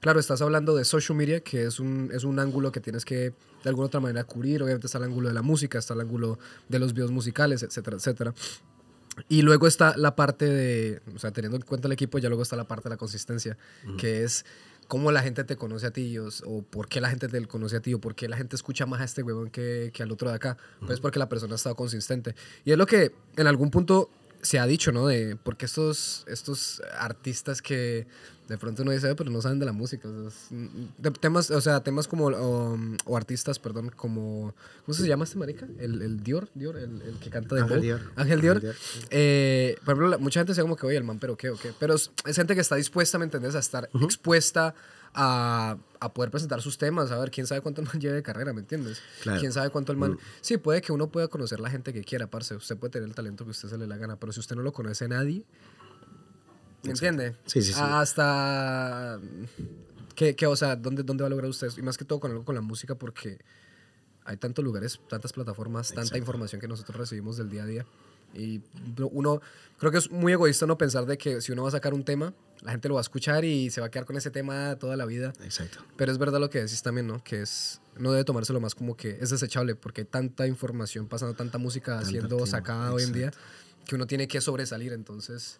Claro, 0.02 0.18
estás 0.18 0.42
hablando 0.42 0.74
de 0.74 0.84
social 0.84 1.16
media, 1.16 1.38
que 1.42 1.62
es 1.62 1.78
un, 1.78 2.10
es 2.12 2.24
un 2.24 2.40
ángulo 2.40 2.72
que 2.72 2.80
tienes 2.80 3.04
que 3.04 3.14
de 3.62 3.68
alguna 3.68 3.86
otra 3.86 4.00
manera 4.00 4.24
cubrir. 4.24 4.60
Obviamente 4.60 4.88
está 4.88 4.98
el 4.98 5.04
ángulo 5.04 5.28
de 5.28 5.34
la 5.34 5.42
música, 5.42 5.78
está 5.78 5.94
el 5.94 6.00
ángulo 6.00 6.40
de 6.68 6.80
los 6.80 6.92
videos 6.92 7.12
musicales, 7.12 7.62
etcétera, 7.62 7.98
etcétera. 7.98 8.34
Y 9.28 9.42
luego 9.42 9.68
está 9.68 9.96
la 9.96 10.16
parte 10.16 10.46
de, 10.46 11.00
o 11.14 11.20
sea, 11.20 11.30
teniendo 11.30 11.56
en 11.56 11.62
cuenta 11.62 11.86
el 11.86 11.92
equipo, 11.92 12.18
ya 12.18 12.28
luego 12.28 12.42
está 12.42 12.56
la 12.56 12.66
parte 12.66 12.88
de 12.88 12.94
la 12.94 12.96
consistencia, 12.96 13.56
que 13.96 14.24
es 14.24 14.44
cómo 14.88 15.12
la 15.12 15.22
gente 15.22 15.44
te 15.44 15.54
conoce 15.54 15.86
a 15.86 15.92
ti, 15.92 16.18
o, 16.18 16.30
o 16.46 16.62
por 16.62 16.88
qué 16.88 17.00
la 17.00 17.08
gente 17.08 17.28
te 17.28 17.46
conoce 17.46 17.76
a 17.76 17.80
ti, 17.80 17.94
o 17.94 18.00
por 18.00 18.16
qué 18.16 18.28
la 18.28 18.36
gente 18.36 18.56
escucha 18.56 18.86
más 18.86 19.02
a 19.02 19.04
este 19.04 19.22
huevón 19.22 19.50
que, 19.50 19.92
que 19.94 20.02
al 20.02 20.10
otro 20.10 20.30
de 20.30 20.34
acá. 20.34 20.56
Pues 20.84 20.98
porque 20.98 21.20
la 21.20 21.28
persona 21.28 21.52
ha 21.52 21.56
estado 21.56 21.76
consistente. 21.76 22.34
Y 22.64 22.72
es 22.72 22.76
lo 22.76 22.86
que 22.86 23.14
en 23.36 23.46
algún 23.46 23.70
punto 23.70 24.10
se 24.42 24.58
ha 24.58 24.66
dicho, 24.66 24.92
¿no? 24.92 25.06
De 25.06 25.36
porque 25.42 25.66
estos, 25.66 26.24
estos 26.26 26.82
artistas 26.98 27.62
que 27.62 28.06
de 28.48 28.58
pronto 28.58 28.82
uno 28.82 28.90
dice, 28.90 29.08
"Eh, 29.08 29.14
pero 29.14 29.30
no 29.30 29.40
saben 29.40 29.58
de 29.60 29.64
la 29.66 29.72
música. 29.72 30.08
o 30.08 30.12
sea, 30.12 30.28
es- 30.28 30.48
de 30.98 31.10
temas, 31.12 31.50
o 31.50 31.60
sea, 31.60 31.80
temas 31.82 32.06
como, 32.08 32.26
um, 32.26 32.96
o 33.06 33.16
artistas, 33.16 33.58
perdón, 33.58 33.90
como, 33.96 34.52
¿cómo 34.84 34.94
se 34.94 35.06
llama 35.06 35.24
este 35.24 35.38
marica? 35.38 35.66
El, 35.78 36.02
el 36.02 36.22
Dior, 36.22 36.48
Dior, 36.54 36.76
el, 36.76 37.00
el 37.02 37.18
que 37.20 37.30
canta 37.30 37.54
de 37.54 37.62
Ángel. 37.62 37.80
Dior. 37.80 38.00
Ángel 38.16 38.40
Dior. 38.40 38.56
Ángel 38.56 38.70
Dior. 38.72 39.06
Eh, 39.10 39.76
por 39.84 39.94
ejemplo, 39.94 40.18
mucha 40.18 40.40
gente 40.40 40.54
se 40.54 40.60
como 40.60 40.76
que, 40.76 40.86
oye, 40.86 40.96
el 40.96 41.04
man, 41.04 41.18
pero 41.20 41.36
qué, 41.36 41.50
o 41.50 41.56
qué. 41.56 41.72
Pero 41.78 41.94
es, 41.94 42.10
es 42.26 42.36
gente 42.36 42.54
que 42.54 42.60
está 42.60 42.74
dispuesta, 42.76 43.16
¿me 43.18 43.24
entendés? 43.24 43.54
A 43.54 43.60
estar 43.60 43.88
expuesta 44.02 44.74
a, 45.14 45.76
a 46.00 46.12
poder 46.12 46.30
presentar 46.30 46.62
sus 46.62 46.78
temas, 46.78 47.10
a 47.10 47.18
ver 47.18 47.30
quién 47.30 47.46
sabe 47.46 47.60
cuánto 47.60 47.80
el 47.80 47.86
man 47.86 47.98
lleve 48.00 48.14
de 48.14 48.22
carrera, 48.22 48.52
¿me 48.52 48.60
entiendes? 48.60 49.00
Claro. 49.22 49.40
Quién 49.40 49.52
sabe 49.52 49.70
cuánto 49.70 49.92
el 49.92 49.98
man... 49.98 50.18
Sí, 50.40 50.56
puede 50.56 50.80
que 50.80 50.92
uno 50.92 51.08
pueda 51.08 51.28
conocer 51.28 51.60
la 51.60 51.70
gente 51.70 51.92
que 51.92 52.02
quiera, 52.02 52.28
parce. 52.28 52.54
Usted 52.56 52.76
puede 52.76 52.92
tener 52.92 53.08
el 53.08 53.14
talento 53.14 53.44
que 53.44 53.50
usted 53.50 53.68
se 53.68 53.78
le 53.78 53.86
la 53.86 53.96
gana, 53.96 54.16
pero 54.16 54.32
si 54.32 54.40
usted 54.40 54.56
no 54.56 54.62
lo 54.62 54.72
conoce 54.72 55.04
a 55.04 55.08
nadie, 55.08 55.44
¿me 56.82 56.90
entiende? 56.90 57.36
Sí, 57.46 57.62
sí, 57.62 57.72
sí. 57.72 57.80
Hasta... 57.80 59.20
¿Qué, 60.14 60.36
qué, 60.36 60.46
o 60.46 60.56
sea, 60.56 60.76
¿dónde, 60.76 61.02
¿dónde 61.02 61.22
va 61.22 61.26
a 61.26 61.30
lograr 61.30 61.48
usted 61.48 61.68
eso? 61.68 61.80
Y 61.80 61.82
más 61.82 61.96
que 61.96 62.04
todo 62.04 62.20
con 62.20 62.30
algo 62.30 62.44
con 62.44 62.54
la 62.54 62.60
música, 62.60 62.94
porque 62.94 63.38
hay 64.24 64.36
tantos 64.36 64.64
lugares, 64.64 65.00
tantas 65.08 65.32
plataformas, 65.32 65.88
tanta 65.88 66.02
Exacto. 66.02 66.18
información 66.18 66.60
que 66.60 66.68
nosotros 66.68 66.96
recibimos 66.96 67.36
del 67.36 67.50
día 67.50 67.62
a 67.62 67.66
día. 67.66 67.86
Y 68.34 68.60
uno, 68.98 69.40
creo 69.78 69.92
que 69.92 69.98
es 69.98 70.10
muy 70.10 70.32
egoísta 70.32 70.66
no 70.66 70.78
pensar 70.78 71.06
de 71.06 71.18
que 71.18 71.40
si 71.40 71.52
uno 71.52 71.62
va 71.62 71.68
a 71.68 71.72
sacar 71.72 71.94
un 71.94 72.04
tema, 72.04 72.34
la 72.62 72.70
gente 72.70 72.88
lo 72.88 72.94
va 72.94 73.00
a 73.00 73.02
escuchar 73.02 73.44
y 73.44 73.70
se 73.70 73.80
va 73.80 73.88
a 73.88 73.90
quedar 73.90 74.06
con 74.06 74.16
ese 74.16 74.30
tema 74.30 74.76
toda 74.76 74.96
la 74.96 75.04
vida. 75.04 75.32
Exacto. 75.42 75.80
Pero 75.96 76.12
es 76.12 76.18
verdad 76.18 76.40
lo 76.40 76.48
que 76.48 76.60
decís 76.60 76.82
también, 76.82 77.06
¿no? 77.06 77.22
Que 77.24 77.42
es, 77.42 77.80
no 77.98 78.12
debe 78.12 78.24
tomárselo 78.24 78.60
más 78.60 78.74
como 78.74 78.96
que 78.96 79.18
es 79.20 79.30
desechable 79.30 79.74
porque 79.74 80.02
hay 80.02 80.06
tanta 80.06 80.46
información 80.46 81.08
pasando, 81.08 81.34
tanta 81.34 81.58
música 81.58 82.04
siendo 82.04 82.36
activo, 82.36 82.46
sacada 82.46 82.92
hoy 82.92 83.02
en 83.02 83.12
día, 83.12 83.32
que 83.86 83.96
uno 83.96 84.06
tiene 84.06 84.28
que 84.28 84.40
sobresalir, 84.40 84.92
entonces... 84.92 85.58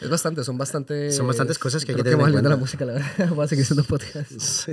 Es 0.00 0.08
bastante, 0.08 0.44
son 0.44 0.56
bastante... 0.58 1.10
Son 1.12 1.26
bastantes 1.26 1.58
cosas 1.58 1.84
que 1.84 1.92
hay 1.92 1.96
que 1.96 2.02
tener 2.04 2.18
vamos 2.18 2.36
en 2.36 2.48
la 2.48 2.56
música, 2.56 2.84
la 2.84 2.94
verdad. 2.94 3.10
Vamos 3.30 3.44
a 3.44 3.48
seguir 3.48 3.64
haciendo 3.64 3.84
podcast. 3.84 4.30
Sí. 4.38 4.72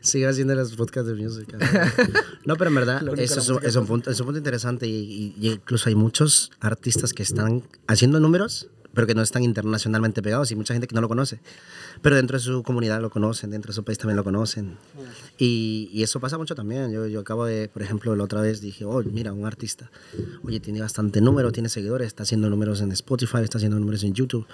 Sigue 0.00 0.26
haciendo 0.26 0.54
los 0.54 0.74
podcasts 0.74 1.08
de 1.08 1.14
música. 1.14 1.58
No, 2.44 2.56
pero 2.56 2.68
en 2.68 2.74
verdad, 2.76 3.18
eso 3.18 3.58
es, 3.58 3.64
es 3.64 3.76
un 3.76 3.86
punto, 3.86 4.10
es 4.10 4.20
un 4.20 4.26
punto 4.26 4.38
interesante 4.38 4.86
y- 4.86 5.34
y 5.40 5.50
incluso 5.52 5.88
hay 5.88 5.94
muchos 5.94 6.50
artistas 6.60 7.12
que 7.14 7.22
están 7.22 7.62
haciendo 7.86 8.20
números, 8.20 8.68
pero 8.92 9.06
que 9.06 9.14
no 9.14 9.22
están 9.22 9.42
internacionalmente 9.42 10.20
pegados 10.22 10.50
y 10.50 10.56
mucha 10.56 10.74
gente 10.74 10.86
que 10.86 10.94
no 10.94 11.00
lo 11.00 11.08
conoce. 11.08 11.40
Pero 12.04 12.16
dentro 12.16 12.36
de 12.36 12.44
su 12.44 12.62
comunidad 12.62 13.00
lo 13.00 13.08
conocen, 13.08 13.50
dentro 13.50 13.70
de 13.70 13.76
su 13.76 13.82
país 13.82 13.96
también 13.96 14.18
lo 14.18 14.24
conocen. 14.24 14.76
Y, 15.38 15.88
y 15.90 16.02
eso 16.02 16.20
pasa 16.20 16.36
mucho 16.36 16.54
también. 16.54 16.92
Yo, 16.92 17.06
yo 17.06 17.20
acabo 17.20 17.46
de, 17.46 17.70
por 17.70 17.80
ejemplo, 17.80 18.14
la 18.14 18.24
otra 18.24 18.42
vez 18.42 18.60
dije, 18.60 18.84
oh, 18.84 19.02
mira, 19.04 19.32
un 19.32 19.46
artista, 19.46 19.90
oye, 20.42 20.60
tiene 20.60 20.82
bastante 20.82 21.22
número, 21.22 21.50
tiene 21.50 21.70
seguidores, 21.70 22.08
está 22.08 22.24
haciendo 22.24 22.50
números 22.50 22.82
en 22.82 22.92
Spotify, 22.92 23.38
está 23.42 23.56
haciendo 23.56 23.78
números 23.78 24.04
en 24.04 24.12
YouTube. 24.12 24.46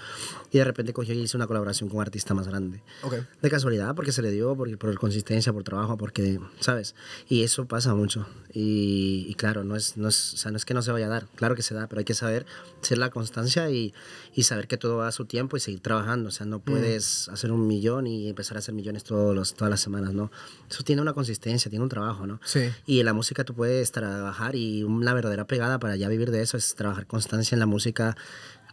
Y 0.52 0.59
de 0.59 0.64
repente 0.64 0.93
cogió 0.93 1.12
y 1.12 1.22
hizo 1.22 1.39
una 1.39 1.48
colaboración 1.48 1.89
con 1.89 1.97
un 1.97 2.02
artista 2.02 2.35
más 2.35 2.47
grande. 2.47 2.85
Ok. 3.02 3.14
De 3.43 3.51
casualidad, 3.51 3.97
porque 3.97 4.12
se 4.12 4.22
le 4.22 4.31
dio, 4.31 4.55
porque, 4.55 4.77
por 4.77 4.97
consistencia, 4.97 5.52
por 5.52 5.64
trabajo, 5.64 5.97
porque, 5.97 6.39
¿sabes? 6.60 6.94
Y 7.28 7.43
eso 7.43 7.64
pasa 7.66 7.97
mucho. 7.97 8.28
Y, 8.52 9.27
y 9.28 9.35
claro, 9.35 9.64
no 9.64 9.74
es, 9.74 9.97
no, 9.97 10.06
es, 10.06 10.35
o 10.35 10.36
sea, 10.36 10.52
no 10.52 10.56
es 10.56 10.64
que 10.64 10.74
no 10.74 10.82
se 10.82 10.93
vaya 10.93 11.06
a 11.06 11.09
dar, 11.09 11.27
claro 11.35 11.56
que 11.56 11.62
se 11.62 11.74
da, 11.74 11.89
pero 11.89 11.98
hay 11.98 12.05
que 12.05 12.14
saber 12.14 12.47
ser 12.81 12.98
la 12.98 13.10
constancia 13.10 13.70
y, 13.70 13.93
y 14.35 14.44
saber 14.44 14.68
que 14.68 14.77
todo 14.77 14.98
va 14.98 15.09
a 15.09 15.12
su 15.12 15.24
tiempo 15.24 15.56
y 15.56 15.60
seguir 15.60 15.81
trabajando. 15.81 16.28
O 16.28 16.32
sea, 16.32 16.47
no 16.47 16.60
puedes 16.60 17.28
hacer 17.28 17.40
un 17.49 17.67
millón 17.67 18.07
y 18.07 18.29
empezar 18.29 18.57
a 18.57 18.61
hacer 18.61 18.75
millones 18.75 19.05
todos 19.05 19.35
los, 19.35 19.55
todas 19.55 19.71
las 19.71 19.81
semanas, 19.81 20.12
¿no? 20.12 20.31
Eso 20.69 20.83
tiene 20.83 21.01
una 21.01 21.12
consistencia, 21.12 21.71
tiene 21.71 21.83
un 21.83 21.89
trabajo, 21.89 22.27
¿no? 22.27 22.41
Sí. 22.45 22.71
Y 22.87 23.01
en 23.01 23.07
la 23.07 23.15
música 23.15 23.45
tú 23.45 23.55
puedes 23.55 23.93
trabajar 23.93 24.55
y 24.55 24.83
una 24.83 25.15
verdadera 25.15 25.47
pegada 25.47 25.79
para 25.79 25.97
ya 25.97 26.09
vivir 26.09 26.31
de 26.31 26.43
eso 26.43 26.57
es 26.57 26.75
trabajar 26.75 27.07
constancia 27.07 27.55
en 27.55 27.61
la 27.61 27.67
música 27.67 28.17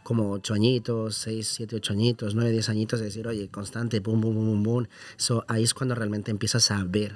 como 0.03 0.31
ocho 0.31 0.53
añitos, 0.53 1.15
seis, 1.15 1.47
siete, 1.47 1.75
ocho 1.75 1.93
añitos, 1.93 2.33
nueve, 2.33 2.51
diez 2.51 2.69
añitos, 2.69 2.99
de 2.99 3.05
decir, 3.05 3.27
oye, 3.27 3.49
constante, 3.49 3.99
boom, 3.99 4.21
boom, 4.21 4.35
boom, 4.35 4.45
boom, 4.47 4.63
boom. 4.63 4.87
So, 5.17 5.43
ahí 5.47 5.63
es 5.63 5.73
cuando 5.73 5.95
realmente 5.95 6.31
empiezas 6.31 6.71
a 6.71 6.83
ver 6.85 7.15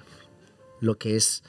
lo 0.81 0.97
que 0.97 1.15
es 1.15 1.43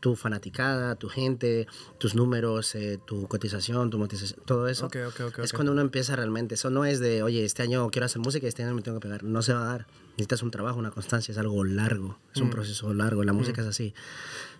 tu 0.00 0.16
fanaticada, 0.16 0.94
tu 0.96 1.08
gente, 1.08 1.66
tus 1.98 2.14
números, 2.14 2.74
eh, 2.74 2.98
tu 3.04 3.28
cotización, 3.28 3.90
tu 3.90 3.98
monetización, 3.98 4.40
todo 4.46 4.66
eso. 4.68 4.86
Ok, 4.86 4.96
ok, 5.08 5.20
ok, 5.28 5.38
es 5.40 5.52
cuando 5.52 5.72
uno 5.72 5.82
empieza 5.82 6.16
realmente. 6.16 6.54
Eso 6.54 6.70
no 6.70 6.84
es 6.86 7.00
de, 7.00 7.22
oye, 7.22 7.44
este 7.44 7.62
año 7.62 7.88
quiero 7.90 8.06
hacer 8.06 8.20
música 8.20 8.46
y 8.46 8.48
este 8.48 8.62
año 8.64 8.74
me 8.74 8.82
tengo 8.82 8.98
que 8.98 9.02
pegar. 9.06 9.22
No 9.24 9.42
se 9.42 9.52
va 9.52 9.62
a 9.62 9.66
dar. 9.66 9.86
Necesitas 10.12 10.42
un 10.42 10.50
trabajo, 10.50 10.78
una 10.78 10.90
constancia, 10.90 11.32
es 11.32 11.38
algo 11.38 11.62
largo, 11.64 12.18
es 12.34 12.40
un 12.40 12.48
Mm. 12.48 12.50
proceso 12.50 12.92
largo. 12.94 13.22
La 13.24 13.32
música 13.32 13.60
es 13.62 13.68
así. 13.68 13.94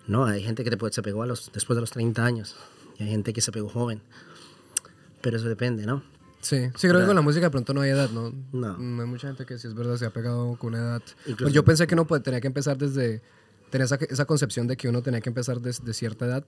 No, 0.06 0.26
hay 0.26 0.42
gente 0.42 0.62
que 0.64 0.70
te 0.70 0.92
se 0.92 1.02
pegó 1.02 1.22
a 1.22 1.26
los, 1.26 1.50
después 1.52 1.74
de 1.76 1.80
los 1.80 1.90
30 1.90 2.24
años 2.24 2.56
y 2.98 3.02
hay 3.04 3.10
gente 3.10 3.32
que 3.32 3.40
se 3.40 3.50
pegó 3.52 3.68
joven. 3.68 4.02
Pero 5.22 5.36
eso 5.36 5.48
depende, 5.48 5.84
¿no? 5.86 6.02
Sí, 6.40 6.68
sí, 6.76 6.88
creo 6.88 7.00
que 7.00 7.06
con 7.06 7.14
la 7.16 7.20
música 7.22 7.46
de 7.46 7.50
pronto 7.50 7.74
no 7.74 7.82
hay 7.82 7.90
edad, 7.90 8.08
¿no? 8.10 8.32
No. 8.52 8.78
Mm, 8.78 9.00
Hay 9.00 9.06
mucha 9.06 9.26
gente 9.28 9.44
que 9.44 9.58
sí 9.58 9.68
es 9.68 9.74
verdad 9.74 9.96
se 9.96 10.06
ha 10.06 10.10
pegado 10.10 10.56
con 10.56 10.70
una 10.74 10.78
edad. 10.78 11.02
Incluso- 11.26 11.44
Pues 11.44 11.52
yo 11.54 11.64
pensé 11.64 11.86
que 11.86 11.94
uno 11.94 12.06
pues, 12.06 12.22
tenía 12.22 12.40
que 12.40 12.46
empezar 12.46 12.78
desde... 12.78 13.22
Tenía 13.70 13.84
esa, 13.84 13.96
esa 13.96 14.24
concepción 14.24 14.66
de 14.66 14.76
que 14.76 14.88
uno 14.88 15.02
tenía 15.02 15.20
que 15.20 15.28
empezar 15.28 15.60
desde 15.60 15.94
cierta 15.94 16.26
edad, 16.26 16.44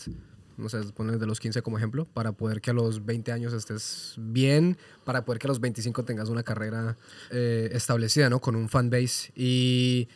no 0.57 0.69
sé, 0.69 0.79
poner 0.95 1.19
de 1.19 1.27
los 1.27 1.39
15 1.41 1.63
como 1.63 1.79
ejemplo, 1.79 2.05
para 2.05 2.33
poder 2.33 2.61
que 2.61 2.71
a 2.71 2.75
los 2.75 3.05
20 3.07 3.31
años 3.33 3.53
estés 3.53 4.15
bien, 4.19 4.77
para 5.05 5.25
poder 5.25 5.39
que 5.39 5.47
a 5.47 5.49
los 5.49 5.61
25 5.61 6.05
tengas 6.05 6.29
una 6.29 6.43
carrera 6.43 6.97
eh, 7.31 7.71
establecida, 7.73 8.29
¿no? 8.29 8.41
Con 8.41 8.57
un 8.57 8.69
fan 8.69 8.91
base. 8.91 9.33
Y 9.37 10.09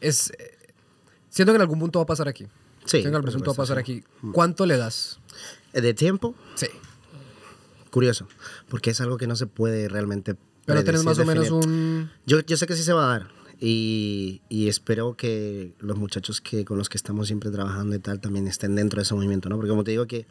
es... 0.00 0.30
eh, 0.38 0.58
Siento 1.28 1.52
que 1.52 1.56
en 1.56 1.62
algún 1.62 1.78
punto 1.78 1.98
va 1.98 2.02
a 2.04 2.06
pasar 2.06 2.28
aquí. 2.28 2.44
Sí, 2.84 3.00
Siento 3.00 3.04
que 3.04 3.08
en 3.08 3.14
algún 3.16 3.32
punto 3.32 3.50
va 3.50 3.54
a 3.54 3.56
pasar 3.56 3.76
sí. 3.78 3.80
aquí. 3.80 4.04
¿Cuánto 4.32 4.66
le 4.66 4.76
das? 4.76 5.18
Eh, 5.72 5.80
De 5.80 5.94
tiempo, 5.94 6.34
Sí. 6.54 6.66
curioso, 7.90 8.28
porque 8.68 8.90
es 8.90 9.00
algo 9.00 9.16
que 9.16 9.26
no 9.26 9.34
se 9.36 9.46
puede 9.46 9.88
realmente. 9.88 10.36
Pero 10.66 10.84
tienes 10.84 11.02
más 11.04 11.18
o 11.18 11.24
menos 11.24 11.50
un... 11.50 12.10
Yo, 12.26 12.40
yo 12.40 12.56
sé 12.56 12.66
que 12.66 12.76
sí 12.76 12.82
se 12.84 12.92
va 12.92 13.04
a 13.04 13.18
dar 13.18 13.41
y, 13.64 14.42
y 14.48 14.66
espero 14.68 15.16
que 15.16 15.72
los 15.78 15.96
muchachos 15.96 16.40
que 16.40 16.64
con 16.64 16.78
los 16.78 16.88
que 16.88 16.96
estamos 16.98 17.28
siempre 17.28 17.48
trabajando 17.52 17.94
y 17.94 18.00
tal 18.00 18.20
también 18.20 18.48
estén 18.48 18.74
dentro 18.74 18.96
de 18.98 19.04
ese 19.04 19.14
movimiento, 19.14 19.48
¿no? 19.48 19.54
Porque 19.54 19.68
como 19.70 19.84
te 19.84 19.92
digo 19.92 20.06
que 20.08 20.26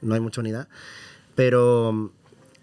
no 0.00 0.14
hay 0.14 0.20
mucha 0.20 0.40
unidad, 0.40 0.66
pero 1.34 2.12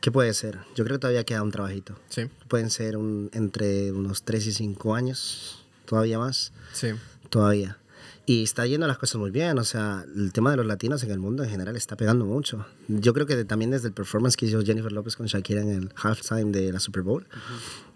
¿qué 0.02 0.12
puede 0.12 0.34
ser? 0.34 0.58
Yo 0.76 0.84
creo 0.84 0.96
que 0.98 1.02
todavía 1.02 1.24
queda 1.26 1.44
un 1.44 1.52
trabajito. 1.52 1.96
Sí, 2.10 2.24
Pueden 2.48 2.72
ser 2.72 2.98
un, 2.98 3.30
entre 3.34 3.92
unos 3.92 4.24
3 4.24 4.48
y 4.48 4.52
5 4.54 4.96
años, 4.96 5.64
todavía 5.86 6.18
más, 6.18 6.54
sí. 6.74 6.88
todavía. 7.30 7.78
Y 8.26 8.44
está 8.44 8.66
yendo 8.66 8.88
las 8.88 8.98
cosas 8.98 9.18
muy 9.20 9.32
bien, 9.32 9.60
o 9.60 9.66
sea, 9.66 10.06
el 10.16 10.32
tema 10.32 10.52
de 10.52 10.56
los 10.58 10.66
latinos 10.66 11.04
en 11.04 11.12
el 11.12 11.20
mundo 11.20 11.44
en 11.44 11.50
general 11.50 11.76
está 11.76 11.98
pegando 11.98 12.24
mucho. 12.24 12.66
Yo 12.88 13.14
creo 13.14 13.26
que 13.26 13.36
de- 13.36 13.44
también 13.44 13.72
desde 13.72 13.90
el 13.90 13.94
performance 13.94 14.38
que 14.38 14.46
hizo 14.46 14.62
Jennifer 14.62 14.94
López 14.94 15.18
con 15.18 15.26
Shakira 15.26 15.62
en 15.62 15.70
el 15.70 15.90
halftime 16.02 16.52
de 16.52 16.72
la 16.72 16.80
Super 16.80 17.02
Bowl, 17.04 17.28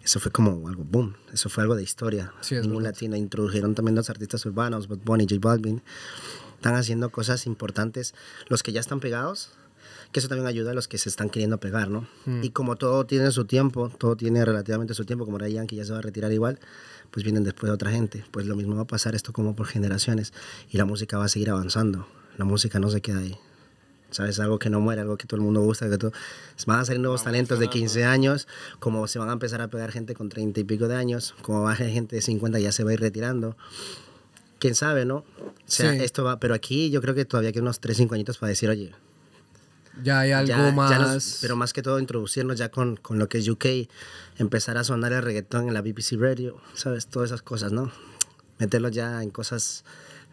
eso 0.03 0.19
fue 0.19 0.29
como 0.31 0.67
algo 0.67 0.83
boom, 0.83 1.15
eso 1.33 1.47
fue 1.47 1.63
algo 1.63 1.77
de 1.77 1.83
historia. 1.83 2.33
Sí, 2.41 2.55
Ningún 2.55 2.83
latino 2.83 3.15
introdujeron 3.15 3.73
también 3.73 3.95
los 3.95 4.09
artistas 4.09 4.45
urbanos, 4.45 4.89
Bad 4.89 4.99
Bunny, 5.05 5.25
J 5.29 5.35
Balvin, 5.39 5.81
están 6.55 6.75
haciendo 6.75 7.09
cosas 7.09 7.45
importantes. 7.45 8.13
Los 8.49 8.63
que 8.63 8.73
ya 8.73 8.81
están 8.81 8.99
pegados, 8.99 9.51
que 10.11 10.19
eso 10.19 10.27
también 10.27 10.47
ayuda 10.47 10.71
a 10.71 10.73
los 10.73 10.89
que 10.89 10.97
se 10.97 11.07
están 11.07 11.29
queriendo 11.29 11.57
pegar, 11.59 11.89
¿no? 11.89 12.05
Mm. 12.25 12.43
Y 12.43 12.49
como 12.49 12.75
todo 12.75 13.05
tiene 13.05 13.31
su 13.31 13.45
tiempo, 13.45 13.89
todo 13.97 14.17
tiene 14.17 14.43
relativamente 14.43 14.93
su 14.93 15.05
tiempo, 15.05 15.23
como 15.25 15.37
Ryan 15.37 15.67
que 15.67 15.75
ya 15.77 15.85
se 15.85 15.93
va 15.93 15.99
a 15.99 16.01
retirar 16.01 16.31
igual, 16.33 16.59
pues 17.11 17.23
vienen 17.23 17.43
después 17.43 17.69
de 17.69 17.73
otra 17.73 17.91
gente. 17.91 18.23
Pues 18.31 18.45
lo 18.45 18.55
mismo 18.55 18.75
va 18.75 18.84
a 18.84 18.88
pasar 18.88 19.15
esto 19.15 19.34
como 19.34 19.55
por 19.55 19.67
generaciones 19.67 20.34
y 20.69 20.77
la 20.77 20.85
música 20.85 21.17
va 21.17 21.25
a 21.25 21.29
seguir 21.29 21.49
avanzando. 21.49 22.07
La 22.38 22.45
música 22.45 22.79
no 22.79 22.89
se 22.89 23.01
queda 23.01 23.19
ahí. 23.19 23.38
¿Sabes? 24.09 24.39
Algo 24.39 24.57
que 24.57 24.69
no 24.69 24.79
muere, 24.79 25.01
algo 25.01 25.17
que 25.17 25.27
todo 25.27 25.38
el 25.38 25.43
mundo 25.43 25.61
gusta, 25.61 25.89
que 25.89 25.97
todo... 25.97 26.13
Van 26.65 26.79
a 26.79 26.85
salir 26.85 27.01
nuevos 27.01 27.23
talentos 27.25 27.59
de 27.59 27.67
15 27.67 28.05
años, 28.05 28.47
como 28.79 29.05
se 29.07 29.19
van 29.19 29.29
a 29.29 29.34
empezar 29.34 29.61
a 29.61 29.67
pegar 29.67 29.91
gente 29.91 30.13
con 30.13 30.29
30 30.29 30.61
y 30.61 30.63
pico 30.63 30.88
de 30.88 30.95
años, 30.95 31.35
como 31.41 31.63
va 31.63 31.71
a 31.71 31.75
haber 31.75 31.89
gente 31.89 32.15
de 32.15 32.21
50 32.21 32.57
ya 32.59 32.71
se 32.71 32.85
va 32.85 32.91
a 32.91 32.93
ir 32.93 33.01
retirando. 33.01 33.57
Quién 34.59 34.75
sabe, 34.75 35.03
¿no? 35.05 35.17
O 35.17 35.25
sea, 35.65 35.91
Sí. 35.91 35.99
esto 36.03 36.23
va... 36.23 36.39
Pero 36.39 36.53
aquí 36.53 36.89
yo 36.89 37.01
creo 37.01 37.15
que 37.15 37.25
todavía 37.25 37.51
quedan 37.51 37.65
unos 37.65 37.81
3, 37.81 37.97
5 37.97 38.15
añitos 38.15 38.38
para 38.38 38.49
decir, 38.49 38.69
oye, 38.69 38.93
Ya 40.03 40.19
hay 40.19 40.32
algo 40.32 40.48
ya- 40.49 40.65
ya 40.65 40.72
más. 40.72 40.99
nos- 40.99 41.38
pero 41.41 41.56
más 41.56 41.74
que 41.74 41.82
todo 41.82 41.99
introducirnos 41.99 42.57
ya 42.57 42.69
con, 42.69 42.95
con 42.98 43.18
lo 43.19 43.28
que 43.30 43.40
es 43.40 43.48
UK, 43.48 43.88
empezar 44.38 44.78
a 44.78 44.84
sonar 44.84 45.14
el 45.14 45.22
reggaetón 45.22 45.68
en 45.68 45.74
la 45.74 45.82
BBC 45.82 46.18
Radio, 46.18 46.60
¿sabes? 46.74 47.07
Todas 47.07 47.30
esas 47.30 47.41
cosas, 47.41 47.72
¿no? 47.72 47.91
Meterlo 48.60 48.90
ya 48.90 49.22
en 49.24 49.30
cosas 49.32 49.84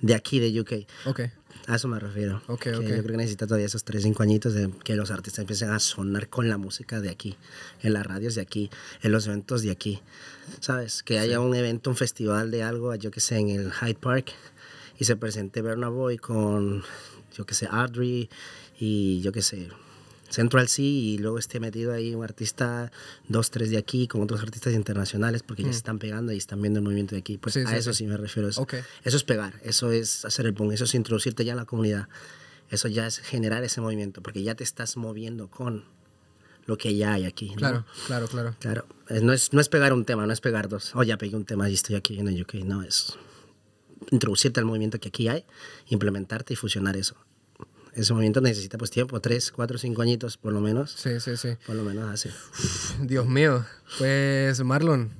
de 0.00 0.14
aquí, 0.14 0.38
de 0.40 0.60
UK. 0.60 0.86
Ok. 1.06 1.20
A 1.66 1.76
eso 1.76 1.88
me 1.88 1.98
refiero. 1.98 2.42
Ok, 2.46 2.60
Que 2.64 2.74
ok. 2.74 2.82
Yo 2.82 2.88
creo 2.88 3.04
que 3.04 3.16
necesita 3.16 3.46
todavía 3.46 3.66
esos 3.66 3.84
3, 3.84 4.02
5 4.02 4.22
añitos 4.22 4.52
de 4.52 4.70
que 4.84 4.96
los 4.96 5.10
artistas 5.10 5.40
empiecen 5.40 5.70
a 5.70 5.78
sonar 5.78 6.28
con 6.28 6.48
la 6.48 6.58
música 6.58 7.00
de 7.00 7.08
aquí, 7.08 7.36
en 7.82 7.94
las 7.94 8.04
radios 8.06 8.34
de 8.34 8.42
aquí, 8.42 8.70
en 9.02 9.12
los 9.12 9.26
eventos 9.26 9.62
de 9.62 9.70
aquí. 9.70 10.02
¿Sabes? 10.60 11.02
Que 11.02 11.18
haya 11.18 11.40
un 11.40 11.54
evento, 11.54 11.88
un 11.88 11.96
festival 11.96 12.50
de 12.50 12.62
algo, 12.62 12.94
yo 12.96 13.10
que 13.10 13.20
sé, 13.20 13.38
en 13.38 13.48
el 13.48 13.72
Hyde 13.72 13.94
Park 13.94 14.32
y 14.98 15.04
se 15.06 15.16
presente 15.16 15.62
Burna 15.62 15.88
Boy 15.88 16.18
con, 16.18 16.82
yo 17.34 17.46
que 17.46 17.54
sé, 17.54 17.66
Audrey 17.70 18.28
y 18.78 19.20
yo 19.20 19.32
que 19.32 19.42
sé, 19.42 19.68
Central 20.30 20.68
C 20.68 20.82
y 20.82 21.18
luego 21.18 21.38
esté 21.38 21.60
metido 21.60 21.92
ahí 21.92 22.14
un 22.14 22.24
artista, 22.24 22.90
dos, 23.28 23.50
tres 23.50 23.70
de 23.70 23.76
aquí 23.78 24.08
con 24.08 24.22
otros 24.22 24.40
artistas 24.40 24.72
internacionales 24.74 25.42
porque 25.44 25.62
ya 25.62 25.70
se 25.70 25.76
están 25.78 25.98
pegando 26.00 26.32
y 26.32 26.38
están 26.38 26.60
viendo 26.60 26.78
el 26.80 26.84
movimiento 26.84 27.14
de 27.14 27.20
aquí. 27.20 27.36
Pues 27.38 27.56
Mm. 27.56 27.60
Sí, 27.60 27.64
a 27.66 27.70
sí, 27.70 27.76
eso 27.76 27.92
sí. 27.92 27.98
sí 27.98 28.06
me 28.06 28.16
refiero. 28.16 28.48
Eso, 28.48 28.62
Ok. 28.62 28.74
eso 29.04 29.16
es 29.16 29.22
pegar, 29.24 29.60
eso 29.62 29.92
es 29.92 30.24
hacer 30.24 30.46
el 30.46 30.52
boom, 30.52 30.72
eso 30.72 30.84
es 30.84 30.94
introducirte 30.94 31.44
ya 31.44 31.52
en 31.52 31.58
la 31.58 31.66
comunidad. 31.66 32.08
Eso 32.70 32.88
ya 32.88 33.06
es 33.06 33.18
generar 33.18 33.62
ese 33.62 33.80
movimiento 33.80 34.22
porque 34.22 34.42
ya 34.42 34.54
te 34.56 34.64
estás 34.64 34.96
moviendo 34.96 35.48
con 35.48 35.84
lo 36.66 36.78
que 36.78 36.96
ya 36.96 37.12
hay 37.12 37.26
aquí. 37.26 37.50
¿no? 37.50 37.56
Claro, 37.56 37.84
claro, 38.06 38.26
claro. 38.26 38.56
Claro, 38.58 38.86
es- 39.10 39.22
no 39.22 39.32
es, 39.34 39.52
no 39.52 39.60
es 39.60 39.68
pegar 39.68 39.92
un 39.92 40.04
tema, 40.04 40.26
no 40.26 40.32
es 40.32 40.40
pegar 40.40 40.68
dos. 40.68 40.92
Oh, 40.96 41.02
ya 41.04 41.16
pegué 41.18 41.36
un 41.36 41.44
tema 41.44 41.68
y 41.70 41.74
estoy 41.74 41.94
aquí 41.94 42.18
en 42.18 42.26
el 42.26 42.40
UK. 42.42 42.54
No, 42.64 42.82
es 42.82 43.16
introducirte 44.10 44.58
al 44.60 44.66
movimiento 44.66 44.98
que 44.98 45.08
aquí 45.08 45.28
hay, 45.28 45.44
implementarte 45.88 46.54
y 46.54 46.56
fusionar 46.56 46.96
eso. 46.96 47.14
Ese 47.94 48.12
movimiento 48.12 48.40
necesita 48.40 48.76
pues 48.76 48.90
tiempo, 48.90 49.20
tres, 49.20 49.52
cuatro, 49.52 49.78
cinco 49.78 50.02
añitos 50.02 50.36
por 50.36 50.52
lo 50.52 50.60
menos. 50.60 50.90
Sí, 50.90 51.20
sí, 51.20 51.36
sí. 51.36 51.56
Por 51.64 51.76
lo 51.76 51.84
menos 51.84 52.10
así. 52.10 52.28
Dios 53.00 53.26
mío. 53.26 53.64
Pues, 53.98 54.62
Marlon, 54.64 55.10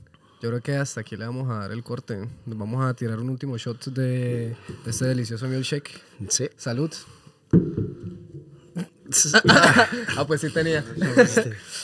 yo 0.43 0.49
creo 0.51 0.61
que 0.61 0.77
hasta 0.77 1.01
aquí 1.03 1.17
le 1.17 1.25
vamos 1.25 1.49
a 1.51 1.61
dar 1.61 1.73
el 1.73 1.85
corte. 1.85 2.29
Nos 2.47 2.59
vamos 2.59 2.85
a 2.85 2.93
tirar 2.95 3.21
un 3.21 3.31
último 3.31 3.57
shot 3.57 3.87
de, 3.87 4.57
de 4.85 4.91
este 4.91 5.05
delicioso 5.05 5.47
milkshake. 5.47 6.03
Sí. 6.29 6.49
Salud. 6.57 6.91
ah, 10.17 10.25
pues 10.27 10.41
sí 10.41 10.51
tenía. 10.51 10.85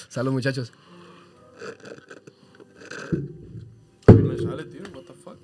Salud, 0.08 0.32
muchachos. 0.32 0.72
No 4.08 4.14
me 4.16 4.36
sale, 4.36 4.64
tío. 4.64 4.82
What 4.92 5.04
the 5.04 5.14
fuck? 5.14 5.38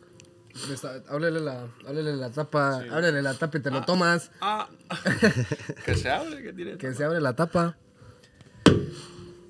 Me 0.54 0.55
está- 0.74 0.94
la, 1.08 1.66
ábrele 1.86 2.16
la 2.16 2.30
tapa, 2.30 2.76
ábrele 2.90 3.22
la 3.22 3.34
tapa 3.34 3.58
y 3.58 3.60
te 3.60 3.70
lo 3.70 3.84
tomas. 3.84 4.30
Ah. 4.40 4.68
que 5.84 5.94
se 5.94 6.10
hable, 6.10 6.42
que 6.42 6.52
tiene. 6.52 6.76
Que 6.76 6.94
se 6.94 7.04
abre 7.04 7.20
la 7.20 7.34
tapa. 7.34 7.76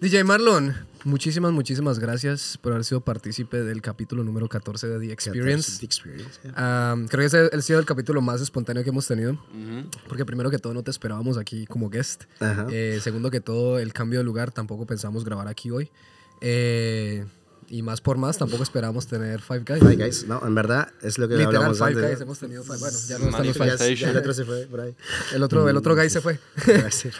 DJ 0.00 0.24
Marlon, 0.24 0.74
muchísimas, 1.04 1.52
muchísimas 1.52 1.98
gracias 1.98 2.58
por 2.58 2.72
haber 2.72 2.84
sido 2.84 3.00
partícipe 3.00 3.62
del 3.62 3.80
capítulo 3.80 4.24
número 4.24 4.46
14 4.48 4.88
de 4.88 4.98
The 5.06 5.12
Experience. 5.12 5.78
The 5.78 5.86
Experience, 5.86 6.40
yeah. 6.42 6.52
Ah, 6.54 6.96
creo 7.08 7.20
que 7.22 7.26
ese 7.26 7.50
ha 7.56 7.60
sido 7.62 7.78
el 7.78 7.86
capítulo 7.86 8.20
más 8.20 8.40
espontáneo 8.42 8.84
que 8.84 8.90
hemos 8.90 9.06
tenido. 9.06 9.42
Porque 10.06 10.26
primero 10.26 10.50
que 10.50 10.58
todo 10.58 10.74
no 10.74 10.82
te 10.82 10.90
esperábamos 10.90 11.38
aquí 11.38 11.66
como 11.66 11.88
guest. 11.88 12.24
Eh, 12.70 13.00
segundo 13.02 13.30
que 13.30 13.40
todo 13.40 13.78
el 13.78 13.92
cambio 13.92 14.18
de 14.18 14.24
lugar 14.24 14.52
tampoco 14.52 14.84
pensamos 14.86 15.24
grabar 15.24 15.48
aquí 15.48 15.70
hoy. 15.70 15.90
Eh, 16.42 17.24
y 17.68 17.82
más 17.82 18.00
por 18.00 18.16
más 18.16 18.38
tampoco 18.38 18.62
esperábamos 18.62 19.06
tener 19.06 19.40
Five 19.40 19.64
Guys. 19.66 19.80
Five 19.80 19.96
Guys, 19.96 20.26
no, 20.26 20.40
en 20.46 20.54
verdad 20.54 20.88
es 21.02 21.18
lo 21.18 21.28
que 21.28 21.34
Literal 21.34 21.56
hablamos 21.56 21.78
Five 21.78 21.90
antes. 21.90 22.10
Guys 22.10 22.20
hemos 22.20 22.38
tenido 22.38 22.62
Five. 22.62 22.78
Bueno, 22.78 22.98
ya 23.08 23.18
no 23.18 23.24
están 23.26 23.46
los 23.46 23.56
Five. 23.56 23.96
Ya 23.96 24.10
el 24.10 24.16
otro 24.16 24.34
se 24.34 24.44
fue 24.44 24.66
por 24.66 24.80
ahí. 24.80 24.94
El 25.34 25.42
otro, 25.42 25.68
el 25.68 25.76
otro 25.76 25.94
guy 25.94 26.10
se 26.10 26.20
fue. 26.20 26.38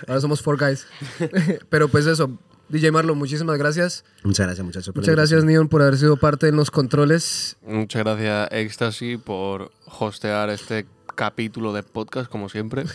Ahora 0.07 0.21
somos 0.21 0.43
Four 0.43 0.59
Guys. 0.59 0.87
Pero 1.69 1.89
pues 1.89 2.07
eso, 2.07 2.39
DJ 2.69 2.91
Marlon, 2.91 3.17
muchísimas 3.17 3.59
gracias. 3.59 4.05
Muchas 4.25 4.47
gracias, 4.47 4.65
muchachos. 4.65 4.95
Muchas 4.95 5.15
gracias, 5.15 5.45
Neon, 5.45 5.69
por 5.69 5.83
haber 5.83 5.97
sido 5.97 6.17
parte 6.17 6.47
de 6.47 6.53
los 6.53 6.71
controles. 6.71 7.57
Muchas 7.63 8.03
gracias, 8.03 8.49
Ecstasy, 8.53 9.17
por 9.17 9.71
hostear 9.87 10.51
este 10.51 10.87
capítulo 11.17 11.73
de 11.73 11.83
podcast, 11.83 12.31
como 12.31 12.49
siempre. 12.49 12.85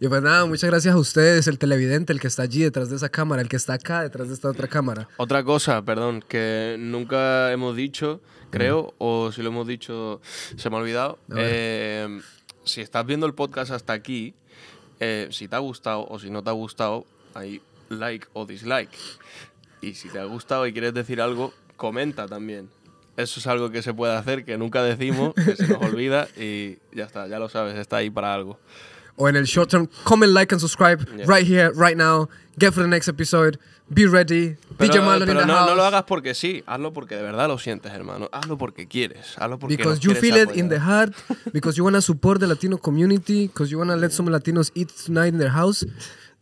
Y 0.00 0.08
pues 0.08 0.20
nada, 0.20 0.46
muchas 0.46 0.68
gracias 0.68 0.94
a 0.94 0.98
ustedes, 0.98 1.46
el 1.46 1.58
televidente, 1.58 2.12
el 2.12 2.20
que 2.20 2.26
está 2.26 2.42
allí 2.42 2.62
detrás 2.62 2.90
de 2.90 2.96
esa 2.96 3.08
cámara, 3.08 3.40
el 3.40 3.48
que 3.48 3.56
está 3.56 3.74
acá 3.74 4.02
detrás 4.02 4.28
de 4.28 4.34
esta 4.34 4.48
otra 4.48 4.66
cámara. 4.66 5.08
Otra 5.16 5.44
cosa, 5.44 5.82
perdón, 5.82 6.24
que 6.26 6.76
nunca 6.78 7.52
hemos 7.52 7.76
dicho, 7.76 8.20
creo, 8.50 8.94
o 8.98 9.30
si 9.30 9.42
lo 9.42 9.50
hemos 9.50 9.66
dicho, 9.66 10.20
se 10.56 10.68
me 10.70 10.76
ha 10.76 10.80
olvidado. 10.80 11.18
Eh, 11.36 12.20
si 12.64 12.80
estás 12.80 13.06
viendo 13.06 13.26
el 13.26 13.34
podcast 13.34 13.70
hasta 13.70 13.92
aquí, 13.92 14.34
eh, 14.98 15.28
si 15.30 15.48
te 15.48 15.56
ha 15.56 15.60
gustado 15.60 16.06
o 16.08 16.18
si 16.18 16.30
no 16.30 16.42
te 16.42 16.50
ha 16.50 16.54
gustado, 16.54 17.06
hay 17.34 17.62
like 17.88 18.26
o 18.32 18.46
dislike. 18.46 18.90
Y 19.80 19.94
si 19.94 20.08
te 20.08 20.18
ha 20.18 20.24
gustado 20.24 20.66
y 20.66 20.72
quieres 20.72 20.94
decir 20.94 21.20
algo, 21.20 21.54
comenta 21.76 22.26
también. 22.26 22.68
Eso 23.16 23.40
es 23.40 23.46
algo 23.46 23.70
que 23.70 23.82
se 23.82 23.92
puede 23.92 24.14
hacer, 24.14 24.44
que 24.44 24.56
nunca 24.56 24.82
decimos, 24.82 25.34
que 25.34 25.56
se 25.56 25.68
nos 25.68 25.82
olvida 25.82 26.28
y 26.36 26.78
ya 26.92 27.04
está, 27.04 27.26
ya 27.28 27.38
lo 27.38 27.48
sabes, 27.48 27.76
está 27.76 27.96
ahí 27.98 28.10
para 28.10 28.32
algo. 28.34 28.58
O 29.16 29.28
en 29.28 29.36
el 29.36 29.44
short 29.44 29.68
term, 29.70 29.88
comment, 30.04 30.32
like 30.32 30.54
and 30.54 30.60
subscribe 30.60 31.04
Yeah. 31.16 31.26
right 31.26 31.46
here, 31.46 31.70
right 31.74 31.96
now. 31.96 32.28
Get 32.58 32.72
for 32.72 32.82
the 32.82 32.88
next 32.88 33.08
episode. 33.08 33.58
Be 33.92 34.06
ready. 34.06 34.56
Pero, 34.78 34.92
DJ 34.94 35.00
Marlon 35.04 35.26
pero 35.26 35.40
in 35.40 35.46
the 35.46 35.52
no, 35.52 35.58
house. 35.58 35.68
no 35.70 35.74
lo 35.76 35.84
hagas 35.84 36.04
porque 36.04 36.32
sí, 36.34 36.62
hazlo 36.66 36.92
porque 36.92 37.16
de 37.16 37.22
verdad 37.22 37.48
lo 37.48 37.58
sientes, 37.58 37.92
hermano. 37.92 38.28
Hazlo 38.32 38.56
porque 38.56 38.86
quieres, 38.86 39.36
hazlo 39.36 39.58
porque 39.58 39.76
Because 39.76 40.00
you 40.00 40.14
feel 40.14 40.36
it 40.36 40.56
in 40.56 40.68
the 40.68 40.76
apoyar. 40.76 41.12
heart, 41.12 41.14
because 41.52 41.76
you 41.76 41.84
want 41.84 41.96
to 41.96 42.00
support 42.02 42.38
the 42.40 42.46
Latino 42.46 42.78
community, 42.78 43.48
because 43.48 43.70
you 43.70 43.78
want 43.78 43.90
to 43.90 43.96
let 43.96 44.12
some 44.12 44.28
Latinos 44.30 44.70
eat 44.74 44.88
tonight 45.04 45.34
in 45.34 45.38
their 45.38 45.50
house, 45.50 45.84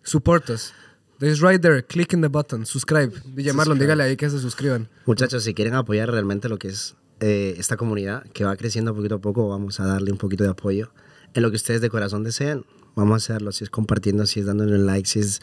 support 0.05 0.49
us. 0.51 0.73
Right 1.21 1.61
there, 1.61 1.83
click 1.85 2.13
in 2.13 2.21
the 2.21 2.29
button, 2.29 2.65
subscribe. 2.65 3.13
DJ 3.35 3.53
Marlon, 3.53 3.79
dígale 3.79 4.05
ahí 4.05 4.17
que 4.17 4.31
se 4.31 4.39
suscriban. 4.39 4.89
Muchachos, 5.07 5.43
si 5.45 5.53
quieren 5.55 5.75
apoyar 5.75 6.11
realmente 6.11 6.49
lo 6.49 6.59
que 6.59 6.69
es 6.69 6.95
eh, 7.21 7.57
esta 7.59 7.77
comunidad, 7.77 8.25
que 8.33 8.45
va 8.45 8.57
creciendo 8.57 8.95
poquito 8.95 9.17
a 9.17 9.21
poco, 9.21 9.49
vamos 9.49 9.81
a 9.81 9.87
darle 9.87 10.13
un 10.13 10.19
poquito 10.19 10.45
de 10.45 10.51
apoyo 10.51 10.93
en 11.35 11.43
lo 11.43 11.51
que 11.51 11.57
ustedes 11.57 11.81
de 11.81 11.91
corazón 11.91 12.23
deseen. 12.23 12.65
Vamos 12.95 13.13
a 13.13 13.17
hacerlo, 13.17 13.53
si 13.53 13.63
es 13.65 13.71
compartiendo, 13.71 14.27
si 14.27 14.41
es 14.41 14.47
dándole 14.47 14.75
un 14.75 14.87
like, 14.87 15.09
si 15.09 15.21
es 15.21 15.41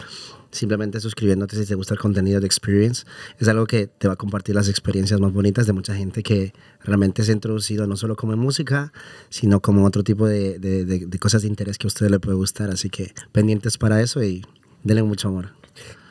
simplemente 0.52 1.00
suscribiéndote, 1.00 1.56
si 1.58 1.66
te 1.66 1.76
gusta 1.76 1.94
el 1.94 2.00
contenido 2.00 2.40
de 2.42 2.46
Experience. 2.48 3.06
Es 3.40 3.48
algo 3.48 3.66
que 3.66 3.88
te 3.88 4.08
va 4.08 4.14
a 4.14 4.18
compartir 4.18 4.56
las 4.56 4.68
experiencias 4.70 5.20
más 5.22 5.32
bonitas 5.32 5.66
de 5.68 5.72
mucha 5.74 5.96
gente 5.96 6.22
que 6.24 6.54
realmente 6.84 7.24
se 7.24 7.32
ha 7.32 7.34
introducido 7.36 7.88
no 7.88 7.96
solo 7.98 8.16
como 8.18 8.36
música, 8.38 8.92
sino 9.30 9.62
como 9.62 9.86
otro 9.86 10.04
tipo 10.04 10.28
de, 10.28 10.58
de- 10.60 10.84
de- 10.86 11.06
de 11.06 11.20
cosas 11.20 11.44
de 11.44 11.48
interés 11.50 11.78
que 11.78 11.88
a 11.88 11.90
ustedes 11.90 12.12
les 12.12 12.20
puede 12.20 12.36
gustar. 12.38 12.70
Así 12.72 12.90
que 12.90 13.14
pendientes 13.32 13.78
para 13.78 14.02
eso 14.02 14.22
y 14.24 14.46
denle 14.84 15.04
mucho 15.04 15.28
amor. 15.30 15.50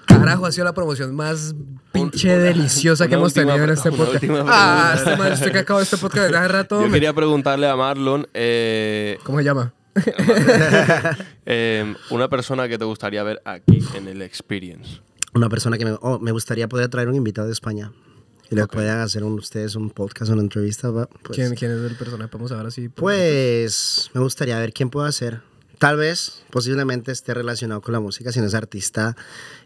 Carajo, 0.06 0.46
ha 0.46 0.52
sido 0.52 0.64
la 0.64 0.74
promoción 0.74 1.14
más 1.14 1.54
pinche 1.92 2.34
una- 2.34 2.42
deliciosa 2.44 3.08
que 3.08 3.14
hemos 3.14 3.28
última 3.36 3.52
tenido 3.52 3.64
en 3.64 3.70
este 3.70 3.90
podcast. 3.92 4.24
Ah, 4.48 4.94
este 4.96 5.16
man, 5.16 5.32
estoy 5.32 5.52
que 5.52 5.58
acabo 5.58 5.80
este 5.80 5.96
podcast 5.96 6.24
desde 6.26 6.36
hace 6.38 6.48
rato. 6.48 6.80
Yo 6.80 6.86
me- 6.88 6.92
quería 6.94 7.12
preguntarle 7.12 7.68
a 7.68 7.76
Marlon, 7.76 8.26
eh, 8.34 9.18
¿Cómo 9.24 9.38
se 9.38 9.44
llama? 9.44 9.72
eh, 11.46 11.94
una 12.10 12.28
persona 12.28 12.68
que 12.68 12.78
te 12.78 12.84
gustaría 12.84 13.22
ver 13.22 13.40
aquí 13.44 13.78
en 13.94 14.08
el 14.08 14.22
Experience. 14.22 15.00
una 15.34 15.48
persona 15.48 15.78
que 15.78 15.84
me, 15.84 15.96
oh, 16.00 16.18
me 16.18 16.32
gustaría 16.32 16.68
poder 16.68 16.88
traer 16.88 17.08
un 17.08 17.14
invitado 17.16 17.46
de 17.46 17.52
España 17.52 17.92
y 18.50 18.54
les 18.56 18.66
puedan 18.68 19.00
hacer 19.00 19.24
un- 19.24 19.34
ustedes 19.38 19.74
un 19.74 19.90
podcast, 19.90 20.30
una 20.30 20.42
entrevista. 20.42 20.90
Pues, 20.92 21.08
¿Quién, 21.32 21.54
¿Quién 21.54 21.70
es 21.72 21.90
el 21.90 21.96
personaje? 21.96 22.28
Podemos 22.28 22.50
saber 22.50 22.66
así. 22.66 22.88
pues 22.88 24.10
me 24.14 24.20
gustaría 24.20 24.58
ver 24.58 24.72
quién 24.72 24.90
puede 24.90 25.08
hacer. 25.08 25.40
Tal 25.84 25.98
vez, 25.98 26.42
posiblemente 26.48 27.12
esté 27.12 27.34
relacionado 27.34 27.82
con 27.82 27.92
la 27.92 28.00
música, 28.00 28.32
si 28.32 28.40
no 28.40 28.46
es 28.46 28.54
artista, 28.54 29.14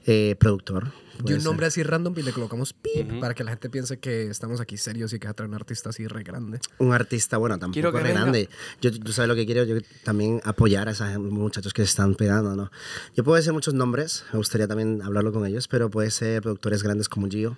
eh, 0.05 0.35
productor. 0.40 0.86
de 0.86 0.90
puede 1.23 1.35
un 1.36 1.40
ser. 1.43 1.49
nombre 1.49 1.66
así 1.66 1.85
random 1.85 2.12
y 2.16 2.23
le 2.23 2.32
colocamos 2.32 2.73
pip 2.73 3.20
para 3.20 3.35
que 3.35 3.45
la 3.45 3.53
gente 3.53 3.70
piense 3.70 4.01
que 4.01 4.24
estamos 4.24 4.61
aquí 4.61 4.77
serios 4.78 5.12
y 5.12 5.20
que 5.20 5.28
va 5.28 5.31
a 5.31 5.35
traer 5.35 5.49
un 5.49 5.55
artista 5.55 5.90
así 5.90 6.09
re 6.09 6.24
grande. 6.24 6.59
Un 6.78 6.93
artista, 6.93 7.36
bueno, 7.36 7.57
tampoco 7.57 7.93
que 7.93 7.99
re 7.99 8.03
venga. 8.03 8.23
grande. 8.23 8.49
Yo, 8.81 8.90
tú 8.99 9.12
sabes 9.12 9.28
lo 9.28 9.36
que 9.36 9.47
quiero, 9.47 9.62
yo 9.62 9.77
también 10.03 10.40
apoyar 10.43 10.89
a 10.89 10.90
esos 10.90 11.09
muchachos 11.19 11.73
que 11.73 11.82
se 11.82 11.90
están 11.90 12.16
pegando, 12.16 12.57
¿no? 12.57 12.73
Yo 13.15 13.23
puedo 13.23 13.36
decir 13.36 13.53
muchos 13.53 13.74
nombres, 13.74 14.24
me 14.32 14.39
gustaría 14.39 14.66
también 14.66 15.03
hablarlo 15.03 15.32
con 15.32 15.47
ellos, 15.47 15.69
pero 15.69 15.89
puede 15.89 16.11
ser 16.11 16.43
productores 16.43 16.82
grandes 16.82 17.09
como 17.09 17.28
Gio, 17.28 17.57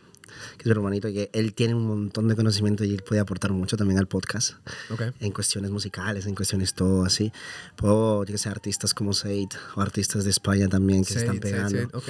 que 0.56 0.62
es 0.62 0.66
mi 0.66 0.72
hermanito, 0.72 1.08
que 1.08 1.30
él 1.32 1.54
tiene 1.54 1.74
un 1.74 1.86
montón 1.86 2.28
de 2.28 2.36
conocimiento 2.36 2.84
y 2.84 2.92
él 2.94 3.02
puede 3.02 3.20
aportar 3.20 3.52
mucho 3.52 3.76
también 3.76 3.98
al 3.98 4.06
podcast. 4.06 4.54
Ok. 4.90 5.02
en 5.20 5.32
cuestiones 5.32 5.70
musicales, 5.70 6.26
en 6.26 6.34
cuestiones 6.34 6.74
todo 6.74 7.04
así. 7.04 7.32
Puedo, 7.76 8.24
yo 8.24 8.32
que 8.32 8.38
sé, 8.38 8.48
artistas 8.48 8.94
como 8.94 9.14
Said 9.14 9.48
o 9.76 9.80
artistas 9.80 10.24
de 10.24 10.30
España 10.30 10.68
también 10.68 11.04
que 11.04 11.14
se 11.14 11.20
están 11.20 11.38
pegando. 11.38 11.78
sí, 11.78 11.86
ok. 11.92 12.08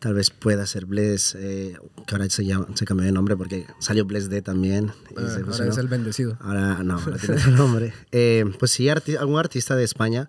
Tal 0.00 0.14
vez 0.14 0.30
pueda 0.30 0.64
ser 0.64 0.86
Bless, 0.86 1.34
eh, 1.36 1.76
que 2.06 2.14
ahora 2.14 2.30
se, 2.30 2.44
llama, 2.44 2.68
se 2.74 2.84
cambió 2.84 3.04
de 3.04 3.10
nombre 3.10 3.36
porque 3.36 3.66
salió 3.80 4.04
Bless 4.04 4.28
D 4.30 4.42
también. 4.42 4.92
y 5.10 5.14
Ah, 5.16 5.28
se 5.28 5.40
ahora 5.40 5.68
es 5.72 5.76
el 5.78 5.88
bendecido. 5.88 6.36
Ahora 6.40 6.84
no, 6.84 7.00
ahora 7.00 7.16
tiene 7.20 7.34
otro 7.34 7.50
nombre. 7.50 7.92
Eh, 8.12 8.44
pues 8.60 8.70
sí, 8.70 8.84
arti- 8.84 9.18
algún 9.18 9.38
artista 9.40 9.74
de 9.74 9.82
España 9.82 10.28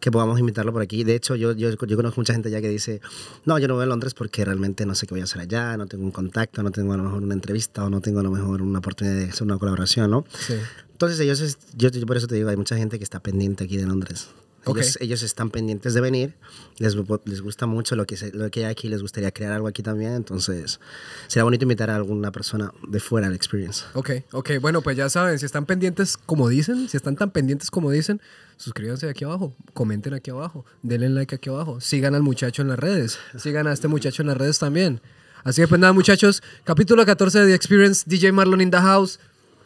que 0.00 0.10
podamos 0.10 0.40
invitarlo 0.40 0.72
por 0.72 0.80
aquí. 0.80 1.04
De 1.04 1.14
hecho, 1.14 1.36
yo, 1.36 1.52
yo, 1.52 1.68
yo 1.70 1.96
conozco 1.96 2.18
mucha 2.20 2.32
gente 2.32 2.50
ya 2.50 2.62
que 2.62 2.70
dice, 2.70 3.02
no, 3.44 3.58
yo 3.58 3.68
no 3.68 3.74
voy 3.74 3.82
a 3.82 3.86
Londres 3.86 4.14
porque 4.14 4.42
realmente 4.42 4.86
no 4.86 4.94
sé 4.94 5.06
qué 5.06 5.12
voy 5.12 5.20
a 5.20 5.24
hacer 5.24 5.42
allá, 5.42 5.76
no 5.76 5.86
tengo 5.86 6.04
un 6.04 6.12
contacto, 6.12 6.62
no 6.62 6.70
tengo 6.70 6.94
a 6.94 6.96
lo 6.96 7.02
mejor 7.04 7.22
una 7.22 7.34
entrevista 7.34 7.84
o 7.84 7.90
no 7.90 8.00
tengo 8.00 8.20
a 8.20 8.22
lo 8.22 8.30
mejor 8.30 8.62
una 8.62 8.78
oportunidad 8.78 9.16
de 9.16 9.24
hacer 9.26 9.42
una 9.42 9.58
colaboración, 9.58 10.10
¿no? 10.10 10.24
Sí. 10.46 10.54
Entonces 10.92 11.20
es- 11.20 11.58
yo, 11.76 11.90
yo 11.90 12.06
por 12.06 12.16
eso 12.16 12.26
te 12.26 12.36
digo, 12.36 12.48
hay 12.48 12.56
mucha 12.56 12.76
gente 12.78 12.96
que 12.96 13.04
está 13.04 13.20
pendiente 13.20 13.64
aquí 13.64 13.76
de 13.76 13.84
Londres. 13.86 14.28
Ellos, 14.66 14.96
Ok. 14.96 15.02
ellos 15.02 15.22
están 15.22 15.50
pendientes 15.50 15.94
de 15.94 16.00
venir, 16.02 16.34
les, 16.78 16.94
les 17.24 17.40
gusta 17.40 17.64
mucho 17.66 17.96
lo 17.96 18.04
que, 18.06 18.16
se- 18.18 18.30
lo 18.32 18.50
que 18.50 18.66
hay 18.66 18.70
aquí, 18.70 18.88
les 18.88 19.00
gustaría 19.00 19.30
crear 19.32 19.52
algo 19.52 19.66
aquí 19.68 19.82
también, 19.82 20.12
entonces 20.12 20.80
será 21.28 21.44
bonito 21.44 21.64
invitar 21.64 21.88
a 21.88 21.96
alguna 21.96 22.30
persona 22.30 22.70
de 22.86 23.00
fuera 23.00 23.28
al 23.28 23.34
experience. 23.34 23.84
Ok, 23.94 24.10
ok. 24.32 24.50
Bueno, 24.60 24.82
pues 24.82 24.96
ya 24.98 25.08
saben, 25.08 25.38
si 25.38 25.46
están 25.46 25.64
pendientes 25.64 26.18
como 26.18 26.48
dicen, 26.50 26.88
si 26.90 26.96
están 26.98 27.16
tan 27.16 27.30
pendientes 27.30 27.70
como 27.70 27.90
dicen, 27.90 28.20
suscríbanse 28.58 29.08
aquí 29.08 29.24
abajo, 29.24 29.54
comenten 29.72 30.12
aquí 30.12 30.30
abajo, 30.30 30.66
denle 30.82 31.08
like 31.08 31.34
aquí 31.36 31.48
abajo, 31.48 31.80
sigan 31.80 32.14
al 32.14 32.22
muchacho 32.22 32.60
en 32.60 32.68
las 32.68 32.78
redes, 32.78 33.18
sigan 33.38 33.66
a 33.66 33.72
este 33.72 33.88
muchacho 33.88 34.20
en 34.22 34.28
las 34.28 34.36
redes 34.36 34.58
también. 34.58 35.00
Así 35.42 35.62
que 35.62 35.68
pues 35.68 35.80
nada, 35.80 35.94
muchachos, 35.94 36.42
capítulo 36.64 37.06
14 37.06 37.38
de 37.40 37.46
The 37.46 37.54
Experience, 37.54 38.04
DJ 38.06 38.30
Marlon 38.32 38.60
in 38.60 38.70
the 38.70 38.76
house, 38.76 39.18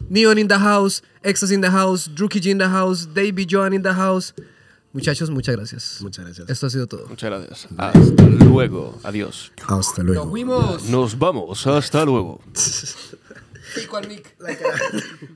Neon 0.09 0.39
in 0.39 0.47
the 0.47 0.55
house, 0.59 1.03
Ecstasy 1.25 1.55
in 1.55 1.63
the 1.63 1.71
house, 1.71 2.09
Druki 2.15 2.41
G 2.41 2.51
in 2.53 2.59
the 2.59 2.69
house, 2.69 3.09
David 3.13 3.49
Joan 3.51 3.73
in 3.75 3.83
the 3.83 3.93
house. 3.93 4.33
Muchachos, 4.95 5.29
muchas 5.29 5.57
gracias. 5.57 5.99
Muchas 6.01 6.25
gracias. 6.25 6.49
Esto 6.49 6.67
ha 6.67 6.71
sido 6.71 6.87
todo. 6.87 7.07
Muchas 7.09 7.29
gracias. 7.31 7.69
Hasta 7.77 8.23
luego. 8.27 8.99
Adiós. 9.03 9.53
Hasta 9.67 10.03
luego. 10.03 10.23
¡Nos 10.23 10.31
fuimos! 10.31 10.85
Nos 10.89 11.19
vamos. 11.19 11.67
Hasta 11.67 12.05
luego. 12.05 12.41
Pico 13.75 13.97
al 13.97 14.07
mic. 14.09 14.35
La 14.39 14.47
Pico 14.49 14.71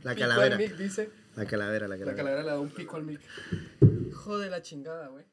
al 0.06 0.16
calavera. 0.16 0.56
mic, 0.56 0.76
dice. 0.76 1.10
La 1.36 1.44
calavera, 1.44 1.86
la 1.89 1.97
La 1.97 1.98
calavera. 1.98 2.16
calavera 2.16 2.43
le 2.43 2.48
da 2.51 2.60
un 2.60 2.70
pico 2.70 2.97
al 2.97 3.02
mic. 3.05 3.20
Joder 4.14 4.51
la 4.51 4.62
chingada, 4.62 5.09
güey. 5.09 5.24